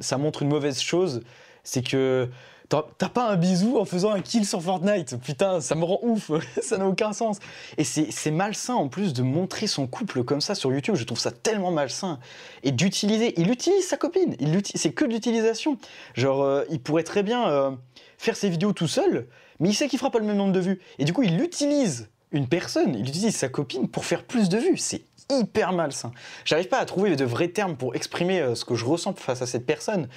ça 0.00 0.18
montre 0.18 0.42
une 0.42 0.48
mauvaise 0.48 0.80
chose, 0.80 1.22
c'est 1.64 1.82
que 1.82 2.28
T'as 2.68 3.08
pas 3.08 3.30
un 3.30 3.36
bisou 3.36 3.78
en 3.78 3.84
faisant 3.84 4.10
un 4.10 4.20
kill 4.20 4.46
sur 4.46 4.62
Fortnite? 4.62 5.20
Putain, 5.22 5.60
ça 5.60 5.74
me 5.74 5.84
rend 5.84 5.98
ouf. 6.02 6.30
ça 6.62 6.78
n'a 6.78 6.86
aucun 6.86 7.12
sens. 7.12 7.38
Et 7.76 7.84
c'est 7.84 8.30
malsain 8.30 8.74
en 8.74 8.88
plus 8.88 9.12
de 9.12 9.22
montrer 9.22 9.66
son 9.66 9.86
couple 9.86 10.24
comme 10.24 10.40
ça 10.40 10.54
sur 10.54 10.72
YouTube. 10.72 10.94
Je 10.94 11.04
trouve 11.04 11.18
ça 11.18 11.30
tellement 11.30 11.70
malsain. 11.70 12.18
Et 12.62 12.72
d'utiliser. 12.72 13.38
Il 13.40 13.50
utilise 13.50 13.86
sa 13.86 13.96
copine. 13.96 14.36
C'est 14.74 14.92
que 14.92 15.04
de 15.04 15.12
l'utilisation. 15.12 15.78
Genre, 16.14 16.42
euh, 16.42 16.64
il 16.70 16.80
pourrait 16.80 17.02
très 17.02 17.22
bien 17.22 17.48
euh, 17.48 17.70
faire 18.18 18.36
ses 18.36 18.48
vidéos 18.48 18.72
tout 18.72 18.88
seul, 18.88 19.26
mais 19.60 19.68
il 19.68 19.74
sait 19.74 19.88
qu'il 19.88 19.98
fera 19.98 20.10
pas 20.10 20.18
le 20.18 20.26
même 20.26 20.36
nombre 20.36 20.52
de 20.52 20.60
vues. 20.60 20.80
Et 20.98 21.04
du 21.04 21.12
coup, 21.12 21.22
il 21.22 21.40
utilise 21.40 22.08
une 22.32 22.48
personne, 22.48 22.94
il 22.94 23.08
utilise 23.08 23.36
sa 23.36 23.48
copine 23.48 23.88
pour 23.88 24.04
faire 24.04 24.24
plus 24.24 24.48
de 24.48 24.58
vues. 24.58 24.78
C'est 24.78 25.02
hyper 25.30 25.72
malsain. 25.72 26.12
J'arrive 26.44 26.68
pas 26.68 26.78
à 26.78 26.84
trouver 26.84 27.16
de 27.16 27.24
vrais 27.24 27.48
termes 27.48 27.76
pour 27.76 27.94
exprimer 27.94 28.40
euh, 28.40 28.54
ce 28.54 28.64
que 28.64 28.74
je 28.74 28.84
ressens 28.84 29.14
face 29.14 29.42
à 29.42 29.46
cette 29.46 29.66
personne. 29.66 30.08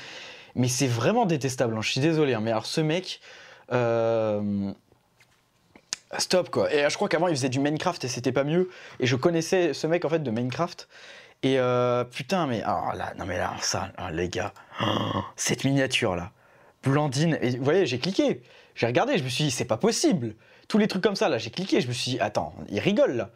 Mais 0.57 0.67
c'est 0.67 0.87
vraiment 0.87 1.25
détestable, 1.25 1.75
hein, 1.77 1.81
je 1.81 1.91
suis 1.91 2.01
désolé. 2.01 2.33
hein. 2.33 2.41
Mais 2.41 2.51
alors 2.51 2.65
ce 2.65 2.81
mec... 2.81 3.21
euh, 3.71 4.71
Stop 6.19 6.49
quoi. 6.49 6.73
Et 6.73 6.85
euh, 6.85 6.89
je 6.89 6.95
crois 6.95 7.09
qu'avant 7.09 7.27
il 7.27 7.35
faisait 7.35 7.49
du 7.49 7.59
Minecraft 7.59 8.03
et 8.05 8.07
c'était 8.07 8.31
pas 8.31 8.43
mieux. 8.45 8.69
Et 8.99 9.05
je 9.05 9.15
connaissais 9.17 9.73
ce 9.73 9.87
mec 9.87 10.05
en 10.05 10.09
fait 10.09 10.19
de 10.23 10.31
Minecraft. 10.31 10.87
Et 11.43 11.59
euh, 11.59 12.03
putain 12.05 12.47
mais 12.47 12.63
alors 12.63 12.93
là 12.95 13.13
non 13.19 13.25
mais 13.25 13.37
là 13.37 13.53
ça 13.61 13.91
les 14.11 14.27
gars 14.29 14.53
oh, 14.81 15.21
cette 15.35 15.65
miniature 15.65 16.15
là 16.15 16.31
Blandine 16.83 17.37
et 17.41 17.57
vous 17.57 17.63
voyez 17.63 17.85
j'ai 17.85 17.99
cliqué 17.99 18.41
j'ai 18.73 18.87
regardé 18.87 19.19
je 19.19 19.23
me 19.23 19.29
suis 19.29 19.43
dit 19.43 19.51
c'est 19.51 19.65
pas 19.65 19.77
possible 19.77 20.33
tous 20.67 20.79
les 20.79 20.87
trucs 20.87 21.03
comme 21.03 21.15
ça 21.15 21.29
là 21.29 21.37
j'ai 21.37 21.51
cliqué 21.51 21.79
je 21.79 21.87
me 21.89 21.93
suis 21.93 22.13
dit 22.13 22.19
attends 22.19 22.55
il 22.69 22.79
rigole 22.79 23.17
là 23.17 23.29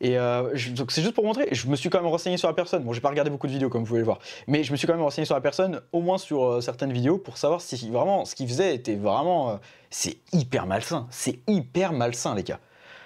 et 0.00 0.18
euh, 0.18 0.54
donc 0.70 0.90
c'est 0.90 1.02
juste 1.02 1.14
pour 1.14 1.24
montrer 1.24 1.48
je 1.52 1.68
me 1.68 1.76
suis 1.76 1.88
quand 1.90 1.98
même 1.98 2.10
renseigné 2.10 2.36
sur 2.36 2.48
la 2.48 2.54
personne. 2.54 2.82
Bon 2.82 2.92
j'ai 2.92 3.00
pas 3.00 3.08
regardé 3.08 3.30
beaucoup 3.30 3.46
de 3.46 3.52
vidéos 3.52 3.68
comme 3.68 3.82
vous 3.82 3.88
pouvez 3.88 4.00
le 4.00 4.04
voir. 4.04 4.18
Mais 4.46 4.64
je 4.64 4.72
me 4.72 4.76
suis 4.76 4.86
quand 4.86 4.94
même 4.94 5.02
renseigné 5.02 5.24
sur 5.24 5.34
la 5.34 5.40
personne 5.40 5.80
au 5.92 6.00
moins 6.00 6.18
sur 6.18 6.44
euh, 6.44 6.60
certaines 6.60 6.92
vidéos 6.92 7.18
pour 7.18 7.38
savoir 7.38 7.60
si 7.60 7.90
vraiment 7.90 8.24
ce 8.24 8.34
qu'il 8.34 8.48
faisait 8.48 8.74
était 8.74 8.96
vraiment 8.96 9.50
euh, 9.50 9.56
c'est 9.90 10.18
hyper 10.32 10.66
malsain. 10.66 11.06
C'est 11.10 11.38
hyper 11.46 11.92
malsain 11.92 12.34
les 12.34 12.42
gars. 12.42 12.60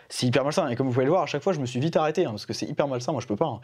C'est 0.09 0.27
hyper 0.27 0.45
malsain. 0.45 0.69
Et 0.69 0.77
comme 0.77 0.87
vous 0.87 0.93
pouvez 0.95 1.05
le 1.05 1.11
voir 1.11 1.23
à 1.23 1.27
chaque 1.27 1.43
fois 1.43 1.53
je 1.53 1.61
me 1.61 1.67
suis 1.67 1.81
vite 1.81 1.97
arrêté 1.97 2.25
hein, 2.25 2.31
parce 2.31 2.47
que 2.47 2.53
c'est 2.53 2.67
hyper 2.67 2.89
malsain. 2.89 3.13
Moi 3.13 3.21
je 3.21 3.27
peux 3.27 3.37
pas 3.37 3.47
hein. 3.47 3.61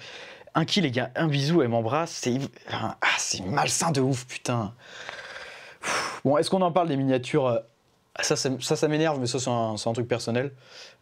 un 0.54 0.64
kill 0.64 0.84
les 0.84 0.90
gars. 0.90 1.10
Un 1.16 1.28
bisou 1.28 1.62
elle 1.62 1.68
m'embrasse. 1.68 2.10
C'est 2.10 2.38
ah, 2.70 2.96
c'est 3.18 3.44
malsain 3.44 3.90
de 3.90 4.00
ouf 4.00 4.26
putain. 4.26 4.74
Bon, 6.24 6.38
est-ce 6.38 6.50
qu'on 6.50 6.62
en 6.62 6.72
parle 6.72 6.88
des 6.88 6.96
miniatures 6.96 7.60
Ça, 8.20 8.37
ça, 8.37 8.50
ça, 8.58 8.88
m'énerve, 8.88 9.20
mais 9.20 9.26
ça, 9.26 9.38
c'est 9.38 9.50
un 9.50 9.92
truc 9.92 10.08
personnel. 10.08 10.52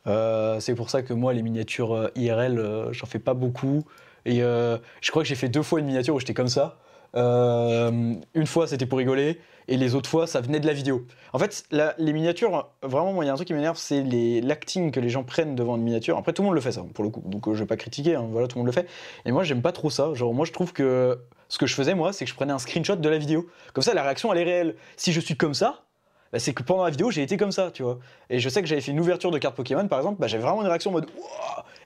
Euh, 0.06 0.60
c'est 0.60 0.74
pour 0.74 0.90
ça 0.90 1.02
que 1.02 1.12
moi, 1.12 1.32
les 1.32 1.42
miniatures 1.42 1.94
euh, 1.94 2.08
IRL, 2.16 2.58
euh, 2.58 2.92
j'en 2.92 3.06
fais 3.06 3.18
pas 3.18 3.34
beaucoup. 3.34 3.84
Et 4.24 4.38
je 4.38 5.10
crois 5.10 5.22
que 5.22 5.28
j'ai 5.28 5.34
fait 5.34 5.48
deux 5.48 5.62
fois 5.62 5.80
une 5.80 5.86
miniature 5.86 6.14
où 6.14 6.20
j'étais 6.20 6.34
comme 6.34 6.48
ça. 6.48 6.78
Une 7.14 8.46
fois, 8.46 8.68
c'était 8.68 8.86
pour 8.86 8.98
rigoler, 8.98 9.40
et 9.68 9.76
les 9.76 9.94
autres 9.94 10.08
fois, 10.08 10.26
ça 10.26 10.40
venait 10.40 10.60
de 10.60 10.66
la 10.66 10.72
vidéo. 10.72 11.06
En 11.32 11.38
fait, 11.38 11.64
les 11.70 12.12
miniatures, 12.12 12.70
vraiment, 12.82 13.12
moi, 13.12 13.24
il 13.24 13.26
y 13.26 13.30
a 13.30 13.32
un 13.32 13.36
truc 13.36 13.48
qui 13.48 13.54
m'énerve, 13.54 13.76
c'est 13.76 14.02
l'acting 14.40 14.90
que 14.90 15.00
les 15.00 15.08
gens 15.08 15.24
prennent 15.24 15.54
devant 15.54 15.76
une 15.76 15.82
miniature. 15.82 16.16
Après, 16.16 16.32
tout 16.32 16.42
le 16.42 16.46
monde 16.46 16.54
le 16.54 16.60
fait, 16.60 16.72
ça, 16.72 16.84
pour 16.94 17.04
le 17.04 17.10
coup. 17.10 17.22
Donc, 17.26 17.48
euh, 17.48 17.54
je 17.54 17.60
vais 17.60 17.66
pas 17.66 17.76
critiquer, 17.76 18.14
hein, 18.14 18.26
voilà, 18.30 18.48
tout 18.48 18.56
le 18.58 18.60
monde 18.60 18.66
le 18.66 18.72
fait. 18.72 18.88
Et 19.24 19.32
moi, 19.32 19.44
j'aime 19.44 19.62
pas 19.62 19.72
trop 19.72 19.90
ça. 19.90 20.14
Genre, 20.14 20.32
moi, 20.34 20.46
je 20.46 20.52
trouve 20.52 20.72
que 20.72 21.18
ce 21.48 21.58
que 21.58 21.66
je 21.66 21.74
faisais, 21.74 21.94
moi, 21.94 22.12
c'est 22.12 22.24
que 22.24 22.30
je 22.30 22.34
prenais 22.34 22.52
un 22.52 22.58
screenshot 22.58 22.96
de 22.96 23.08
la 23.08 23.18
vidéo. 23.18 23.46
Comme 23.72 23.82
ça, 23.82 23.94
la 23.94 24.02
réaction, 24.02 24.32
elle 24.32 24.40
est 24.40 24.44
réelle. 24.44 24.76
Si 24.96 25.12
je 25.12 25.20
suis 25.20 25.36
comme 25.36 25.54
ça, 25.54 25.84
bah, 26.32 26.38
c'est 26.38 26.54
que 26.54 26.62
pendant 26.62 26.84
la 26.84 26.90
vidéo, 26.90 27.10
j'ai 27.10 27.22
été 27.22 27.36
comme 27.36 27.52
ça, 27.52 27.70
tu 27.70 27.82
vois. 27.82 27.98
Et 28.30 28.40
je 28.40 28.48
sais 28.48 28.62
que 28.62 28.68
j'avais 28.68 28.80
fait 28.80 28.92
une 28.92 29.00
ouverture 29.00 29.30
de 29.30 29.38
carte 29.38 29.54
Pokémon, 29.54 29.86
par 29.86 29.98
exemple, 29.98 30.20
bah, 30.20 30.28
j'avais 30.28 30.42
vraiment 30.42 30.62
une 30.62 30.68
réaction 30.68 30.90
en 30.90 30.94
mode 30.94 31.06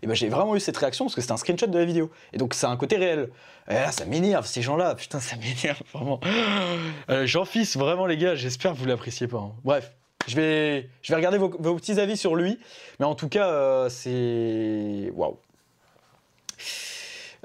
Et 0.02 0.06
bah, 0.06 0.14
j'ai 0.14 0.28
vraiment 0.28 0.54
eu 0.54 0.60
cette 0.60 0.76
réaction 0.76 1.06
parce 1.06 1.14
que 1.14 1.20
c'était 1.20 1.32
un 1.32 1.36
screenshot 1.36 1.66
de 1.66 1.78
la 1.78 1.84
vidéo. 1.84 2.10
Et 2.32 2.38
donc, 2.38 2.54
c'est 2.54 2.66
un 2.66 2.76
côté 2.76 2.96
réel. 2.96 3.30
Et 3.68 3.74
là, 3.74 3.90
ça 3.90 4.04
m'énerve, 4.04 4.46
ces 4.46 4.62
gens-là, 4.62 4.94
putain, 4.94 5.20
ça 5.20 5.36
m'énerve, 5.36 5.82
vraiment. 5.92 6.20
Euh, 7.10 7.26
Jean-Fils, 7.26 7.76
vraiment, 7.76 8.06
les 8.06 8.16
gars, 8.16 8.34
j'espère 8.34 8.72
que 8.72 8.78
vous 8.78 8.86
l'appréciez 8.86 9.26
pas. 9.26 9.38
hein. 9.38 9.52
Bref. 9.64 9.92
Je 10.26 10.34
vais, 10.34 10.88
regarder 11.10 11.38
vos, 11.38 11.50
petits 11.76 12.00
avis 12.00 12.16
sur 12.16 12.34
lui, 12.34 12.58
mais 12.98 13.06
en 13.06 13.14
tout 13.14 13.28
cas, 13.28 13.48
euh, 13.48 13.88
c'est. 13.88 15.12
Waouh. 15.14 15.38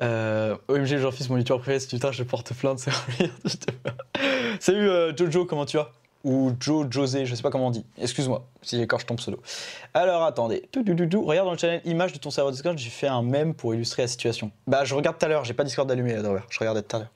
Euh, 0.01 0.57
OMG, 0.67 0.97
j'en 0.97 1.11
fils 1.11 1.29
mon 1.29 1.37
youtubeur 1.37 1.59
préféré, 1.59 1.79
si 1.79 1.87
putain, 1.87 2.11
je 2.11 2.23
porte 2.23 2.53
plainte, 2.55 2.79
c'est 2.79 2.91
Salut 4.59 4.89
euh, 4.89 5.15
Jojo, 5.15 5.45
comment 5.45 5.65
tu 5.65 5.77
vas? 5.77 5.91
Ou 6.23 6.51
Joe 6.59 6.87
José, 6.89 7.25
je 7.25 7.33
sais 7.33 7.41
pas 7.41 7.49
comment 7.49 7.67
on 7.67 7.71
dit. 7.71 7.85
Excuse-moi 7.97 8.47
si 8.61 8.77
j'écorche 8.77 9.05
ton 9.05 9.15
pseudo. 9.15 9.39
Alors 9.93 10.23
attendez, 10.23 10.67
tout, 10.71 10.83
tout, 10.83 10.93
tout, 10.93 11.25
regarde 11.25 11.47
dans 11.47 11.53
le 11.53 11.57
channel 11.57 11.81
image 11.85 12.13
de 12.13 12.19
ton 12.19 12.29
serveur 12.29 12.51
Discord, 12.51 12.77
j'ai 12.77 12.89
fait 12.89 13.07
un 13.07 13.23
mème 13.23 13.53
pour 13.55 13.73
illustrer 13.73 14.03
la 14.03 14.07
situation. 14.07 14.51
Bah, 14.67 14.85
je 14.85 14.93
regarde 14.93 15.17
tout 15.17 15.25
à 15.25 15.29
l'heure, 15.29 15.45
j'ai 15.45 15.53
pas 15.53 15.63
Discord 15.63 15.89
allumé 15.91 16.15
là, 16.15 16.43
je 16.49 16.59
regardais 16.59 16.83
tout 16.83 16.95
à 16.95 16.99
l'heure. 16.99 17.11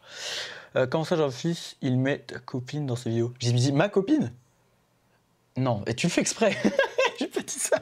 Euh, 0.75 0.87
comment 0.87 1.03
ça, 1.03 1.15
Jean-Fils, 1.15 1.77
il 1.81 1.97
met 1.97 2.19
ta 2.19 2.39
copine 2.39 2.85
dans 2.85 2.95
ses 2.95 3.09
vidéos? 3.09 3.33
J'ai 3.39 3.51
dit 3.51 3.71
ma 3.71 3.89
copine? 3.89 4.33
Non, 5.57 5.83
et 5.87 5.93
tu 5.93 6.07
le 6.07 6.11
fais 6.11 6.21
exprès 6.21 6.57
J'ai 7.19 7.28
pas 7.28 7.41
dit 7.41 7.60
ça 7.60 7.78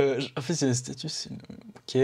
euh, 0.00 0.20
En 0.36 0.40
fait, 0.40 0.54
c'est 0.54 0.66
le 0.66 0.74
statut. 0.74 1.08
Ok. 1.76 1.98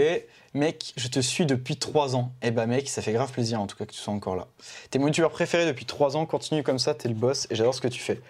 Mec, 0.53 0.93
je 0.97 1.07
te 1.07 1.19
suis 1.19 1.45
depuis 1.45 1.77
3 1.77 2.15
ans. 2.15 2.31
Eh 2.41 2.51
bah 2.51 2.65
mec, 2.65 2.89
ça 2.89 3.01
fait 3.01 3.13
grave 3.13 3.31
plaisir 3.31 3.61
en 3.61 3.67
tout 3.67 3.77
cas 3.77 3.85
que 3.85 3.91
tu 3.91 3.99
sois 3.99 4.13
encore 4.13 4.35
là. 4.35 4.47
T'es 4.89 4.97
mon 4.97 5.07
youtubeur 5.07 5.29
préféré 5.29 5.65
depuis 5.65 5.85
3 5.85 6.17
ans, 6.17 6.25
continue 6.25 6.63
comme 6.63 6.79
ça, 6.79 6.95
t'es 6.95 7.09
le 7.09 7.15
boss 7.15 7.47
et 7.51 7.55
j'adore 7.55 7.75
ce 7.75 7.81
que 7.81 7.87
tu 7.87 7.99
fais. 7.99 8.21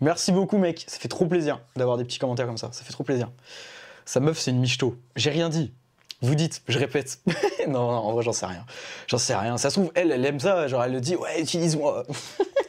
Merci 0.00 0.32
beaucoup 0.32 0.56
mec, 0.56 0.84
ça 0.86 0.98
fait 0.98 1.08
trop 1.08 1.26
plaisir 1.26 1.60
d'avoir 1.76 1.98
des 1.98 2.04
petits 2.04 2.18
commentaires 2.18 2.46
comme 2.46 2.56
ça, 2.56 2.70
ça 2.72 2.82
fait 2.82 2.92
trop 2.92 3.04
plaisir. 3.04 3.30
Sa 4.06 4.20
meuf 4.20 4.38
c'est 4.38 4.52
une 4.52 4.60
michto. 4.60 4.96
J'ai 5.16 5.30
rien 5.30 5.50
dit. 5.50 5.72
Vous 6.22 6.34
dites, 6.34 6.62
je 6.68 6.78
répète. 6.78 7.20
non, 7.66 7.90
non, 7.90 7.98
en 7.98 8.12
vrai, 8.12 8.22
j'en 8.22 8.32
sais 8.32 8.46
rien. 8.46 8.64
J'en 9.06 9.16
sais 9.18 9.34
rien. 9.34 9.56
Ça 9.56 9.70
se 9.70 9.80
trouve, 9.80 9.90
elle, 9.94 10.12
elle 10.12 10.24
aime 10.26 10.38
ça. 10.38 10.66
Genre, 10.66 10.84
elle 10.84 10.92
le 10.92 11.00
dit, 11.00 11.16
ouais, 11.16 11.40
utilise-moi. 11.40 12.04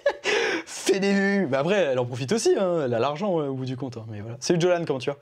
Fais 0.84 1.00
des 1.00 1.14
vues. 1.14 1.48
Mais 1.48 1.58
après, 1.58 1.76
elle 1.76 2.00
en 2.00 2.06
profite 2.06 2.32
aussi. 2.32 2.56
Hein. 2.58 2.82
Elle 2.86 2.94
a 2.96 3.00
l'argent 3.00 3.30
au 3.30 3.54
bout 3.54 3.66
du 3.66 3.78
compte. 3.78 3.98
Hein. 3.98 4.06
Mais 4.10 4.22
voilà. 4.22 4.38
Salut 4.40 4.60
Jolan, 4.60 4.84
comment 4.86 4.98
tu 4.98 5.12
vas? 5.12 5.18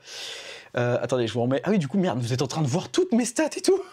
Euh, 0.78 0.96
Attendez, 1.02 1.26
je 1.26 1.34
vous 1.34 1.42
remets. 1.42 1.60
Ah 1.64 1.70
oui, 1.70 1.78
du 1.78 1.86
coup, 1.86 1.98
merde, 1.98 2.18
vous 2.18 2.32
êtes 2.32 2.40
en 2.40 2.46
train 2.46 2.62
de 2.62 2.66
voir 2.66 2.88
toutes 2.88 3.12
mes 3.12 3.26
stats 3.26 3.50
et 3.56 3.60
tout. 3.60 3.78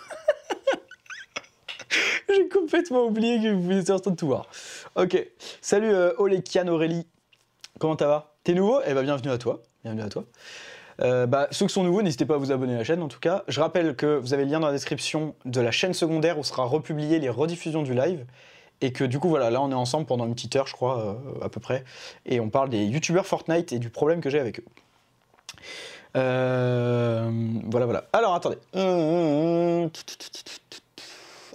J'ai 2.30 2.48
complètement 2.48 3.04
oublié 3.04 3.42
que 3.42 3.54
vous 3.54 3.78
étiez 3.78 3.94
en 3.94 4.00
train 4.00 4.12
de 4.12 4.16
tout 4.16 4.28
voir. 4.28 4.48
Ok. 4.96 5.22
Salut 5.60 5.94
euh, 5.94 6.14
Olekian 6.18 6.70
Aurélie. 6.70 7.06
Comment 7.80 7.98
ça 7.98 8.08
va? 8.08 8.34
T'es 8.46 8.54
nouveau? 8.54 8.80
Eh 8.88 8.94
ben, 8.94 9.04
bienvenue 9.04 9.32
à 9.32 9.38
toi. 9.38 9.62
Bienvenue 9.84 10.04
à 10.04 10.10
toi. 10.10 10.24
Euh, 11.02 11.28
bah, 11.28 11.50
ceux 11.52 11.68
qui 11.68 11.74
sont 11.74 11.84
nouveaux, 11.84 12.02
n'hésitez 12.02 12.26
pas 12.26 12.36
à 12.36 12.38
vous 12.38 12.54
abonner 12.54 12.76
à 12.76 12.78
la 12.78 12.84
chaîne 12.86 13.04
en 13.04 13.10
tout 13.10 13.20
cas. 13.20 13.44
Je 13.50 13.60
rappelle 13.60 13.98
que 13.98 14.18
vous 14.18 14.34
avez 14.34 14.46
le 14.46 14.52
lien 14.52 14.62
dans 14.62 14.68
la 14.68 14.74
description 14.74 15.36
de 15.44 15.60
la 15.60 15.72
chaîne 15.72 15.94
secondaire 15.94 16.40
où 16.40 16.46
sera 16.46 16.64
republié 16.64 17.20
les 17.20 17.30
rediffusions 17.30 17.84
du 17.84 17.94
live. 17.94 18.26
Et 18.82 18.92
que 18.92 19.04
du 19.04 19.20
coup, 19.20 19.30
voilà, 19.30 19.50
là 19.50 19.62
on 19.62 19.72
est 19.72 19.76
ensemble 19.76 20.06
pendant 20.06 20.26
une 20.26 20.36
petite 20.36 20.56
heure, 20.56 20.68
je 20.68 20.74
crois, 20.74 21.00
euh, 21.00 21.16
à 21.46 21.50
peu 21.50 21.60
près. 21.60 21.84
Et 22.26 22.40
on 22.40 22.50
parle 22.50 22.70
des 22.70 22.86
youtubeurs 22.86 23.26
Fortnite 23.26 23.74
et 23.74 23.80
du 23.80 23.90
problème 23.90 24.22
que 24.22 24.30
j'ai 24.30 24.40
avec 24.40 24.60
eux. 24.60 24.66
Euh, 26.16 27.32
voilà, 27.66 27.86
voilà. 27.86 28.06
Alors 28.14 28.36
attendez. 28.36 28.58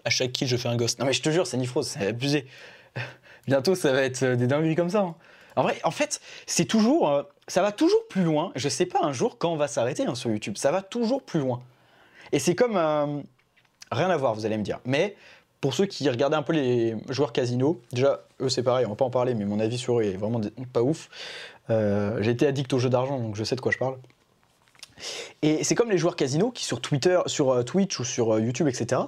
À 0.04 0.10
chaque 0.10 0.32
kill, 0.32 0.48
je 0.48 0.56
fais 0.56 0.68
un 0.68 0.76
ghost. 0.76 0.98
Non 0.98 1.06
mais 1.06 1.12
je 1.12 1.22
te 1.22 1.30
jure, 1.30 1.46
c'est 1.46 1.56
Nifrose, 1.56 1.86
c'est 1.86 2.06
abusé. 2.06 2.46
Bientôt, 3.46 3.74
ça 3.74 3.92
va 3.92 4.02
être 4.02 4.24
des 4.24 4.46
dingueries 4.48 4.74
comme 4.74 4.90
ça. 4.90 5.00
Hein. 5.00 5.14
En 5.54 5.62
vrai, 5.62 5.78
en 5.84 5.90
fait, 5.90 6.20
c'est 6.46 6.64
toujours, 6.64 7.10
euh, 7.10 7.22
ça 7.46 7.62
va 7.62 7.70
toujours 7.70 8.06
plus 8.08 8.24
loin. 8.24 8.52
Je 8.56 8.68
sais 8.68 8.86
pas 8.86 9.00
un 9.02 9.12
jour 9.12 9.38
quand 9.38 9.52
on 9.52 9.56
va 9.56 9.68
s'arrêter 9.68 10.04
hein, 10.06 10.14
sur 10.14 10.30
YouTube. 10.30 10.56
Ça 10.56 10.72
va 10.72 10.82
toujours 10.82 11.22
plus 11.22 11.40
loin. 11.40 11.62
Et 12.32 12.38
c'est 12.38 12.54
comme 12.54 12.76
rien 13.92 14.10
à 14.10 14.16
voir, 14.16 14.34
vous 14.34 14.46
allez 14.46 14.56
me 14.56 14.62
dire. 14.62 14.80
Mais 14.84 15.16
pour 15.62 15.74
ceux 15.74 15.86
qui 15.86 16.10
regardaient 16.10 16.36
un 16.36 16.42
peu 16.42 16.52
les 16.52 16.96
joueurs 17.08 17.32
casino, 17.32 17.80
déjà 17.92 18.24
eux 18.40 18.48
c'est 18.48 18.64
pareil, 18.64 18.84
on 18.84 18.90
va 18.90 18.96
pas 18.96 19.04
en 19.04 19.10
parler, 19.10 19.32
mais 19.32 19.44
mon 19.44 19.60
avis 19.60 19.78
sur 19.78 20.00
eux 20.00 20.02
est 20.02 20.16
vraiment 20.16 20.40
pas 20.72 20.82
ouf. 20.82 21.08
Euh, 21.70 22.20
j'ai 22.20 22.32
été 22.32 22.48
addict 22.48 22.70
aux 22.72 22.80
jeux 22.80 22.90
d'argent, 22.90 23.18
donc 23.20 23.36
je 23.36 23.44
sais 23.44 23.54
de 23.54 23.60
quoi 23.60 23.70
je 23.70 23.78
parle. 23.78 23.96
Et 25.40 25.62
c'est 25.62 25.76
comme 25.76 25.90
les 25.90 25.98
joueurs 25.98 26.16
casino 26.16 26.50
qui 26.50 26.64
sur 26.64 26.80
Twitter, 26.80 27.20
sur 27.26 27.64
Twitch 27.64 27.98
ou 28.00 28.04
sur 28.04 28.40
YouTube, 28.40 28.66
etc., 28.66 29.02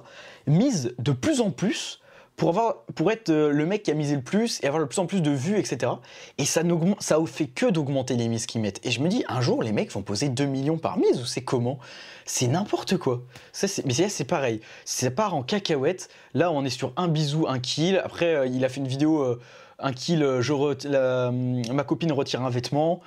misent 0.47 0.95
de 0.97 1.11
plus 1.11 1.41
en 1.41 1.51
plus 1.51 1.99
pour, 2.35 2.49
avoir, 2.49 2.83
pour 2.95 3.11
être 3.11 3.29
euh, 3.29 3.51
le 3.51 3.65
mec 3.65 3.83
qui 3.83 3.91
a 3.91 3.93
misé 3.93 4.15
le 4.15 4.21
plus 4.21 4.59
et 4.61 4.67
avoir 4.67 4.79
le 4.79 4.87
plus 4.87 4.99
en 4.99 5.05
plus 5.05 5.21
de 5.21 5.31
vues, 5.31 5.57
etc. 5.57 5.93
Et 6.37 6.45
ça 6.45 6.61
ça 6.99 7.17
fait 7.25 7.47
que 7.47 7.65
d'augmenter 7.67 8.15
les 8.15 8.27
mises 8.27 8.45
qu'ils 8.45 8.61
mettent. 8.61 8.85
Et 8.85 8.91
je 8.91 8.99
me 8.99 9.07
dis, 9.07 9.23
un 9.27 9.41
jour, 9.41 9.63
les 9.63 9.71
mecs 9.71 9.91
vont 9.91 10.01
poser 10.01 10.29
2 10.29 10.45
millions 10.45 10.77
par 10.77 10.97
mise 10.97 11.21
ou 11.21 11.25
c'est 11.25 11.41
comment? 11.41 11.79
C'est 12.25 12.47
n'importe 12.47 12.97
quoi. 12.97 13.21
Ça, 13.53 13.67
mais 13.85 13.93
c'est 13.93 14.25
pareil. 14.25 14.59
Ça 14.83 15.11
part 15.11 15.35
en 15.35 15.43
cacahuète. 15.43 16.09
Là, 16.33 16.51
on 16.51 16.65
est 16.65 16.69
sur 16.69 16.91
un 16.97 17.07
bisou, 17.07 17.47
un 17.47 17.59
kill. 17.59 18.01
Après, 18.03 18.35
euh, 18.35 18.47
il 18.47 18.65
a 18.65 18.69
fait 18.69 18.81
une 18.81 18.87
vidéo, 18.87 19.21
euh, 19.21 19.39
un 19.79 19.93
kill, 19.93 20.19
je 20.39 21.71
ma 21.71 21.83
copine 21.83 22.11
retire 22.11 22.41
un 22.41 22.49
vêtement. 22.49 23.01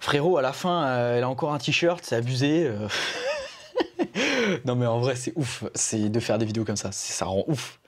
Frérot, 0.00 0.36
à 0.36 0.42
la 0.42 0.52
fin, 0.52 1.14
elle 1.14 1.22
a 1.22 1.28
encore 1.28 1.54
un 1.54 1.58
t-shirt, 1.58 2.04
c'est 2.04 2.16
abusé. 2.16 2.70
non 4.64 4.76
mais 4.76 4.86
en 4.86 5.00
vrai, 5.00 5.16
c'est 5.16 5.32
ouf. 5.36 5.64
C'est 5.74 6.10
de 6.10 6.20
faire 6.20 6.38
des 6.38 6.44
vidéos 6.44 6.64
comme 6.64 6.76
ça. 6.76 6.92
Ça 6.92 7.24
rend 7.24 7.44
ouf 7.48 7.78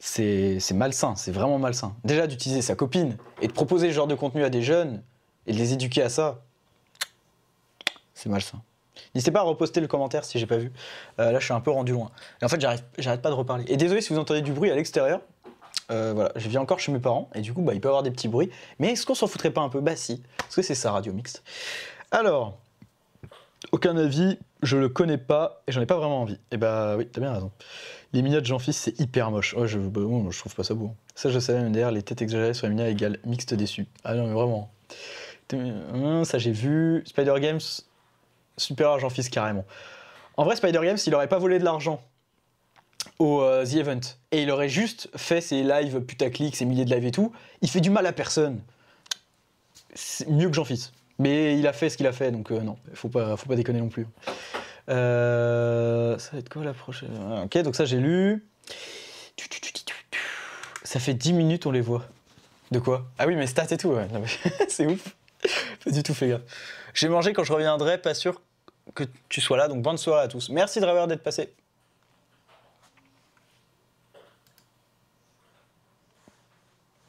c'est 0.00 0.72
malsain, 0.72 1.14
c'est 1.14 1.30
vraiment 1.30 1.58
malsain. 1.58 1.94
Déjà 2.04 2.26
d'utiliser 2.26 2.62
sa 2.62 2.74
copine 2.74 3.16
et 3.42 3.46
de 3.46 3.52
proposer 3.52 3.88
ce 3.88 3.92
genre 3.92 4.06
de 4.06 4.14
contenu 4.14 4.42
à 4.42 4.50
des 4.50 4.62
jeunes 4.62 5.02
et 5.46 5.52
de 5.52 5.58
les 5.58 5.74
éduquer 5.74 6.02
à 6.02 6.08
ça, 6.08 6.40
c'est 8.14 8.28
malsain. 8.28 8.60
N'hésitez 9.14 9.30
pas 9.30 9.40
à 9.40 9.42
reposter 9.44 9.80
le 9.80 9.86
commentaire 9.86 10.24
si 10.24 10.38
j'ai 10.38 10.46
pas 10.46 10.56
vu. 10.56 10.72
Euh, 11.18 11.32
là, 11.32 11.38
je 11.38 11.44
suis 11.44 11.54
un 11.54 11.60
peu 11.60 11.70
rendu 11.70 11.92
loin. 11.92 12.10
Et 12.40 12.44
en 12.44 12.48
fait, 12.48 12.60
j'arrête 12.98 13.22
pas 13.22 13.30
de 13.30 13.34
reparler. 13.34 13.64
Et 13.68 13.76
désolé 13.76 14.00
si 14.00 14.12
vous 14.12 14.18
entendez 14.18 14.42
du 14.42 14.52
bruit 14.52 14.70
à 14.70 14.74
l'extérieur. 14.74 15.20
Euh, 15.90 16.12
voilà, 16.14 16.30
je 16.36 16.48
viens 16.48 16.60
encore 16.60 16.78
chez 16.78 16.92
mes 16.92 17.00
parents 17.00 17.28
et 17.34 17.40
du 17.40 17.52
coup, 17.52 17.62
bah, 17.62 17.74
il 17.74 17.80
peut 17.80 17.88
y 17.88 17.90
avoir 17.90 18.02
des 18.02 18.10
petits 18.10 18.28
bruits. 18.28 18.50
Mais 18.78 18.92
est-ce 18.92 19.04
qu'on 19.04 19.14
s'en 19.14 19.26
foutrait 19.26 19.50
pas 19.50 19.60
un 19.60 19.68
peu? 19.68 19.80
Bah 19.80 19.96
si, 19.96 20.22
parce 20.38 20.54
que 20.54 20.62
c'est 20.62 20.74
ça, 20.74 20.92
Radio 20.92 21.12
Mixte. 21.12 21.42
Alors, 22.12 22.56
aucun 23.72 23.96
avis, 23.96 24.38
je 24.62 24.76
le 24.76 24.88
connais 24.88 25.18
pas 25.18 25.62
et 25.66 25.72
j'en 25.72 25.80
ai 25.80 25.86
pas 25.86 25.96
vraiment 25.96 26.22
envie. 26.22 26.38
Et 26.50 26.56
bah 26.56 26.96
oui, 26.96 27.06
t'as 27.06 27.20
bien 27.20 27.32
raison. 27.32 27.50
Les 28.12 28.22
miniatures 28.22 28.42
de 28.42 28.46
Jean-Fils, 28.46 28.76
c'est 28.76 29.00
hyper 29.00 29.30
moche. 29.30 29.54
je, 29.64 29.78
bah, 29.78 30.00
je 30.30 30.38
trouve 30.38 30.54
pas 30.54 30.64
ça 30.64 30.74
beau. 30.74 30.94
Ça, 31.14 31.30
je 31.30 31.38
savais, 31.38 31.60
même 31.60 31.72
d'ailleurs, 31.72 31.92
les 31.92 32.02
têtes 32.02 32.22
exagérées 32.22 32.54
sur 32.54 32.66
les 32.66 32.74
miniatures 32.74 32.92
égale 32.92 33.18
mixte 33.24 33.54
déçu. 33.54 33.86
Ah 34.04 34.14
non, 34.14 34.26
mais 34.26 34.34
vraiment. 34.34 34.70
Hum, 35.52 36.24
ça, 36.24 36.38
j'ai 36.38 36.52
vu. 36.52 37.02
Spider 37.06 37.34
Games, 37.40 37.60
super 38.56 38.90
à 38.90 38.98
Jean-Fils 38.98 39.28
carrément. 39.28 39.64
En 40.36 40.44
vrai, 40.44 40.56
Spider 40.56 40.80
Games, 40.82 40.98
il 41.06 41.14
aurait 41.14 41.28
pas 41.28 41.38
volé 41.38 41.58
de 41.58 41.64
l'argent 41.64 42.02
au 43.18 43.40
euh, 43.42 43.64
The 43.64 43.74
Event 43.74 44.00
et 44.32 44.42
il 44.42 44.50
aurait 44.50 44.68
juste 44.68 45.08
fait 45.16 45.40
ses 45.40 45.62
lives 45.62 46.00
putaclic, 46.00 46.56
ses 46.56 46.64
milliers 46.64 46.84
de 46.84 46.94
lives 46.94 47.06
et 47.06 47.10
tout, 47.10 47.32
il 47.62 47.70
fait 47.70 47.80
du 47.80 47.90
mal 47.90 48.06
à 48.06 48.12
personne. 48.12 48.60
C'est 49.94 50.28
mieux 50.28 50.48
que 50.48 50.54
Jean-Fils. 50.54 50.92
Mais 51.20 51.58
il 51.58 51.66
a 51.66 51.74
fait 51.74 51.90
ce 51.90 51.98
qu'il 51.98 52.06
a 52.06 52.12
fait, 52.12 52.30
donc 52.30 52.50
euh, 52.50 52.60
non, 52.60 52.78
faut 52.94 53.10
pas, 53.10 53.36
faut 53.36 53.46
pas 53.46 53.54
déconner 53.54 53.78
non 53.78 53.90
plus. 53.90 54.06
Euh, 54.88 56.18
ça 56.18 56.30
va 56.32 56.38
être 56.38 56.48
quoi 56.48 56.64
la 56.64 56.72
prochaine? 56.72 57.10
Ah, 57.30 57.42
Ok, 57.44 57.58
donc 57.58 57.76
ça 57.76 57.84
j'ai 57.84 57.98
lu. 57.98 58.42
Ça 60.82 60.98
fait 60.98 61.12
10 61.12 61.34
minutes 61.34 61.66
on 61.66 61.72
les 61.72 61.82
voit. 61.82 62.06
De 62.70 62.78
quoi? 62.78 63.04
Ah 63.18 63.26
oui, 63.26 63.36
mais 63.36 63.46
stats 63.46 63.66
et 63.70 63.76
tout, 63.76 63.88
ouais. 63.90 64.08
c'est 64.68 64.86
ouf. 64.86 65.14
Pas 65.84 65.90
du 65.90 66.02
tout 66.02 66.14
fait 66.14 66.28
gaffe. 66.28 66.40
J'ai 66.94 67.10
mangé 67.10 67.34
quand 67.34 67.44
je 67.44 67.52
reviendrai, 67.52 67.98
pas 67.98 68.14
sûr 68.14 68.40
que 68.94 69.04
tu 69.28 69.42
sois 69.42 69.58
là, 69.58 69.68
donc 69.68 69.82
bonne 69.82 69.98
soirée 69.98 70.24
à 70.24 70.28
tous. 70.28 70.48
Merci 70.48 70.80
Driver 70.80 71.06
d'être 71.06 71.22
passé. 71.22 71.52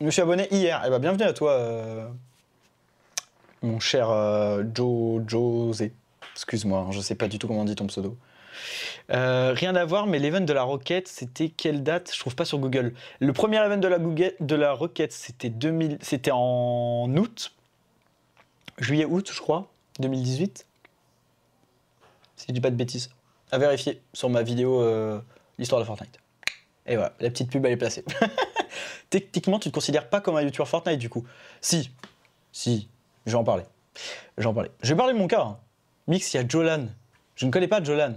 Je 0.02 0.06
me 0.06 0.12
suis 0.12 0.22
abonné 0.22 0.50
hier. 0.52 0.84
Eh 0.86 0.90
ben, 0.90 1.00
bienvenue 1.00 1.24
à 1.24 1.32
toi, 1.32 1.52
euh, 1.52 2.08
mon 3.62 3.80
cher 3.80 4.10
euh, 4.10 4.64
Joe 4.74 5.22
José. 5.28 5.94
Excuse-moi, 6.34 6.80
hein, 6.80 6.92
je 6.92 7.00
sais 7.00 7.16
pas 7.16 7.28
du 7.28 7.40
tout 7.40 7.48
comment 7.48 7.62
on 7.62 7.66
dit 7.66 7.76
ton 7.76 7.88
pseudo. 7.88 8.18
Euh, 9.12 9.54
rien 9.54 9.76
à 9.76 9.86
voir, 9.86 10.08
mais 10.08 10.20
l'event 10.20 10.42
de 10.42 10.54
la 10.54 10.64
Roquette, 10.64 11.08
c'était 11.08 11.50
quelle 11.50 11.84
date? 11.84 12.12
Je 12.14 12.20
trouve 12.20 12.36
pas 12.36 12.46
sur 12.46 12.60
Google. 12.60 12.94
Le 13.20 13.34
premier 13.34 13.58
event 13.58 13.78
de 13.78 14.56
la, 14.56 14.74
Roquette, 14.74 15.12
c'était 15.12 15.50
2000, 15.50 15.98
c'était 16.02 16.32
en 16.34 17.10
août, 17.16 17.54
juillet-août, 18.78 19.32
je 19.34 19.40
crois, 19.40 19.72
2018. 20.00 20.66
Si 22.38 22.46
je 22.48 22.54
dis 22.54 22.62
pas 22.62 22.72
de 22.72 22.76
bêtises. 22.76 23.10
À 23.52 23.58
vérifier 23.58 24.02
sur 24.14 24.30
ma 24.30 24.44
vidéo 24.44 24.82
euh, 24.82 25.20
l'histoire 25.58 25.82
de 25.82 25.86
Fortnite. 25.86 26.18
Et 26.88 26.96
voilà, 26.96 27.14
la 27.20 27.30
petite 27.30 27.52
pub 27.52 27.66
elle 27.66 27.74
est 27.74 27.78
placée. 27.78 28.06
Techniquement, 29.10 29.60
tu 29.60 29.70
te 29.70 29.74
considères 29.74 30.10
pas 30.10 30.22
comme 30.22 30.38
un 30.38 30.42
YouTuber 30.42 30.66
Fortnite 30.66 30.98
du 30.98 31.10
coup 31.10 31.26
Si, 31.60 31.92
si, 32.54 32.88
je 33.26 33.32
vais 33.32 33.38
en 33.38 33.44
parler. 33.44 33.64
Je 34.38 34.44
vais 34.44 34.50
en 34.50 34.54
parler. 34.54 34.72
Je 34.82 34.90
vais 34.90 34.98
parler 34.98 35.14
de 35.14 35.18
mon 35.20 35.28
cas. 35.28 35.44
Hein. 35.44 35.60
Mix, 36.08 36.34
il 36.34 36.38
y 36.38 36.40
a 36.40 36.48
Jolan. 36.48 36.88
Je 37.36 37.46
ne 37.46 37.52
connais 37.52 37.68
pas 37.68 37.84
Jolan. 37.84 38.14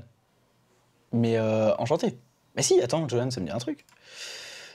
Mais 1.12 1.36
euh, 1.36 1.74
enchanté. 1.76 2.18
Mais 2.56 2.62
si, 2.62 2.80
attends, 2.80 3.08
Jolan, 3.08 3.30
ça 3.30 3.40
me 3.40 3.46
dit 3.46 3.52
un 3.52 3.58
truc. 3.58 3.84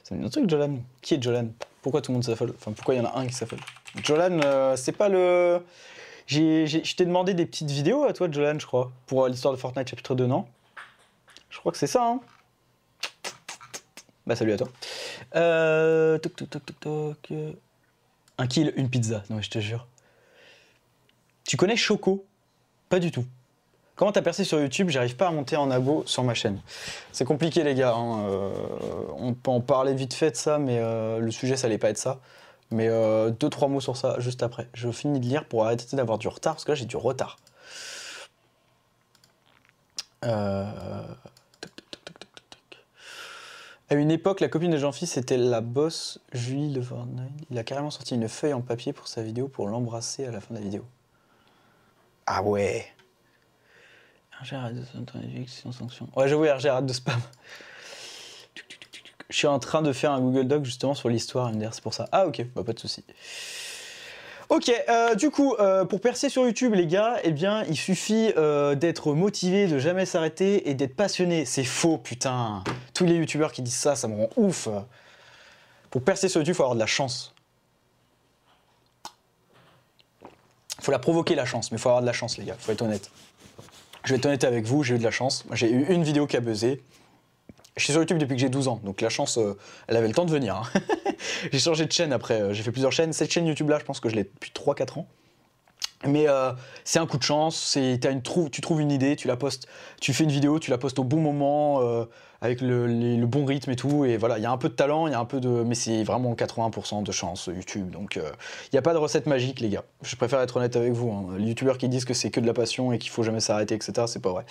Ça 0.03 0.15
me 0.15 0.21
dit 0.21 0.25
un 0.25 0.29
truc, 0.29 0.49
Jolan. 0.49 0.77
Qui 1.01 1.15
est 1.15 1.23
Jolan? 1.23 1.49
Pourquoi 1.81 2.01
tout 2.01 2.11
le 2.11 2.15
monde 2.15 2.23
s'affole? 2.23 2.53
Enfin, 2.55 2.71
pourquoi 2.71 2.95
il 2.95 2.97
y 2.97 3.01
en 3.01 3.05
a 3.05 3.17
un 3.17 3.25
qui 3.27 3.33
s'affole? 3.33 3.59
Jolan, 4.03 4.39
euh, 4.43 4.75
c'est 4.75 4.91
pas 4.91 5.09
le. 5.09 5.61
Je 6.27 6.95
t'ai 6.95 7.05
demandé 7.05 7.33
des 7.33 7.45
petites 7.45 7.71
vidéos 7.71 8.03
à 8.03 8.13
toi, 8.13 8.29
Jolan, 8.29 8.59
je 8.59 8.65
crois, 8.67 8.91
pour 9.07 9.25
euh, 9.25 9.29
l'histoire 9.29 9.53
de 9.53 9.59
Fortnite 9.59 9.89
chapitre 9.89 10.13
2, 10.13 10.27
non? 10.27 10.45
Je 11.49 11.57
crois 11.57 11.71
que 11.71 11.77
c'est 11.77 11.87
ça, 11.87 12.05
hein 12.05 12.19
Bah, 14.27 14.35
salut 14.35 14.53
à 14.53 14.57
toi. 14.57 14.69
Euh. 15.35 16.19
Toc, 16.19 16.35
toc, 16.35 16.49
toc, 16.49 16.65
toc, 16.65 16.79
toc. 16.79 17.33
Un 18.37 18.47
kill, 18.47 18.73
une 18.75 18.89
pizza. 18.89 19.23
Non, 19.29 19.41
je 19.41 19.49
te 19.49 19.59
jure. 19.59 19.87
Tu 21.49 21.57
connais 21.57 21.75
Choco? 21.75 22.27
Pas 22.89 22.99
du 22.99 23.09
tout. 23.09 23.25
Comment 23.95 24.11
t'as 24.11 24.21
percé 24.21 24.43
sur 24.43 24.59
YouTube? 24.59 24.89
J'arrive 24.89 25.15
pas 25.15 25.29
à 25.29 25.31
monter 25.31 25.57
en 25.57 25.71
abo 25.71 26.03
sur 26.05 26.23
ma 26.23 26.35
chaîne. 26.35 26.61
C'est 27.11 27.25
compliqué 27.25 27.63
les 27.63 27.73
gars. 27.73 27.95
hein, 27.95 28.19
euh, 28.29 28.51
on 29.17 29.33
peut 29.33 29.49
en 29.49 29.59
parler 29.59 29.95
vite 29.95 30.13
fait 30.13 30.29
de 30.29 30.35
ça, 30.35 30.59
mais 30.59 30.77
euh, 30.77 31.17
le 31.17 31.31
sujet 31.31 31.57
ça 31.57 31.65
allait 31.65 31.79
pas 31.79 31.89
être 31.89 31.97
ça. 31.97 32.19
Mais 32.69 32.87
euh, 32.87 33.31
deux 33.31 33.49
trois 33.49 33.67
mots 33.67 33.81
sur 33.81 33.97
ça 33.97 34.19
juste 34.19 34.43
après. 34.43 34.69
Je 34.75 34.91
finis 34.91 35.19
de 35.19 35.25
lire 35.25 35.43
pour 35.45 35.65
arrêter 35.65 35.95
d'avoir 35.95 36.19
du 36.19 36.27
retard 36.27 36.53
parce 36.53 36.65
que 36.65 36.71
là 36.71 36.75
j'ai 36.75 36.85
du 36.85 36.97
retard. 36.97 37.39
À 40.21 41.15
une 43.89 44.11
époque, 44.11 44.39
la 44.39 44.49
copine 44.49 44.69
de 44.69 44.77
Jean-Fils 44.77 45.17
était 45.17 45.37
la 45.37 45.61
boss 45.61 46.19
Julie 46.31 46.79
Fortnite. 46.79 47.31
Il 47.49 47.57
a 47.57 47.63
carrément 47.63 47.89
sorti 47.89 48.13
une 48.13 48.29
feuille 48.29 48.53
en 48.53 48.61
papier 48.61 48.93
pour 48.93 49.07
sa 49.07 49.23
vidéo 49.23 49.47
pour 49.47 49.67
l'embrasser 49.67 50.27
à 50.27 50.31
la 50.31 50.41
fin 50.41 50.53
de 50.53 50.59
la 50.59 50.63
vidéo. 50.65 50.85
Ah 52.31 52.43
ouais. 52.43 52.85
De 54.43 55.71
sanction. 55.71 56.07
Ouais, 56.15 56.27
j'avoue, 56.29 56.43
RG 56.43 56.67
arrête 56.67 56.85
de 56.85 56.93
spam. 56.93 57.19
Je 59.29 59.35
suis 59.35 59.47
en 59.47 59.57
train 59.57 59.81
de 59.81 59.91
faire 59.91 60.11
un 60.11 60.21
Google 60.21 60.47
Doc 60.47 60.63
justement 60.63 60.93
sur 60.93 61.09
l'histoire 61.09 61.51
MDR, 61.51 61.73
c'est 61.73 61.81
pour 61.81 61.95
ça. 61.95 62.07
Ah 62.11 62.27
ok, 62.27 62.45
bah, 62.53 62.63
pas 62.63 62.73
de 62.73 62.79
souci. 62.79 63.03
Ok, 64.49 64.71
euh, 64.89 65.15
du 65.15 65.31
coup, 65.31 65.55
euh, 65.55 65.85
pour 65.85 66.01
percer 66.01 66.29
sur 66.29 66.43
YouTube, 66.45 66.75
les 66.75 66.85
gars, 66.85 67.17
eh 67.23 67.31
bien, 67.31 67.63
il 67.63 67.75
suffit 67.75 68.31
euh, 68.37 68.75
d'être 68.75 69.13
motivé, 69.13 69.65
de 69.65 69.79
jamais 69.79 70.05
s'arrêter 70.05 70.69
et 70.69 70.75
d'être 70.75 70.95
passionné. 70.95 71.45
C'est 71.45 71.63
faux, 71.63 71.97
putain. 71.97 72.63
Tous 72.93 73.05
les 73.05 73.15
YouTubeurs 73.15 73.51
qui 73.51 73.63
disent 73.63 73.73
ça, 73.73 73.95
ça 73.95 74.07
me 74.07 74.15
rend 74.15 74.29
ouf. 74.37 74.69
Pour 75.89 76.03
percer 76.03 76.29
sur 76.29 76.41
YouTube, 76.41 76.53
il 76.53 76.57
faut 76.57 76.63
avoir 76.63 76.75
de 76.75 76.79
la 76.79 76.85
chance. 76.85 77.33
Faut 80.81 80.91
la 80.91 80.99
provoquer 80.99 81.35
la 81.35 81.45
chance, 81.45 81.71
mais 81.71 81.77
il 81.77 81.81
faut 81.81 81.89
avoir 81.89 82.01
de 82.01 82.07
la 82.07 82.13
chance, 82.13 82.37
les 82.37 82.45
gars, 82.45 82.55
faut 82.59 82.71
être 82.71 82.81
honnête. 82.81 83.09
Je 84.03 84.13
vais 84.13 84.17
être 84.17 84.25
honnête 84.25 84.43
avec 84.43 84.65
vous, 84.65 84.83
j'ai 84.83 84.95
eu 84.95 84.97
de 84.97 85.03
la 85.03 85.11
chance. 85.11 85.45
J'ai 85.53 85.69
eu 85.69 85.85
une 85.93 86.03
vidéo 86.03 86.25
qui 86.25 86.37
a 86.37 86.39
buzzé. 86.39 86.81
Je 87.77 87.83
suis 87.83 87.93
sur 87.93 88.01
YouTube 88.01 88.17
depuis 88.17 88.35
que 88.35 88.41
j'ai 88.41 88.49
12 88.49 88.67
ans, 88.67 88.81
donc 88.83 88.99
la 89.01 89.09
chance, 89.09 89.37
euh, 89.37 89.57
elle 89.87 89.95
avait 89.95 90.07
le 90.07 90.13
temps 90.13 90.25
de 90.25 90.31
venir. 90.31 90.55
hein. 90.55 90.81
j'ai 91.51 91.59
changé 91.59 91.85
de 91.85 91.91
chaîne 91.91 92.11
après, 92.11 92.41
euh, 92.41 92.53
j'ai 92.53 92.63
fait 92.63 92.71
plusieurs 92.71 92.91
chaînes. 92.91 93.13
Cette 93.13 93.31
chaîne 93.31 93.47
YouTube-là, 93.47 93.79
je 93.79 93.85
pense 93.85 93.99
que 93.99 94.09
je 94.09 94.15
l'ai 94.15 94.23
depuis 94.23 94.51
3-4 94.53 94.99
ans. 94.99 95.07
Mais 96.05 96.29
euh, 96.29 96.53
c'est 96.85 96.99
un 96.99 97.05
coup 97.05 97.17
de 97.17 97.23
chance, 97.23 97.77
une 97.77 98.21
tu 98.21 98.61
trouves 98.61 98.79
une 98.79 98.91
idée, 98.91 99.17
tu 99.17 99.27
la 99.27 99.35
postes, 99.35 99.67
tu 99.99 100.13
fais 100.13 100.23
une 100.23 100.31
vidéo, 100.31 100.57
tu 100.59 100.71
la 100.71 100.77
postes 100.77 100.97
au 100.97 101.03
bon 101.03 101.19
moment, 101.19 101.81
euh, 101.81 102.05
avec 102.39 102.61
le, 102.61 103.25
bon 103.25 103.43
rythme 103.43 103.71
et 103.71 103.75
tout. 103.75 104.05
Et 104.05 104.15
voilà, 104.15 104.37
il 104.37 104.43
y 104.43 104.45
a 104.45 104.51
un 104.51 104.57
peu 104.57 104.69
de 104.69 104.73
talent, 104.73 105.07
il 105.07 105.11
y 105.11 105.13
a 105.13 105.19
un 105.19 105.25
peu 105.25 105.41
de. 105.41 105.49
Mais 105.49 105.75
c'est 105.75 106.03
vraiment 106.03 106.33
80% 106.35 107.03
de 107.03 107.11
chance 107.11 107.49
YouTube. 107.53 107.89
Donc 107.89 108.15
euh, 108.15 108.31
il 108.65 108.75
n'y 108.75 108.79
a 108.79 108.81
pas 108.81 108.93
de 108.93 108.97
recette 108.97 109.25
magique, 109.25 109.59
les 109.59 109.69
gars. 109.69 109.83
Je 110.01 110.15
préfère 110.15 110.39
être 110.39 110.55
honnête 110.55 110.77
avec 110.77 110.93
vous. 110.93 111.11
hein. 111.11 111.35
Les 111.37 111.49
youtubeurs 111.49 111.77
qui 111.77 111.89
disent 111.89 112.05
que 112.05 112.13
c'est 112.13 112.31
que 112.31 112.39
de 112.39 112.47
la 112.47 112.53
passion 112.53 112.93
et 112.93 112.97
qu'il 112.97 113.11
faut 113.11 113.23
jamais 113.23 113.41
s'arrêter, 113.41 113.75
etc., 113.75 114.03
c'est 114.07 114.21
pas 114.21 114.31
vrai. 114.31 114.45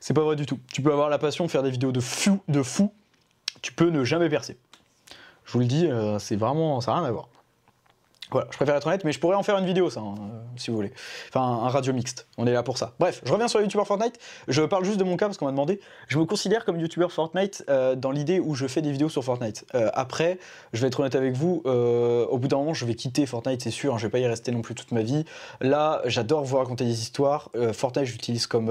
C'est 0.00 0.14
pas 0.14 0.22
vrai 0.22 0.36
du 0.36 0.46
tout. 0.46 0.58
Tu 0.72 0.80
peux 0.80 0.92
avoir 0.92 1.10
la 1.10 1.18
passion, 1.18 1.46
faire 1.48 1.62
des 1.62 1.70
vidéos 1.70 1.92
de 1.92 2.00
fou, 2.00 2.40
de 2.48 2.62
fou, 2.62 2.92
tu 3.60 3.72
peux 3.72 3.90
ne 3.90 4.04
jamais 4.04 4.30
percer. 4.30 4.56
Je 5.44 5.52
vous 5.52 5.60
le 5.60 5.66
dis, 5.66 5.86
euh, 5.86 6.18
c'est 6.18 6.36
vraiment. 6.36 6.80
ça 6.80 6.92
n'a 6.92 7.00
rien 7.00 7.08
à 7.08 7.12
voir. 7.12 7.28
Voilà, 8.30 8.46
je 8.50 8.56
préfère 8.56 8.76
être 8.76 8.86
honnête, 8.86 9.04
mais 9.04 9.12
je 9.12 9.20
pourrais 9.20 9.36
en 9.36 9.42
faire 9.42 9.56
une 9.56 9.64
vidéo, 9.64 9.88
ça, 9.88 10.00
hein, 10.00 10.14
euh, 10.18 10.40
si 10.56 10.70
vous 10.70 10.76
voulez. 10.76 10.92
Enfin, 11.28 11.40
un, 11.40 11.68
radio 11.68 11.94
mixte. 11.94 12.26
On 12.36 12.46
est 12.46 12.52
là 12.52 12.62
pour 12.62 12.76
ça. 12.76 12.92
Bref, 12.98 13.22
je 13.24 13.32
reviens 13.32 13.48
sur 13.48 13.58
les 13.58 13.64
youtubeurs 13.64 13.86
Fortnite. 13.86 14.18
Je 14.48 14.62
parle 14.62 14.84
juste 14.84 14.98
de 14.98 15.04
mon 15.04 15.16
cas 15.16 15.26
parce 15.26 15.38
qu'on 15.38 15.46
m'a 15.46 15.50
demandé. 15.50 15.80
Je 16.08 16.18
me 16.18 16.26
considère 16.26 16.66
comme 16.66 16.78
youtubeur 16.78 17.10
Fortnite 17.10 17.64
euh, 17.70 17.94
dans 17.94 18.10
l'idée 18.10 18.38
où 18.38 18.54
je 18.54 18.66
fais 18.66 18.82
des 18.82 18.92
vidéos 18.92 19.08
sur 19.08 19.24
Fortnite. 19.24 19.64
Euh, 19.74 19.90
après, 19.94 20.38
je 20.74 20.82
vais 20.82 20.88
être 20.88 21.00
honnête 21.00 21.14
avec 21.14 21.34
vous, 21.34 21.62
au 21.64 22.38
bout 22.38 22.48
d'un 22.48 22.58
moment, 22.58 22.74
je 22.74 22.84
vais 22.84 22.94
quitter 22.94 23.24
Fortnite, 23.24 23.62
c'est 23.62 23.70
sûr. 23.70 23.94
hein, 23.94 23.98
je 23.98 24.06
vais 24.06 24.10
pas 24.10 24.18
y 24.18 24.26
rester 24.26 24.52
non 24.52 24.60
plus 24.60 24.74
toute 24.74 24.92
ma 24.92 25.02
vie. 25.02 25.24
Là, 25.60 26.02
j'adore 26.04 26.44
vous 26.44 26.58
raconter 26.58 26.84
des 26.84 27.00
histoires. 27.00 27.50
Fortnite, 27.72 28.06
j'utilise 28.06 28.46
comme, 28.46 28.70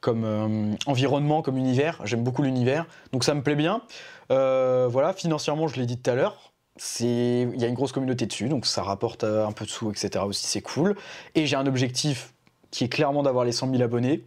comme 0.00 0.76
environnement, 0.86 1.42
comme 1.42 1.58
univers. 1.58 2.00
J'aime 2.04 2.22
beaucoup 2.22 2.42
l'univers. 2.42 2.86
Donc 3.12 3.24
ça 3.24 3.34
me 3.34 3.42
plaît 3.42 3.54
bien. 3.54 3.82
Voilà, 4.30 5.12
financièrement, 5.12 5.68
je 5.68 5.76
l'ai 5.76 5.86
dit 5.86 5.98
tout 5.98 6.10
à 6.10 6.14
l'heure. 6.14 6.47
Il 7.00 7.60
y 7.60 7.64
a 7.64 7.68
une 7.68 7.74
grosse 7.74 7.92
communauté 7.92 8.26
dessus, 8.26 8.48
donc 8.48 8.66
ça 8.66 8.82
rapporte 8.82 9.24
euh, 9.24 9.46
un 9.46 9.52
peu 9.52 9.64
de 9.64 9.70
sous, 9.70 9.90
etc. 9.90 10.24
aussi, 10.26 10.46
c'est 10.46 10.60
cool. 10.60 10.96
Et 11.34 11.46
j'ai 11.46 11.56
un 11.56 11.66
objectif 11.66 12.32
qui 12.70 12.84
est 12.84 12.88
clairement 12.88 13.22
d'avoir 13.22 13.44
les 13.44 13.52
100 13.52 13.70
000 13.70 13.82
abonnés. 13.82 14.24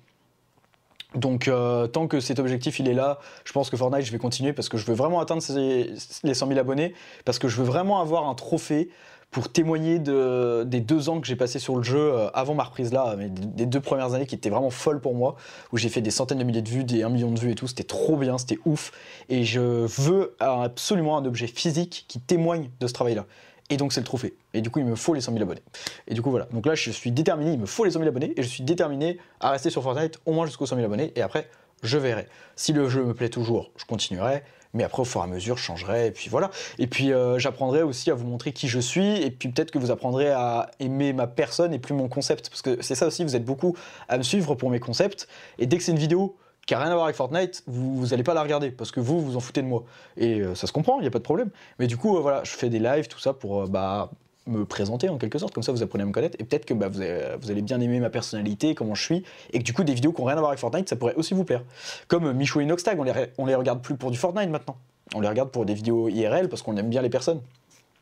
Donc 1.16 1.47
euh, 1.49 1.88
tant 1.88 2.08
que 2.08 2.22
cet 2.22 2.39
objectif 2.39 2.80
il 2.80 2.88
est 2.88 2.93
là, 2.93 3.20
je 3.43 3.52
pense 3.52 3.70
que 3.70 3.76
Fortnite 3.76 4.06
je 4.06 4.14
vais 4.14 4.18
continuer 4.18 4.54
parce 4.54 4.70
que 4.70 4.78
je 4.78 4.86
veux 4.86 4.93
vraiment 4.93 5.20
atteindre 5.20 5.43
les 5.58 6.34
100 6.34 6.47
000 6.47 6.58
abonnés, 6.58 6.93
parce 7.26 7.38
que 7.38 7.49
je 7.49 7.58
veux 7.58 7.66
vraiment 7.66 7.99
avoir 7.99 8.30
un 8.30 8.34
trophée 8.34 8.89
pour 9.32 9.50
témoigner 9.50 9.98
de, 9.98 10.64
des 10.66 10.82
deux 10.82 11.08
ans 11.08 11.22
que 11.22 11.28
j'ai 11.28 11.38
passé 11.38 11.58
sur 11.58 11.78
le 11.78 11.84
jeu 11.84 12.14
euh, 12.14 12.30
avant 12.34 12.54
ma 12.54 12.64
reprise 12.64 12.92
là, 12.92 13.16
mais 13.18 13.30
des 13.30 13.66
deux 13.66 13.80
premières 13.80 14.14
années 14.14 14.26
qui 14.26 14.36
étaient 14.36 14.50
vraiment 14.50 14.70
folles 14.70 15.00
pour 15.00 15.16
moi, 15.16 15.38
où 15.72 15.78
j'ai 15.78 15.88
fait 15.88 16.02
des 16.02 16.12
centaines 16.12 16.38
de 16.38 16.44
milliers 16.44 16.62
de 16.62 16.70
vues, 16.70 16.84
des 16.84 17.04
1 17.04 17.10
million 17.10 17.32
de 17.32 17.40
vues 17.40 17.52
et 17.52 17.56
tout, 17.56 17.68
c'était 17.68 17.84
trop 17.84 18.18
bien, 18.18 18.38
c'était 18.38 18.60
ouf, 18.66 18.92
et 19.30 19.46
je 19.46 19.62
veux 19.62 20.36
absolument 20.40 21.18
un 21.18 21.26
objet 21.26 21.48
physique 21.48 22.06
qui 22.10 22.20
témoigne 22.20 22.70
de 22.82 22.88
ce 22.88 22.94
travail 22.94 23.16
là. 23.16 23.26
Et 23.70 23.78
donc 23.78 23.94
c'est 23.94 24.02
le 24.02 24.06
trophée. 24.06 24.36
Et 24.54 24.60
du 24.60 24.70
coup 24.70 24.80
il 24.80 24.86
me 24.86 24.96
faut 24.96 25.14
les 25.14 25.22
100 25.22 25.32
000 25.32 25.44
abonnés. 25.44 25.64
Et 26.10 26.14
du 26.14 26.22
coup 26.22 26.30
voilà, 26.30 26.48
donc 26.52 26.66
là 26.66 26.76
je 26.76 26.92
suis 26.92 27.12
déterminé, 27.12 27.54
il 27.54 27.60
me 27.60 27.66
faut 27.66 27.86
les 27.86 27.92
100 27.92 28.00
000 28.00 28.10
abonnés, 28.10 28.34
et 28.36 28.44
je 28.44 28.50
suis 28.50 28.66
déterminé 28.66 29.18
à 29.40 29.52
rester 29.52 29.70
sur 29.70 29.82
Fortnite 29.82 30.20
au 30.26 30.34
moins 30.34 30.46
jusqu'aux 30.46 30.66
100 30.66 30.76
000 30.76 30.86
abonnés, 30.86 31.14
et 31.16 31.22
après 31.22 31.48
je 31.84 31.98
verrai. 31.98 32.28
Si 32.58 32.74
le 32.74 32.90
jeu 32.90 33.04
me 33.06 33.14
plaît 33.14 33.30
toujours, 33.30 33.72
je 33.78 33.86
continuerai, 33.86 34.44
mais 34.74 34.84
après 34.84 35.02
au 35.02 35.06
fur 35.06 35.22
et 35.22 35.24
à 35.24 35.28
mesure 35.28 35.58
je 35.58 35.64
changerai, 35.64 36.08
et 36.08 36.12
puis 36.12 36.30
voilà. 36.30 36.50
Et 36.80 36.88
puis 36.88 37.12
euh, 37.12 37.40
j'apprendrai 37.40 37.84
aussi 37.84 38.12
à 38.12 38.14
vous 38.14 38.28
montrer 38.28 38.54
qui 38.54 38.68
je 38.68 38.80
suis, 38.80 39.22
et 39.22 39.32
puis 39.32 39.50
peut-être 39.50 39.72
que 39.72 39.80
vous 39.80 39.92
apprendrez 39.92 40.30
à 40.30 40.72
aimer 40.80 41.14
ma 41.14 41.28
personne 41.28 41.74
et 41.74 41.80
plus 41.80 41.94
mon 41.94 42.08
concept, 42.08 42.50
parce 42.50 42.62
que 42.62 42.82
c'est 42.82 42.96
ça 42.96 43.08
aussi, 43.08 43.24
vous 43.24 43.36
êtes 43.36 43.46
beaucoup 43.46 43.76
à 44.08 44.18
me 44.18 44.24
suivre 44.24 44.56
pour 44.56 44.70
mes 44.70 44.80
concepts, 44.80 45.28
et 45.60 45.66
dès 45.66 45.78
que 45.78 45.84
c'est 45.84 45.92
une 45.92 46.00
vidéo 46.00 46.36
qui 46.68 46.76
a 46.76 46.80
rien 46.80 46.92
à 46.92 46.94
voir 46.94 47.06
avec 47.06 47.16
Fortnite, 47.16 47.64
vous, 47.68 47.98
vous 47.98 48.14
allez 48.14 48.24
pas 48.24 48.34
la 48.34 48.44
regarder, 48.44 48.72
parce 48.72 48.92
que 48.92 49.00
vous, 49.00 49.20
vous 49.20 49.36
en 49.36 49.40
foutez 49.40 49.62
de 49.62 49.68
moi. 49.68 49.84
Et 50.16 50.42
euh, 50.42 50.54
ça 50.54 50.68
se 50.68 50.72
comprend, 50.72 51.00
il 51.00 51.02
n'y 51.02 51.08
a 51.08 51.12
pas 51.12 51.18
de 51.18 51.24
problème. 51.24 51.50
Mais 51.80 51.88
du 51.88 51.98
coup, 51.98 52.16
euh, 52.16 52.22
voilà, 52.22 52.44
je 52.44 52.52
fais 52.52 52.70
des 52.70 52.80
lives, 52.80 53.08
tout 53.08 53.20
ça, 53.20 53.34
pour 53.34 53.68
bah, 53.68 54.12
me 54.52 54.66
présenter 54.66 55.10
en 55.10 55.18
quelque 55.18 55.39
sorte, 55.39 55.54
comme 55.54 55.64
ça 55.64 55.72
vous 55.72 55.84
apprenez 55.84 56.04
à 56.04 56.08
me 56.08 56.12
connaître, 56.12 56.36
et 56.39 56.43
peut-être 56.43 56.66
que 56.66 56.74
bah, 56.74 56.88
vous, 56.88 57.02
vous 57.41 57.52
allez 57.52 57.62
bien 57.62 57.80
aimer 57.80 57.99
ma 57.99 58.10
personnalité, 58.10 58.76
comment 58.76 58.95
je 58.95 59.04
suis, 59.04 59.24
et 59.54 59.60
que 59.60 59.64
du 59.64 59.74
coup 59.74 59.84
des 59.84 59.93
vidéos 59.93 60.12
qui 60.12 60.22
n'ont 60.22 60.28
rien 60.28 60.38
à 60.38 60.39
voir 60.39 60.52
avec 60.52 60.60
Fortnite, 60.60 60.89
ça 60.89 60.95
pourrait 60.95 61.16
aussi 61.16 61.34
vous 61.34 61.43
plaire. 61.43 61.64
Comme 62.08 62.26
euh, 62.26 62.34
Michou 62.34 62.62
et 62.62 62.66
Noxtag, 62.66 62.99
on 62.99 63.04
les, 63.04 63.14
on 63.38 63.45
les 63.45 63.56
regarde 63.56 63.82
plus 63.82 63.95
pour 63.95 64.12
du 64.12 64.18
Fortnite 64.18 64.49
maintenant. 64.49 64.78
On 65.16 65.22
les 65.22 65.28
regarde 65.28 65.49
pour 65.49 65.66
des 65.66 65.74
vidéos 65.74 66.10
IRL 66.10 66.47
parce 66.47 66.62
qu'on 66.62 66.78
aime 66.78 66.89
bien 66.89 67.02
les 67.02 67.10
personnes. 67.10 67.41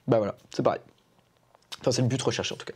Bah 0.07 0.17
voilà, 0.17 0.35
c'est 0.51 0.63
pareil. 0.63 0.81
Enfin, 1.81 1.91
c'est 1.91 2.01
le 2.01 2.07
but 2.07 2.21
recherché 2.21 2.53
en 2.53 2.57
tout 2.57 2.65
cas. 2.65 2.73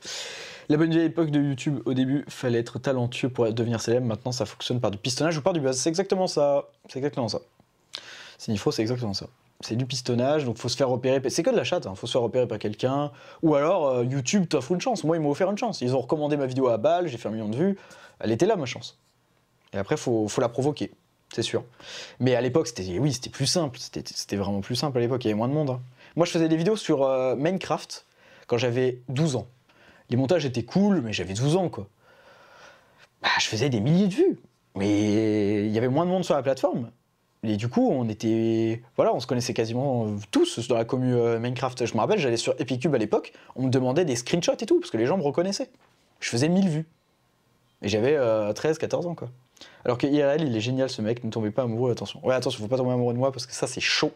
La 0.69 0.78
bonne 0.78 0.91
vieille 0.91 1.05
époque 1.05 1.30
de 1.30 1.41
YouTube, 1.41 1.82
au 1.86 1.93
début, 1.93 2.24
fallait 2.30 2.59
être 2.59 2.80
talentueux 2.80 3.30
pour 3.30 3.51
devenir 3.51 3.82
célèbre. 3.82 4.05
Maintenant, 4.05 4.32
ça 4.32 4.45
fonctionne 4.45 4.80
par 4.80 4.91
du 4.91 4.97
pistonnage 4.97 5.38
ou 5.38 5.41
par 5.41 5.53
du 5.53 5.59
buzz. 5.59 5.78
C'est 5.78 5.89
exactement 5.89 6.28
ça. 6.28 6.69
C'est 6.89 6.99
exactement 6.99 7.28
ça. 7.28 7.41
Sinifro, 8.38 8.71
c'est 8.71 8.82
exactement 8.82 9.13
ça. 9.13 9.28
C'est 9.64 9.76
du 9.78 9.86
pistonnage, 9.86 10.43
donc 10.43 10.57
faut 10.57 10.68
se 10.68 10.76
faire 10.76 10.89
repérer. 10.89 11.22
C'est 11.30 11.41
que 11.41 11.49
de 11.49 11.55
la 11.55 11.64
chatte, 11.64 11.88
hein. 11.88 11.95
faut 11.95 12.05
se 12.05 12.11
faire 12.11 12.22
repérer 12.22 12.47
par 12.47 12.59
quelqu'un. 12.59 13.11
Ou 13.41 13.55
alors, 13.55 13.88
euh, 13.88 14.03
YouTube 14.03 14.47
t'offre 14.47 14.74
une 14.74 14.82
chance. 14.82 15.03
Moi, 15.05 15.16
ils 15.16 15.22
m'ont 15.22 15.30
offert 15.32 15.49
une 15.49 15.57
chance. 15.57 15.80
Ils 15.82 15.95
ont 15.95 16.01
recommandé 16.01 16.36
ma 16.36 16.45
vidéo 16.45 16.68
à 16.68 16.78
balle, 16.78 17.07
j'ai 17.07 17.18
fait 17.18 17.30
un 17.30 17.32
million 17.32 17.47
de 17.47 17.55
vues. 17.55 17.78
Elle 18.20 18.32
était 18.32 18.45
là, 18.45 18.57
ma 18.57 18.66
chance. 18.66 18.99
Et 19.74 19.78
après, 19.78 19.95
faut, 19.95 20.28
faut 20.28 20.41
la 20.41 20.49
provoquer, 20.49 20.91
c'est 21.34 21.41
sûr. 21.41 21.64
Mais 22.20 22.36
à 22.36 22.41
l'époque, 22.41 22.68
c'était 22.68 22.99
oui, 22.99 23.14
c'était 23.14 23.30
plus 23.30 23.47
simple. 23.47 23.80
C'était 23.80 24.03
c'était 24.05 24.36
vraiment 24.36 24.59
plus 24.61 24.76
simple 24.76 24.97
à 24.97 25.01
l'époque. 25.01 25.24
Il 25.24 25.30
y 25.30 25.32
avait 25.32 25.38
moins 25.38 25.47
de 25.47 25.53
monde. 25.53 25.70
hein. 25.70 25.82
Moi, 26.16 26.26
je 26.26 26.32
faisais 26.32 26.49
des 26.49 26.57
vidéos 26.57 26.76
sur 26.76 27.03
euh, 27.03 27.36
Minecraft 27.36 28.05
quand 28.47 28.57
j'avais 28.57 29.01
12 29.09 29.38
ans. 29.38 29.47
Les 30.09 30.18
montages 30.18 30.45
étaient 30.45 30.64
cool, 30.64 31.01
mais 31.01 31.14
j'avais 31.14 31.34
12 31.34 31.55
ans, 31.55 31.70
quoi. 31.70 31.88
Bah, 33.22 33.30
je 33.39 33.47
faisais 33.47 33.70
des 33.70 33.80
milliers 33.80 34.07
de 34.07 34.14
vues. 34.14 34.39
Mais 34.76 35.66
il 35.66 35.72
y 35.72 35.78
avait 35.78 35.88
moins 35.88 36.05
de 36.05 36.09
monde 36.11 36.26
sur 36.26 36.36
la 36.36 36.43
plateforme. 36.43 36.91
Et 37.44 37.58
du 37.58 37.68
coup, 37.68 37.89
on 37.91 38.08
était. 38.08 38.82
Voilà, 38.96 39.14
on 39.14 39.20
se 39.20 39.28
connaissait 39.28 39.54
quasiment 39.54 40.08
euh, 40.08 40.16
tous 40.32 40.68
dans 40.68 40.76
la 40.76 40.86
commu 40.86 41.14
euh, 41.14 41.39
Minecraft. 41.39 41.86
Je 41.86 41.94
me 41.94 42.00
rappelle, 42.00 42.20
j'allais 42.20 42.38
sur 42.38 42.56
Epicube 42.60 42.96
à 42.96 42.98
l'époque, 42.98 43.34
on 43.56 43.64
me 43.64 43.70
demandait 43.70 44.06
des 44.06 44.16
screenshots 44.16 44.54
et 44.62 44.66
tout, 44.66 44.80
parce 44.80 44.91
que 44.91 44.98
les 44.98 45.06
gens 45.06 45.18
me 45.18 45.24
reconnaissaient. 45.24 45.70
Je 46.20 46.30
faisais 46.30 46.48
1000 46.48 46.70
vues. 46.70 46.86
Et 47.82 47.89
j'avais 47.89 48.18
13, 48.54 48.78
14 48.78 49.08
ans, 49.08 49.16
quoi. 49.16 49.30
Alors 49.86 49.98
que 49.98 50.08
IRL, 50.08 50.41
il 50.41 50.56
est 50.56 50.62
génial 50.62 50.89
ce 50.89 51.02
mec, 51.02 51.24
ne 51.24 51.30
tombez 51.30 51.52
pas 51.52 51.64
amoureux, 51.64 51.91
attention. 51.91 52.26
Ouais, 52.26 52.34
attention, 52.34 52.62
faut 52.62 52.68
pas 52.68 52.78
tomber 52.78 52.91
amoureux 52.91 53.14
de 53.14 53.20
moi 53.20 53.32
parce 53.32 53.46
que 53.46 53.54
ça 53.54 53.68
c'est 53.68 53.82
chaud. 53.82 54.14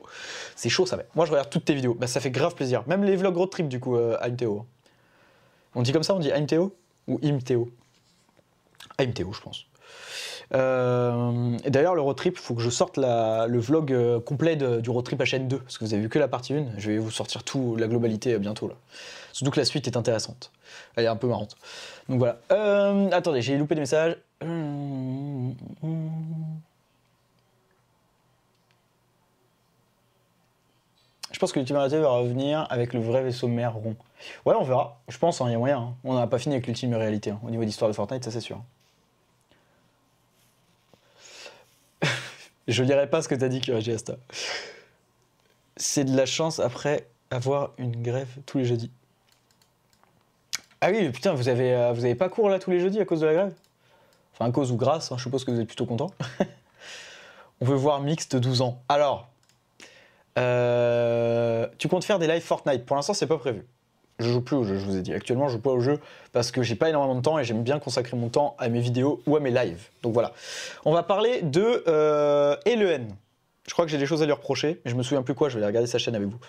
C'est 0.56 0.70
chaud 0.70 0.86
ça 0.86 0.96
va. 0.96 1.04
Moi 1.16 1.26
je 1.26 1.32
regarde 1.32 1.50
toutes 1.50 1.66
tes 1.66 1.74
vidéos, 1.74 1.94
bah 1.94 2.08
ça 2.08 2.20
fait 2.20 2.32
grave 2.32 2.56
plaisir. 2.56 2.84
Même 2.88 3.04
les 3.04 3.16
vlogs 3.16 3.36
road 3.36 3.50
trip 3.50 3.68
du 3.68 3.80
coup, 3.80 3.96
euh. 3.96 4.18
On 5.76 5.82
dit 5.82 5.92
comme 5.92 6.04
ça, 6.04 6.16
on 6.16 6.20
dit 6.20 6.32
AMTO 6.32 6.74
ou 7.08 7.20
IMTO 7.22 7.70
AMTO 8.98 9.34
je 9.34 9.42
pense. 9.42 9.66
Euh, 10.54 11.58
et 11.66 11.70
d'ailleurs 11.72 11.96
le 11.96 12.02
road 12.02 12.16
trip, 12.16 12.38
faut 12.38 12.56
que 12.56 12.62
je 12.62 12.70
sorte 12.70 12.98
le 12.98 13.58
vlog 13.60 13.92
euh, 13.92 14.20
complet 14.20 14.56
du 14.56 14.90
road 14.90 15.04
trip 15.04 15.20
HN2 15.22 15.60
parce 15.60 15.78
que 15.78 15.84
vous 15.86 15.94
avez 15.94 16.04
vu 16.04 16.10
que 16.10 16.20
la 16.20 16.28
partie 16.28 16.54
1, 16.54 16.68
je 16.78 16.92
vais 16.92 16.98
vous 16.98 17.12
sortir 17.12 17.44
tout, 17.44 17.76
la 17.76 17.88
globalité 17.88 18.34
euh, 18.34 18.40
bientôt 18.40 18.68
là. 18.68 18.76
Surtout 19.34 19.52
que 19.52 19.60
la 19.60 19.66
suite 19.66 19.88
est 19.88 19.98
intéressante. 19.98 20.52
Elle 20.96 21.06
est 21.06 21.10
un 21.10 21.16
peu 21.16 21.28
marrante. 21.28 21.58
Donc 22.10 22.20
voilà. 22.20 22.40
Attendez, 23.12 23.42
j'ai 23.42 23.58
loupé 23.58 23.76
des 23.76 23.82
messages. 23.82 24.18
Je 31.32 31.40
pense 31.40 31.52
que 31.52 31.60
l'ultime 31.60 31.76
va 31.76 31.86
revenir 32.10 32.66
avec 32.72 32.94
le 32.94 33.00
vrai 33.00 33.22
vaisseau 33.22 33.48
mère 33.48 33.76
rond. 33.76 33.96
Ouais, 34.46 34.56
on 34.60 34.64
verra. 34.64 35.00
Je 35.08 35.18
pense, 35.20 35.40
il 35.46 35.52
y 35.52 35.54
a 35.54 35.58
moyen. 35.60 35.78
hein. 35.80 35.94
On 36.04 36.16
n'a 36.16 36.26
pas 36.26 36.40
fini 36.40 36.56
avec 36.56 36.66
l'ultime 36.66 36.96
réalité. 36.96 37.30
hein. 37.32 37.40
Au 37.44 37.52
niveau 37.52 37.64
d'histoire 37.64 37.92
de 37.92 37.96
Fortnite, 37.96 38.24
ça 38.24 38.32
c'est 38.32 38.40
sûr. 38.42 38.60
Je 42.68 42.84
lirai 42.84 43.10
pas 43.10 43.22
ce 43.22 43.28
que 43.28 43.36
t'as 43.36 43.48
dit, 43.48 43.62
que 43.62 43.72
Asta. 43.94 44.18
C'est 45.78 46.04
de 46.04 46.16
la 46.16 46.26
chance 46.26 46.60
après 46.60 47.08
avoir 47.32 47.72
une 47.78 48.02
grève 48.02 48.30
tous 48.46 48.58
les 48.58 48.66
jeudis. 48.66 48.92
Ah 50.82 50.90
oui, 50.92 51.10
putain, 51.10 51.34
vous 51.34 51.50
avez, 51.50 51.74
euh, 51.74 51.94
vous 51.94 52.06
avez 52.06 52.16
pas 52.16 52.30
cours 52.30 52.50
là 52.50 52.60
tous 52.60 52.72
les 52.72 52.80
jeudis 52.80 53.00
à 53.00 53.06
cause 53.06 53.22
de 53.22 53.26
la 53.26 53.34
grève? 53.34 53.54
Enfin, 54.34 54.46
à 54.46 54.52
cause 54.52 54.72
ou 54.72 54.76
grâce, 54.76 55.12
hein, 55.12 55.18
je 55.18 55.24
suppose 55.24 55.44
que 55.44 55.52
vous 55.52 55.60
êtes 55.60 55.68
plutôt 55.68 55.86
content. 55.86 56.12
On 57.62 57.66
veut 57.66 57.76
voir 57.76 58.02
mixte 58.02 58.36
12 58.36 58.62
ans. 58.62 58.82
Alors, 58.88 59.28
euh, 60.38 61.68
tu 61.80 61.88
comptes 61.88 62.04
faire 62.04 62.20
des 62.20 62.28
lives 62.28 62.44
Fortnite? 62.44 62.86
Pour 62.86 62.96
l'instant, 62.96 63.14
c'est 63.14 63.28
pas 63.28 63.38
prévu. 63.38 63.66
Je 64.20 64.30
joue 64.30 64.42
plus 64.42 64.56
au 64.56 64.64
jeu, 64.64 64.78
je 64.78 64.86
vous 64.86 64.98
ai 64.98 65.02
dit. 65.02 65.14
Actuellement, 65.14 65.48
je 65.48 65.54
joue 65.54 65.62
pas 65.62 65.72
au 65.72 65.80
jeu 65.80 66.00
parce 66.32 66.52
que 66.52 66.64
j'ai 66.64 66.76
pas 66.76 66.90
énormément 66.90 67.16
de 67.16 67.22
temps 67.22 67.38
et 67.38 67.44
j'aime 67.44 67.64
bien 67.64 67.80
consacrer 67.80 68.18
mon 68.18 68.30
temps 68.30 68.56
à 68.58 68.70
mes 68.70 68.80
vidéos 68.80 69.22
ou 69.28 69.36
à 69.36 69.40
mes 69.40 69.52
lives. 69.52 69.90
Donc 70.02 70.14
voilà. 70.14 70.34
On 70.86 70.94
va 70.94 71.04
parler 71.04 71.42
de 71.42 71.84
euh, 71.88 72.56
Eleven. 72.66 73.16
Je 73.68 73.74
crois 73.74 73.86
que 73.86 73.92
j'ai 73.92 73.98
des 73.98 74.06
choses 74.06 74.24
à 74.24 74.26
lui 74.26 74.32
reprocher, 74.32 74.82
mais 74.84 74.92
je 74.92 74.96
me 74.96 75.04
souviens 75.04 75.22
plus 75.22 75.34
quoi, 75.34 75.50
je 75.50 75.56
vais 75.56 75.60
aller 75.60 75.68
regarder 75.68 75.88
sa 75.88 75.98
chaîne 75.98 76.16
avec 76.16 76.30
vous. 76.30 76.40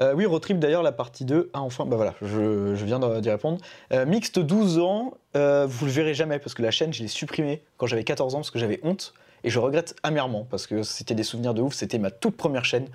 Euh, 0.00 0.12
oui, 0.14 0.26
Rotrip 0.26 0.58
d'ailleurs, 0.58 0.82
la 0.82 0.92
partie 0.92 1.24
2. 1.24 1.50
Ah, 1.52 1.60
enfin, 1.60 1.86
bah 1.86 1.96
voilà, 1.96 2.14
je, 2.20 2.72
viens 2.84 2.98
d'y 3.20 3.30
répondre. 3.30 3.58
Euh, 3.92 4.06
mixte 4.06 4.38
12 4.38 4.78
ans, 4.78 5.14
euh, 5.36 5.66
vous 5.68 5.86
le 5.86 5.92
verrez 5.92 6.14
jamais 6.14 6.38
parce 6.38 6.54
que 6.54 6.62
la 6.62 6.70
chaîne, 6.70 6.92
je 6.92 7.02
l'ai 7.02 7.08
supprimée 7.08 7.62
quand 7.76 7.86
j'avais 7.86 8.04
14 8.04 8.34
ans 8.34 8.38
parce 8.38 8.50
que 8.50 8.58
j'avais 8.58 8.80
honte. 8.82 9.14
Et 9.44 9.50
je 9.50 9.58
regrette 9.60 9.94
amèrement 10.02 10.46
parce 10.50 10.66
que 10.66 10.82
c'était 10.82 11.14
des 11.14 11.22
souvenirs 11.22 11.54
de 11.54 11.62
ouf, 11.62 11.74
c'était 11.74 11.98
ma 11.98 12.10
toute 12.10 12.36
première 12.36 12.64
chaîne. 12.64 12.86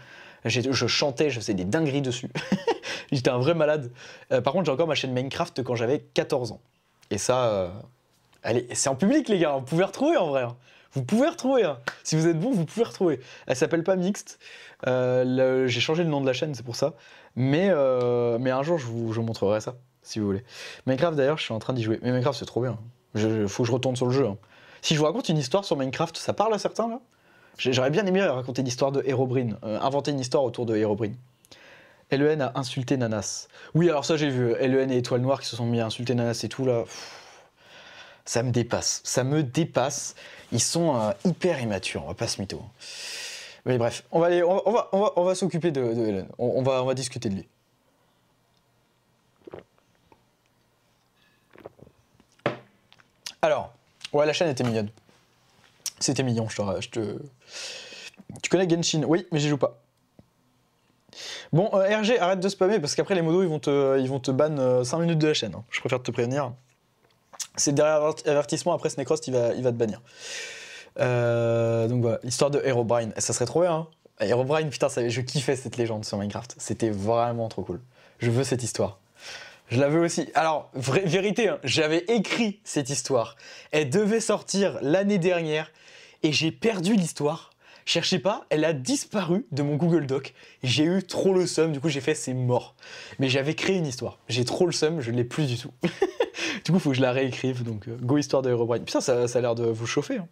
Je 0.46 0.88
chantais, 0.88 1.30
je 1.30 1.40
faisais 1.40 1.54
des 1.54 1.64
dingueries 1.64 2.02
dessus. 2.02 2.30
J'étais 3.12 3.30
un 3.30 3.40
vrai 3.40 3.54
malade. 3.54 3.92
par 4.30 4.54
contre, 4.54 4.66
j'ai 4.66 4.72
encore 4.72 4.88
ma 4.88 4.96
chaîne 4.96 5.14
Minecraft 5.14 5.64
quand 5.64 5.76
j'avais 5.76 6.00
14 6.14 6.52
ans. 6.52 6.62
Et 7.12 7.18
ça, 7.18 7.72
c'est 8.74 8.90
en 8.90 8.96
public, 8.96 9.30
les 9.30 9.40
gars, 9.40 9.56
vous 9.58 9.66
pouvez 9.66 9.84
retrouver 9.84 10.18
en 10.18 10.28
vrai. 10.28 10.44
Hein. 10.44 10.56
Vous 10.94 11.04
pouvez 11.04 11.28
retrouver. 11.28 11.64
Hein. 11.64 11.80
Si 12.04 12.16
vous 12.16 12.28
êtes 12.28 12.40
bon, 12.40 12.52
vous 12.52 12.66
pouvez 12.66 12.86
retrouver. 12.86 13.20
Elle 13.48 13.56
s'appelle 13.56 13.84
pas 13.84 13.96
Mixte. 13.96 14.40
Euh, 14.88 15.68
j'ai 15.68 15.80
changé 15.80 16.04
le 16.04 16.10
nom 16.10 16.22
de 16.22 16.26
la 16.26 16.34
chaîne, 16.34 16.54
c'est 16.54 16.64
pour 16.64 16.76
ça. 16.76 16.94
Mais, 17.36 17.70
euh, 17.70 18.38
mais 18.40 18.52
un 18.52 18.64
jour, 18.64 18.78
je 18.78 18.86
vous, 18.86 19.22
montrerai 19.22 19.60
ça, 19.60 19.76
si 20.04 20.20
vous 20.20 20.26
voulez. 20.26 20.44
Minecraft, 20.86 21.18
d'ailleurs, 21.18 21.38
je 21.38 21.44
suis 21.44 21.54
en 21.54 21.60
train 21.60 21.74
d'y 21.74 21.84
jouer. 21.84 22.00
Mais 22.04 22.12
Minecraft, 22.12 22.38
c'est 22.38 22.46
trop 22.46 22.62
bien. 22.62 22.78
Il 23.16 23.48
faut 23.48 23.64
que 23.64 23.68
je 23.68 23.74
retourne 23.74 23.96
sur 23.96 24.06
le 24.06 24.12
jeu. 24.12 24.28
Hein. 24.28 24.38
Si 24.82 24.94
je 24.94 25.00
vous 25.00 25.06
raconte 25.06 25.30
une 25.30 25.38
histoire 25.38 25.66
sur 25.66 25.78
Minecraft, 25.78 26.18
ça 26.18 26.34
parle 26.34 26.54
à 26.54 26.60
certains, 26.60 26.88
là? 26.88 27.00
J'aurais 27.58 27.92
bien 27.92 28.06
aimé 28.08 28.24
raconter 28.24 28.64
l'histoire 28.64 28.92
de 28.92 29.04
Herobrine, 29.06 29.58
euh, 29.64 29.80
inventer 29.80 30.10
une 30.10 30.20
histoire 30.20 30.44
autour 30.44 30.66
de 30.66 30.76
Herobrine. 30.76 31.16
LEN 32.18 32.42
a 32.42 32.52
insulté 32.56 32.98
Nanas. 32.98 33.48
Oui, 33.74 33.90
alors 33.90 34.06
ça 34.06 34.18
j'ai 34.18 34.30
vu, 34.30 34.54
LEN 34.56 34.92
et 34.92 34.98
Étoile 34.98 35.22
Noire 35.22 35.42
qui 35.42 35.48
se 35.48 35.56
sont 35.56 35.66
mis 35.66 35.80
à 35.80 35.86
insulter 35.86 36.16
Nanas 36.16 36.42
et 36.44 36.50
tout 36.50 36.66
là. 36.66 36.84
ça 38.26 38.44
me 38.44 38.52
dépasse, 38.52 39.02
ça 39.04 39.24
me 39.24 39.44
dépasse. 39.44 40.16
Ils 40.52 40.62
sont 40.62 40.96
euh, 40.96 41.12
hyper 41.26 41.60
immatures, 41.62 42.04
on 42.04 42.08
va 42.08 42.14
pas 42.14 42.28
se 42.28 42.40
mytho. 42.42 42.62
Mais 43.66 43.78
bref, 43.78 44.04
on 44.12 44.20
va, 44.20 44.28
aller, 44.28 44.44
on 44.44 44.72
va, 44.72 44.90
on 44.92 45.24
va, 45.24 45.36
s'occuper 45.36 45.72
de, 45.72 45.82
Hélène. 45.82 46.28
On, 46.38 46.62
va, 46.64 46.84
on 46.84 46.86
va 46.86 46.94
discuter 46.94 47.30
de 47.30 47.36
lui. 47.36 47.48
Alors, 53.42 53.74
ouais, 54.12 54.26
la 54.26 54.34
chaîne 54.34 54.50
était 54.50 54.64
mignonne. 54.64 54.90
C'était 56.00 56.24
mignon, 56.24 56.50
je 56.50 56.58
te, 56.58 56.62
je. 56.82 57.18
Tu 58.42 58.50
connais 58.50 58.70
Genshin? 58.70 59.04
Oui, 59.08 59.26
mais 59.32 59.40
j'y 59.40 59.48
joue 59.48 59.58
pas. 59.58 59.83
Bon, 61.52 61.70
euh, 61.74 62.02
RG, 62.02 62.20
arrête 62.20 62.40
de 62.40 62.50
spammer 62.50 62.80
parce 62.80 62.96
qu'après 62.96 63.16
les 63.16 63.22
modos 63.22 63.44
ils 63.44 63.50
vont 63.50 63.60
te, 63.60 64.00
ils 64.00 64.10
vont 64.10 64.22
ban 64.28 64.84
5 64.84 64.98
euh, 64.98 65.00
minutes 65.02 65.20
de 65.20 65.28
la 65.28 65.34
chaîne. 65.34 65.54
Hein. 65.56 65.64
Je 65.70 65.80
préfère 65.80 66.02
te 66.02 66.12
prévenir 66.12 66.52
c'est 67.56 67.74
derrière 67.74 68.14
avertissement, 68.26 68.74
après 68.74 68.90
Snecrost, 68.90 69.28
il 69.28 69.34
va, 69.34 69.54
il 69.54 69.64
va 69.64 69.72
te 69.72 69.78
bannir. 69.78 70.02
Euh, 71.00 71.88
donc 71.88 72.02
voilà, 72.02 72.20
l'histoire 72.24 72.52
de 72.52 72.62
Herobrine. 72.64 73.14
Ça 73.18 73.34
serait 73.34 73.46
trop 73.46 73.62
bien, 73.62 73.74
hein 73.74 73.88
Herobrine, 74.20 74.70
putain, 74.70 74.88
je 74.90 75.22
kiffais 75.22 75.56
cette 75.56 75.78
légende 75.78 76.06
sur 76.06 76.18
Minecraft. 76.18 76.56
C'était 76.58 76.90
vraiment 76.90 77.50
trop 77.50 77.64
cool. 77.64 77.82
Je 78.20 78.32
veux 78.32 78.44
cette 78.44 78.64
histoire. 78.64 79.00
Je 79.70 79.80
la 79.80 79.90
veux 79.90 80.02
aussi. 80.02 80.30
Alors, 80.36 80.70
vérité, 80.74 81.50
hein, 81.50 81.60
j'avais 81.64 82.06
écrit 82.08 82.60
cette 82.64 82.90
histoire. 82.90 83.36
Elle 83.72 83.90
devait 83.90 84.20
sortir 84.20 84.78
l'année 84.82 85.18
dernière 85.18 85.72
et 86.22 86.32
j'ai 86.32 86.52
perdu 86.52 86.96
l'histoire. 86.96 87.52
Cherchez 87.86 88.20
pas, 88.20 88.46
elle 88.50 88.66
a 88.66 88.74
disparu 88.74 89.46
de 89.52 89.62
mon 89.64 89.76
Google 89.76 90.06
Doc. 90.06 90.34
J'ai 90.64 90.86
eu 90.86 91.04
trop 91.04 91.34
le 91.34 91.46
seum, 91.46 91.72
du 91.72 91.80
coup 91.80 91.90
j'ai 91.90 92.02
fait 92.02 92.16
c'est 92.16 92.34
mort. 92.34 92.76
Mais 93.20 93.30
j'avais 93.30 93.56
créé 93.56 93.78
une 93.78 93.88
histoire. 93.88 94.20
J'ai 94.30 94.46
trop 94.46 94.66
le 94.66 94.72
seum, 94.72 95.02
je 95.02 95.12
ne 95.12 95.18
l'ai 95.18 95.24
plus 95.24 95.48
du 95.48 95.58
tout. 95.58 95.72
du 96.66 96.72
coup, 96.72 96.80
faut 96.80 96.92
que 96.92 96.96
je 96.96 97.02
la 97.02 97.12
réécrive. 97.12 97.64
Donc, 97.64 97.88
euh, 97.88 97.98
go 98.02 98.18
histoire 98.18 98.42
de. 98.42 98.56
Putain, 98.80 99.02
ça, 99.02 99.28
ça 99.28 99.40
a 99.40 99.42
l'air 99.42 99.56
de 99.56 99.66
vous 99.66 99.86
chauffer. 99.86 100.18
Hein. 100.18 100.28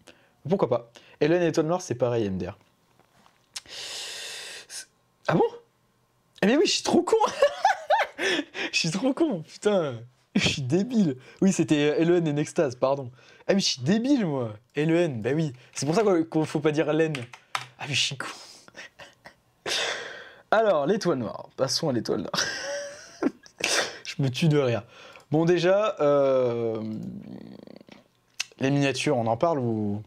Pourquoi 0.47 0.69
pas 0.69 0.91
Hélène 1.19 1.43
Étoile 1.43 1.67
Noire, 1.67 1.81
c'est 1.81 1.95
pareil, 1.95 2.29
MDR. 2.29 2.57
Ah 5.27 5.35
bon? 5.35 5.43
Eh 6.41 6.47
bien 6.47 6.57
oui, 6.57 6.65
je 6.65 6.71
suis 6.71 6.83
trop 6.83 7.03
con 7.03 7.15
Je 8.71 8.77
suis 8.77 8.89
trop 8.89 9.13
con, 9.13 9.43
putain 9.43 9.99
Je 10.35 10.47
suis 10.47 10.61
débile 10.63 11.17
Oui, 11.41 11.53
c'était 11.53 12.01
Hélène 12.01 12.27
et 12.27 12.33
Nextase, 12.33 12.75
pardon. 12.75 13.11
Ah 13.47 13.53
mais 13.53 13.59
je 13.59 13.65
suis 13.65 13.81
débile, 13.81 14.25
moi 14.25 14.53
Hélène, 14.75 15.21
bah 15.21 15.31
oui. 15.35 15.53
C'est 15.73 15.85
pour 15.85 15.93
ça 15.93 16.03
qu'on 16.29 16.45
faut 16.45 16.59
pas 16.59 16.71
dire 16.71 16.89
Hélène. 16.89 17.13
Ah 17.83 17.85
mais 17.89 17.95
je 17.95 18.13
Alors, 20.51 20.85
l'étoile 20.85 21.17
noire. 21.17 21.49
Passons 21.57 21.89
à 21.89 21.93
l'étoile 21.93 22.19
noire. 22.19 22.45
je 24.05 24.21
me 24.21 24.29
tue 24.29 24.47
de 24.47 24.59
rire. 24.59 24.83
Bon, 25.31 25.45
déjà, 25.45 25.95
euh, 25.99 26.79
les 28.59 28.69
miniatures, 28.69 29.17
on 29.17 29.25
en 29.25 29.35
parle 29.35 29.57
ou. 29.57 30.03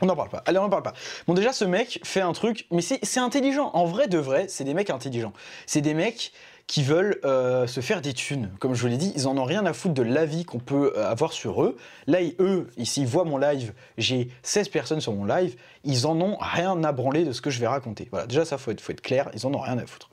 On 0.00 0.06
n'en 0.06 0.16
parle 0.16 0.30
pas. 0.30 0.42
Allez, 0.46 0.56
on 0.58 0.62
n'en 0.62 0.70
parle 0.70 0.84
pas. 0.84 0.94
Bon, 1.26 1.34
déjà, 1.34 1.52
ce 1.52 1.66
mec 1.66 2.00
fait 2.04 2.22
un 2.22 2.32
truc, 2.32 2.66
mais 2.70 2.80
c'est 2.80 3.20
intelligent. 3.20 3.70
En 3.74 3.84
vrai, 3.84 4.08
de 4.08 4.18
vrai, 4.18 4.46
c'est 4.48 4.64
des 4.64 4.72
mecs 4.72 4.88
intelligents. 4.88 5.34
C'est 5.66 5.82
des 5.82 5.92
mecs 5.92 6.32
qui 6.68 6.82
veulent 6.82 7.18
euh, 7.24 7.66
se 7.66 7.80
faire 7.80 8.00
des 8.02 8.12
thunes. 8.12 8.50
Comme 8.60 8.74
je 8.74 8.82
vous 8.82 8.88
l'ai 8.88 8.98
dit, 8.98 9.12
ils 9.16 9.26
en 9.26 9.36
ont 9.38 9.44
rien 9.44 9.66
à 9.66 9.72
foutre 9.72 9.94
de 9.94 10.02
l'avis 10.02 10.44
qu'on 10.44 10.60
peut 10.60 10.92
euh, 10.96 11.10
avoir 11.10 11.32
sur 11.32 11.64
eux. 11.64 11.76
Là, 12.06 12.18
eux, 12.38 12.68
ici, 12.76 13.00
ils 13.00 13.06
voient 13.06 13.24
mon 13.24 13.38
live, 13.38 13.72
j'ai 13.96 14.28
16 14.42 14.68
personnes 14.68 15.00
sur 15.00 15.14
mon 15.14 15.24
live, 15.24 15.56
ils 15.82 16.06
en 16.06 16.20
ont 16.20 16.36
rien 16.38 16.84
à 16.84 16.92
branler 16.92 17.24
de 17.24 17.32
ce 17.32 17.40
que 17.40 17.50
je 17.50 17.58
vais 17.58 17.66
raconter. 17.66 18.08
Voilà, 18.10 18.26
déjà, 18.26 18.44
ça, 18.44 18.58
faut 18.58 18.70
être, 18.70 18.82
faut 18.82 18.92
être 18.92 19.00
clair, 19.00 19.30
ils 19.34 19.46
en 19.46 19.54
ont 19.54 19.60
rien 19.60 19.78
à 19.78 19.86
foutre. 19.86 20.10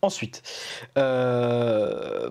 Ensuite, 0.00 0.42
euh 0.96 2.30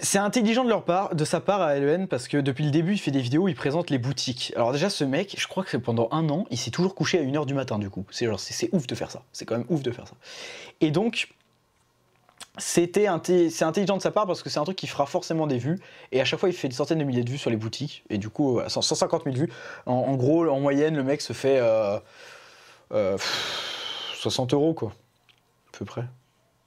c'est 0.00 0.18
intelligent 0.18 0.64
de 0.64 0.68
leur 0.68 0.84
part, 0.84 1.14
de 1.14 1.24
sa 1.24 1.40
part 1.40 1.60
à 1.62 1.78
LEN, 1.78 2.08
parce 2.08 2.26
que 2.26 2.36
depuis 2.36 2.64
le 2.64 2.70
début, 2.70 2.94
il 2.94 2.98
fait 2.98 3.12
des 3.12 3.20
vidéos 3.20 3.44
où 3.44 3.48
il 3.48 3.54
présente 3.54 3.90
les 3.90 3.98
boutiques. 3.98 4.52
Alors 4.56 4.72
déjà, 4.72 4.90
ce 4.90 5.04
mec, 5.04 5.36
je 5.38 5.46
crois 5.46 5.62
que 5.62 5.76
pendant 5.76 6.08
un 6.10 6.28
an, 6.30 6.46
il 6.50 6.58
s'est 6.58 6.72
toujours 6.72 6.94
couché 6.94 7.18
à 7.18 7.22
1h 7.22 7.46
du 7.46 7.54
matin, 7.54 7.78
du 7.78 7.90
coup. 7.90 8.04
C'est 8.10 8.26
genre, 8.26 8.40
ouf 8.72 8.86
de 8.86 8.94
faire 8.94 9.10
ça. 9.10 9.22
C'est 9.32 9.44
quand 9.44 9.56
même 9.56 9.66
ouf 9.68 9.82
de 9.82 9.90
faire 9.92 10.08
ça. 10.08 10.14
Et 10.80 10.90
donc, 10.90 11.28
c'était 12.58 13.06
c'est 13.50 13.64
intelligent 13.64 13.96
de 13.96 14.02
sa 14.02 14.10
part 14.10 14.26
parce 14.26 14.42
que 14.42 14.50
c'est 14.50 14.58
un 14.58 14.64
truc 14.64 14.76
qui 14.76 14.88
fera 14.88 15.06
forcément 15.06 15.46
des 15.46 15.58
vues. 15.58 15.78
Et 16.10 16.20
à 16.20 16.24
chaque 16.24 16.40
fois, 16.40 16.48
il 16.48 16.54
fait 16.54 16.68
des 16.68 16.74
centaines 16.74 16.98
de 16.98 17.04
milliers 17.04 17.24
de 17.24 17.30
vues 17.30 17.38
sur 17.38 17.50
les 17.50 17.56
boutiques. 17.56 18.04
Et 18.10 18.18
du 18.18 18.28
coup, 18.28 18.60
150 18.66 19.24
000 19.24 19.36
vues. 19.36 19.52
En, 19.86 20.14
gros, 20.16 20.48
en 20.48 20.58
moyenne, 20.58 20.96
le 20.96 21.04
mec 21.04 21.20
se 21.20 21.32
fait 21.32 21.58
60 21.58 22.90
euh, 22.92 23.18
euh, 24.56 24.58
euros, 24.58 24.74
quoi. 24.74 24.92
À 25.72 25.78
peu 25.78 25.84
près 25.84 26.04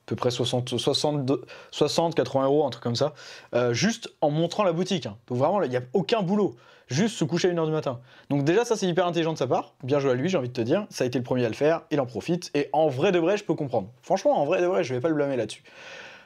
peu 0.07 0.15
près 0.15 0.31
60, 0.31 0.79
60, 0.79 1.31
60 1.69 2.15
80 2.15 2.45
euros, 2.45 2.65
un 2.65 2.69
truc 2.69 2.81
comme 2.81 2.95
ça, 2.95 3.13
euh, 3.53 3.73
juste 3.73 4.09
en 4.21 4.31
montrant 4.31 4.63
la 4.63 4.71
boutique. 4.71 5.05
Hein. 5.05 5.17
Donc 5.27 5.37
vraiment, 5.37 5.61
il 5.61 5.69
n'y 5.69 5.75
a 5.75 5.81
aucun 5.93 6.23
boulot, 6.23 6.55
juste 6.87 7.17
se 7.17 7.25
coucher 7.25 7.49
à 7.49 7.53
1h 7.53 7.65
du 7.65 7.71
matin. 7.71 7.99
Donc 8.29 8.45
déjà, 8.45 8.63
ça 8.63 8.77
c'est 8.77 8.87
hyper 8.87 9.05
intelligent 9.05 9.33
de 9.33 9.37
sa 9.37 9.47
part, 9.47 9.73
bien 9.83 9.99
joué 9.99 10.11
à 10.11 10.13
lui, 10.15 10.29
j'ai 10.29 10.37
envie 10.37 10.47
de 10.47 10.53
te 10.53 10.61
dire, 10.61 10.87
ça 10.89 11.03
a 11.03 11.07
été 11.07 11.19
le 11.19 11.23
premier 11.23 11.45
à 11.45 11.49
le 11.49 11.55
faire, 11.55 11.81
il 11.91 11.99
en 11.99 12.05
profite, 12.05 12.49
et 12.55 12.69
en 12.71 12.87
vrai 12.87 13.11
de 13.11 13.19
vrai, 13.19 13.37
je 13.37 13.43
peux 13.43 13.53
comprendre. 13.53 13.89
Franchement, 14.01 14.41
en 14.41 14.45
vrai 14.45 14.61
de 14.61 14.65
vrai, 14.65 14.83
je 14.83 14.93
vais 14.93 15.01
pas 15.01 15.09
le 15.09 15.15
blâmer 15.15 15.35
là-dessus. 15.35 15.63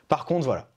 Par 0.08 0.26
contre, 0.26 0.46
voilà. 0.46 0.68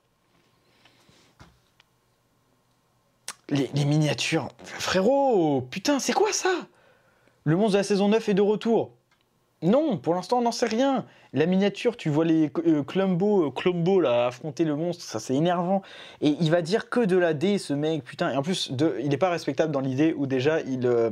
Les, 3.50 3.70
les 3.74 3.84
miniatures, 3.84 4.48
frérot, 4.64 5.60
putain, 5.70 5.98
c'est 5.98 6.14
quoi 6.14 6.32
ça? 6.32 6.48
Le 7.44 7.56
monstre 7.56 7.72
de 7.72 7.78
la 7.78 7.84
saison 7.84 8.08
9 8.08 8.30
est 8.30 8.34
de 8.34 8.40
retour. 8.40 8.92
Non, 9.64 9.96
pour 9.96 10.14
l'instant, 10.14 10.38
on 10.38 10.42
n'en 10.42 10.52
sait 10.52 10.66
rien. 10.66 11.06
La 11.32 11.46
miniature, 11.46 11.96
tu 11.96 12.10
vois 12.10 12.26
les 12.26 12.50
euh, 12.66 12.82
Clumbo, 12.82 13.50
euh, 13.50 14.00
là, 14.02 14.26
affronter 14.26 14.62
le 14.64 14.76
monstre, 14.76 15.02
ça 15.02 15.18
c'est 15.18 15.34
énervant. 15.34 15.80
Et 16.20 16.36
il 16.38 16.50
va 16.50 16.60
dire 16.60 16.90
que 16.90 17.00
de 17.00 17.16
la 17.16 17.32
D, 17.32 17.56
ce 17.56 17.72
mec, 17.72 18.04
putain. 18.04 18.30
Et 18.30 18.36
en 18.36 18.42
plus, 18.42 18.70
il 19.00 19.08
n'est 19.08 19.16
pas 19.16 19.30
respectable 19.30 19.72
dans 19.72 19.80
l'idée 19.80 20.12
où 20.18 20.26
déjà, 20.26 20.60
il, 20.60 20.86
euh, 20.86 21.10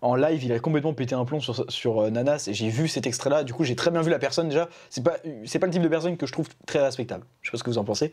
en 0.00 0.14
live, 0.14 0.42
il 0.42 0.54
a 0.54 0.58
complètement 0.58 0.94
pété 0.94 1.14
un 1.14 1.26
plomb 1.26 1.38
sur, 1.38 1.70
sur 1.70 2.10
Nanas. 2.10 2.46
Et 2.48 2.54
j'ai 2.54 2.70
vu 2.70 2.88
cet 2.88 3.06
extrait-là. 3.06 3.44
Du 3.44 3.52
coup, 3.52 3.62
j'ai 3.62 3.76
très 3.76 3.90
bien 3.90 4.00
vu 4.00 4.10
la 4.10 4.18
personne 4.18 4.48
déjà. 4.48 4.70
C'est 4.88 5.04
pas, 5.04 5.18
pas 5.18 5.66
le 5.66 5.72
type 5.72 5.82
de 5.82 5.88
personne 5.88 6.16
que 6.16 6.24
je 6.24 6.32
trouve 6.32 6.48
très 6.64 6.80
respectable. 6.80 7.26
Je 7.42 7.48
sais 7.48 7.52
pas 7.52 7.58
ce 7.58 7.62
que 7.62 7.68
vous 7.68 7.78
en 7.78 7.84
pensez. 7.84 8.10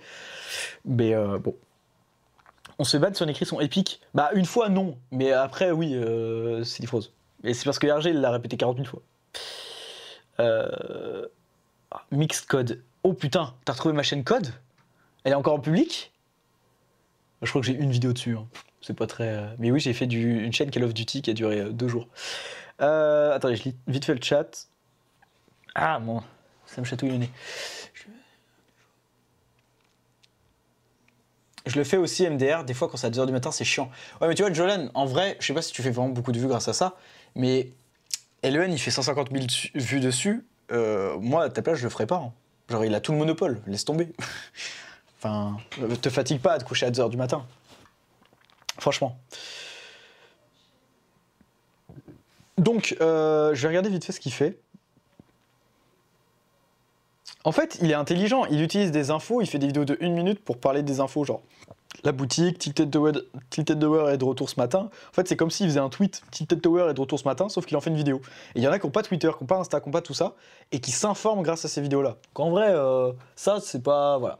Mais 0.83 1.15
bon. 1.39 1.55
On 2.79 2.83
se 2.83 2.97
bat, 2.97 3.13
son 3.13 3.29
écrit 3.29 3.45
sont 3.45 3.61
épiques. 3.61 4.01
Bah, 4.13 4.29
une 4.35 4.45
fois, 4.45 4.67
non. 4.67 4.97
Mais 5.11 5.31
après, 5.31 5.71
oui, 5.71 5.97
c'est 6.65 6.83
des 6.83 6.89
Et 7.45 7.53
c'est 7.53 7.63
parce 7.63 7.79
que 7.79 7.87
RG, 7.87 8.11
l'a 8.13 8.31
répété 8.31 8.57
40 8.57 8.75
000 8.75 8.87
fois. 8.89 9.01
Euh... 10.39 11.27
Mixed 12.11 12.45
Code. 12.47 12.83
Oh 13.03 13.13
putain, 13.13 13.53
t'as 13.65 13.73
retrouvé 13.73 13.93
ma 13.93 14.03
chaîne 14.03 14.23
Code? 14.23 14.53
Elle 15.23 15.31
est 15.33 15.35
encore 15.35 15.53
en 15.55 15.59
public? 15.59 16.11
Je 17.41 17.49
crois 17.49 17.61
que 17.61 17.67
j'ai 17.67 17.73
une 17.73 17.91
vidéo 17.91 18.13
dessus. 18.13 18.35
Hein. 18.35 18.47
C'est 18.81 18.93
pas 18.95 19.07
très. 19.07 19.27
euh, 19.27 19.55
Mais 19.59 19.71
oui, 19.71 19.79
j'ai 19.79 19.93
fait 19.93 20.05
une 20.05 20.53
chaîne 20.53 20.71
Call 20.71 20.83
of 20.83 20.93
Duty 20.93 21.21
qui 21.21 21.29
a 21.29 21.33
duré 21.33 21.59
euh, 21.59 21.69
deux 21.69 21.87
jours. 21.87 22.07
Euh, 22.81 23.33
attendez, 23.33 23.55
je 23.55 23.63
lis 23.63 23.75
vite 23.87 24.05
fait 24.05 24.13
le 24.13 24.21
chat. 24.21 24.67
Ah, 25.75 25.99
bon, 25.99 26.21
ça 26.65 26.81
me 26.81 26.85
chatouille 26.85 27.09
le 27.09 27.17
nez. 27.17 27.29
Je... 27.93 28.03
Je 31.65 31.77
le 31.77 31.83
fais 31.83 31.97
aussi 31.97 32.27
MDR, 32.27 32.63
des 32.63 32.73
fois 32.73 32.87
quand 32.89 32.97
c'est 32.97 33.07
à 33.07 33.11
2h 33.11 33.25
du 33.25 33.31
matin, 33.31 33.51
c'est 33.51 33.65
chiant. 33.65 33.91
Ouais, 34.21 34.27
mais 34.27 34.35
tu 34.35 34.41
vois, 34.43 34.51
Jolan, 34.51 34.89
en 34.93 35.05
vrai, 35.05 35.37
je 35.39 35.47
sais 35.47 35.53
pas 35.53 35.61
si 35.61 35.71
tu 35.71 35.83
fais 35.83 35.91
vraiment 35.91 36.09
beaucoup 36.09 36.31
de 36.31 36.39
vues 36.39 36.47
grâce 36.47 36.67
à 36.67 36.73
ça, 36.73 36.95
mais 37.35 37.73
LEN, 38.43 38.71
il 38.71 38.79
fait 38.79 38.91
150 38.91 39.31
000 39.31 39.49
su- 39.49 39.71
vues 39.75 39.99
dessus. 39.99 40.45
Euh, 40.71 41.17
moi, 41.19 41.43
à 41.45 41.49
ta 41.49 41.61
place, 41.61 41.77
je 41.79 41.83
le 41.83 41.89
ferais 41.89 42.07
pas. 42.07 42.17
hein. 42.17 42.31
Genre, 42.69 42.85
il 42.85 42.93
a 42.95 42.99
tout 43.01 43.11
le 43.11 43.17
monopole, 43.17 43.61
laisse 43.67 43.83
tomber. 43.85 44.13
enfin, 45.17 45.57
euh, 45.81 45.95
te 45.95 46.09
fatigue 46.09 46.39
pas 46.39 46.53
à 46.53 46.57
te 46.59 46.63
coucher 46.63 46.85
à 46.85 46.91
2h 46.91 47.09
du 47.09 47.17
matin. 47.17 47.45
Franchement. 48.79 49.17
Donc, 52.57 52.95
euh, 53.01 53.53
je 53.55 53.61
vais 53.61 53.67
regarder 53.69 53.89
vite 53.89 54.05
fait 54.05 54.11
ce 54.11 54.19
qu'il 54.19 54.33
fait. 54.33 54.59
En 57.45 57.51
fait, 57.51 57.77
il 57.81 57.89
est 57.89 57.95
intelligent. 57.95 58.45
Il 58.45 58.61
utilise 58.61 58.91
des 58.91 59.11
infos. 59.11 59.41
Il 59.41 59.47
fait 59.47 59.59
des 59.59 59.67
vidéos 59.67 59.85
de 59.85 59.97
1 60.01 60.09
minute 60.09 60.43
pour 60.43 60.57
parler 60.59 60.83
des 60.83 60.99
infos, 60.99 61.23
genre 61.23 61.41
la 62.03 62.11
boutique, 62.11 62.59
Tilted 62.59 62.91
Tower, 62.91 63.11
Tilted 63.49 63.79
Tower 63.79 64.13
est 64.13 64.17
de 64.17 64.23
retour 64.23 64.49
ce 64.49 64.59
matin. 64.59 64.89
En 65.09 65.13
fait, 65.13 65.27
c'est 65.27 65.35
comme 65.35 65.51
s'il 65.51 65.67
faisait 65.67 65.79
un 65.79 65.89
tweet 65.89 66.21
Tilted 66.31 66.61
Tower 66.61 66.89
est 66.89 66.93
de 66.93 67.01
retour 67.01 67.19
ce 67.19 67.25
matin, 67.25 67.49
sauf 67.49 67.65
qu'il 67.65 67.75
en 67.77 67.81
fait 67.81 67.89
une 67.89 67.95
vidéo. 67.95 68.21
Et 68.55 68.59
il 68.59 68.63
y 68.63 68.67
en 68.67 68.71
a 68.71 68.79
qui 68.79 68.85
n'ont 68.85 68.91
pas 68.91 69.03
Twitter, 69.03 69.29
qui 69.37 69.43
n'ont 69.43 69.47
pas 69.47 69.57
Insta, 69.57 69.79
qui 69.79 69.87
n'ont 69.87 69.93
pas 69.93 70.01
tout 70.01 70.13
ça, 70.13 70.35
et 70.71 70.79
qui 70.79 70.91
s'informent 70.91 71.43
grâce 71.43 71.65
à 71.65 71.67
ces 71.67 71.81
vidéos-là. 71.81 72.17
Qu'en 72.33 72.51
vrai, 72.51 72.69
euh, 72.69 73.11
ça, 73.35 73.59
c'est 73.61 73.83
pas. 73.83 74.17
Voilà. 74.17 74.39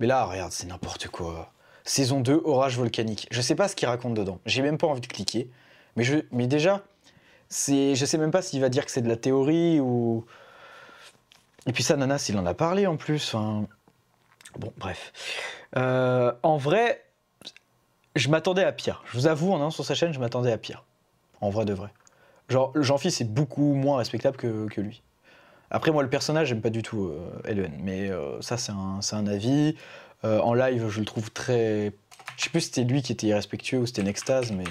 Mais 0.00 0.06
là, 0.06 0.24
regarde, 0.24 0.52
c'est 0.52 0.66
n'importe 0.66 1.08
quoi. 1.08 1.52
Saison 1.84 2.20
2, 2.20 2.42
orage 2.44 2.76
volcanique. 2.76 3.28
Je 3.30 3.40
sais 3.40 3.54
pas 3.54 3.68
ce 3.68 3.76
qu'il 3.76 3.88
raconte 3.88 4.14
dedans. 4.14 4.40
J'ai 4.44 4.62
même 4.62 4.78
pas 4.78 4.88
envie 4.88 5.00
de 5.00 5.06
cliquer. 5.06 5.48
Mais, 5.94 6.02
je, 6.02 6.16
mais 6.32 6.46
déjà, 6.46 6.82
c'est, 7.48 7.94
je 7.94 8.04
sais 8.04 8.18
même 8.18 8.32
pas 8.32 8.42
s'il 8.42 8.60
va 8.60 8.68
dire 8.68 8.84
que 8.84 8.90
c'est 8.90 9.02
de 9.02 9.08
la 9.08 9.16
théorie 9.16 9.80
ou. 9.80 10.24
Et 11.66 11.72
puis 11.72 11.82
ça, 11.82 11.96
Nanas, 11.96 12.26
il 12.28 12.38
en 12.38 12.46
a 12.46 12.54
parlé 12.54 12.86
en 12.86 12.96
plus. 12.96 13.34
Bon, 14.58 14.72
bref. 14.76 15.12
Euh, 15.76 16.32
en 16.42 16.56
vrai, 16.56 17.04
je 18.14 18.28
m'attendais 18.28 18.64
à 18.64 18.72
pire. 18.72 19.02
Je 19.06 19.18
vous 19.18 19.26
avoue, 19.26 19.52
en 19.52 19.56
allant 19.56 19.70
sur 19.70 19.84
sa 19.84 19.94
chaîne, 19.94 20.12
je 20.12 20.20
m'attendais 20.20 20.52
à 20.52 20.58
pire. 20.58 20.84
En 21.40 21.50
vrai 21.50 21.64
de 21.64 21.74
vrai. 21.74 21.90
Genre, 22.48 22.72
Jean-Fils 22.76 23.20
est 23.20 23.30
beaucoup 23.30 23.74
moins 23.74 23.98
respectable 23.98 24.36
que, 24.36 24.80
lui. 24.80 25.02
Après, 25.70 25.90
moi, 25.90 26.02
le 26.02 26.08
personnage, 26.08 26.48
j'aime 26.48 26.60
pas 26.60 26.70
du 26.70 26.82
tout 26.82 27.06
euh. 27.06 27.68
Mais 27.82 28.08
euh, 28.08 28.40
ça, 28.40 28.56
c'est 28.56 28.72
un, 28.72 29.00
un 29.12 29.26
avis. 29.26 29.76
Euh, 30.24 30.40
en 30.40 30.54
live, 30.54 30.88
je 30.88 31.00
le 31.00 31.06
trouve 31.06 31.30
très. 31.30 31.92
Je 32.36 32.44
sais 32.44 32.50
plus 32.50 32.60
si 32.60 32.66
c'était 32.68 32.84
lui 32.84 33.02
qui 33.02 33.12
était 33.12 33.26
irrespectueux 33.26 33.78
ou 33.78 33.86
c'était 33.86 34.02
Nextase, 34.02 34.52
mais. 34.52 34.64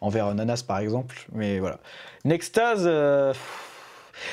Envers 0.00 0.32
Nanas, 0.34 0.62
par 0.66 0.78
exemple. 0.78 1.26
Mais 1.32 1.58
voilà. 1.58 1.80
Nextase. 2.24 2.88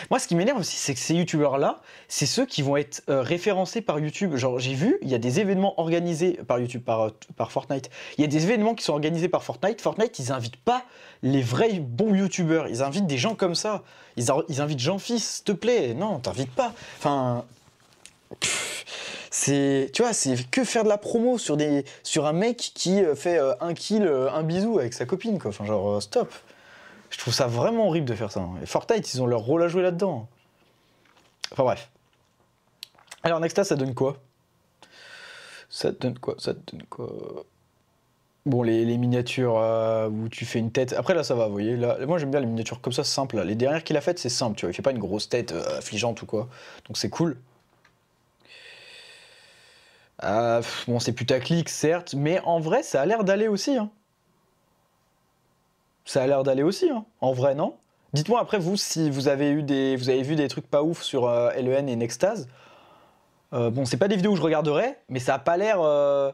Moi, 0.10 0.20
ce 0.20 0.28
qui 0.28 0.36
m'énerve 0.36 0.60
aussi, 0.60 0.76
c'est 0.76 0.94
que 0.94 1.00
ces 1.00 1.16
youtubeurs-là, 1.16 1.82
c'est 2.08 2.26
ceux 2.26 2.46
qui 2.46 2.62
vont 2.62 2.78
être 2.78 3.04
euh, 3.10 3.22
référencés 3.22 3.82
par 3.82 4.00
YouTube. 4.00 4.36
Genre, 4.36 4.60
j'ai 4.60 4.74
vu, 4.74 4.98
il 5.02 5.10
y 5.10 5.16
a 5.16 5.18
des 5.18 5.40
événements 5.40 5.80
organisés 5.80 6.34
par 6.48 6.60
YouTube, 6.60 6.84
par, 6.84 7.02
euh, 7.02 7.10
par 7.36 7.52
Fortnite. 7.52 7.90
Il 8.18 8.22
y 8.22 8.24
a 8.24 8.28
des 8.28 8.44
événements 8.44 8.76
qui 8.76 8.84
sont 8.84 8.94
organisés 8.94 9.30
par 9.30 9.44
Fortnite. 9.44 9.82
Fortnite, 9.82 10.20
ils 10.20 10.32
invitent 10.32 10.58
pas 10.58 10.84
les 11.24 11.42
vrais 11.42 11.80
bons 11.80 12.14
youtubeurs. 12.14 12.68
Ils 12.68 12.82
invitent 12.82 13.08
des 13.08 13.18
gens 13.18 13.36
comme 13.36 13.56
ça. 13.56 13.84
Ils, 14.18 14.32
invitent 14.32 14.80
Jean-Fils, 14.80 15.36
s'il 15.36 15.44
te 15.44 15.52
plaît. 15.52 15.94
Non, 15.94 16.20
t'invites 16.20 16.54
pas. 16.54 16.74
Enfin. 16.98 17.46
C'est, 19.32 19.90
tu 19.94 20.02
vois, 20.02 20.14
c'est 20.14 20.50
que 20.50 20.64
faire 20.64 20.86
de 20.86 20.90
la 20.90 20.98
promo 20.98 21.38
sur, 21.38 21.58
des, 21.58 21.84
sur 22.04 22.26
un 22.26 22.32
mec 22.32 22.72
qui 22.74 23.04
euh, 23.04 23.16
fait 23.16 23.38
un 23.60 23.74
kill, 23.74 24.08
un 24.08 24.44
bisou 24.44 24.80
avec 24.80 24.94
sa 24.94 25.06
copine, 25.06 25.40
quoi. 25.40 25.50
Enfin, 25.50 25.66
genre, 25.66 26.02
stop. 26.02 26.34
Je 27.10 27.18
trouve 27.18 27.34
ça 27.34 27.48
vraiment 27.48 27.88
horrible 27.88 28.08
de 28.08 28.16
faire 28.16 28.32
ça. 28.32 28.42
hein. 28.42 28.56
Et 28.62 28.66
Fortnite, 28.66 29.14
ils 29.14 29.22
ont 29.22 29.28
leur 29.28 29.42
rôle 29.42 29.64
à 29.64 29.68
jouer 29.68 29.82
là-dedans. 29.84 30.28
Enfin 31.52 31.64
bref. 31.64 31.90
Alors 33.24 33.40
Nexta, 33.40 33.64
ça 33.64 33.76
donne 33.76 33.94
quoi? 33.94 34.18
Ça 35.70 35.92
donne 35.92 36.18
quoi? 36.20 36.36
Ça 36.38 36.54
donne 36.54 36.84
quoi? 36.90 37.10
Bon, 38.46 38.62
les, 38.62 38.86
miniatures 38.98 39.58
euh, 39.58 40.08
où 40.08 40.30
tu 40.30 40.46
fais 40.46 40.60
une 40.60 40.72
tête. 40.72 40.94
Après 40.94 41.16
là, 41.16 41.24
ça 41.24 41.34
va, 41.34 41.48
vous 41.48 41.54
voyez. 41.54 41.76
Là, 41.76 41.98
moi, 42.06 42.20
j'aime 42.20 42.30
bien 42.30 42.40
les 42.40 42.46
miniatures 42.46 42.80
comme 42.80 42.94
ça, 42.94 43.04
simples. 43.04 43.42
Les 43.42 43.56
dernières 43.56 43.84
qu'il 43.84 43.98
a 43.98 44.02
faites, 44.02 44.20
c'est 44.20 44.30
simple, 44.30 44.56
tu 44.56 44.66
vois. 44.66 44.72
Il 44.72 44.76
fait 44.76 44.84
pas 44.84 44.92
une 44.92 45.00
grosse 45.00 45.30
tête 45.30 45.52
euh, 45.52 45.80
affligeante 45.80 46.22
ou 46.22 46.28
quoi. 46.28 46.48
Donc 46.88 46.98
c'est 46.98 47.10
cool. 47.10 47.38
Pff, 50.22 50.86
bon, 50.88 51.00
c'est 51.00 51.14
putaclic, 51.14 51.70
certes, 51.70 52.14
mais 52.16 52.40
en 52.42 52.60
vrai, 52.60 52.84
ça 52.84 53.02
a 53.02 53.06
l'air 53.06 53.24
d'aller 53.24 53.48
aussi. 53.48 53.78
Hein. 53.78 53.90
Ça 56.06 56.22
a 56.24 56.28
l'air 56.28 56.44
d'aller 56.44 56.64
aussi, 56.64 56.90
hein. 56.90 57.04
en 57.22 57.34
vrai, 57.34 57.56
non? 57.56 57.76
Dites-moi 58.14 58.40
après, 58.40 58.60
vous, 58.60 58.78
si 58.78 59.10
vous 59.10 59.28
avez, 59.28 59.50
eu 59.50 59.64
des, 59.64 59.96
vous 59.98 60.10
avez 60.10 60.22
vu 60.22 60.36
des 60.36 60.48
trucs 60.48 60.68
pas 60.68 60.84
ouf 60.84 61.02
sur 61.02 61.28
euh, 61.28 61.52
LEN 61.54 61.90
et 61.90 61.96
Nextase. 61.96 62.48
Euh, 63.54 63.70
bon, 63.70 63.86
c'est 63.86 63.98
pas 63.98 64.08
des 64.08 64.16
vidéos 64.16 64.32
que 64.32 64.38
je 64.38 64.44
regarderai, 64.44 64.98
mais 65.10 65.20
ça 65.20 65.36
a 65.36 65.40
pas 65.40 65.58
l'air. 65.58 65.82
euh, 65.82 66.32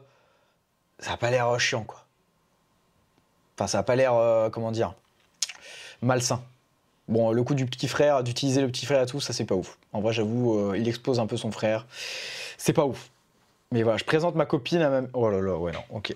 ça 0.98 1.12
a 1.12 1.16
pas 1.16 1.30
l'air 1.30 1.48
euh, 1.48 1.58
chiant, 1.58 1.84
quoi. 1.84 2.04
Enfin, 3.56 3.66
ça 3.66 3.78
a 3.78 3.82
pas 3.82 3.96
l'air, 3.96 4.14
comment 4.50 4.70
dire, 4.72 4.94
malsain. 6.00 6.42
Bon, 7.08 7.32
le 7.32 7.42
coup 7.42 7.54
du 7.54 7.66
petit 7.66 7.86
frère, 7.86 8.22
d'utiliser 8.22 8.60
le 8.60 8.68
petit 8.68 8.86
frère 8.86 9.02
et 9.02 9.06
tout, 9.06 9.20
ça 9.20 9.32
c'est 9.32 9.44
pas 9.44 9.54
ouf. 9.54 9.78
En 9.92 10.00
vrai, 10.00 10.12
j'avoue, 10.12 10.74
il 10.74 10.88
expose 10.88 11.20
un 11.20 11.26
peu 11.26 11.36
son 11.36 11.52
frère. 11.52 11.86
C'est 12.56 12.72
pas 12.72 12.86
ouf. 12.86 13.10
Mais 13.70 13.82
voilà, 13.82 13.98
je 13.98 14.04
présente 14.04 14.36
ma 14.36 14.46
copine 14.46 14.80
à 14.80 14.88
ma. 14.88 15.06
Oh 15.12 15.28
là 15.28 15.40
là, 15.40 15.56
ouais, 15.56 15.72
non, 15.72 15.82
ok. 15.90 16.14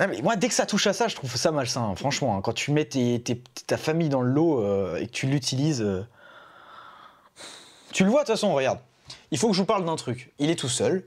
Ah, 0.00 0.06
mais 0.06 0.22
moi, 0.22 0.34
dès 0.34 0.48
que 0.48 0.54
ça 0.54 0.64
touche 0.66 0.86
à 0.86 0.92
ça, 0.94 1.08
je 1.08 1.14
trouve 1.14 1.36
ça 1.36 1.52
malsain. 1.52 1.82
hein. 1.82 1.94
Franchement, 1.94 2.36
hein. 2.36 2.40
quand 2.40 2.54
tu 2.54 2.72
mets 2.72 2.88
ta 3.66 3.76
famille 3.76 4.08
dans 4.08 4.22
le 4.22 4.30
lot 4.30 4.60
euh, 4.64 4.96
et 4.96 5.06
que 5.06 5.12
tu 5.12 5.26
l'utilises. 5.26 5.82
euh, 5.82 6.02
Tu 7.92 8.04
le 8.04 8.10
vois, 8.10 8.22
de 8.22 8.26
toute 8.26 8.34
façon, 8.34 8.54
regarde. 8.54 8.78
Il 9.30 9.38
faut 9.38 9.48
que 9.48 9.54
je 9.54 9.60
vous 9.60 9.66
parle 9.66 9.84
d'un 9.84 9.96
truc. 9.96 10.32
Il 10.38 10.50
est 10.50 10.56
tout 10.58 10.68
seul. 10.70 11.04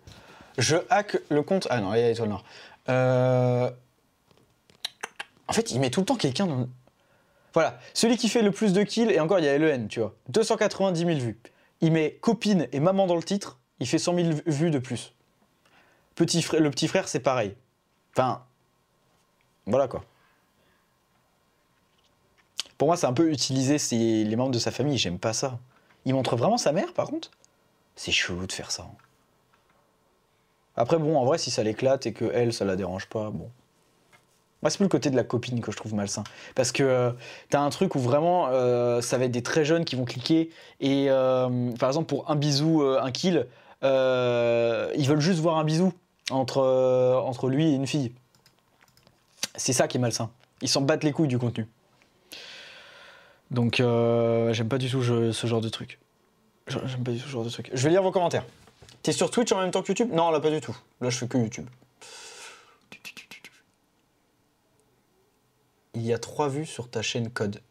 Je 0.60 0.76
hack 0.92 1.18
le 1.30 1.42
compte. 1.42 1.68
Ah 1.72 1.82
non, 1.82 1.94
il 1.96 2.00
y 2.00 2.04
a 2.04 2.08
l'étoile 2.08 2.30
noire. 2.30 2.44
Euh, 2.90 3.72
En 5.48 5.54
fait, 5.54 5.72
il 5.72 5.80
met 5.80 5.90
tout 5.90 6.02
le 6.02 6.06
temps 6.06 6.16
quelqu'un 6.16 6.46
dans. 6.46 6.68
Voilà. 7.54 7.80
Celui 7.96 8.18
qui 8.18 8.30
fait 8.30 8.42
le 8.44 8.52
plus 8.52 8.74
de 8.74 8.84
kills, 8.84 9.12
et 9.12 9.20
encore, 9.20 9.40
il 9.40 9.46
y 9.46 9.50
a 9.50 9.58
LEN, 9.58 9.88
tu 9.88 10.00
vois. 10.02 10.14
290 10.30 11.00
000 11.06 11.20
vues. 11.20 11.40
Il 11.82 11.92
met 11.92 12.12
copine 12.22 12.68
et 12.72 12.80
maman 12.80 13.08
dans 13.08 13.16
le 13.16 13.24
titre, 13.24 13.58
il 13.80 13.88
fait 13.88 13.98
100 13.98 14.16
000 14.16 14.30
vues 14.46 14.72
de 14.72 14.80
plus. 14.80 15.14
Petit 16.16 16.42
frère, 16.44 16.62
le 16.62 16.70
petit 16.72 16.88
frère, 16.88 17.08
c'est 17.08 17.20
pareil. 17.20 17.56
Enfin, 18.16 18.44
voilà 19.66 19.88
quoi. 19.88 20.04
Pour 22.78 22.88
moi, 22.88 22.98
c'est 22.98 23.08
un 23.08 23.14
peu 23.14 23.32
utiliser 23.32 23.78
les 24.26 24.36
membres 24.36 24.52
de 24.52 24.60
sa 24.60 24.72
famille. 24.72 24.98
J'aime 24.98 25.20
pas 25.20 25.32
ça. 25.32 25.60
Il 26.06 26.14
montre 26.14 26.36
vraiment 26.36 26.58
sa 26.58 26.74
mère, 26.74 26.92
par 26.94 27.08
contre? 27.08 27.32
C'est 27.96 28.12
chelou 28.12 28.46
de 28.46 28.52
faire 28.52 28.72
ça. 28.72 28.84
hein. 28.84 28.96
Après, 30.76 30.98
bon, 30.98 31.18
en 31.18 31.24
vrai, 31.24 31.38
si 31.38 31.52
ça 31.52 31.64
l'éclate 31.64 32.08
et 32.08 32.14
que 32.14 32.26
elle, 32.34 32.52
ça 32.52 32.66
la 32.66 32.76
dérange 32.76 33.08
pas, 33.08 33.30
bon. 33.30 33.50
Moi, 34.62 34.70
c'est 34.70 34.78
plus 34.78 34.86
le 34.86 34.90
côté 34.90 35.10
de 35.12 35.16
la 35.16 35.24
copine 35.24 35.62
que 35.62 35.72
je 35.72 35.78
trouve 35.78 35.94
malsain. 35.94 36.24
Parce 36.56 36.72
que 36.72 36.84
euh, 36.84 37.12
t'as 37.50 37.60
un 37.62 37.70
truc 37.70 37.96
où 37.96 38.00
vraiment, 38.00 38.48
euh, 38.50 39.02
ça 39.02 39.18
va 39.18 39.26
être 39.26 39.32
des 39.32 39.44
très 39.44 39.64
jeunes 39.66 39.86
qui 39.86 39.96
vont 39.96 40.06
cliquer. 40.06 40.50
Et 40.80 41.06
euh, 41.10 41.72
par 41.80 41.90
exemple, 41.90 42.08
pour 42.08 42.30
un 42.32 42.36
bisou, 42.36 42.82
un 42.82 43.12
kill, 43.12 43.48
ils 43.84 43.88
veulent 45.08 45.22
juste 45.22 45.40
voir 45.40 45.58
un 45.58 45.64
bisou 45.64 45.94
entre 46.32 47.50
lui 47.50 47.72
et 47.72 47.76
une 47.76 47.88
fille. 47.88 48.14
C'est 49.56 49.74
ça 49.74 49.88
qui 49.88 49.98
est 49.98 50.00
malsain. 50.00 50.32
Ils 50.62 50.70
s'en 50.70 50.82
battent 50.82 51.04
les 51.04 51.12
couilles 51.12 51.28
du 51.28 51.38
contenu. 51.38 51.68
Donc, 53.52 53.80
euh, 53.80 54.52
j'aime 54.54 54.70
pas 54.70 54.78
du 54.78 54.90
tout 54.90 55.04
ce 55.04 55.48
genre 55.48 55.62
de 55.62 55.70
truc. 55.70 56.00
J'aime 56.68 57.04
pas 57.04 57.12
du 57.12 57.20
tout 57.20 57.28
ce 57.28 57.32
genre 57.32 57.44
de 57.44 57.50
truc. 57.50 57.70
Je 57.74 57.84
vais 57.84 57.90
lire 57.90 58.02
vos 58.02 58.12
commentaires. 58.12 58.46
T'es 59.04 59.12
sur 59.12 59.30
Twitch 59.30 59.52
en 59.52 59.60
même 59.60 59.72
temps 59.72 59.84
que 59.84 59.90
YouTube? 59.90 60.10
Non, 60.12 60.32
là, 60.32 60.40
pas 60.40 60.50
du 60.50 60.62
tout. 60.62 60.76
Là, 61.02 61.10
je 61.10 61.18
fais 61.18 61.28
que 61.28 61.38
YouTube. 61.38 61.68
Il 65.96 66.02
y 66.02 66.14
a 66.14 66.18
trois 66.18 66.50
vues 66.50 66.66
sur 66.66 66.90
ta 66.90 67.04
chaîne 67.04 67.30
Code. 67.30 67.62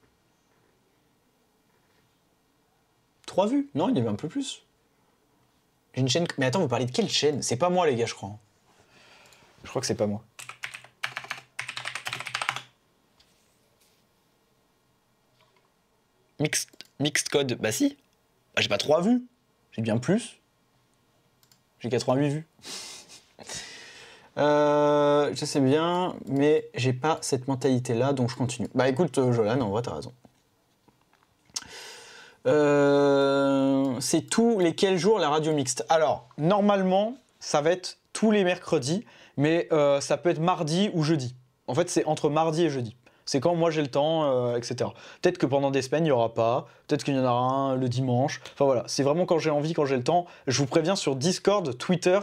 Trois 3.27 3.47
vues? 3.47 3.69
Non, 3.75 3.89
il 3.89 3.97
y 3.97 4.01
avait 4.01 4.11
un 4.11 4.15
peu 4.15 4.29
plus. 4.29 4.63
J'ai 5.95 6.03
une 6.03 6.09
chaîne. 6.09 6.27
Mais 6.39 6.47
attends, 6.47 6.61
vous 6.61 6.69
parlez 6.69 6.85
de 6.85 6.93
quelle 6.93 7.09
chaîne? 7.09 7.43
C'est 7.43 7.57
pas 7.57 7.71
moi, 7.71 7.87
les 7.87 7.97
gars, 7.97 8.07
je 8.07 8.15
crois. 8.15 8.37
Je 9.65 9.71
crois 9.71 9.81
que 9.81 9.87
c'est 9.87 9.97
pas 9.97 10.07
moi. 10.07 10.23
Mixed, 16.43 16.71
mixed 16.99 17.29
code, 17.29 17.57
bah 17.61 17.71
si. 17.71 17.97
Bah, 18.57 18.63
j'ai 18.63 18.69
pas 18.69 18.77
trois 18.77 19.01
vues. 19.01 19.23
J'ai 19.71 19.81
bien 19.81 19.99
plus. 19.99 20.41
J'ai 21.79 21.89
88 21.89 22.29
vues. 22.29 22.47
Euh, 24.39 25.31
je 25.35 25.45
sais 25.45 25.61
bien, 25.61 26.17
mais 26.25 26.67
j'ai 26.75 26.95
pas 26.95 27.19
cette 27.21 27.49
mentalité-là, 27.49 28.15
donc 28.15 28.31
je 28.31 28.35
continue. 28.35 28.67
Bah 28.75 28.89
écoute, 28.89 29.19
euh, 29.19 29.31
Jolan, 29.31 29.61
en 29.61 29.69
vrai, 29.69 29.83
t'as 29.83 29.95
raison. 29.95 30.15
Euh, 32.47 34.01
c'est 34.01 34.23
tous 34.23 34.59
les 34.59 34.75
quels 34.75 34.97
jours 34.97 35.19
la 35.19 35.29
radio 35.29 35.53
mixte? 35.53 35.85
Alors, 35.91 36.31
normalement, 36.39 37.15
ça 37.41 37.61
va 37.61 37.73
être 37.73 37.99
tous 38.15 38.31
les 38.31 38.43
mercredis, 38.43 39.05
mais 39.37 39.69
ça 40.01 40.17
peut 40.17 40.31
être 40.31 40.41
mardi 40.41 40.91
ou 40.95 41.03
jeudi. 41.03 41.37
En 41.67 41.75
fait, 41.75 41.91
c'est 41.91 42.07
entre 42.07 42.31
mardi 42.31 42.65
et 42.65 42.71
jeudi. 42.71 42.97
C'est 43.25 43.41
quand 43.41 43.55
moi 43.55 43.71
j'ai 43.71 43.83
le 43.83 43.89
temps, 43.89 44.25
euh, 44.25 44.57
etc. 44.57 44.91
Peut-être 45.21 45.39
que 45.39 45.47
pendant 45.47 45.71
des 45.71 45.83
semaines, 45.83 46.05
il 46.05 46.09
n'y 46.09 46.13
aura 46.13 46.35
pas. 46.35 46.67
Peut-être 46.87 47.05
qu'il 47.05 47.15
y 47.15 47.19
en 47.19 47.25
aura 47.25 47.41
un 47.41 47.77
le 47.77 47.89
dimanche. 47.89 48.41
Enfin 48.55 48.65
voilà, 48.65 48.85
c'est 48.87 49.03
vraiment 49.03 49.27
quand 49.27 49.39
j'ai 49.39 49.51
envie, 49.51 49.73
quand 49.73 49.87
j'ai 49.87 49.97
le 49.97 50.05
temps. 50.05 50.27
Je 50.47 50.59
vous 50.59 50.67
préviens 50.67 50.97
sur 50.97 51.17
Discord, 51.17 51.77
Twitter, 51.79 52.19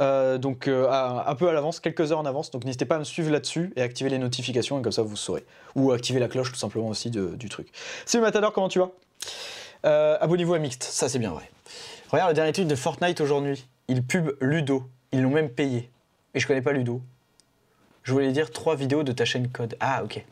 euh, 0.00 0.38
donc 0.38 0.66
euh, 0.68 0.90
un 0.90 1.34
peu 1.34 1.48
à 1.48 1.52
l'avance, 1.52 1.80
quelques 1.80 2.12
heures 2.12 2.18
en 2.18 2.26
avance. 2.26 2.50
Donc 2.50 2.64
n'hésitez 2.64 2.84
pas 2.84 2.96
à 2.96 2.98
me 2.98 3.04
suivre 3.04 3.30
là-dessus 3.30 3.72
et 3.76 3.82
activer 3.82 4.10
les 4.10 4.18
notifications, 4.18 4.78
et 4.78 4.82
comme 4.82 4.92
ça 4.92 5.02
vous 5.02 5.16
saurez. 5.16 5.44
Ou 5.74 5.92
activer 5.92 6.20
la 6.20 6.28
cloche 6.28 6.52
tout 6.52 6.58
simplement 6.58 6.88
aussi 6.88 7.10
du 7.10 7.48
truc. 7.48 7.68
Salut 8.06 8.22
Matador, 8.22 8.52
comment 8.52 8.68
tu 8.68 8.80
vas? 8.80 8.90
Abonnez-vous 10.20 10.54
à 10.54 10.58
Mixte, 10.58 10.82
ça 10.82 11.08
c'est 11.08 11.18
bien 11.18 11.30
vrai. 11.30 11.50
Regarde 12.10 12.30
le 12.30 12.34
dernier 12.34 12.52
tweet 12.52 12.68
de 12.68 12.76
Fortnite 12.76 13.20
aujourd'hui. 13.20 13.66
Ils 13.88 14.02
pub 14.02 14.36
Ludo. 14.40 14.84
Ils 15.12 15.22
l'ont 15.22 15.30
même 15.30 15.50
payé. 15.50 15.90
Et 16.34 16.40
je 16.40 16.46
connais 16.46 16.62
pas 16.62 16.72
Ludo. 16.72 17.00
Je 18.04 18.12
voulais 18.12 18.32
dire 18.32 18.50
trois 18.50 18.76
vidéos 18.76 19.02
de 19.02 19.12
ta 19.12 19.24
chaîne 19.24 19.48
code. 19.50 19.76
Ah, 19.80 20.04
ok. 20.04 20.24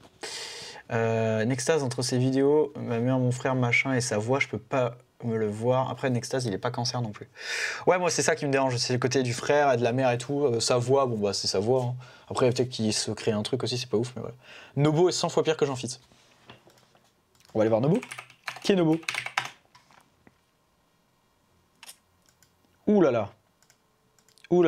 Euh, 0.93 1.45
Nextase, 1.45 1.83
entre 1.83 2.03
ses 2.03 2.19
vidéos, 2.19 2.73
ma 2.77 2.99
mère, 2.99 3.19
mon 3.19 3.33
frère, 3.33 3.55
machin, 3.55 3.95
et 3.95 4.01
sa 4.01 4.19
voix, 4.19 4.39
je 4.41 4.49
peux 4.49 4.59
pas 4.59 4.97
me 5.25 5.37
le 5.37 5.49
voir. 5.49 5.89
Après, 5.91 6.11
Nextase, 6.11 6.45
il 6.45 6.53
est 6.53 6.59
pas 6.59 6.71
cancer 6.71 7.01
non 7.01 7.11
plus. 7.13 7.29
Ouais, 7.87 7.99
moi, 7.99 8.11
c'est 8.11 8.23
ça 8.23 8.37
qui 8.37 8.45
me 8.45 8.51
dérange. 8.53 8.77
C'est 8.77 8.93
le 8.93 8.99
côté 8.99 9.23
du 9.23 9.33
frère 9.33 9.73
et 9.73 9.77
de 9.79 9.83
la 9.83 9.93
mère 9.93 10.11
et 10.11 10.19
tout. 10.19 10.45
Euh, 10.45 10.61
sa 10.61 10.77
voix, 10.77 11.07
bon, 11.07 11.17
bah, 11.17 11.33
c'est 11.33 11.47
sa 11.49 11.61
voix. 11.61 11.83
hein. 11.85 11.95
Après, 12.31 12.51
peut-être 12.51 12.69
qu'il 12.69 12.93
se 12.93 13.11
crée 13.11 13.33
un 13.33 13.43
truc 13.43 13.63
aussi, 13.63 13.79
c'est 13.79 13.89
pas 13.89 13.97
ouf, 13.97 14.13
mais 14.17 14.21
voilà. 14.23 14.37
Nobo 14.77 15.09
est 15.09 15.13
100 15.13 15.31
fois 15.31 15.43
pire 15.43 15.57
que 15.57 15.65
jean 15.65 15.77
Fitz. 15.77 16.01
On 17.55 17.59
va 17.59 17.63
aller 17.63 17.69
voir 17.71 17.81
Nobo. 17.81 18.01
Qui 18.63 18.73
est 18.73 18.77
Nobo 18.77 19.01
Ouh 22.87 23.01
là 23.01 23.11
là. 23.11 23.31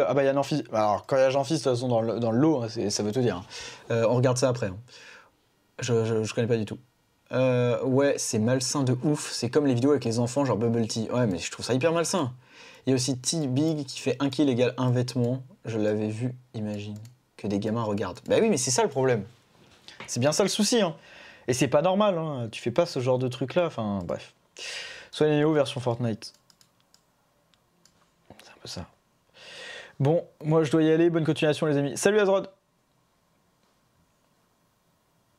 Ah 0.06 0.14
bah 0.14 0.22
il 0.22 0.26
y 0.26 0.28
a 0.28 0.32
Jean-Fils. 0.34 0.62
Alors 0.72 1.06
quand 1.06 1.16
il 1.16 1.20
y 1.20 1.22
a 1.22 1.30
Jean-Fils, 1.30 1.58
de 1.60 1.64
toute 1.64 1.72
façon, 1.72 1.88
dans 1.88 2.00
le, 2.00 2.38
lot, 2.38 2.62
hein, 2.62 2.68
ça 2.90 3.02
veut 3.02 3.12
tout 3.12 3.20
dire. 3.20 3.36
hein. 3.36 3.44
Euh, 3.90 4.06
on 4.08 4.14
regarde 4.14 4.38
ça 4.38 4.48
après. 4.48 4.68
hein. 4.68 4.76
Je, 5.80 6.22
je, 6.24 6.34
connais 6.34 6.46
pas 6.46 6.56
du 6.56 6.64
tout. 6.64 6.78
Euh, 7.32 7.82
ouais, 7.82 8.14
c'est 8.16 8.38
malsain 8.38 8.84
de 8.84 8.96
ouf. 9.02 9.30
C'est 9.32 9.50
comme 9.50 9.66
les 9.66 9.74
vidéos 9.74 9.90
avec 9.90 10.04
les 10.04 10.18
enfants, 10.20 10.44
genre 10.44 10.56
Bubble 10.56 10.86
Tea. 10.86 11.10
Ouais, 11.10 11.26
mais 11.26 11.38
je 11.38 11.50
trouve 11.50 11.64
ça 11.66 11.74
hyper 11.74 11.92
malsain. 11.92 12.32
Il 12.86 12.90
y 12.90 12.92
a 12.92 12.96
aussi 12.96 13.18
T-Big 13.18 13.86
qui 13.86 13.98
fait 14.00 14.16
un 14.20 14.30
kill 14.30 14.48
égale 14.48 14.74
un 14.78 14.90
vêtement. 14.90 15.42
Je 15.64 15.78
l'avais 15.78 16.08
vu, 16.08 16.34
imagine, 16.54 16.96
que 17.36 17.46
des 17.46 17.58
gamins 17.58 17.82
regardent. 17.82 18.20
Bah 18.28 18.36
oui, 18.40 18.48
mais 18.50 18.56
c'est 18.56 18.70
ça 18.70 18.82
le 18.82 18.88
problème. 18.88 19.24
C'est 20.06 20.20
bien 20.20 20.32
ça 20.32 20.42
le 20.44 20.48
souci. 20.48 20.80
Et 21.48 21.54
c'est 21.54 21.68
pas 21.68 21.82
normal. 21.82 22.48
Tu 22.52 22.62
fais 22.62 22.70
pas 22.70 22.86
ce 22.86 23.00
genre 23.00 23.18
de 23.18 23.28
truc 23.28 23.54
là. 23.54 23.66
Enfin, 23.66 24.00
bref. 24.04 24.32
Soignez 25.10 25.36
Néo 25.36 25.52
version 25.52 25.80
Fortnite. 25.80 26.32
C'est 28.42 28.50
un 28.50 28.56
peu 28.62 28.68
ça. 28.68 28.86
Bon, 30.00 30.24
moi 30.44 30.64
je 30.64 30.70
dois 30.70 30.82
y 30.82 30.90
aller. 30.90 31.10
Bonne 31.10 31.24
continuation, 31.24 31.66
les 31.66 31.76
amis. 31.76 31.96
Salut 31.96 32.18
Azrod. 32.18 32.50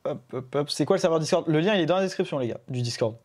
Hop, 0.04 0.20
hop, 0.32 0.54
hop. 0.54 0.70
C'est 0.70 0.84
quoi 0.84 0.96
le 0.96 1.00
serveur 1.00 1.18
Discord? 1.20 1.46
Le 1.48 1.60
lien 1.60 1.74
il 1.74 1.80
est 1.80 1.86
dans 1.86 1.96
la 1.96 2.02
description, 2.02 2.38
les 2.38 2.48
gars, 2.48 2.60
du 2.68 2.80
Discord. 2.82 3.16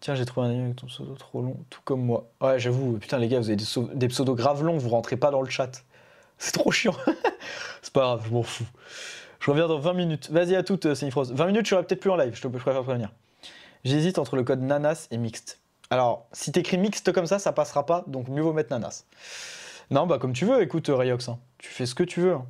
Tiens, 0.00 0.14
j'ai 0.14 0.24
trouvé 0.24 0.46
un 0.48 0.52
lien 0.52 0.64
avec 0.64 0.76
ton 0.76 0.86
pseudo 0.86 1.14
trop 1.14 1.40
long, 1.40 1.56
tout 1.70 1.80
comme 1.84 2.04
moi. 2.04 2.28
Ouais, 2.40 2.58
j'avoue, 2.58 2.98
putain, 2.98 3.18
les 3.18 3.28
gars, 3.28 3.38
vous 3.40 3.48
avez 3.48 3.56
des, 3.56 3.64
pseudo- 3.64 3.94
des 3.94 4.08
pseudos 4.08 4.36
graves 4.36 4.62
longs, 4.62 4.76
vous 4.76 4.90
rentrez 4.90 5.16
pas 5.16 5.30
dans 5.30 5.40
le 5.40 5.48
chat. 5.48 5.82
C'est 6.38 6.52
trop 6.52 6.70
chiant. 6.70 6.94
C'est 7.82 7.92
pas 7.92 8.00
grave, 8.02 8.22
je 8.26 8.30
m'en 8.32 8.42
fous. 8.42 8.66
Je 9.40 9.50
reviens 9.50 9.66
dans 9.66 9.78
20 9.78 9.92
minutes. 9.94 10.30
Vas-y 10.30 10.56
à 10.56 10.62
toutes, 10.62 10.86
euh, 10.86 10.94
Sinifrost. 10.94 11.32
20 11.32 11.46
minutes, 11.46 11.66
je 11.66 11.70
serai 11.70 11.84
peut-être 11.84 12.00
plus 12.00 12.10
en 12.10 12.16
live, 12.16 12.34
je, 12.34 12.40
te, 12.40 12.48
je 12.52 12.62
préfère 12.62 12.82
prévenir. 12.82 13.10
J'hésite 13.84 14.18
entre 14.18 14.36
le 14.36 14.44
code 14.44 14.60
nanas 14.62 15.08
et 15.10 15.16
mixte. 15.16 15.60
Alors, 15.90 16.26
si 16.32 16.50
t'écris 16.52 16.78
mixte 16.78 17.12
comme 17.12 17.26
ça, 17.26 17.38
ça 17.38 17.52
passera 17.52 17.86
pas, 17.86 18.04
donc 18.06 18.28
mieux 18.28 18.42
vaut 18.42 18.52
mettre 18.52 18.70
nanas. 18.70 19.04
Non, 19.90 20.06
bah 20.06 20.18
comme 20.18 20.32
tu 20.32 20.44
veux, 20.46 20.62
écoute, 20.62 20.88
euh, 20.88 20.94
Rayox. 20.96 21.28
hein. 21.28 21.38
Tu 21.58 21.68
fais 21.68 21.86
ce 21.86 21.94
que 21.94 22.02
tu 22.02 22.20
veux. 22.20 22.34
hein. 22.34 22.46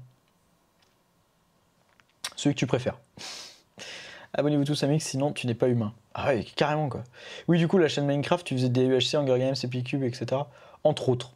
Celui 2.36 2.54
que 2.54 2.58
tu 2.60 2.66
préfères. 2.66 2.98
Abonnez-vous 4.34 4.64
tous 4.64 4.82
à 4.82 4.86
Mix, 4.88 5.04
sinon 5.06 5.32
tu 5.32 5.46
n'es 5.46 5.54
pas 5.54 5.68
humain. 5.68 5.92
Ah 6.14 6.28
ouais, 6.28 6.44
carrément 6.56 6.88
quoi. 6.88 7.04
Oui, 7.46 7.58
du 7.58 7.68
coup, 7.68 7.78
la 7.78 7.88
chaîne 7.88 8.06
Minecraft, 8.06 8.44
tu 8.44 8.54
faisais 8.56 8.68
des 8.68 8.84
UHC, 8.84 9.14
Hunger 9.16 9.38
Games, 9.38 9.54
Epicube, 9.62 10.02
etc. 10.02 10.42
Entre 10.82 11.08
autres. 11.08 11.32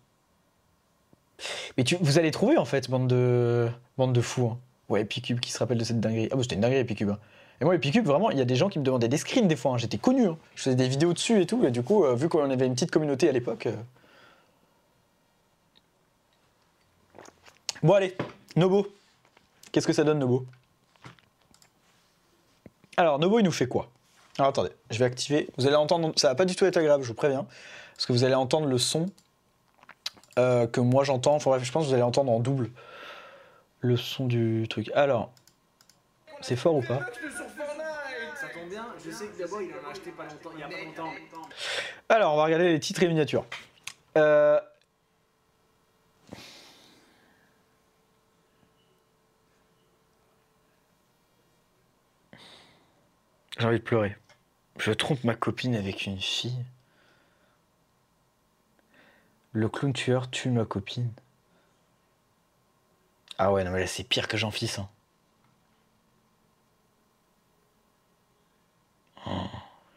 Mais 1.77 1.85
tu, 1.85 1.97
vous 2.01 2.19
allez 2.19 2.33
trouver 2.33 2.57
en 2.59 2.65
fait, 2.65 2.91
bande 2.91 3.07
de, 3.09 3.69
bande 3.97 4.13
de 4.13 4.21
fous. 4.21 4.49
hein. 4.53 4.59
Ouais, 4.89 5.03
Epicube 5.03 5.39
qui 5.39 5.53
se 5.53 5.59
rappelle 5.59 5.79
de 5.79 5.85
cette 5.85 6.01
dinguerie. 6.01 6.29
Ah 6.33 6.37
bah 6.37 6.43
c'était 6.43 6.57
une 6.57 6.61
dinguerie 6.63 6.81
Epicube. 6.81 7.11
hein. 7.11 7.19
Et 7.61 7.65
moi, 7.65 7.75
Epicube, 7.75 8.07
vraiment, 8.07 8.31
il 8.31 8.39
y 8.39 8.41
a 8.41 8.45
des 8.45 8.55
gens 8.55 8.69
qui 8.69 8.79
me 8.79 8.85
demandaient 8.85 9.09
des 9.09 9.17
screens 9.17 9.49
des 9.49 9.57
fois. 9.57 9.73
hein. 9.73 9.79
J'étais 9.79 9.99
connu. 9.99 10.27
hein. 10.29 10.39
Je 10.55 10.63
faisais 10.63 10.77
des 10.77 10.89
vidéos 10.89 11.13
dessus 11.13 11.41
et 11.41 11.47
tout. 11.47 11.65
Et 11.65 11.71
du 11.71 11.83
coup, 11.83 12.05
euh, 12.05 12.15
vu 12.15 12.29
qu'on 12.29 12.49
avait 12.49 12.67
une 12.67 12.75
petite 12.75 12.91
communauté 12.91 13.29
à 13.29 13.33
l'époque. 13.33 13.67
euh. 13.67 13.75
Bon, 17.83 17.95
allez, 17.95 18.17
Nobo. 18.57 18.87
Qu'est-ce 19.73 19.87
que 19.87 19.93
ça 19.93 20.05
donne, 20.05 20.19
Nobo? 20.19 20.47
Alors, 22.97 23.19
Nobo, 23.19 23.39
il 23.39 23.45
nous 23.45 23.53
fait 23.53 23.67
quoi? 23.69 23.89
Alors, 24.39 24.51
attendez, 24.51 24.71
je 24.91 24.99
vais 24.99 25.05
activer. 25.05 25.49
Vous 25.59 25.67
allez 25.67 25.77
entendre. 25.77 26.13
Ça 26.17 26.29
va 26.29 26.35
pas 26.37 26.45
du 26.45 26.55
tout 26.55 26.65
être 26.65 26.77
agréable, 26.77 27.03
je 27.03 27.09
vous 27.09 27.15
préviens. 27.15 27.47
Parce 27.95 28.07
que 28.07 28.13
vous 28.13 28.23
allez 28.23 28.35
entendre 28.35 28.67
le 28.67 28.79
son 28.79 29.07
euh, 30.39 30.69
que 30.69 30.81
moi 30.81 31.03
j'entends. 31.03 31.35
Enfin, 31.35 31.51
bref, 31.51 31.65
je 31.65 31.73
pense 31.73 31.85
que 31.85 31.89
vous 31.89 31.95
allez 31.95 32.03
entendre 32.05 32.31
en 32.31 32.39
double 32.39 32.71
le 33.81 33.97
son 33.97 34.27
du 34.27 34.67
truc. 34.71 34.91
Alors, 34.95 35.31
c'est 36.41 36.57
fort 36.57 36.77
ou 36.77 36.83
pas? 36.83 37.01
Je 39.09 39.15
sais 39.15 39.27
que 39.27 39.39
d'abord 39.39 39.63
il 39.63 39.73
en 39.73 39.89
a 39.89 39.91
acheté 39.91 40.11
pas 40.11 40.25
longtemps, 40.25 40.51
il 40.55 40.61
y 40.61 40.63
a 40.63 40.69
pas 40.69 40.85
longtemps. 40.85 41.13
Alors, 42.09 42.35
on 42.35 42.37
va 42.37 42.45
regarder 42.45 42.73
les 42.73 42.81
titres 42.81 43.03
et 43.03 43.09
miniatures. 43.09 43.47
Euh, 44.17 44.61
J'ai 53.59 53.67
envie 53.67 53.79
de 53.79 53.85
pleurer. 53.85 54.17
Je 54.79 54.93
trompe 54.93 55.25
ma 55.25 55.35
copine 55.35 55.75
avec 55.75 56.07
une 56.07 56.21
fille. 56.21 56.65
Le 59.53 59.69
clown 59.69 59.93
tueur 59.93 60.31
tue 60.31 60.51
ma 60.51 60.65
copine. 60.65 61.11
Ah 63.39 63.53
ouais, 63.53 63.65
non 63.65 63.73
mais 63.73 63.81
là 63.81 63.87
c'est 63.89 64.05
pire 64.05 64.29
que 64.29 64.37
jean 64.37 64.53
fils. 64.53 64.79
Hein. 64.79 64.89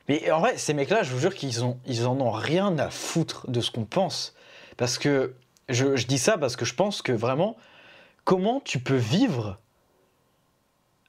Mais 0.09 0.29
en 0.31 0.39
vrai, 0.39 0.57
ces 0.57 0.73
mecs-là, 0.73 1.03
je 1.03 1.11
vous 1.11 1.19
jure 1.19 1.35
qu'ils 1.35 1.53
ils 1.85 2.07
en 2.07 2.19
ont 2.19 2.31
rien 2.31 2.77
à 2.77 2.89
foutre 2.89 3.49
de 3.49 3.61
ce 3.61 3.71
qu'on 3.71 3.85
pense. 3.85 4.35
Parce 4.77 4.97
que 4.97 5.35
je, 5.69 6.05
dis 6.05 6.17
ça 6.17 6.37
parce 6.37 6.55
que 6.55 6.65
je 6.65 6.73
pense 6.73 7.01
que 7.01 7.11
vraiment, 7.11 7.55
comment 8.23 8.61
tu 8.61 8.79
peux 8.79 8.95
vivre 8.95 9.59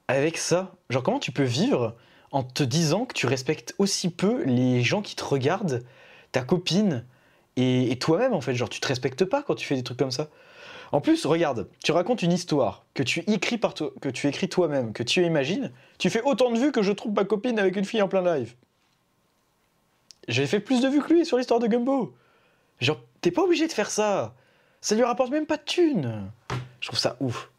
avec 0.08 0.36
ça? 0.36 0.74
Genre, 0.90 1.02
comment 1.02 1.18
tu 1.18 1.32
peux 1.32 1.42
vivre 1.42 1.96
en 2.30 2.42
te 2.42 2.62
disant 2.62 3.04
que 3.04 3.14
tu 3.14 3.26
respectes 3.26 3.74
aussi 3.78 4.10
peu 4.10 4.42
les 4.44 4.82
gens 4.82 5.02
qui 5.02 5.16
te 5.16 5.24
regardent, 5.24 5.84
ta 6.32 6.42
copine 6.42 7.04
et, 7.56 7.90
et 7.90 7.98
toi-même 7.98 8.34
en 8.34 8.40
fait? 8.40 8.54
Genre, 8.54 8.68
tu 8.68 8.80
te 8.80 8.88
respectes 8.88 9.24
pas 9.24 9.42
quand 9.42 9.54
tu 9.54 9.66
fais 9.66 9.76
des 9.76 9.82
trucs 9.82 9.98
comme 9.98 10.10
ça. 10.10 10.28
En 10.92 11.00
plus, 11.00 11.24
regarde, 11.24 11.68
tu 11.82 11.90
racontes 11.92 12.22
une 12.22 12.32
histoire 12.32 12.84
que 12.92 13.02
tu 13.02 13.20
écris 13.20 13.56
par 13.56 13.72
toi, 13.72 13.90
que 14.02 14.10
tu 14.10 14.28
écris 14.28 14.50
toi-même, 14.50 14.92
que 14.92 15.02
tu 15.02 15.24
imagines. 15.24 15.72
Tu 15.98 16.10
fais 16.10 16.20
autant 16.22 16.50
de 16.50 16.58
vues 16.58 16.70
que 16.70 16.82
je 16.82 16.92
trouve 16.92 17.14
ma 17.14 17.24
copine 17.24 17.58
avec 17.58 17.76
une 17.76 17.86
fille 17.86 18.02
en 18.02 18.08
plein 18.08 18.22
live. 18.22 18.54
J'ai 20.28 20.46
fait 20.46 20.60
plus 20.60 20.80
de 20.80 20.88
vues 20.88 21.00
que 21.02 21.12
lui 21.12 21.26
sur 21.26 21.36
l'histoire 21.38 21.60
de 21.60 21.66
Gumbo. 21.66 22.14
Genre, 22.80 22.98
t'es 23.20 23.30
pas 23.30 23.42
obligé 23.42 23.66
de 23.66 23.72
faire 23.72 23.90
ça. 23.90 24.34
Ça 24.80 24.94
lui 24.94 25.04
rapporte 25.04 25.30
même 25.30 25.46
pas 25.46 25.56
de 25.56 25.62
thunes. 25.62 26.30
Je 26.80 26.88
trouve 26.88 26.98
ça 26.98 27.16
ouf. 27.20 27.50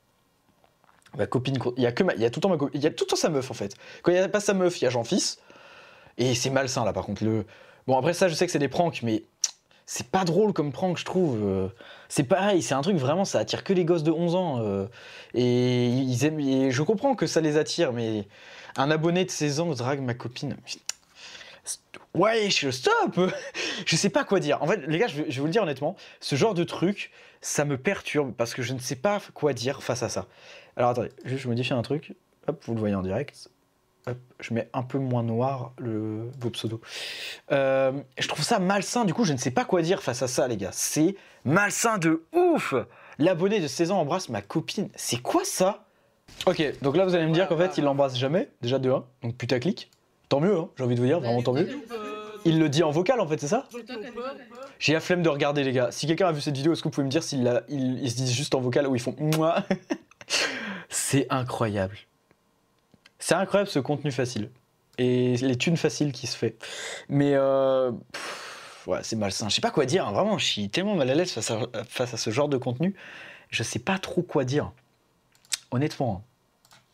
Ma 1.17 1.27
copine, 1.27 1.57
il 1.77 1.83
y 1.83 1.85
a 1.85 1.91
tout 1.91 2.03
le 2.05 2.29
temps 2.41 2.69
il 2.73 2.81
y 2.81 2.87
a 2.87 2.89
tout 2.91 3.03
le 3.05 3.09
temps 3.09 3.15
sa 3.15 3.29
meuf 3.29 3.51
en 3.51 3.53
fait. 3.53 3.75
Quand 4.01 4.11
il 4.11 4.15
y 4.15 4.17
a 4.17 4.27
pas 4.27 4.39
sa 4.39 4.53
meuf, 4.53 4.81
il 4.81 4.85
y 4.85 4.87
a 4.87 4.89
Jean-Fils. 4.89 5.39
Et 6.17 6.33
c'est 6.35 6.49
malsain 6.49 6.83
là 6.85 6.93
par 6.93 7.05
contre. 7.05 7.23
Bon 7.87 7.97
après 7.97 8.13
ça, 8.13 8.27
je 8.27 8.33
sais 8.33 8.45
que 8.45 8.51
c'est 8.51 8.59
des 8.59 8.67
pranks, 8.67 9.01
mais 9.03 9.23
c'est 9.85 10.07
pas 10.07 10.23
drôle 10.25 10.53
comme 10.53 10.71
prank, 10.71 10.97
je 10.97 11.05
trouve. 11.05 11.69
C'est 12.09 12.23
pareil, 12.23 12.61
c'est 12.61 12.73
un 12.73 12.81
truc 12.81 12.97
vraiment, 12.97 13.25
ça 13.25 13.39
attire 13.39 13.63
que 13.63 13.73
les 13.73 13.85
gosses 13.85 14.03
de 14.03 14.11
11 14.11 14.35
ans. 14.35 14.59
euh, 14.61 14.87
Et 15.35 15.87
ils 15.87 16.25
aiment. 16.25 16.39
et 16.39 16.71
je 16.71 16.81
comprends 16.83 17.15
que 17.15 17.27
ça 17.27 17.41
les 17.41 17.57
attire, 17.57 17.93
mais 17.93 18.27
un 18.75 18.89
abonné 18.89 19.23
de 19.25 19.29
16 19.31 19.59
ans 19.59 19.69
drague 19.71 20.01
ma 20.01 20.13
copine. 20.15 20.57
Ouais, 22.13 22.49
je 22.49 22.69
stop 22.69 23.19
Je 23.85 23.95
sais 23.95 24.09
pas 24.09 24.23
quoi 24.23 24.39
dire. 24.39 24.61
En 24.61 24.67
fait, 24.67 24.85
les 24.87 24.97
gars, 24.97 25.07
je 25.07 25.23
vais, 25.23 25.25
je 25.29 25.35
vais 25.35 25.39
vous 25.39 25.47
le 25.47 25.51
dire 25.51 25.63
honnêtement, 25.63 25.95
ce 26.19 26.35
genre 26.35 26.53
de 26.53 26.63
truc, 26.63 27.11
ça 27.41 27.65
me 27.65 27.77
perturbe 27.77 28.33
parce 28.33 28.53
que 28.53 28.61
je 28.61 28.73
ne 28.73 28.79
sais 28.79 28.95
pas 28.95 29.21
quoi 29.33 29.53
dire 29.53 29.81
face 29.83 30.03
à 30.03 30.09
ça. 30.09 30.27
Alors 30.75 30.89
attendez, 30.89 31.09
juste 31.25 31.43
je 31.43 31.47
modifie 31.47 31.73
un 31.73 31.81
truc. 31.81 32.15
Hop, 32.47 32.63
vous 32.65 32.73
le 32.73 32.79
voyez 32.79 32.95
en 32.95 33.01
direct. 33.01 33.49
Hop, 34.07 34.17
je 34.39 34.53
mets 34.53 34.69
un 34.73 34.83
peu 34.83 34.97
moins 34.97 35.23
noir 35.23 35.71
le, 35.77 36.29
vos 36.39 36.49
pseudos. 36.49 36.81
Euh, 37.51 37.93
je 38.17 38.27
trouve 38.27 38.43
ça 38.43 38.59
malsain, 38.59 39.05
du 39.05 39.13
coup, 39.13 39.23
je 39.23 39.33
ne 39.33 39.37
sais 39.37 39.51
pas 39.51 39.65
quoi 39.65 39.81
dire 39.81 40.03
face 40.03 40.21
à 40.21 40.27
ça, 40.27 40.47
les 40.47 40.57
gars. 40.57 40.71
C'est 40.73 41.15
malsain 41.45 41.97
de 41.97 42.23
ouf 42.33 42.73
L'abonné 43.19 43.59
de 43.59 43.67
16 43.67 43.91
ans 43.91 43.99
embrasse 43.99 44.29
ma 44.29 44.41
copine. 44.41 44.89
C'est 44.95 45.21
quoi 45.21 45.43
ça? 45.45 45.85
Ok, 46.47 46.61
donc 46.81 46.97
là, 46.97 47.05
vous 47.05 47.15
allez 47.15 47.27
me 47.27 47.33
dire 47.33 47.47
qu'en 47.47 47.57
fait, 47.57 47.77
il 47.77 47.83
l'embrasse 47.83 48.17
jamais, 48.17 48.49
déjà 48.61 48.79
de 48.79 48.89
1, 48.89 49.05
donc 49.21 49.35
putaclic. 49.35 49.91
Tant 50.29 50.39
mieux, 50.39 50.57
hein, 50.57 50.69
j'ai 50.77 50.83
envie 50.83 50.95
de 50.95 50.99
vous 50.99 51.05
dire, 51.05 51.19
vraiment 51.19 51.41
tant 51.43 51.53
mieux. 51.53 51.67
Il 52.45 52.59
le 52.59 52.67
dit 52.69 52.83
en 52.83 52.91
vocal 52.91 53.19
en 53.21 53.27
fait, 53.27 53.39
c'est 53.39 53.47
ça 53.47 53.67
J'ai 54.79 54.93
la 54.93 54.99
flemme 54.99 55.21
de 55.23 55.29
regarder 55.29 55.63
les 55.63 55.71
gars. 55.71 55.91
Si 55.91 56.07
quelqu'un 56.07 56.27
a 56.27 56.31
vu 56.31 56.41
cette 56.41 56.55
vidéo, 56.57 56.73
est-ce 56.73 56.81
que 56.81 56.87
vous 56.87 56.91
pouvez 56.93 57.05
me 57.05 57.09
dire 57.11 57.23
s'ils 57.23 57.43
se 57.45 58.15
disent 58.15 58.33
juste 58.33 58.53
en 58.55 58.59
vocal 58.59 58.87
ou 58.87 58.95
ils 58.95 59.01
font 59.01 59.15
moi 59.17 59.63
C'est 60.89 61.25
incroyable. 61.29 61.97
C'est 63.19 63.35
incroyable 63.35 63.69
ce 63.69 63.79
contenu 63.79 64.11
facile. 64.11 64.49
Et 64.97 65.37
les 65.37 65.57
thunes 65.57 65.77
faciles 65.77 66.11
qui 66.11 66.27
se 66.27 66.35
fait. 66.37 66.57
Mais 67.09 67.31
euh, 67.33 67.91
pff, 68.11 68.83
ouais, 68.87 68.99
c'est 69.03 69.15
malsain. 69.15 69.47
Je 69.49 69.55
sais 69.55 69.61
pas 69.61 69.71
quoi 69.71 69.85
dire. 69.85 70.05
hein. 70.07 70.11
Vraiment, 70.11 70.37
je 70.37 70.45
suis 70.45 70.69
tellement 70.69 70.95
mal 70.95 71.09
à 71.09 71.15
l'aise 71.15 71.31
face 71.31 71.49
à, 71.49 71.59
face 71.87 72.13
à 72.13 72.17
ce 72.17 72.29
genre 72.29 72.49
de 72.49 72.57
contenu. 72.57 72.93
Je 73.49 73.63
sais 73.63 73.79
pas 73.79 73.97
trop 73.99 74.21
quoi 74.21 74.43
dire. 74.43 74.71
Honnêtement. 75.71 76.23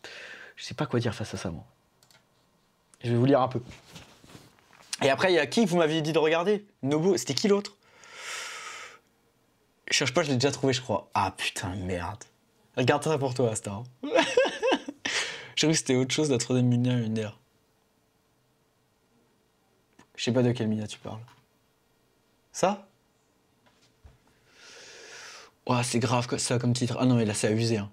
hein. 0.04 0.10
Je 0.56 0.64
sais 0.64 0.76
pas 0.76 0.86
quoi 0.86 1.00
dire 1.00 1.14
face 1.16 1.34
à 1.34 1.38
ça, 1.38 1.50
moi. 1.50 1.64
Je 3.04 3.12
vais 3.12 3.18
vous 3.18 3.26
lire 3.26 3.42
un 3.42 3.48
peu. 3.48 3.62
Et 5.02 5.10
après, 5.10 5.32
il 5.32 5.36
y 5.36 5.40
a 5.40 5.48
qui 5.48 5.66
vous 5.66 5.78
m'aviez 5.78 6.02
dit 6.02 6.12
de 6.12 6.20
regarder? 6.20 6.66
Nobu, 6.84 7.18
c'était 7.18 7.34
qui 7.34 7.48
l'autre? 7.48 7.78
Je 9.90 9.94
cherche 9.96 10.14
pas, 10.14 10.24
je 10.24 10.30
l'ai 10.30 10.36
déjà 10.36 10.52
trouvé, 10.52 10.74
je 10.74 10.82
crois. 10.82 11.10
Ah 11.14 11.32
putain, 11.36 11.74
merde. 11.76 12.24
Regarde 12.78 13.04
ça 13.04 13.18
pour 13.18 13.34
toi, 13.34 13.56
Star. 13.56 13.84
J'ai 15.56 15.68
cru 15.68 15.72
que 15.72 15.74
c'était 15.74 15.96
autre 15.96 16.14
chose, 16.14 16.30
la 16.30 16.38
troisième 16.38 16.68
mina 16.68 16.96
lunaire. 16.96 17.38
Je 20.16 20.26
sais 20.26 20.32
pas 20.34 20.44
de 20.44 20.52
quelle 20.52 20.68
mina 20.68 20.86
tu 20.86 21.00
parles. 21.00 21.22
Ça? 22.52 22.88
Ouah, 25.66 25.84
c'est 25.84 26.00
grave 26.00 26.28
ça 26.38 26.60
comme 26.60 26.74
titre. 26.74 26.98
Ah 27.00 27.06
non, 27.06 27.16
mais 27.16 27.26
là, 27.26 27.34
c'est 27.34 27.48
abusé. 27.48 27.78
hein. 27.78 27.90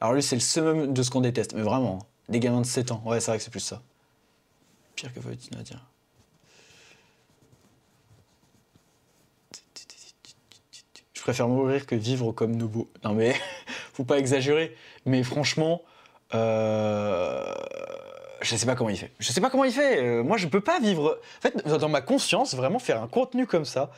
Alors 0.00 0.14
lui, 0.14 0.22
c'est 0.22 0.36
le 0.36 0.40
summum 0.40 0.92
de 0.92 1.02
ce 1.02 1.10
qu'on 1.10 1.20
déteste, 1.22 1.54
mais 1.54 1.62
vraiment. 1.62 2.00
hein. 2.02 2.06
Des 2.28 2.40
gamins 2.40 2.60
de 2.60 2.66
7 2.66 2.92
ans. 2.92 3.02
Ouais, 3.06 3.20
c'est 3.20 3.30
vrai 3.30 3.38
que 3.38 3.44
c'est 3.44 3.50
plus 3.50 3.60
ça. 3.60 3.82
Pire 4.94 5.12
que 5.12 5.20
Valentine 5.20 5.56
Nadia. 5.56 5.76
Je 11.12 11.20
préfère 11.20 11.48
mourir 11.48 11.86
que 11.86 11.94
vivre 11.94 12.32
comme 12.32 12.54
Nobo. 12.54 12.90
Non 13.02 13.14
mais, 13.14 13.34
faut 13.94 14.04
pas 14.04 14.18
exagérer. 14.18 14.76
Mais 15.06 15.22
franchement, 15.22 15.82
euh, 16.34 17.54
je 18.42 18.56
sais 18.56 18.66
pas 18.66 18.74
comment 18.74 18.90
il 18.90 18.96
fait. 18.96 19.12
Je 19.18 19.32
sais 19.32 19.40
pas 19.40 19.50
comment 19.50 19.64
il 19.64 19.72
fait. 19.72 20.02
Euh, 20.02 20.22
moi, 20.22 20.36
je 20.36 20.46
peux 20.46 20.60
pas 20.60 20.80
vivre. 20.80 21.18
En 21.38 21.40
fait, 21.40 21.66
dans 21.78 21.88
ma 21.88 22.02
conscience, 22.02 22.54
vraiment 22.54 22.78
faire 22.78 23.02
un 23.02 23.08
contenu 23.08 23.46
comme 23.46 23.64
ça, 23.64 23.90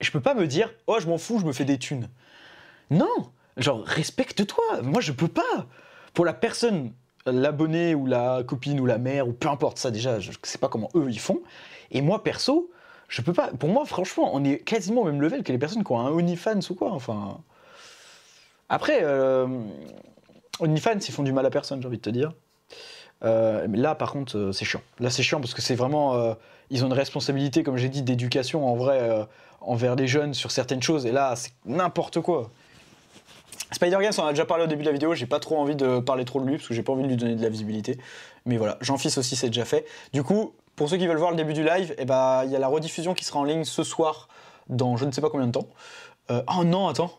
je 0.00 0.10
peux 0.10 0.20
pas 0.20 0.34
me 0.34 0.46
dire, 0.46 0.72
oh, 0.86 0.98
je 1.00 1.06
m'en 1.06 1.18
fous, 1.18 1.38
je 1.38 1.46
me 1.46 1.52
fais 1.52 1.64
des 1.64 1.78
thunes. 1.78 2.10
Non, 2.90 3.30
genre 3.56 3.82
respecte-toi. 3.84 4.82
Moi, 4.82 5.00
je 5.00 5.12
peux 5.12 5.28
pas. 5.28 5.66
Pour 6.12 6.24
la 6.24 6.34
personne, 6.34 6.92
l'abonné 7.26 7.94
ou 7.94 8.06
la 8.06 8.42
copine 8.46 8.80
ou 8.80 8.86
la 8.86 8.98
mère 8.98 9.28
ou 9.28 9.32
peu 9.32 9.48
importe 9.48 9.78
ça 9.78 9.90
déjà, 9.90 10.20
je 10.20 10.30
sais 10.42 10.58
pas 10.58 10.68
comment 10.68 10.88
eux 10.94 11.06
ils 11.08 11.20
font. 11.20 11.40
Et 11.90 12.00
moi 12.00 12.22
perso, 12.22 12.70
je 13.08 13.22
peux 13.22 13.32
pas. 13.32 13.48
Pour 13.48 13.68
moi, 13.68 13.84
franchement, 13.84 14.30
on 14.32 14.44
est 14.44 14.58
quasiment 14.58 15.02
au 15.02 15.04
même 15.04 15.20
level 15.20 15.42
que 15.42 15.52
les 15.52 15.58
personnes 15.58 15.84
qui 15.84 15.92
ont 15.92 16.00
un 16.00 16.10
OnlyFans 16.10 16.60
ou 16.70 16.74
quoi. 16.74 16.90
Enfin. 16.92 17.38
Après, 18.68 19.00
euh, 19.02 19.46
OnlyFans, 20.58 20.98
ils 21.06 21.12
font 21.12 21.22
du 21.22 21.32
mal 21.32 21.46
à 21.46 21.50
personne, 21.50 21.80
j'ai 21.80 21.86
envie 21.86 21.98
de 21.98 22.02
te 22.02 22.10
dire. 22.10 22.32
Euh, 23.24 23.66
mais 23.68 23.78
là, 23.78 23.94
par 23.94 24.12
contre, 24.12 24.36
euh, 24.36 24.52
c'est 24.52 24.64
chiant. 24.64 24.82
Là, 24.98 25.10
c'est 25.10 25.22
chiant 25.22 25.40
parce 25.40 25.54
que 25.54 25.62
c'est 25.62 25.74
vraiment. 25.74 26.14
euh, 26.14 26.34
ils 26.70 26.84
ont 26.84 26.88
une 26.88 26.92
responsabilité, 26.92 27.62
comme 27.62 27.76
j'ai 27.76 27.88
dit, 27.88 28.02
d'éducation 28.02 28.68
en 28.68 28.74
vrai 28.74 29.26
envers 29.60 29.94
les 29.94 30.08
jeunes 30.08 30.34
sur 30.34 30.50
certaines 30.50 30.82
choses. 30.82 31.06
Et 31.06 31.12
là, 31.12 31.36
c'est 31.36 31.52
n'importe 31.64 32.20
quoi. 32.20 32.50
Spider-Games, 33.72 34.12
on 34.18 34.22
en 34.22 34.26
a 34.26 34.30
déjà 34.30 34.44
parlé 34.44 34.64
au 34.64 34.66
début 34.66 34.82
de 34.82 34.88
la 34.88 34.92
vidéo. 34.92 35.14
J'ai 35.14 35.26
pas 35.26 35.40
trop 35.40 35.58
envie 35.58 35.76
de 35.76 35.98
parler 35.98 36.24
trop 36.24 36.40
de 36.40 36.46
lui 36.46 36.56
parce 36.56 36.68
que 36.68 36.74
j'ai 36.74 36.82
pas 36.82 36.92
envie 36.92 37.02
de 37.02 37.08
lui 37.08 37.16
donner 37.16 37.34
de 37.34 37.42
la 37.42 37.48
visibilité. 37.48 37.98
Mais 38.44 38.56
voilà, 38.56 38.78
Jean-Fils 38.80 39.18
aussi, 39.18 39.36
c'est 39.36 39.48
déjà 39.48 39.64
fait. 39.64 39.86
Du 40.12 40.22
coup, 40.22 40.54
pour 40.76 40.88
ceux 40.88 40.96
qui 40.96 41.06
veulent 41.06 41.16
voir 41.16 41.30
le 41.30 41.36
début 41.36 41.52
du 41.52 41.64
live, 41.64 41.94
eh 41.98 42.04
ben, 42.04 42.44
il 42.44 42.50
y 42.50 42.56
a 42.56 42.58
la 42.58 42.68
rediffusion 42.68 43.14
qui 43.14 43.24
sera 43.24 43.40
en 43.40 43.44
ligne 43.44 43.64
ce 43.64 43.82
soir 43.82 44.28
dans 44.68 44.96
je 44.96 45.04
ne 45.04 45.10
sais 45.10 45.20
pas 45.20 45.30
combien 45.30 45.46
de 45.46 45.52
temps. 45.52 45.68
Euh, 46.30 46.42
oh 46.58 46.64
non, 46.64 46.88
attends. 46.88 47.10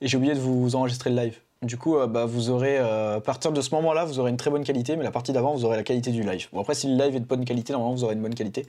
Et 0.00 0.08
j'ai 0.08 0.16
oublié 0.16 0.34
de 0.34 0.40
vous 0.40 0.74
enregistrer 0.74 1.10
le 1.10 1.16
live. 1.16 1.38
Du 1.62 1.76
coup, 1.76 1.96
euh, 1.96 2.06
bah, 2.06 2.24
vous 2.24 2.50
aurez, 2.50 2.78
euh, 2.78 3.16
à 3.16 3.20
partir 3.20 3.50
de 3.50 3.60
ce 3.60 3.74
moment-là, 3.74 4.04
vous 4.04 4.20
aurez 4.20 4.30
une 4.30 4.36
très 4.36 4.48
bonne 4.48 4.62
qualité, 4.62 4.94
mais 4.94 5.02
la 5.02 5.10
partie 5.10 5.32
d'avant, 5.32 5.52
vous 5.54 5.64
aurez 5.64 5.76
la 5.76 5.82
qualité 5.82 6.12
du 6.12 6.22
live. 6.22 6.46
Bon, 6.52 6.60
après, 6.60 6.76
si 6.76 6.86
le 6.86 6.94
live 6.94 7.16
est 7.16 7.20
de 7.20 7.24
bonne 7.24 7.44
qualité, 7.44 7.72
normalement, 7.72 7.96
vous 7.96 8.04
aurez 8.04 8.14
une 8.14 8.22
bonne 8.22 8.36
qualité. 8.36 8.64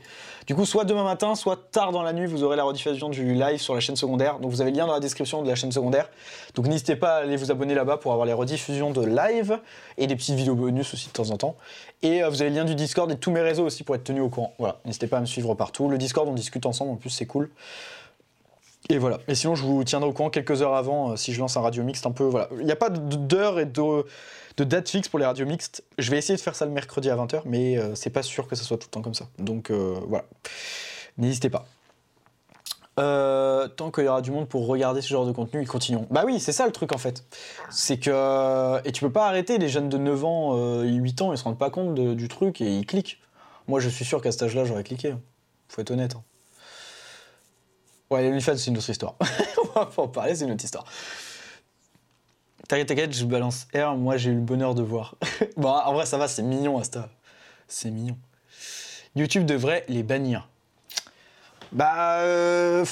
Du 0.48 0.56
coup, 0.56 0.66
soit 0.66 0.86
demain 0.86 1.04
matin, 1.04 1.36
soit 1.36 1.70
tard 1.72 1.92
dans 1.92 2.02
la 2.02 2.14
nuit, 2.14 2.26
vous 2.26 2.42
aurez 2.42 2.56
la 2.58 2.64
rediffusion 2.64 3.10
du 3.10 3.36
live 3.36 3.60
sur 3.60 3.76
la 3.76 3.80
chaîne 3.80 3.96
secondaire. 3.96 4.40
Donc, 4.40 4.50
vous 4.50 4.62
avez 4.62 4.72
le 4.72 4.78
lien 4.78 4.88
dans 4.88 4.94
la 4.94 5.00
description 5.00 5.44
de 5.44 5.48
la 5.48 5.54
chaîne 5.54 5.72
secondaire. 5.72 6.10
Donc, 6.56 6.66
n'hésitez 6.66 6.96
pas 6.96 7.18
à 7.18 7.20
aller 7.20 7.36
vous 7.36 7.52
abonner 7.52 7.76
là-bas 7.76 7.98
pour 7.98 8.12
avoir 8.12 8.26
les 8.26 8.34
rediffusions 8.34 8.90
de 8.90 9.06
live 9.06 9.60
et 10.00 10.08
des 10.08 10.16
petites 10.16 10.34
vidéos 10.34 10.56
bonus 10.56 10.92
aussi 10.92 11.10
de 11.10 11.14
temps 11.14 11.30
en 11.30 11.38
temps. 11.38 11.56
Et 12.02 12.24
euh, 12.24 12.30
vous 12.30 12.42
avez 12.42 12.50
le 12.50 12.56
lien 12.56 12.66
du 12.66 12.74
Discord 12.74 13.12
et 13.12 13.18
tous 13.18 13.30
mes 13.30 13.42
réseaux 13.42 13.68
aussi 13.68 13.84
pour 13.84 13.94
être 13.94 14.06
tenu 14.06 14.22
au 14.22 14.30
courant. 14.30 14.56
Voilà, 14.58 14.80
n'hésitez 14.86 15.06
pas 15.06 15.18
à 15.18 15.22
me 15.22 15.28
suivre 15.28 15.54
partout. 15.54 15.90
Le 15.90 16.00
Discord, 16.00 16.28
on 16.28 16.34
discute 16.34 16.66
ensemble, 16.66 16.94
en 16.94 16.96
plus, 16.96 17.12
c'est 17.12 17.28
cool. 17.28 17.52
Et 18.88 18.98
voilà. 18.98 19.20
Et 19.28 19.36
sinon, 19.36 19.56
je 19.56 19.64
vous 19.64 19.84
tiendrai 19.84 20.10
au 20.10 20.14
courant 20.14 20.30
quelques 20.30 20.62
heures 20.62 20.74
avant 20.76 21.12
euh, 21.12 21.16
si 21.16 21.34
je 21.34 21.40
lance 21.40 21.58
un 21.58 21.62
radio 21.62 21.84
mixte 21.84 22.06
un 22.08 22.12
peu. 22.12 22.24
Voilà. 22.24 22.48
Il 22.58 22.66
n'y 22.66 22.72
a 22.72 22.76
pas 22.78 22.90
d'heure 22.90 23.60
et 23.60 23.66
de, 23.66 24.06
de 24.58 24.64
date 24.64 24.90
fixe 24.90 25.10
pour 25.10 25.20
les 25.20 25.26
radios 25.26 25.46
mixtes. 25.46 25.84
Je 25.98 26.10
vais 26.10 26.18
essayer 26.18 26.36
de 26.38 26.42
faire 26.42 26.56
ça 26.56 26.66
le 26.66 26.72
mercredi 26.72 27.10
à 27.10 27.16
20h, 27.16 27.42
mais 27.46 27.78
euh, 27.78 27.94
c'est 27.96 28.10
pas 28.10 28.24
sûr 28.24 28.48
que 28.48 28.56
ça 28.56 28.64
soit 28.64 28.78
tout 28.78 28.88
le 28.88 28.92
temps 28.92 29.02
comme 29.02 29.14
ça. 29.14 29.28
Donc 29.38 29.70
euh, 29.70 30.00
voilà. 30.08 30.26
N'hésitez 31.18 31.50
pas. 31.50 31.66
Euh, 33.00 33.68
tant 33.70 33.92
qu'il 33.92 34.04
y 34.04 34.08
aura 34.08 34.22
du 34.22 34.32
monde 34.32 34.48
pour 34.50 34.68
regarder 34.68 35.02
ce 35.02 35.08
genre 35.08 35.26
de 35.26 35.32
contenu, 35.32 35.62
ils 35.62 35.68
continueront. 35.68 36.08
Bah 36.10 36.24
oui, 36.26 36.40
c'est 36.40 36.52
ça 36.52 36.66
le 36.66 36.72
truc 36.74 36.92
en 36.94 36.98
fait. 36.98 37.24
C'est 37.70 37.98
que. 37.98 38.86
Et 38.86 38.92
tu 38.92 39.02
peux 39.02 39.12
pas 39.12 39.28
arrêter, 39.28 39.58
les 39.58 39.70
jeunes 39.70 39.88
de 39.90 39.98
9 39.98 40.26
ans 40.26 40.58
euh, 40.58 40.84
et 40.86 40.92
8 40.94 41.22
ans, 41.22 41.32
ils 41.32 41.38
se 41.38 41.44
rendent 41.46 41.60
pas 41.60 41.70
compte 41.70 41.94
du 41.96 42.28
truc 42.28 42.60
et 42.60 42.78
ils 42.78 42.86
cliquent. 42.86 43.22
Moi, 43.68 43.80
je 43.80 43.88
suis 43.88 44.04
sûr 44.04 44.22
qu'à 44.22 44.32
cet 44.32 44.44
âge-là, 44.44 44.66
j'aurais 44.66 44.84
cliqué. 44.84 45.12
hein. 45.12 45.22
Faut 45.70 45.82
être 45.82 45.92
honnête. 45.92 46.16
hein. 46.16 46.24
Ouais, 48.10 48.28
OnlyFans, 48.28 48.58
c'est 48.58 48.72
une 48.72 48.78
autre 48.78 48.90
histoire. 48.90 49.16
On 49.76 49.80
va 49.80 49.86
pas 49.86 50.02
en 50.02 50.08
parler, 50.08 50.36
c'est 50.36 50.46
une 50.46 50.52
autre 50.52 50.64
histoire. 50.64 50.86
T'inquiète, 52.68 52.88
t'inquiète, 52.88 53.14
je 53.16 53.26
balance 53.26 53.68
R, 53.76 53.96
moi 53.96 54.18
j'ai 54.18 54.32
eu 54.32 54.36
le 54.36 54.42
bonheur 54.42 54.76
de 54.76 54.82
voir. 54.84 55.16
bon, 55.58 55.70
en 55.70 55.94
vrai, 55.94 56.06
ça 56.06 56.18
va, 56.18 56.28
c'est 56.28 56.44
mignon, 56.44 56.78
Asta. 56.80 57.10
C'est 57.68 57.90
mignon. 57.92 58.18
YouTube 59.16 59.46
devrait 59.46 59.86
les 59.88 60.04
bannir. 60.04 60.48
Bah. 61.72 62.20
euh, 62.22 62.86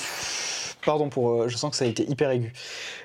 Pardon 0.85 1.09
pour. 1.09 1.31
euh, 1.31 1.47
je 1.49 1.57
sens 1.57 1.71
que 1.71 1.77
ça 1.77 1.85
a 1.85 1.87
été 1.87 2.09
hyper 2.09 2.29
aigu. 2.31 2.53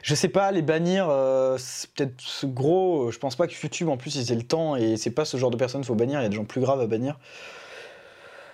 Je 0.02 0.14
sais 0.14 0.28
pas, 0.28 0.50
les 0.52 0.62
bannir, 0.62 1.08
euh, 1.10 1.56
c'est 1.58 1.90
peut-être 1.90 2.14
gros. 2.44 3.10
Je 3.10 3.18
pense 3.18 3.36
pas 3.36 3.46
que 3.46 3.54
YouTube, 3.60 3.88
en 3.88 3.96
plus, 3.96 4.14
ils 4.16 4.30
aient 4.32 4.36
le 4.36 4.46
temps 4.46 4.76
et 4.76 4.96
c'est 4.96 5.10
pas 5.10 5.24
ce 5.24 5.36
genre 5.36 5.50
de 5.50 5.56
personnes 5.56 5.80
qu'il 5.80 5.88
faut 5.88 5.94
bannir. 5.94 6.20
Il 6.20 6.22
y 6.22 6.26
a 6.26 6.28
des 6.28 6.36
gens 6.36 6.44
plus 6.44 6.60
graves 6.60 6.80
à 6.80 6.86
bannir. 6.86 7.18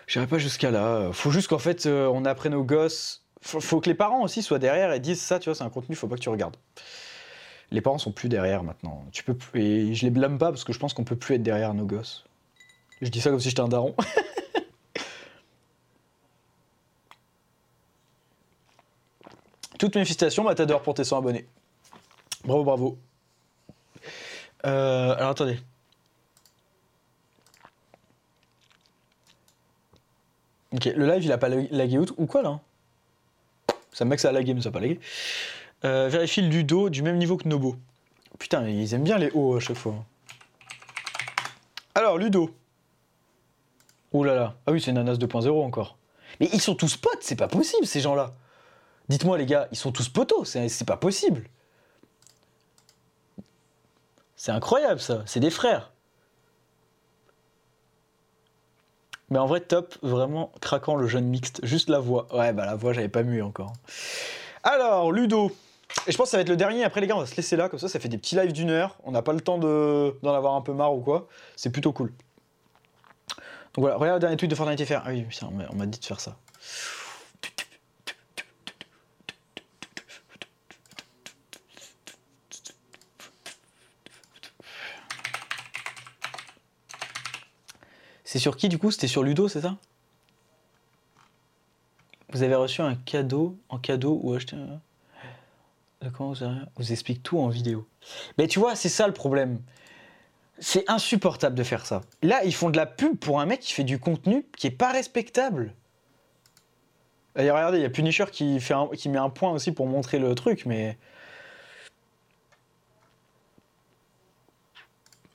J'irai 0.06 0.26
pas 0.26 0.38
jusqu'à 0.38 0.70
là. 0.70 1.10
Faut 1.12 1.30
juste 1.30 1.48
qu'en 1.48 1.58
fait, 1.58 1.86
on 1.86 2.24
apprenne 2.24 2.54
aux 2.54 2.64
gosses. 2.64 3.24
Faut, 3.40 3.80
que 3.80 3.88
les 3.88 3.94
parents 3.94 4.22
aussi 4.22 4.42
soient 4.42 4.58
derrière 4.58 4.92
et 4.92 5.00
disent 5.00 5.20
ça, 5.22 5.38
tu 5.38 5.48
vois, 5.48 5.54
c'est 5.54 5.64
un 5.64 5.70
contenu, 5.70 5.94
faut 5.94 6.08
pas 6.08 6.16
que 6.16 6.20
tu 6.20 6.28
regardes. 6.28 6.56
Les 7.70 7.80
parents 7.80 7.98
sont 7.98 8.12
plus 8.12 8.28
derrière 8.28 8.62
maintenant. 8.64 9.04
Tu 9.12 9.22
peux 9.22 9.34
plus- 9.34 9.62
et 9.62 9.94
je 9.94 10.04
les 10.04 10.10
blâme 10.10 10.38
pas 10.38 10.50
parce 10.50 10.64
que 10.64 10.72
je 10.72 10.78
pense 10.78 10.92
qu'on 10.94 11.04
peut 11.04 11.16
plus 11.16 11.36
être 11.36 11.42
derrière 11.42 11.72
nos 11.74 11.86
gosses. 11.86 12.24
Je 13.00 13.08
dis 13.08 13.20
ça 13.20 13.30
comme 13.30 13.40
si 13.40 13.48
j'étais 13.48 13.60
un 13.60 13.68
daron. 13.68 13.94
Toutes 19.78 19.94
mes 19.94 20.00
félicitations, 20.04 20.42
Matador, 20.42 20.82
pour 20.82 20.94
tes 20.94 21.04
100 21.04 21.18
abonnés. 21.18 21.46
Bravo, 22.44 22.64
bravo. 22.64 22.98
Euh, 24.66 25.14
alors 25.14 25.30
attendez. 25.30 25.58
Ok, 30.72 30.84
le 30.84 31.06
live 31.06 31.24
il 31.24 31.32
a 31.32 31.38
pas 31.38 31.48
lagué 31.48 31.98
ou 31.98 32.26
quoi 32.26 32.42
là? 32.42 32.60
Ça 33.98 34.04
me 34.04 34.10
met 34.10 34.14
que 34.14 34.22
ça 34.22 34.28
a 34.28 34.32
lagué, 34.32 34.54
mais 34.54 34.60
ça 34.60 34.68
a 34.68 34.70
pas 34.70 34.78
lagué. 34.78 35.00
Euh, 35.84 36.08
vérifie 36.08 36.40
Ludo 36.40 36.88
du 36.88 37.02
même 37.02 37.18
niveau 37.18 37.36
que 37.36 37.48
Nobo. 37.48 37.74
Putain, 38.38 38.68
ils 38.68 38.94
aiment 38.94 39.02
bien 39.02 39.18
les 39.18 39.32
hauts 39.32 39.56
à 39.56 39.58
chaque 39.58 39.76
fois. 39.76 40.04
Alors, 41.96 42.16
Ludo. 42.16 42.54
Oh 44.12 44.22
là 44.22 44.36
là. 44.36 44.54
Ah 44.68 44.70
oui, 44.70 44.80
c'est 44.80 44.92
Nanas 44.92 45.14
2.0 45.14 45.64
encore. 45.64 45.98
Mais 46.38 46.48
ils 46.52 46.60
sont 46.60 46.76
tous 46.76 46.96
potes, 46.96 47.22
c'est 47.22 47.34
pas 47.34 47.48
possible 47.48 47.88
ces 47.88 47.98
gens-là. 47.98 48.36
Dites-moi 49.08 49.36
les 49.36 49.46
gars, 49.46 49.66
ils 49.72 49.76
sont 49.76 49.90
tous 49.90 50.08
potos, 50.08 50.44
c'est 50.44 50.86
pas 50.86 50.96
possible. 50.96 51.50
C'est 54.36 54.52
incroyable 54.52 55.00
ça, 55.00 55.24
c'est 55.26 55.40
des 55.40 55.50
frères. 55.50 55.90
Mais 59.30 59.38
en 59.38 59.46
vrai, 59.46 59.60
top, 59.60 59.94
vraiment 60.02 60.52
craquant 60.60 60.96
le 60.96 61.06
jeune 61.06 61.26
mixte. 61.26 61.60
Juste 61.64 61.88
la 61.90 61.98
voix. 61.98 62.26
Ouais, 62.34 62.52
bah 62.52 62.64
la 62.66 62.76
voix, 62.76 62.92
j'avais 62.92 63.08
pas 63.08 63.22
mué 63.22 63.42
encore. 63.42 63.72
Alors, 64.62 65.12
Ludo. 65.12 65.52
Et 66.06 66.12
je 66.12 66.16
pense 66.16 66.26
que 66.26 66.30
ça 66.32 66.36
va 66.38 66.42
être 66.42 66.48
le 66.48 66.56
dernier. 66.56 66.84
Après, 66.84 67.00
les 67.00 67.06
gars, 67.06 67.16
on 67.16 67.20
va 67.20 67.26
se 67.26 67.36
laisser 67.36 67.56
là. 67.56 67.68
Comme 67.68 67.78
ça, 67.78 67.88
ça 67.88 67.98
fait 68.00 68.08
des 68.08 68.18
petits 68.18 68.36
lives 68.36 68.52
d'une 68.52 68.70
heure. 68.70 68.96
On 69.04 69.10
n'a 69.10 69.22
pas 69.22 69.32
le 69.32 69.40
temps 69.40 69.58
de- 69.58 70.14
d'en 70.22 70.34
avoir 70.34 70.54
un 70.54 70.60
peu 70.62 70.72
marre 70.72 70.94
ou 70.94 71.00
quoi. 71.00 71.28
C'est 71.56 71.70
plutôt 71.70 71.92
cool. 71.92 72.12
Donc 73.74 73.82
voilà, 73.84 73.96
regarde 73.96 74.16
le 74.16 74.20
dernier 74.20 74.36
tweet 74.36 74.50
de 74.50 74.54
Fortnite 74.56 74.84
FR. 74.84 75.02
Ah 75.04 75.10
oui, 75.10 75.26
on 75.70 75.74
m'a 75.76 75.86
dit 75.86 75.98
de 75.98 76.04
faire 76.04 76.20
ça. 76.20 76.36
C'est 88.38 88.42
sur 88.42 88.56
qui 88.56 88.68
du 88.68 88.78
coup? 88.78 88.92
C'était 88.92 89.08
sur 89.08 89.24
Ludo, 89.24 89.48
c'est 89.48 89.62
ça? 89.62 89.76
Vous 92.30 92.44
avez 92.44 92.54
reçu 92.54 92.82
un 92.82 92.94
cadeau 92.94 93.58
en 93.68 93.78
cadeau 93.78 94.20
ou 94.22 94.32
acheté 94.32 94.54
un. 94.54 94.80
Comment 96.12 96.34
vous, 96.34 96.44
avez- 96.44 96.60
vous 96.76 96.92
explique 96.92 97.24
tout 97.24 97.40
en 97.40 97.48
vidéo. 97.48 97.88
Mais 98.38 98.46
tu 98.46 98.60
vois, 98.60 98.76
c'est 98.76 98.88
ça 98.88 99.08
le 99.08 99.12
problème. 99.12 99.60
C'est 100.60 100.88
insupportable 100.88 101.56
de 101.56 101.64
faire 101.64 101.84
ça. 101.84 102.02
Là, 102.22 102.44
ils 102.44 102.54
font 102.54 102.70
de 102.70 102.76
la 102.76 102.86
pub 102.86 103.18
pour 103.18 103.40
un 103.40 103.46
mec 103.46 103.58
qui 103.58 103.72
fait 103.72 103.82
du 103.82 103.98
contenu 103.98 104.46
qui 104.56 104.68
est 104.68 104.70
pas 104.70 104.92
respectable. 104.92 105.74
Et 107.34 107.50
regardez, 107.50 107.78
il 107.78 107.82
y 107.82 107.86
a 107.86 107.90
Punisher 107.90 108.26
qui, 108.30 108.60
fait 108.60 108.74
un- 108.74 108.86
qui 108.96 109.08
met 109.08 109.18
un 109.18 109.30
point 109.30 109.50
aussi 109.50 109.72
pour 109.72 109.88
montrer 109.88 110.20
le 110.20 110.32
truc, 110.36 110.64
mais. 110.64 110.96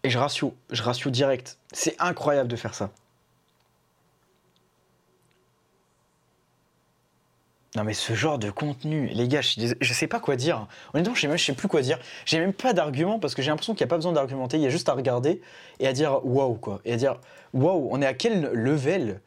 Et 0.03 0.09
je 0.09 0.17
ratio, 0.17 0.53
je 0.69 0.83
ratio 0.83 1.09
direct. 1.09 1.57
C'est 1.71 1.95
incroyable 1.99 2.49
de 2.49 2.55
faire 2.55 2.73
ça. 2.73 2.91
Non 7.75 7.83
mais 7.83 7.93
ce 7.93 8.13
genre 8.13 8.37
de 8.37 8.51
contenu, 8.51 9.07
les 9.07 9.27
gars, 9.27 9.41
je, 9.41 9.93
sais 9.93 10.07
pas 10.07 10.19
quoi 10.19 10.35
dire. 10.35 10.67
Honnêtement, 10.93 11.15
je 11.15 11.21
sais, 11.21 11.27
même, 11.27 11.37
je 11.37 11.45
sais 11.45 11.53
plus 11.53 11.67
quoi 11.67 11.81
dire. 11.81 11.97
J'ai 12.25 12.39
même 12.39 12.53
pas 12.53 12.73
d'argument 12.73 13.17
parce 13.17 13.33
que 13.33 13.41
j'ai 13.41 13.49
l'impression 13.49 13.73
qu'il 13.73 13.83
n'y 13.83 13.89
a 13.89 13.89
pas 13.89 13.95
besoin 13.95 14.13
d'argumenter. 14.13 14.57
Il 14.57 14.63
y 14.63 14.67
a 14.67 14.69
juste 14.69 14.89
à 14.89 14.93
regarder 14.93 15.41
et 15.79 15.87
à 15.87 15.93
dire 15.93 16.23
waouh 16.23 16.55
quoi. 16.55 16.81
Et 16.85 16.93
à 16.93 16.97
dire 16.97 17.19
waouh, 17.53 17.87
on 17.91 18.01
est 18.01 18.05
à 18.05 18.13
quel 18.13 18.51
level? 18.51 19.21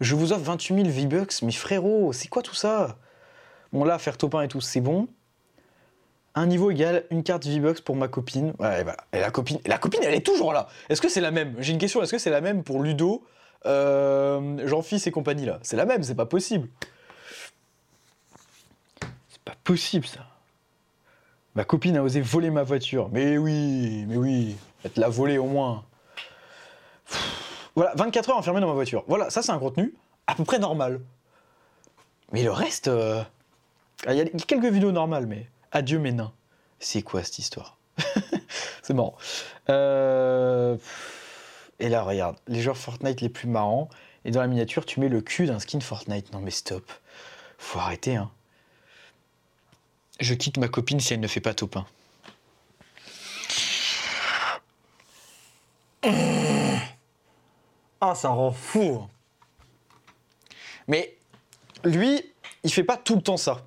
Je 0.00 0.14
vous 0.14 0.34
offre 0.34 0.42
28 0.42 0.74
000 0.74 0.88
V-Bucks, 0.88 1.40
mais 1.40 1.52
frérot, 1.52 2.12
c'est 2.12 2.28
quoi 2.28 2.42
tout 2.42 2.54
ça? 2.54 2.98
Bon 3.72 3.82
là, 3.82 3.98
faire 3.98 4.18
top 4.18 4.34
1 4.34 4.42
et 4.42 4.48
tout, 4.48 4.60
c'est 4.60 4.82
bon. 4.82 5.08
Un 6.38 6.46
niveau 6.46 6.70
égal, 6.70 7.04
une 7.10 7.22
carte 7.22 7.46
V-Bucks 7.46 7.80
pour 7.80 7.96
ma 7.96 8.08
copine. 8.08 8.50
Et 8.50 8.52
voilà. 8.58 8.96
Et 9.12 9.20
la 9.20 9.30
copine, 9.30 9.58
la 9.64 9.78
copine, 9.78 10.00
elle 10.04 10.14
est 10.14 10.24
toujours 10.24 10.52
là. 10.52 10.68
Est-ce 10.90 11.00
que 11.00 11.08
c'est 11.08 11.22
la 11.22 11.30
même? 11.30 11.54
J'ai 11.58 11.72
une 11.72 11.78
question. 11.78 12.02
Est-ce 12.02 12.12
que 12.12 12.18
c'est 12.18 12.30
la 12.30 12.42
même 12.42 12.62
pour 12.62 12.82
Ludo, 12.82 13.24
euh, 13.64 14.66
Jean-Fils 14.66 15.06
et 15.06 15.10
compagnie 15.10 15.46
là? 15.46 15.58
C'est 15.62 15.76
la 15.76 15.86
même. 15.86 16.02
C'est 16.02 16.14
pas 16.14 16.26
possible. 16.26 16.68
C'est 19.30 19.42
pas 19.44 19.54
possible 19.64 20.06
ça. 20.06 20.20
Ma 21.54 21.64
copine 21.64 21.96
a 21.96 22.02
osé 22.02 22.20
voler 22.20 22.50
ma 22.50 22.64
voiture. 22.64 23.08
Mais 23.12 23.38
oui, 23.38 24.04
mais 24.06 24.16
oui. 24.16 24.56
Elle 24.84 24.90
te 24.90 25.00
l'a 25.00 25.08
volée 25.08 25.38
au 25.38 25.46
moins. 25.46 25.84
Voilà, 27.74 27.92
24 27.96 28.30
heures 28.30 28.36
enfermé 28.36 28.60
dans 28.60 28.66
ma 28.68 28.74
voiture. 28.74 29.04
Voilà, 29.08 29.30
ça 29.30 29.40
c'est 29.42 29.52
un 29.52 29.58
contenu 29.58 29.94
à 30.26 30.34
peu 30.34 30.44
près 30.44 30.58
normal. 30.58 31.00
Mais 32.32 32.42
le 32.42 32.50
reste. 32.50 32.88
euh, 32.88 33.22
ah, 34.06 34.12
Il 34.12 34.18
y 34.18 34.20
a 34.20 34.24
quelques 34.46 34.66
vidéos 34.66 34.92
normales, 34.92 35.26
mais 35.26 35.46
adieu 35.76 35.98
mes 35.98 36.12
nains. 36.12 36.32
C'est 36.78 37.02
quoi 37.02 37.22
cette 37.22 37.38
histoire 37.38 37.76
C'est 38.82 38.94
marrant. 38.94 39.16
Euh, 39.68 40.76
Et 41.78 41.88
là, 41.88 42.02
regarde, 42.02 42.36
les 42.48 42.60
joueurs 42.62 42.76
Fortnite 42.78 43.20
les 43.20 43.28
plus 43.28 43.48
marrants. 43.48 43.88
Et 44.24 44.30
dans 44.30 44.40
la 44.40 44.46
miniature, 44.46 44.86
tu 44.86 45.00
mets 45.00 45.08
le 45.08 45.20
cul 45.20 45.46
d'un 45.46 45.58
skin 45.58 45.80
Fortnite. 45.80 46.32
Non 46.32 46.40
mais 46.40 46.50
stop. 46.50 46.90
Faut 47.58 47.78
arrêter, 47.78 48.16
hein. 48.16 48.30
Je 50.18 50.32
quitte 50.34 50.56
ma 50.56 50.68
copine 50.68 50.98
si 50.98 51.12
elle 51.12 51.20
ne 51.20 51.28
fait 51.28 51.40
pas 51.40 51.54
top 51.54 51.76
1. 51.76 51.86
Ah, 58.02 58.14
ça 58.14 58.28
rend 58.28 58.52
fou. 58.52 59.08
Mais 60.86 61.16
lui, 61.82 62.22
il 62.62 62.70
fait 62.70 62.84
pas 62.84 62.98
tout 62.98 63.16
le 63.16 63.22
temps 63.22 63.38
ça. 63.38 63.66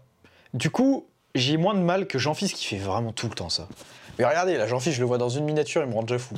Du 0.54 0.70
coup, 0.70 1.09
j'ai 1.36 1.58
moins 1.58 1.74
de 1.74 1.80
mal 1.80 2.08
que 2.08 2.18
Jean-Fils 2.18 2.54
qui 2.54 2.66
fait 2.66 2.78
vraiment 2.78 3.12
tout 3.12 3.28
le 3.28 3.34
temps 3.34 3.50
ça. 3.50 3.68
Mais 4.18 4.26
regardez, 4.26 4.58
là, 4.58 4.68
Jean-Fils, 4.68 4.94
je 4.94 5.00
le 5.00 5.06
vois 5.06 5.18
dans 5.18 5.30
une 5.30 5.46
miniature, 5.46 5.82
il 5.82 5.90
me 5.90 5.94
rend 5.94 6.04
déjà 6.04 6.20
fou. 6.20 6.36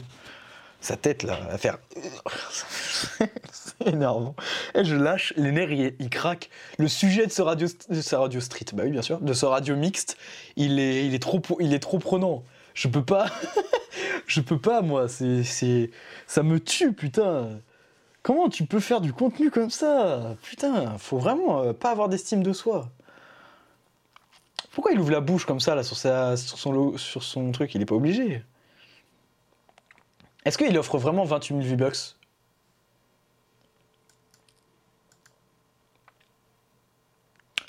Sa 0.81 0.97
tête, 0.97 1.23
là, 1.23 1.39
à 1.51 1.57
faire. 1.57 1.77
C'est 3.51 3.87
énervant. 3.87 4.35
Et 4.73 4.83
je 4.83 4.95
lâche, 4.95 5.33
les 5.37 5.51
nerfs, 5.51 5.71
ils, 5.71 5.95
ils 5.99 6.09
craquent. 6.09 6.49
Le 6.79 6.87
sujet 6.87 7.27
de 7.27 7.31
ce 7.31 7.41
radio, 7.41 7.67
de 7.67 8.15
radio 8.15 8.39
street, 8.39 8.65
bah 8.73 8.83
oui, 8.85 8.91
bien 8.91 9.03
sûr, 9.03 9.19
de 9.19 9.33
ce 9.33 9.45
radio 9.45 9.75
mixte, 9.75 10.17
il 10.55 10.79
est, 10.79 11.05
il 11.05 11.13
est, 11.13 11.19
trop, 11.19 11.41
il 11.59 11.73
est 11.73 11.79
trop 11.79 11.99
prenant. 11.99 12.43
Je 12.73 12.87
peux 12.87 13.03
pas. 13.03 13.27
je 14.27 14.41
peux 14.41 14.59
pas, 14.59 14.81
moi. 14.81 15.07
C'est, 15.07 15.91
ça 16.27 16.43
me 16.43 16.59
tue, 16.59 16.93
putain. 16.93 17.59
Comment 18.23 18.49
tu 18.49 18.65
peux 18.65 18.79
faire 18.79 19.01
du 19.01 19.13
contenu 19.13 19.49
comme 19.49 19.71
ça? 19.71 20.35
Putain, 20.43 20.97
faut 20.99 21.17
vraiment 21.17 21.61
euh, 21.61 21.73
pas 21.73 21.91
avoir 21.91 22.09
d'estime 22.09 22.43
de 22.43 22.53
soi. 22.53 22.89
Pourquoi 24.71 24.93
il 24.93 24.99
ouvre 24.99 25.11
la 25.11 25.19
bouche 25.19 25.45
comme 25.45 25.59
ça 25.59 25.75
là 25.75 25.83
sur, 25.83 25.97
sa, 25.97 26.37
sur, 26.37 26.57
son, 27.23 27.51
truc? 27.51 27.75
Il 27.75 27.81
est 27.81 27.85
pas 27.85 27.95
obligé. 27.95 28.43
Est-ce 30.45 30.57
qu'il 30.57 30.75
offre 30.77 30.97
vraiment 30.97 31.25
28 31.25 31.55
000 31.55 31.67
V-Bucks? 31.69 32.15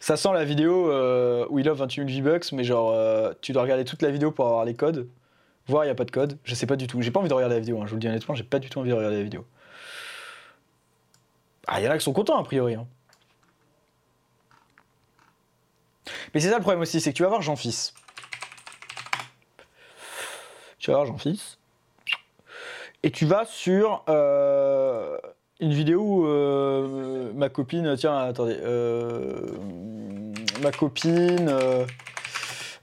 Ça 0.01 0.17
sent 0.17 0.33
la 0.33 0.45
vidéo 0.45 0.91
euh, 0.91 1.47
où 1.51 1.59
il 1.59 1.69
offre 1.69 1.81
28 1.81 2.09
000 2.09 2.25
V-Bucks, 2.25 2.53
mais 2.53 2.65
genre, 2.65 2.93
euh, 2.93 3.33
tu 3.41 3.53
dois 3.53 3.63
regarder 3.63 3.85
toute 3.85 4.03
la 4.03 4.11
vidéo 4.11 4.31
pour 4.33 4.47
avoir 4.47 4.65
les 4.65 4.75
codes. 4.75 5.09
Voir, 5.69 5.85
il 5.85 5.89
n'y 5.89 5.93
a 5.93 5.95
pas 5.95 6.05
de 6.05 6.11
code. 6.11 6.39
Je 6.45 6.55
sais 6.55 6.67
pas 6.67 6.77
du 6.77 6.87
tout. 6.87 7.03
J'ai 7.03 7.11
pas 7.11 7.21
envie 7.21 7.29
de 7.29 7.35
regarder 7.35 7.55
la 7.57 7.61
vidéo, 7.61 7.81
hein, 7.81 7.85
je 7.87 7.91
vous 7.91 7.97
le 7.97 8.01
dis 8.01 8.09
honnêtement, 8.09 8.35
j'ai 8.35 8.43
pas 8.45 8.59
du 8.59 8.69
tout 8.69 8.79
envie 8.79 8.91
de 8.91 8.95
regarder 8.95 9.19
la 9.19 9.23
vidéo. 9.23 9.45
Ah, 11.67 11.81
il 11.81 11.85
y 11.85 11.89
en 11.89 11.91
a 11.91 11.99
qui 11.99 12.05
sont 12.05 12.13
contents, 12.13 12.39
a 12.39 12.43
priori. 12.45 12.75
hein. 12.75 12.87
Mais 16.35 16.41
c'est 16.41 16.49
ça 16.51 16.57
le 16.57 16.63
problème 16.63 16.81
aussi, 16.83 17.01
c'est 17.01 17.13
que 17.13 17.17
tu 17.17 17.23
vas 17.23 17.29
voir 17.29 17.43
Jean-Fils. 17.43 17.95
Tu 20.79 20.91
vas 20.91 20.97
voir 20.97 21.07
Jean-Fils. 21.07 21.59
Et 23.03 23.11
tu 23.11 23.27
vas 23.27 23.45
sur 23.45 24.05
euh, 24.09 25.19
une 25.61 25.73
vidéo 25.73 26.01
où 26.03 26.27
euh, 26.27 27.33
ma 27.35 27.49
copine. 27.49 27.97
Tiens, 27.97 28.17
attendez. 28.19 28.59
euh, 28.61 29.33
ma 30.63 30.71
copine. 30.71 31.53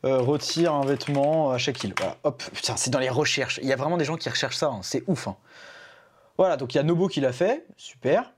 retire 0.04 0.74
un 0.74 0.86
vêtement 0.86 1.52
à 1.52 1.58
chaque 1.58 1.84
île. 1.84 1.94
Voilà, 1.98 2.18
hop, 2.24 2.44
putain, 2.54 2.76
c'est 2.78 2.90
dans 2.90 3.00
les 3.00 3.10
recherches. 3.10 3.60
Il 3.62 3.68
y 3.68 3.74
a 3.74 3.76
vraiment 3.76 3.98
des 3.98 4.06
gens 4.06 4.16
qui 4.18 4.30
recherchent 4.30 4.58
ça, 4.58 4.68
hein, 4.68 4.80
c'est 4.82 5.04
ouf. 5.08 5.28
hein. 5.28 5.36
Voilà, 6.38 6.56
donc 6.56 6.74
il 6.74 6.78
y 6.78 6.80
a 6.80 6.84
Nobo 6.84 7.10
qui 7.10 7.20
l'a 7.20 7.34
fait, 7.34 7.66
super. 7.76 8.32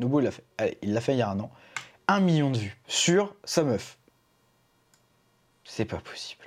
Nobo 0.00 0.20
il 0.20 0.24
l'a 0.24 0.32
fait. 0.32 0.44
Allez, 0.58 0.76
il 0.82 0.92
l'a 0.92 1.00
fait 1.00 1.12
il 1.14 1.18
y 1.18 1.22
a 1.22 1.30
un 1.30 1.38
an. 1.38 1.50
Un 2.08 2.18
million 2.20 2.50
de 2.50 2.58
vues 2.58 2.76
sur 2.88 3.34
sa 3.44 3.62
meuf. 3.62 3.96
C'est 5.64 5.84
pas 5.84 5.98
possible. 5.98 6.44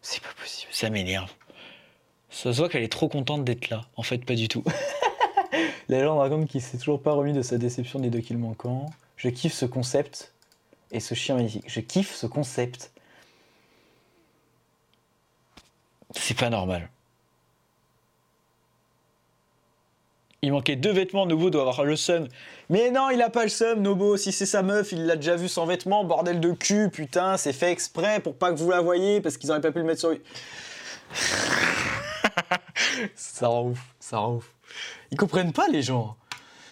C'est 0.00 0.22
pas 0.22 0.32
possible. 0.40 0.72
Ça 0.72 0.90
m'énerve. 0.90 1.30
Ça 2.30 2.52
se 2.52 2.58
voit 2.58 2.68
qu'elle 2.68 2.82
est 2.82 2.92
trop 2.92 3.08
contente 3.08 3.44
d'être 3.44 3.68
là. 3.70 3.82
En 3.96 4.02
fait, 4.02 4.24
pas 4.24 4.34
du 4.34 4.48
tout. 4.48 4.64
La 5.88 5.98
légende 5.98 6.18
raconte 6.18 6.48
qu'il 6.48 6.62
s'est 6.62 6.78
toujours 6.78 7.02
pas 7.02 7.12
remis 7.12 7.34
de 7.34 7.42
sa 7.42 7.58
déception 7.58 8.00
des 8.00 8.08
deux 8.08 8.20
kills 8.20 8.36
manquants. 8.36 8.86
Je 9.16 9.28
kiffe 9.28 9.52
ce 9.52 9.66
concept 9.66 10.32
et 10.90 11.00
ce 11.00 11.14
chien 11.14 11.36
magnifique. 11.36 11.64
Je 11.66 11.80
kiffe 11.80 12.14
ce 12.14 12.26
concept. 12.26 12.92
C'est 16.16 16.36
pas 16.36 16.50
normal. 16.50 16.88
Il 20.44 20.50
manquait 20.50 20.74
deux 20.74 20.90
vêtements, 20.90 21.24
Nobo 21.24 21.50
doit 21.50 21.60
avoir 21.62 21.84
le 21.84 21.94
seum. 21.94 22.26
Mais 22.68 22.90
non, 22.90 23.10
il 23.10 23.22
a 23.22 23.30
pas 23.30 23.44
le 23.44 23.48
seum, 23.48 23.80
Nobo. 23.80 24.16
Si 24.16 24.32
c'est 24.32 24.44
sa 24.46 24.62
meuf, 24.62 24.90
il 24.90 25.06
l'a 25.06 25.14
déjà 25.14 25.36
vu 25.36 25.48
sans 25.48 25.66
vêtements. 25.66 26.02
Bordel 26.02 26.40
de 26.40 26.50
cul, 26.50 26.90
putain, 26.90 27.36
c'est 27.36 27.52
fait 27.52 27.70
exprès 27.70 28.18
pour 28.18 28.34
pas 28.34 28.50
que 28.52 28.58
vous 28.58 28.68
la 28.70 28.80
voyez 28.80 29.20
parce 29.20 29.36
qu'ils 29.36 29.52
auraient 29.52 29.60
pas 29.60 29.70
pu 29.70 29.78
le 29.78 29.84
mettre 29.84 30.00
sur. 30.00 30.10
ça 33.14 33.46
rend 33.46 33.68
ouf, 33.68 33.78
ça 34.00 34.18
rend 34.18 34.34
ouf. 34.34 34.52
Ils 35.12 35.16
comprennent 35.16 35.52
pas, 35.52 35.68
les 35.68 35.82
gens. 35.82 36.16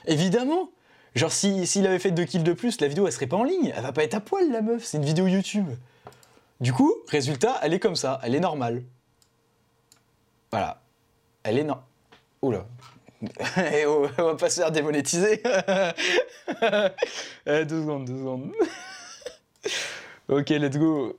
Évidemment. 0.06 0.70
Genre, 1.14 1.30
si- 1.30 1.64
s'il 1.66 1.86
avait 1.86 1.98
fait 2.00 2.10
deux 2.10 2.24
kills 2.24 2.42
de 2.42 2.52
plus, 2.52 2.80
la 2.80 2.88
vidéo 2.88 3.06
elle 3.06 3.12
serait 3.12 3.26
pas 3.28 3.36
en 3.36 3.44
ligne. 3.44 3.72
Elle 3.76 3.82
va 3.84 3.92
pas 3.92 4.02
être 4.02 4.14
à 4.14 4.20
poil, 4.20 4.50
la 4.50 4.62
meuf. 4.62 4.82
C'est 4.84 4.96
une 4.98 5.04
vidéo 5.04 5.28
YouTube. 5.28 5.68
Du 6.60 6.72
coup, 6.72 6.92
résultat, 7.08 7.58
elle 7.62 7.72
est 7.74 7.78
comme 7.80 7.96
ça. 7.96 8.20
Elle 8.24 8.34
est 8.34 8.40
normale. 8.40 8.82
Voilà. 10.50 10.82
Elle 11.44 11.58
est 11.58 11.64
non. 11.64 11.78
Oula. 12.42 12.66
On 13.86 14.24
va 14.24 14.34
pas 14.36 14.50
se 14.50 14.60
faire 14.60 14.70
démonétiser. 14.72 15.42
Eh, 17.46 17.64
deux 17.64 17.80
secondes, 17.80 18.04
deux 18.06 18.16
secondes. 18.18 18.52
ok, 20.28 20.48
let's 20.50 20.76
go. 20.76 21.18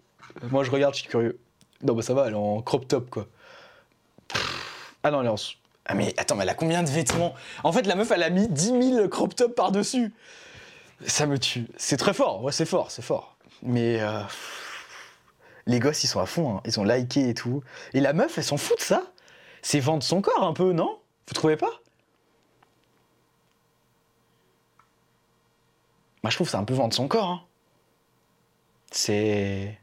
Moi, 0.49 0.63
je 0.63 0.71
regarde, 0.71 0.93
je 0.93 0.99
suis 1.01 1.09
curieux. 1.09 1.39
Non, 1.83 1.93
bah 1.93 2.01
ça 2.03 2.13
va, 2.13 2.27
elle 2.27 2.33
est 2.33 2.37
en 2.37 2.61
crop 2.61 2.87
top, 2.87 3.09
quoi. 3.09 3.27
Ah 5.03 5.11
non, 5.11 5.21
elle 5.21 5.27
est 5.27 5.31
en... 5.31 5.35
Ah 5.85 5.95
mais 5.95 6.13
attends, 6.17 6.35
mais 6.35 6.43
elle 6.43 6.49
a 6.49 6.53
combien 6.53 6.83
de 6.83 6.89
vêtements? 6.89 7.33
En 7.63 7.71
fait, 7.71 7.83
la 7.87 7.95
meuf, 7.95 8.11
elle 8.11 8.23
a 8.23 8.29
mis 8.29 8.47
10 8.47 8.93
000 8.95 9.07
crop 9.09 9.35
top 9.35 9.55
par-dessus. 9.55 10.13
Ça 11.07 11.25
me 11.25 11.39
tue. 11.39 11.65
C'est 11.77 11.97
très 11.97 12.13
fort, 12.13 12.43
ouais, 12.43 12.51
c'est 12.51 12.65
fort, 12.65 12.91
c'est 12.91 13.01
fort. 13.01 13.35
Mais... 13.63 13.99
euh, 14.01 14.21
Les 15.65 15.79
gosses, 15.79 16.03
ils 16.03 16.07
sont 16.07 16.19
à 16.19 16.25
fond, 16.27 16.57
hein. 16.57 16.61
ils 16.65 16.79
ont 16.79 16.83
liké 16.83 17.29
et 17.29 17.33
tout. 17.33 17.63
Et 17.93 17.99
la 17.99 18.13
meuf, 18.13 18.37
elle 18.37 18.43
s'en 18.43 18.57
fout 18.57 18.77
de 18.77 18.83
ça. 18.83 19.03
C'est 19.63 19.79
vendre 19.79 20.03
son 20.03 20.21
corps 20.21 20.43
un 20.43 20.53
peu, 20.53 20.71
non? 20.73 20.99
Vous 21.27 21.33
trouvez 21.33 21.57
pas? 21.57 21.71
Moi, 26.23 26.29
je 26.29 26.35
trouve 26.35 26.47
que 26.47 26.51
c'est 26.51 26.57
un 26.57 26.63
peu 26.63 26.73
vendre 26.73 26.93
son 26.93 27.07
corps. 27.07 27.29
hein. 27.29 27.41
C'est. 28.91 29.77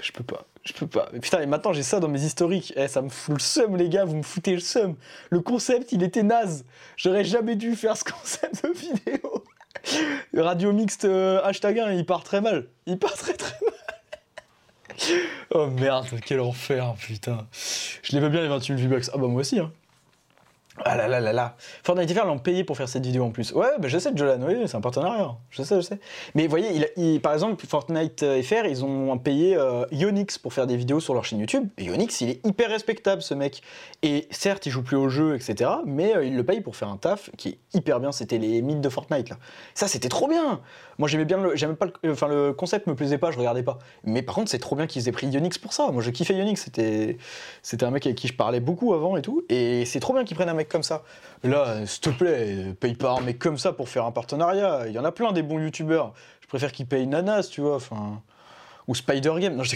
Je 0.00 0.10
peux 0.12 0.24
pas. 0.24 0.44
Je 0.64 0.72
peux 0.72 0.86
pas. 0.86 1.08
Putain, 1.20 1.40
et 1.40 1.46
maintenant 1.46 1.72
j'ai 1.72 1.82
ça 1.82 2.00
dans 2.00 2.08
mes 2.08 2.22
historiques. 2.22 2.72
Eh, 2.76 2.88
ça 2.88 3.02
me 3.02 3.08
fout 3.08 3.34
le 3.34 3.40
seum, 3.40 3.76
les 3.76 3.88
gars, 3.88 4.04
vous 4.04 4.16
me 4.16 4.22
foutez 4.22 4.52
le 4.54 4.60
seum. 4.60 4.96
Le 5.30 5.40
concept, 5.40 5.92
il 5.92 6.02
était 6.02 6.22
naze. 6.22 6.64
J'aurais 6.96 7.24
jamais 7.24 7.56
dû 7.56 7.74
faire 7.76 7.96
ce 7.96 8.04
concept 8.12 8.64
de 8.64 8.72
vidéo. 8.72 9.44
Radio 10.34 10.72
mixte 10.72 11.04
euh, 11.04 11.42
hashtag 11.42 11.78
1, 11.80 11.92
il 11.94 12.06
part 12.06 12.22
très 12.24 12.40
mal. 12.40 12.68
Il 12.86 12.98
part 12.98 13.14
très 13.14 13.34
très 13.34 13.56
mal. 13.64 13.72
oh 15.54 15.66
merde, 15.68 16.06
quel 16.24 16.40
enfer, 16.40 16.94
putain. 16.94 17.46
Je 18.02 18.12
les 18.12 18.20
veux 18.20 18.28
bien 18.28 18.42
les 18.42 18.48
28 18.48 18.78
000 18.78 18.88
V-Bucks. 18.88 19.10
Ah 19.12 19.18
bah 19.18 19.26
moi 19.26 19.40
aussi, 19.40 19.58
hein. 19.58 19.72
Ah 20.84 20.96
là 20.96 21.06
là 21.06 21.20
là 21.20 21.34
là. 21.34 21.54
Fortnite 21.84 22.10
FR 22.18 22.24
l'ont 22.24 22.38
payé 22.38 22.64
pour 22.64 22.78
faire 22.78 22.88
cette 22.88 23.04
vidéo 23.04 23.24
en 23.24 23.30
plus. 23.30 23.52
Ouais, 23.52 23.68
bah 23.78 23.88
je 23.88 23.98
sais, 23.98 24.10
Jolan, 24.14 24.38
oui, 24.40 24.56
c'est 24.66 24.74
un 24.76 24.80
partenariat. 24.80 25.36
Je 25.50 25.62
sais, 25.62 25.76
je 25.76 25.80
sais. 25.82 25.98
Mais 26.34 26.44
vous 26.44 26.50
voyez, 26.50 26.68
il, 26.72 26.88
il- 26.96 27.20
par 27.20 27.34
exemple, 27.34 27.62
Fortnite 27.66 28.22
euh, 28.22 28.42
FR, 28.42 28.64
ils 28.66 28.82
ont 28.82 29.18
payé 29.18 29.54
euh, 29.54 29.84
Ionix 29.92 30.38
pour 30.38 30.54
faire 30.54 30.66
des 30.66 30.76
vidéos 30.76 30.98
sur 30.98 31.12
leur 31.12 31.26
chaîne 31.26 31.40
YouTube. 31.40 31.68
Et 31.76 31.84
Ionix, 31.84 32.18
il 32.22 32.30
est 32.30 32.46
hyper 32.46 32.70
respectable, 32.70 33.20
ce 33.20 33.34
mec. 33.34 33.60
Et 34.02 34.26
certes, 34.30 34.64
il 34.64 34.70
joue 34.70 34.82
plus 34.82 34.96
au 34.96 35.10
jeu, 35.10 35.34
etc. 35.34 35.70
Mais 35.84 36.16
euh, 36.16 36.24
il 36.24 36.36
le 36.36 36.44
paye 36.44 36.62
pour 36.62 36.74
faire 36.74 36.88
un 36.88 36.96
taf 36.96 37.28
qui 37.36 37.50
est 37.50 37.58
hyper 37.74 38.00
bien. 38.00 38.10
C'était 38.10 38.38
les 38.38 38.62
mythes 38.62 38.80
de 38.80 38.88
Fortnite, 38.88 39.28
là. 39.28 39.36
Ça, 39.74 39.88
c'était 39.88 40.08
trop 40.08 40.26
bien. 40.26 40.62
Moi, 40.98 41.08
j'aimais 41.08 41.24
bien 41.24 41.38
le. 41.38 41.74
Pas 41.74 41.86
le. 42.02 42.12
Enfin, 42.12 42.28
le 42.28 42.52
concept 42.52 42.86
me 42.86 42.94
plaisait 42.94 43.18
pas, 43.18 43.30
je 43.30 43.38
regardais 43.38 43.62
pas. 43.62 43.78
Mais 44.04 44.22
par 44.22 44.34
contre, 44.34 44.50
c'est 44.50 44.58
trop 44.58 44.76
bien 44.76 44.86
qu'ils 44.86 45.08
aient 45.08 45.12
pris 45.12 45.26
Ionix 45.26 45.58
pour 45.58 45.72
ça. 45.72 45.90
Moi, 45.90 46.02
je 46.02 46.10
kiffais 46.10 46.34
Ionix. 46.34 46.60
C'était. 46.62 47.18
C'était 47.62 47.84
un 47.84 47.90
mec 47.90 48.06
avec 48.06 48.16
qui 48.18 48.28
je 48.28 48.34
parlais 48.34 48.60
beaucoup 48.60 48.94
avant 48.94 49.16
et 49.16 49.22
tout. 49.22 49.44
Et 49.48 49.84
c'est 49.84 50.00
trop 50.00 50.12
bien 50.12 50.24
qu'ils 50.24 50.36
prennent 50.36 50.48
un 50.48 50.54
mec 50.54 50.68
comme 50.68 50.82
ça. 50.82 51.02
Là, 51.42 51.66
euh, 51.68 51.86
s'il 51.86 52.00
te 52.02 52.10
plaît, 52.10 52.36
euh, 52.70 52.72
paye 52.74 52.94
pas 52.94 53.12
un 53.12 53.20
mec 53.20 53.38
comme 53.38 53.58
ça 53.58 53.72
pour 53.72 53.88
faire 53.88 54.04
un 54.04 54.12
partenariat. 54.12 54.84
Il 54.86 54.92
y 54.92 54.98
en 54.98 55.04
a 55.04 55.12
plein 55.12 55.32
des 55.32 55.42
bons 55.42 55.58
youtubeurs. 55.60 56.12
Je 56.40 56.46
préfère 56.46 56.72
qu'ils 56.72 56.86
payent 56.86 57.06
Nanas, 57.06 57.48
tu 57.50 57.60
vois. 57.60 57.76
Enfin. 57.76 58.22
Ou 58.88 58.94
Spider 58.94 59.32
Game. 59.38 59.56
Non. 59.56 59.62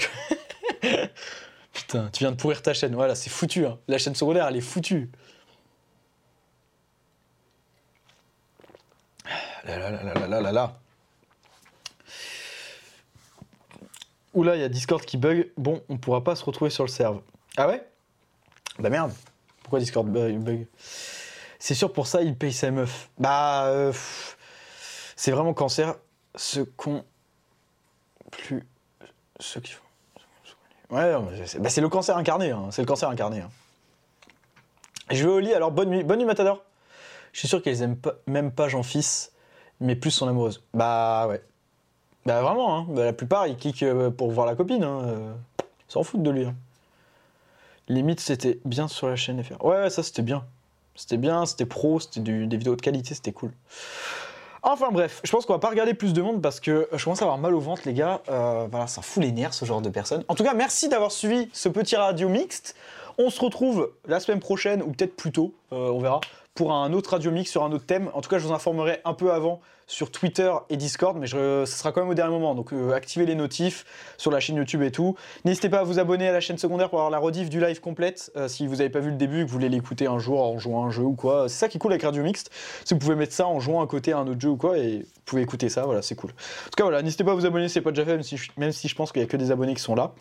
Putain, 1.72 2.08
tu 2.12 2.24
viens 2.24 2.32
de 2.32 2.36
pourrir 2.36 2.62
ta 2.62 2.72
chaîne. 2.74 2.94
Voilà, 2.94 3.14
c'est 3.14 3.30
foutu. 3.30 3.66
hein. 3.66 3.78
La 3.88 3.98
chaîne 3.98 4.14
secondaire, 4.14 4.46
elle 4.48 4.56
est 4.56 4.60
foutue. 4.60 5.10
Là 9.66 9.78
là 9.78 9.90
là 9.90 10.14
là 10.14 10.26
là 10.28 10.40
là 10.40 10.52
là 10.52 10.78
Oula, 14.36 14.54
il 14.54 14.60
y 14.60 14.64
a 14.64 14.68
Discord 14.68 15.02
qui 15.04 15.16
bug. 15.16 15.50
Bon, 15.56 15.82
on 15.88 15.96
pourra 15.96 16.22
pas 16.22 16.36
se 16.36 16.44
retrouver 16.44 16.70
sur 16.70 16.84
le 16.84 16.88
serve. 16.90 17.22
Ah 17.56 17.66
ouais? 17.66 17.84
Bah 18.78 18.90
merde. 18.90 19.10
Pourquoi 19.62 19.80
Discord 19.80 20.06
bug? 20.06 20.66
C'est 21.58 21.74
sûr 21.74 21.90
pour 21.90 22.06
ça, 22.06 22.20
il 22.20 22.36
paye 22.36 22.52
sa 22.52 22.70
meuf. 22.70 23.08
Bah, 23.18 23.64
euh, 23.68 23.92
c'est 25.16 25.30
vraiment 25.30 25.54
cancer. 25.54 25.94
Ce 26.34 26.60
con. 26.60 27.02
Plus. 28.30 28.62
Ceux 29.40 29.60
qui 29.60 29.72
font. 29.72 29.82
Ouais, 30.90 31.14
bah, 31.58 31.70
c'est 31.70 31.80
le 31.80 31.88
cancer 31.88 32.16
incarné. 32.16 32.50
hein. 32.50 32.68
C'est 32.70 32.82
le 32.82 32.86
cancer 32.86 33.08
incarné. 33.08 33.40
hein. 33.40 33.50
Je 35.10 35.24
vais 35.24 35.32
au 35.32 35.38
lit, 35.40 35.54
alors 35.54 35.72
bonne 35.72 35.88
nuit. 35.88 36.04
Bonne 36.04 36.18
nuit, 36.18 36.26
Matador. 36.26 36.62
Je 37.32 37.38
suis 37.38 37.48
sûr 37.48 37.62
qu'elles 37.62 37.80
aiment 37.80 37.96
même 38.26 38.52
pas 38.52 38.68
Jean-Fils, 38.68 39.32
mais 39.80 39.96
plus 39.96 40.10
son 40.10 40.28
amoureuse. 40.28 40.62
Bah 40.74 41.26
ouais. 41.26 41.42
Bah 42.26 42.42
vraiment, 42.42 42.76
hein. 42.78 42.86
Bah, 42.90 43.04
la 43.04 43.12
plupart 43.12 43.46
ils 43.46 43.56
cliquent 43.56 43.82
euh, 43.84 44.10
pour 44.10 44.30
voir 44.30 44.46
la 44.46 44.54
copine. 44.54 44.84
Hein. 44.84 45.00
euh, 45.04 45.32
Ils 45.60 45.92
s'en 45.92 46.02
foutent 46.02 46.22
de 46.22 46.30
lui. 46.30 46.44
hein. 46.44 46.54
Limite, 47.88 48.18
c'était 48.20 48.58
bien 48.64 48.88
sur 48.88 49.06
la 49.08 49.16
chaîne 49.16 49.42
FR. 49.42 49.64
Ouais, 49.64 49.90
ça 49.90 50.02
c'était 50.02 50.22
bien. 50.22 50.44
C'était 50.96 51.18
bien, 51.18 51.46
c'était 51.46 51.66
pro, 51.66 52.00
c'était 52.00 52.20
des 52.20 52.56
vidéos 52.56 52.74
de 52.74 52.80
qualité, 52.80 53.14
c'était 53.14 53.32
cool. 53.32 53.52
Enfin 54.62 54.88
bref, 54.90 55.20
je 55.22 55.30
pense 55.30 55.46
qu'on 55.46 55.52
va 55.52 55.58
pas 55.60 55.68
regarder 55.68 55.94
plus 55.94 56.12
de 56.12 56.20
monde 56.22 56.42
parce 56.42 56.58
que 56.58 56.88
je 56.92 57.04
commence 57.04 57.20
à 57.22 57.26
avoir 57.26 57.38
mal 57.38 57.54
au 57.54 57.60
ventre, 57.60 57.82
les 57.84 57.92
gars. 57.92 58.22
Euh, 58.28 58.66
voilà, 58.70 58.88
ça 58.88 59.02
fout 59.02 59.22
les 59.22 59.30
nerfs 59.30 59.54
ce 59.54 59.64
genre 59.64 59.80
de 59.82 59.90
personnes. 59.90 60.24
En 60.26 60.34
tout 60.34 60.42
cas, 60.42 60.54
merci 60.54 60.88
d'avoir 60.88 61.12
suivi 61.12 61.48
ce 61.52 61.68
petit 61.68 61.94
radio 61.94 62.28
mixte. 62.28 62.74
On 63.18 63.30
se 63.30 63.40
retrouve 63.40 63.92
la 64.08 64.18
semaine 64.18 64.40
prochaine, 64.40 64.82
ou 64.82 64.90
peut-être 64.90 65.14
plus 65.14 65.30
tôt, 65.30 65.54
euh, 65.72 65.90
on 65.90 66.00
verra, 66.00 66.20
pour 66.54 66.72
un 66.72 66.92
autre 66.92 67.10
radio 67.10 67.30
mix 67.30 67.50
sur 67.50 67.62
un 67.62 67.70
autre 67.70 67.86
thème. 67.86 68.10
En 68.14 68.20
tout 68.22 68.28
cas, 68.28 68.38
je 68.38 68.46
vous 68.46 68.52
informerai 68.52 69.00
un 69.04 69.14
peu 69.14 69.32
avant 69.32 69.60
sur 69.86 70.10
Twitter 70.10 70.52
et 70.68 70.76
Discord, 70.76 71.16
mais 71.16 71.26
ce 71.26 71.64
sera 71.66 71.92
quand 71.92 72.00
même 72.00 72.10
au 72.10 72.14
dernier 72.14 72.32
moment. 72.32 72.54
Donc 72.54 72.72
euh, 72.72 72.92
activez 72.92 73.24
les 73.24 73.34
notifs 73.34 73.84
sur 74.16 74.30
la 74.30 74.40
chaîne 74.40 74.56
YouTube 74.56 74.82
et 74.82 74.90
tout. 74.90 75.14
N'hésitez 75.44 75.68
pas 75.68 75.80
à 75.80 75.84
vous 75.84 75.98
abonner 75.98 76.28
à 76.28 76.32
la 76.32 76.40
chaîne 76.40 76.58
secondaire 76.58 76.90
pour 76.90 76.98
avoir 76.98 77.10
la 77.10 77.18
rediff 77.18 77.48
du 77.48 77.60
live 77.60 77.80
complète. 77.80 78.32
euh, 78.36 78.48
si 78.48 78.66
vous 78.66 78.76
n'avez 78.76 78.90
pas 78.90 79.00
vu 79.00 79.10
le 79.10 79.16
début 79.16 79.40
et 79.40 79.42
que 79.42 79.46
vous 79.48 79.52
voulez 79.52 79.68
l'écouter 79.68 80.06
un 80.06 80.18
jour 80.18 80.42
en 80.42 80.58
jouant 80.58 80.84
un 80.84 80.90
jeu 80.90 81.02
ou 81.02 81.14
quoi. 81.14 81.48
C'est 81.48 81.58
ça 81.58 81.68
qui 81.68 81.76
est 81.76 81.80
cool 81.80 81.92
avec 81.92 82.02
Radio 82.02 82.22
Mixte. 82.22 82.50
Que 82.88 82.94
vous 82.94 82.98
pouvez 82.98 83.14
mettre 83.14 83.32
ça 83.32 83.46
en 83.46 83.60
jouant 83.60 83.82
à 83.82 83.86
côté 83.86 84.12
à 84.12 84.18
un 84.18 84.26
autre 84.26 84.40
jeu 84.40 84.50
ou 84.50 84.56
quoi 84.56 84.78
et 84.78 84.98
vous 84.98 85.22
pouvez 85.24 85.42
écouter 85.42 85.68
ça. 85.68 85.84
Voilà, 85.84 86.02
c'est 86.02 86.14
cool. 86.14 86.30
En 86.30 86.70
tout 86.70 86.76
cas, 86.76 86.84
voilà, 86.84 87.02
n'hésitez 87.02 87.24
pas 87.24 87.32
à 87.32 87.34
vous 87.34 87.46
abonner 87.46 87.68
si 87.68 87.74
c'est 87.74 87.80
pas 87.80 87.90
déjà 87.90 88.04
fait, 88.04 88.12
même 88.12 88.22
si 88.22 88.36
je, 88.36 88.50
même 88.56 88.72
si 88.72 88.88
je 88.88 88.94
pense 88.94 89.12
qu'il 89.12 89.22
y 89.22 89.24
a 89.24 89.28
que 89.28 89.36
des 89.36 89.50
abonnés 89.50 89.74
qui 89.74 89.82
sont 89.82 89.94
là. 89.94 90.12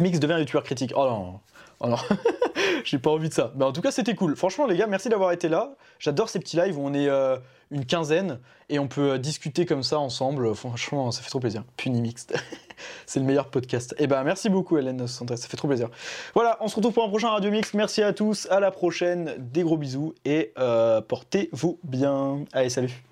Mix 0.00 0.18
devient 0.18 0.36
youtubeur 0.38 0.64
critique. 0.64 0.92
Oh 0.96 1.04
non, 1.04 1.40
oh. 1.80 1.96
J'ai 2.84 2.98
pas 2.98 3.10
envie 3.10 3.28
de 3.28 3.34
ça. 3.34 3.52
Mais 3.56 3.64
en 3.64 3.72
tout 3.72 3.80
cas, 3.80 3.90
c'était 3.90 4.14
cool. 4.14 4.36
Franchement, 4.36 4.66
les 4.66 4.76
gars, 4.76 4.86
merci 4.86 5.08
d'avoir 5.08 5.32
été 5.32 5.48
là. 5.48 5.74
J'adore 5.98 6.28
ces 6.28 6.38
petits 6.38 6.56
lives 6.56 6.78
où 6.78 6.86
on 6.86 6.92
est 6.92 7.08
euh, 7.08 7.36
une 7.70 7.86
quinzaine 7.86 8.40
et 8.68 8.78
on 8.78 8.88
peut 8.88 9.12
euh, 9.12 9.18
discuter 9.18 9.66
comme 9.66 9.82
ça 9.82 9.98
ensemble. 9.98 10.54
Franchement, 10.54 11.10
ça 11.10 11.22
fait 11.22 11.30
trop 11.30 11.40
plaisir. 11.40 11.64
Puni 11.76 12.00
mixte. 12.00 12.34
C'est 13.06 13.20
le 13.20 13.26
meilleur 13.26 13.48
podcast. 13.48 13.94
Et 13.98 14.06
ben, 14.06 14.22
merci 14.24 14.50
beaucoup, 14.50 14.76
Hélène 14.76 14.98
73. 14.98 15.40
Ça 15.40 15.48
fait 15.48 15.56
trop 15.56 15.68
plaisir. 15.68 15.88
Voilà, 16.34 16.58
on 16.60 16.68
se 16.68 16.76
retrouve 16.76 16.92
pour 16.92 17.04
un 17.04 17.08
prochain 17.08 17.30
Radio 17.30 17.50
Mix. 17.50 17.72
Merci 17.74 18.02
à 18.02 18.12
tous. 18.12 18.48
À 18.50 18.60
la 18.60 18.70
prochaine. 18.70 19.34
Des 19.38 19.62
gros 19.62 19.76
bisous 19.76 20.14
et 20.24 20.52
euh, 20.58 21.00
portez-vous 21.00 21.78
bien. 21.84 22.44
Allez, 22.52 22.70
salut. 22.70 23.04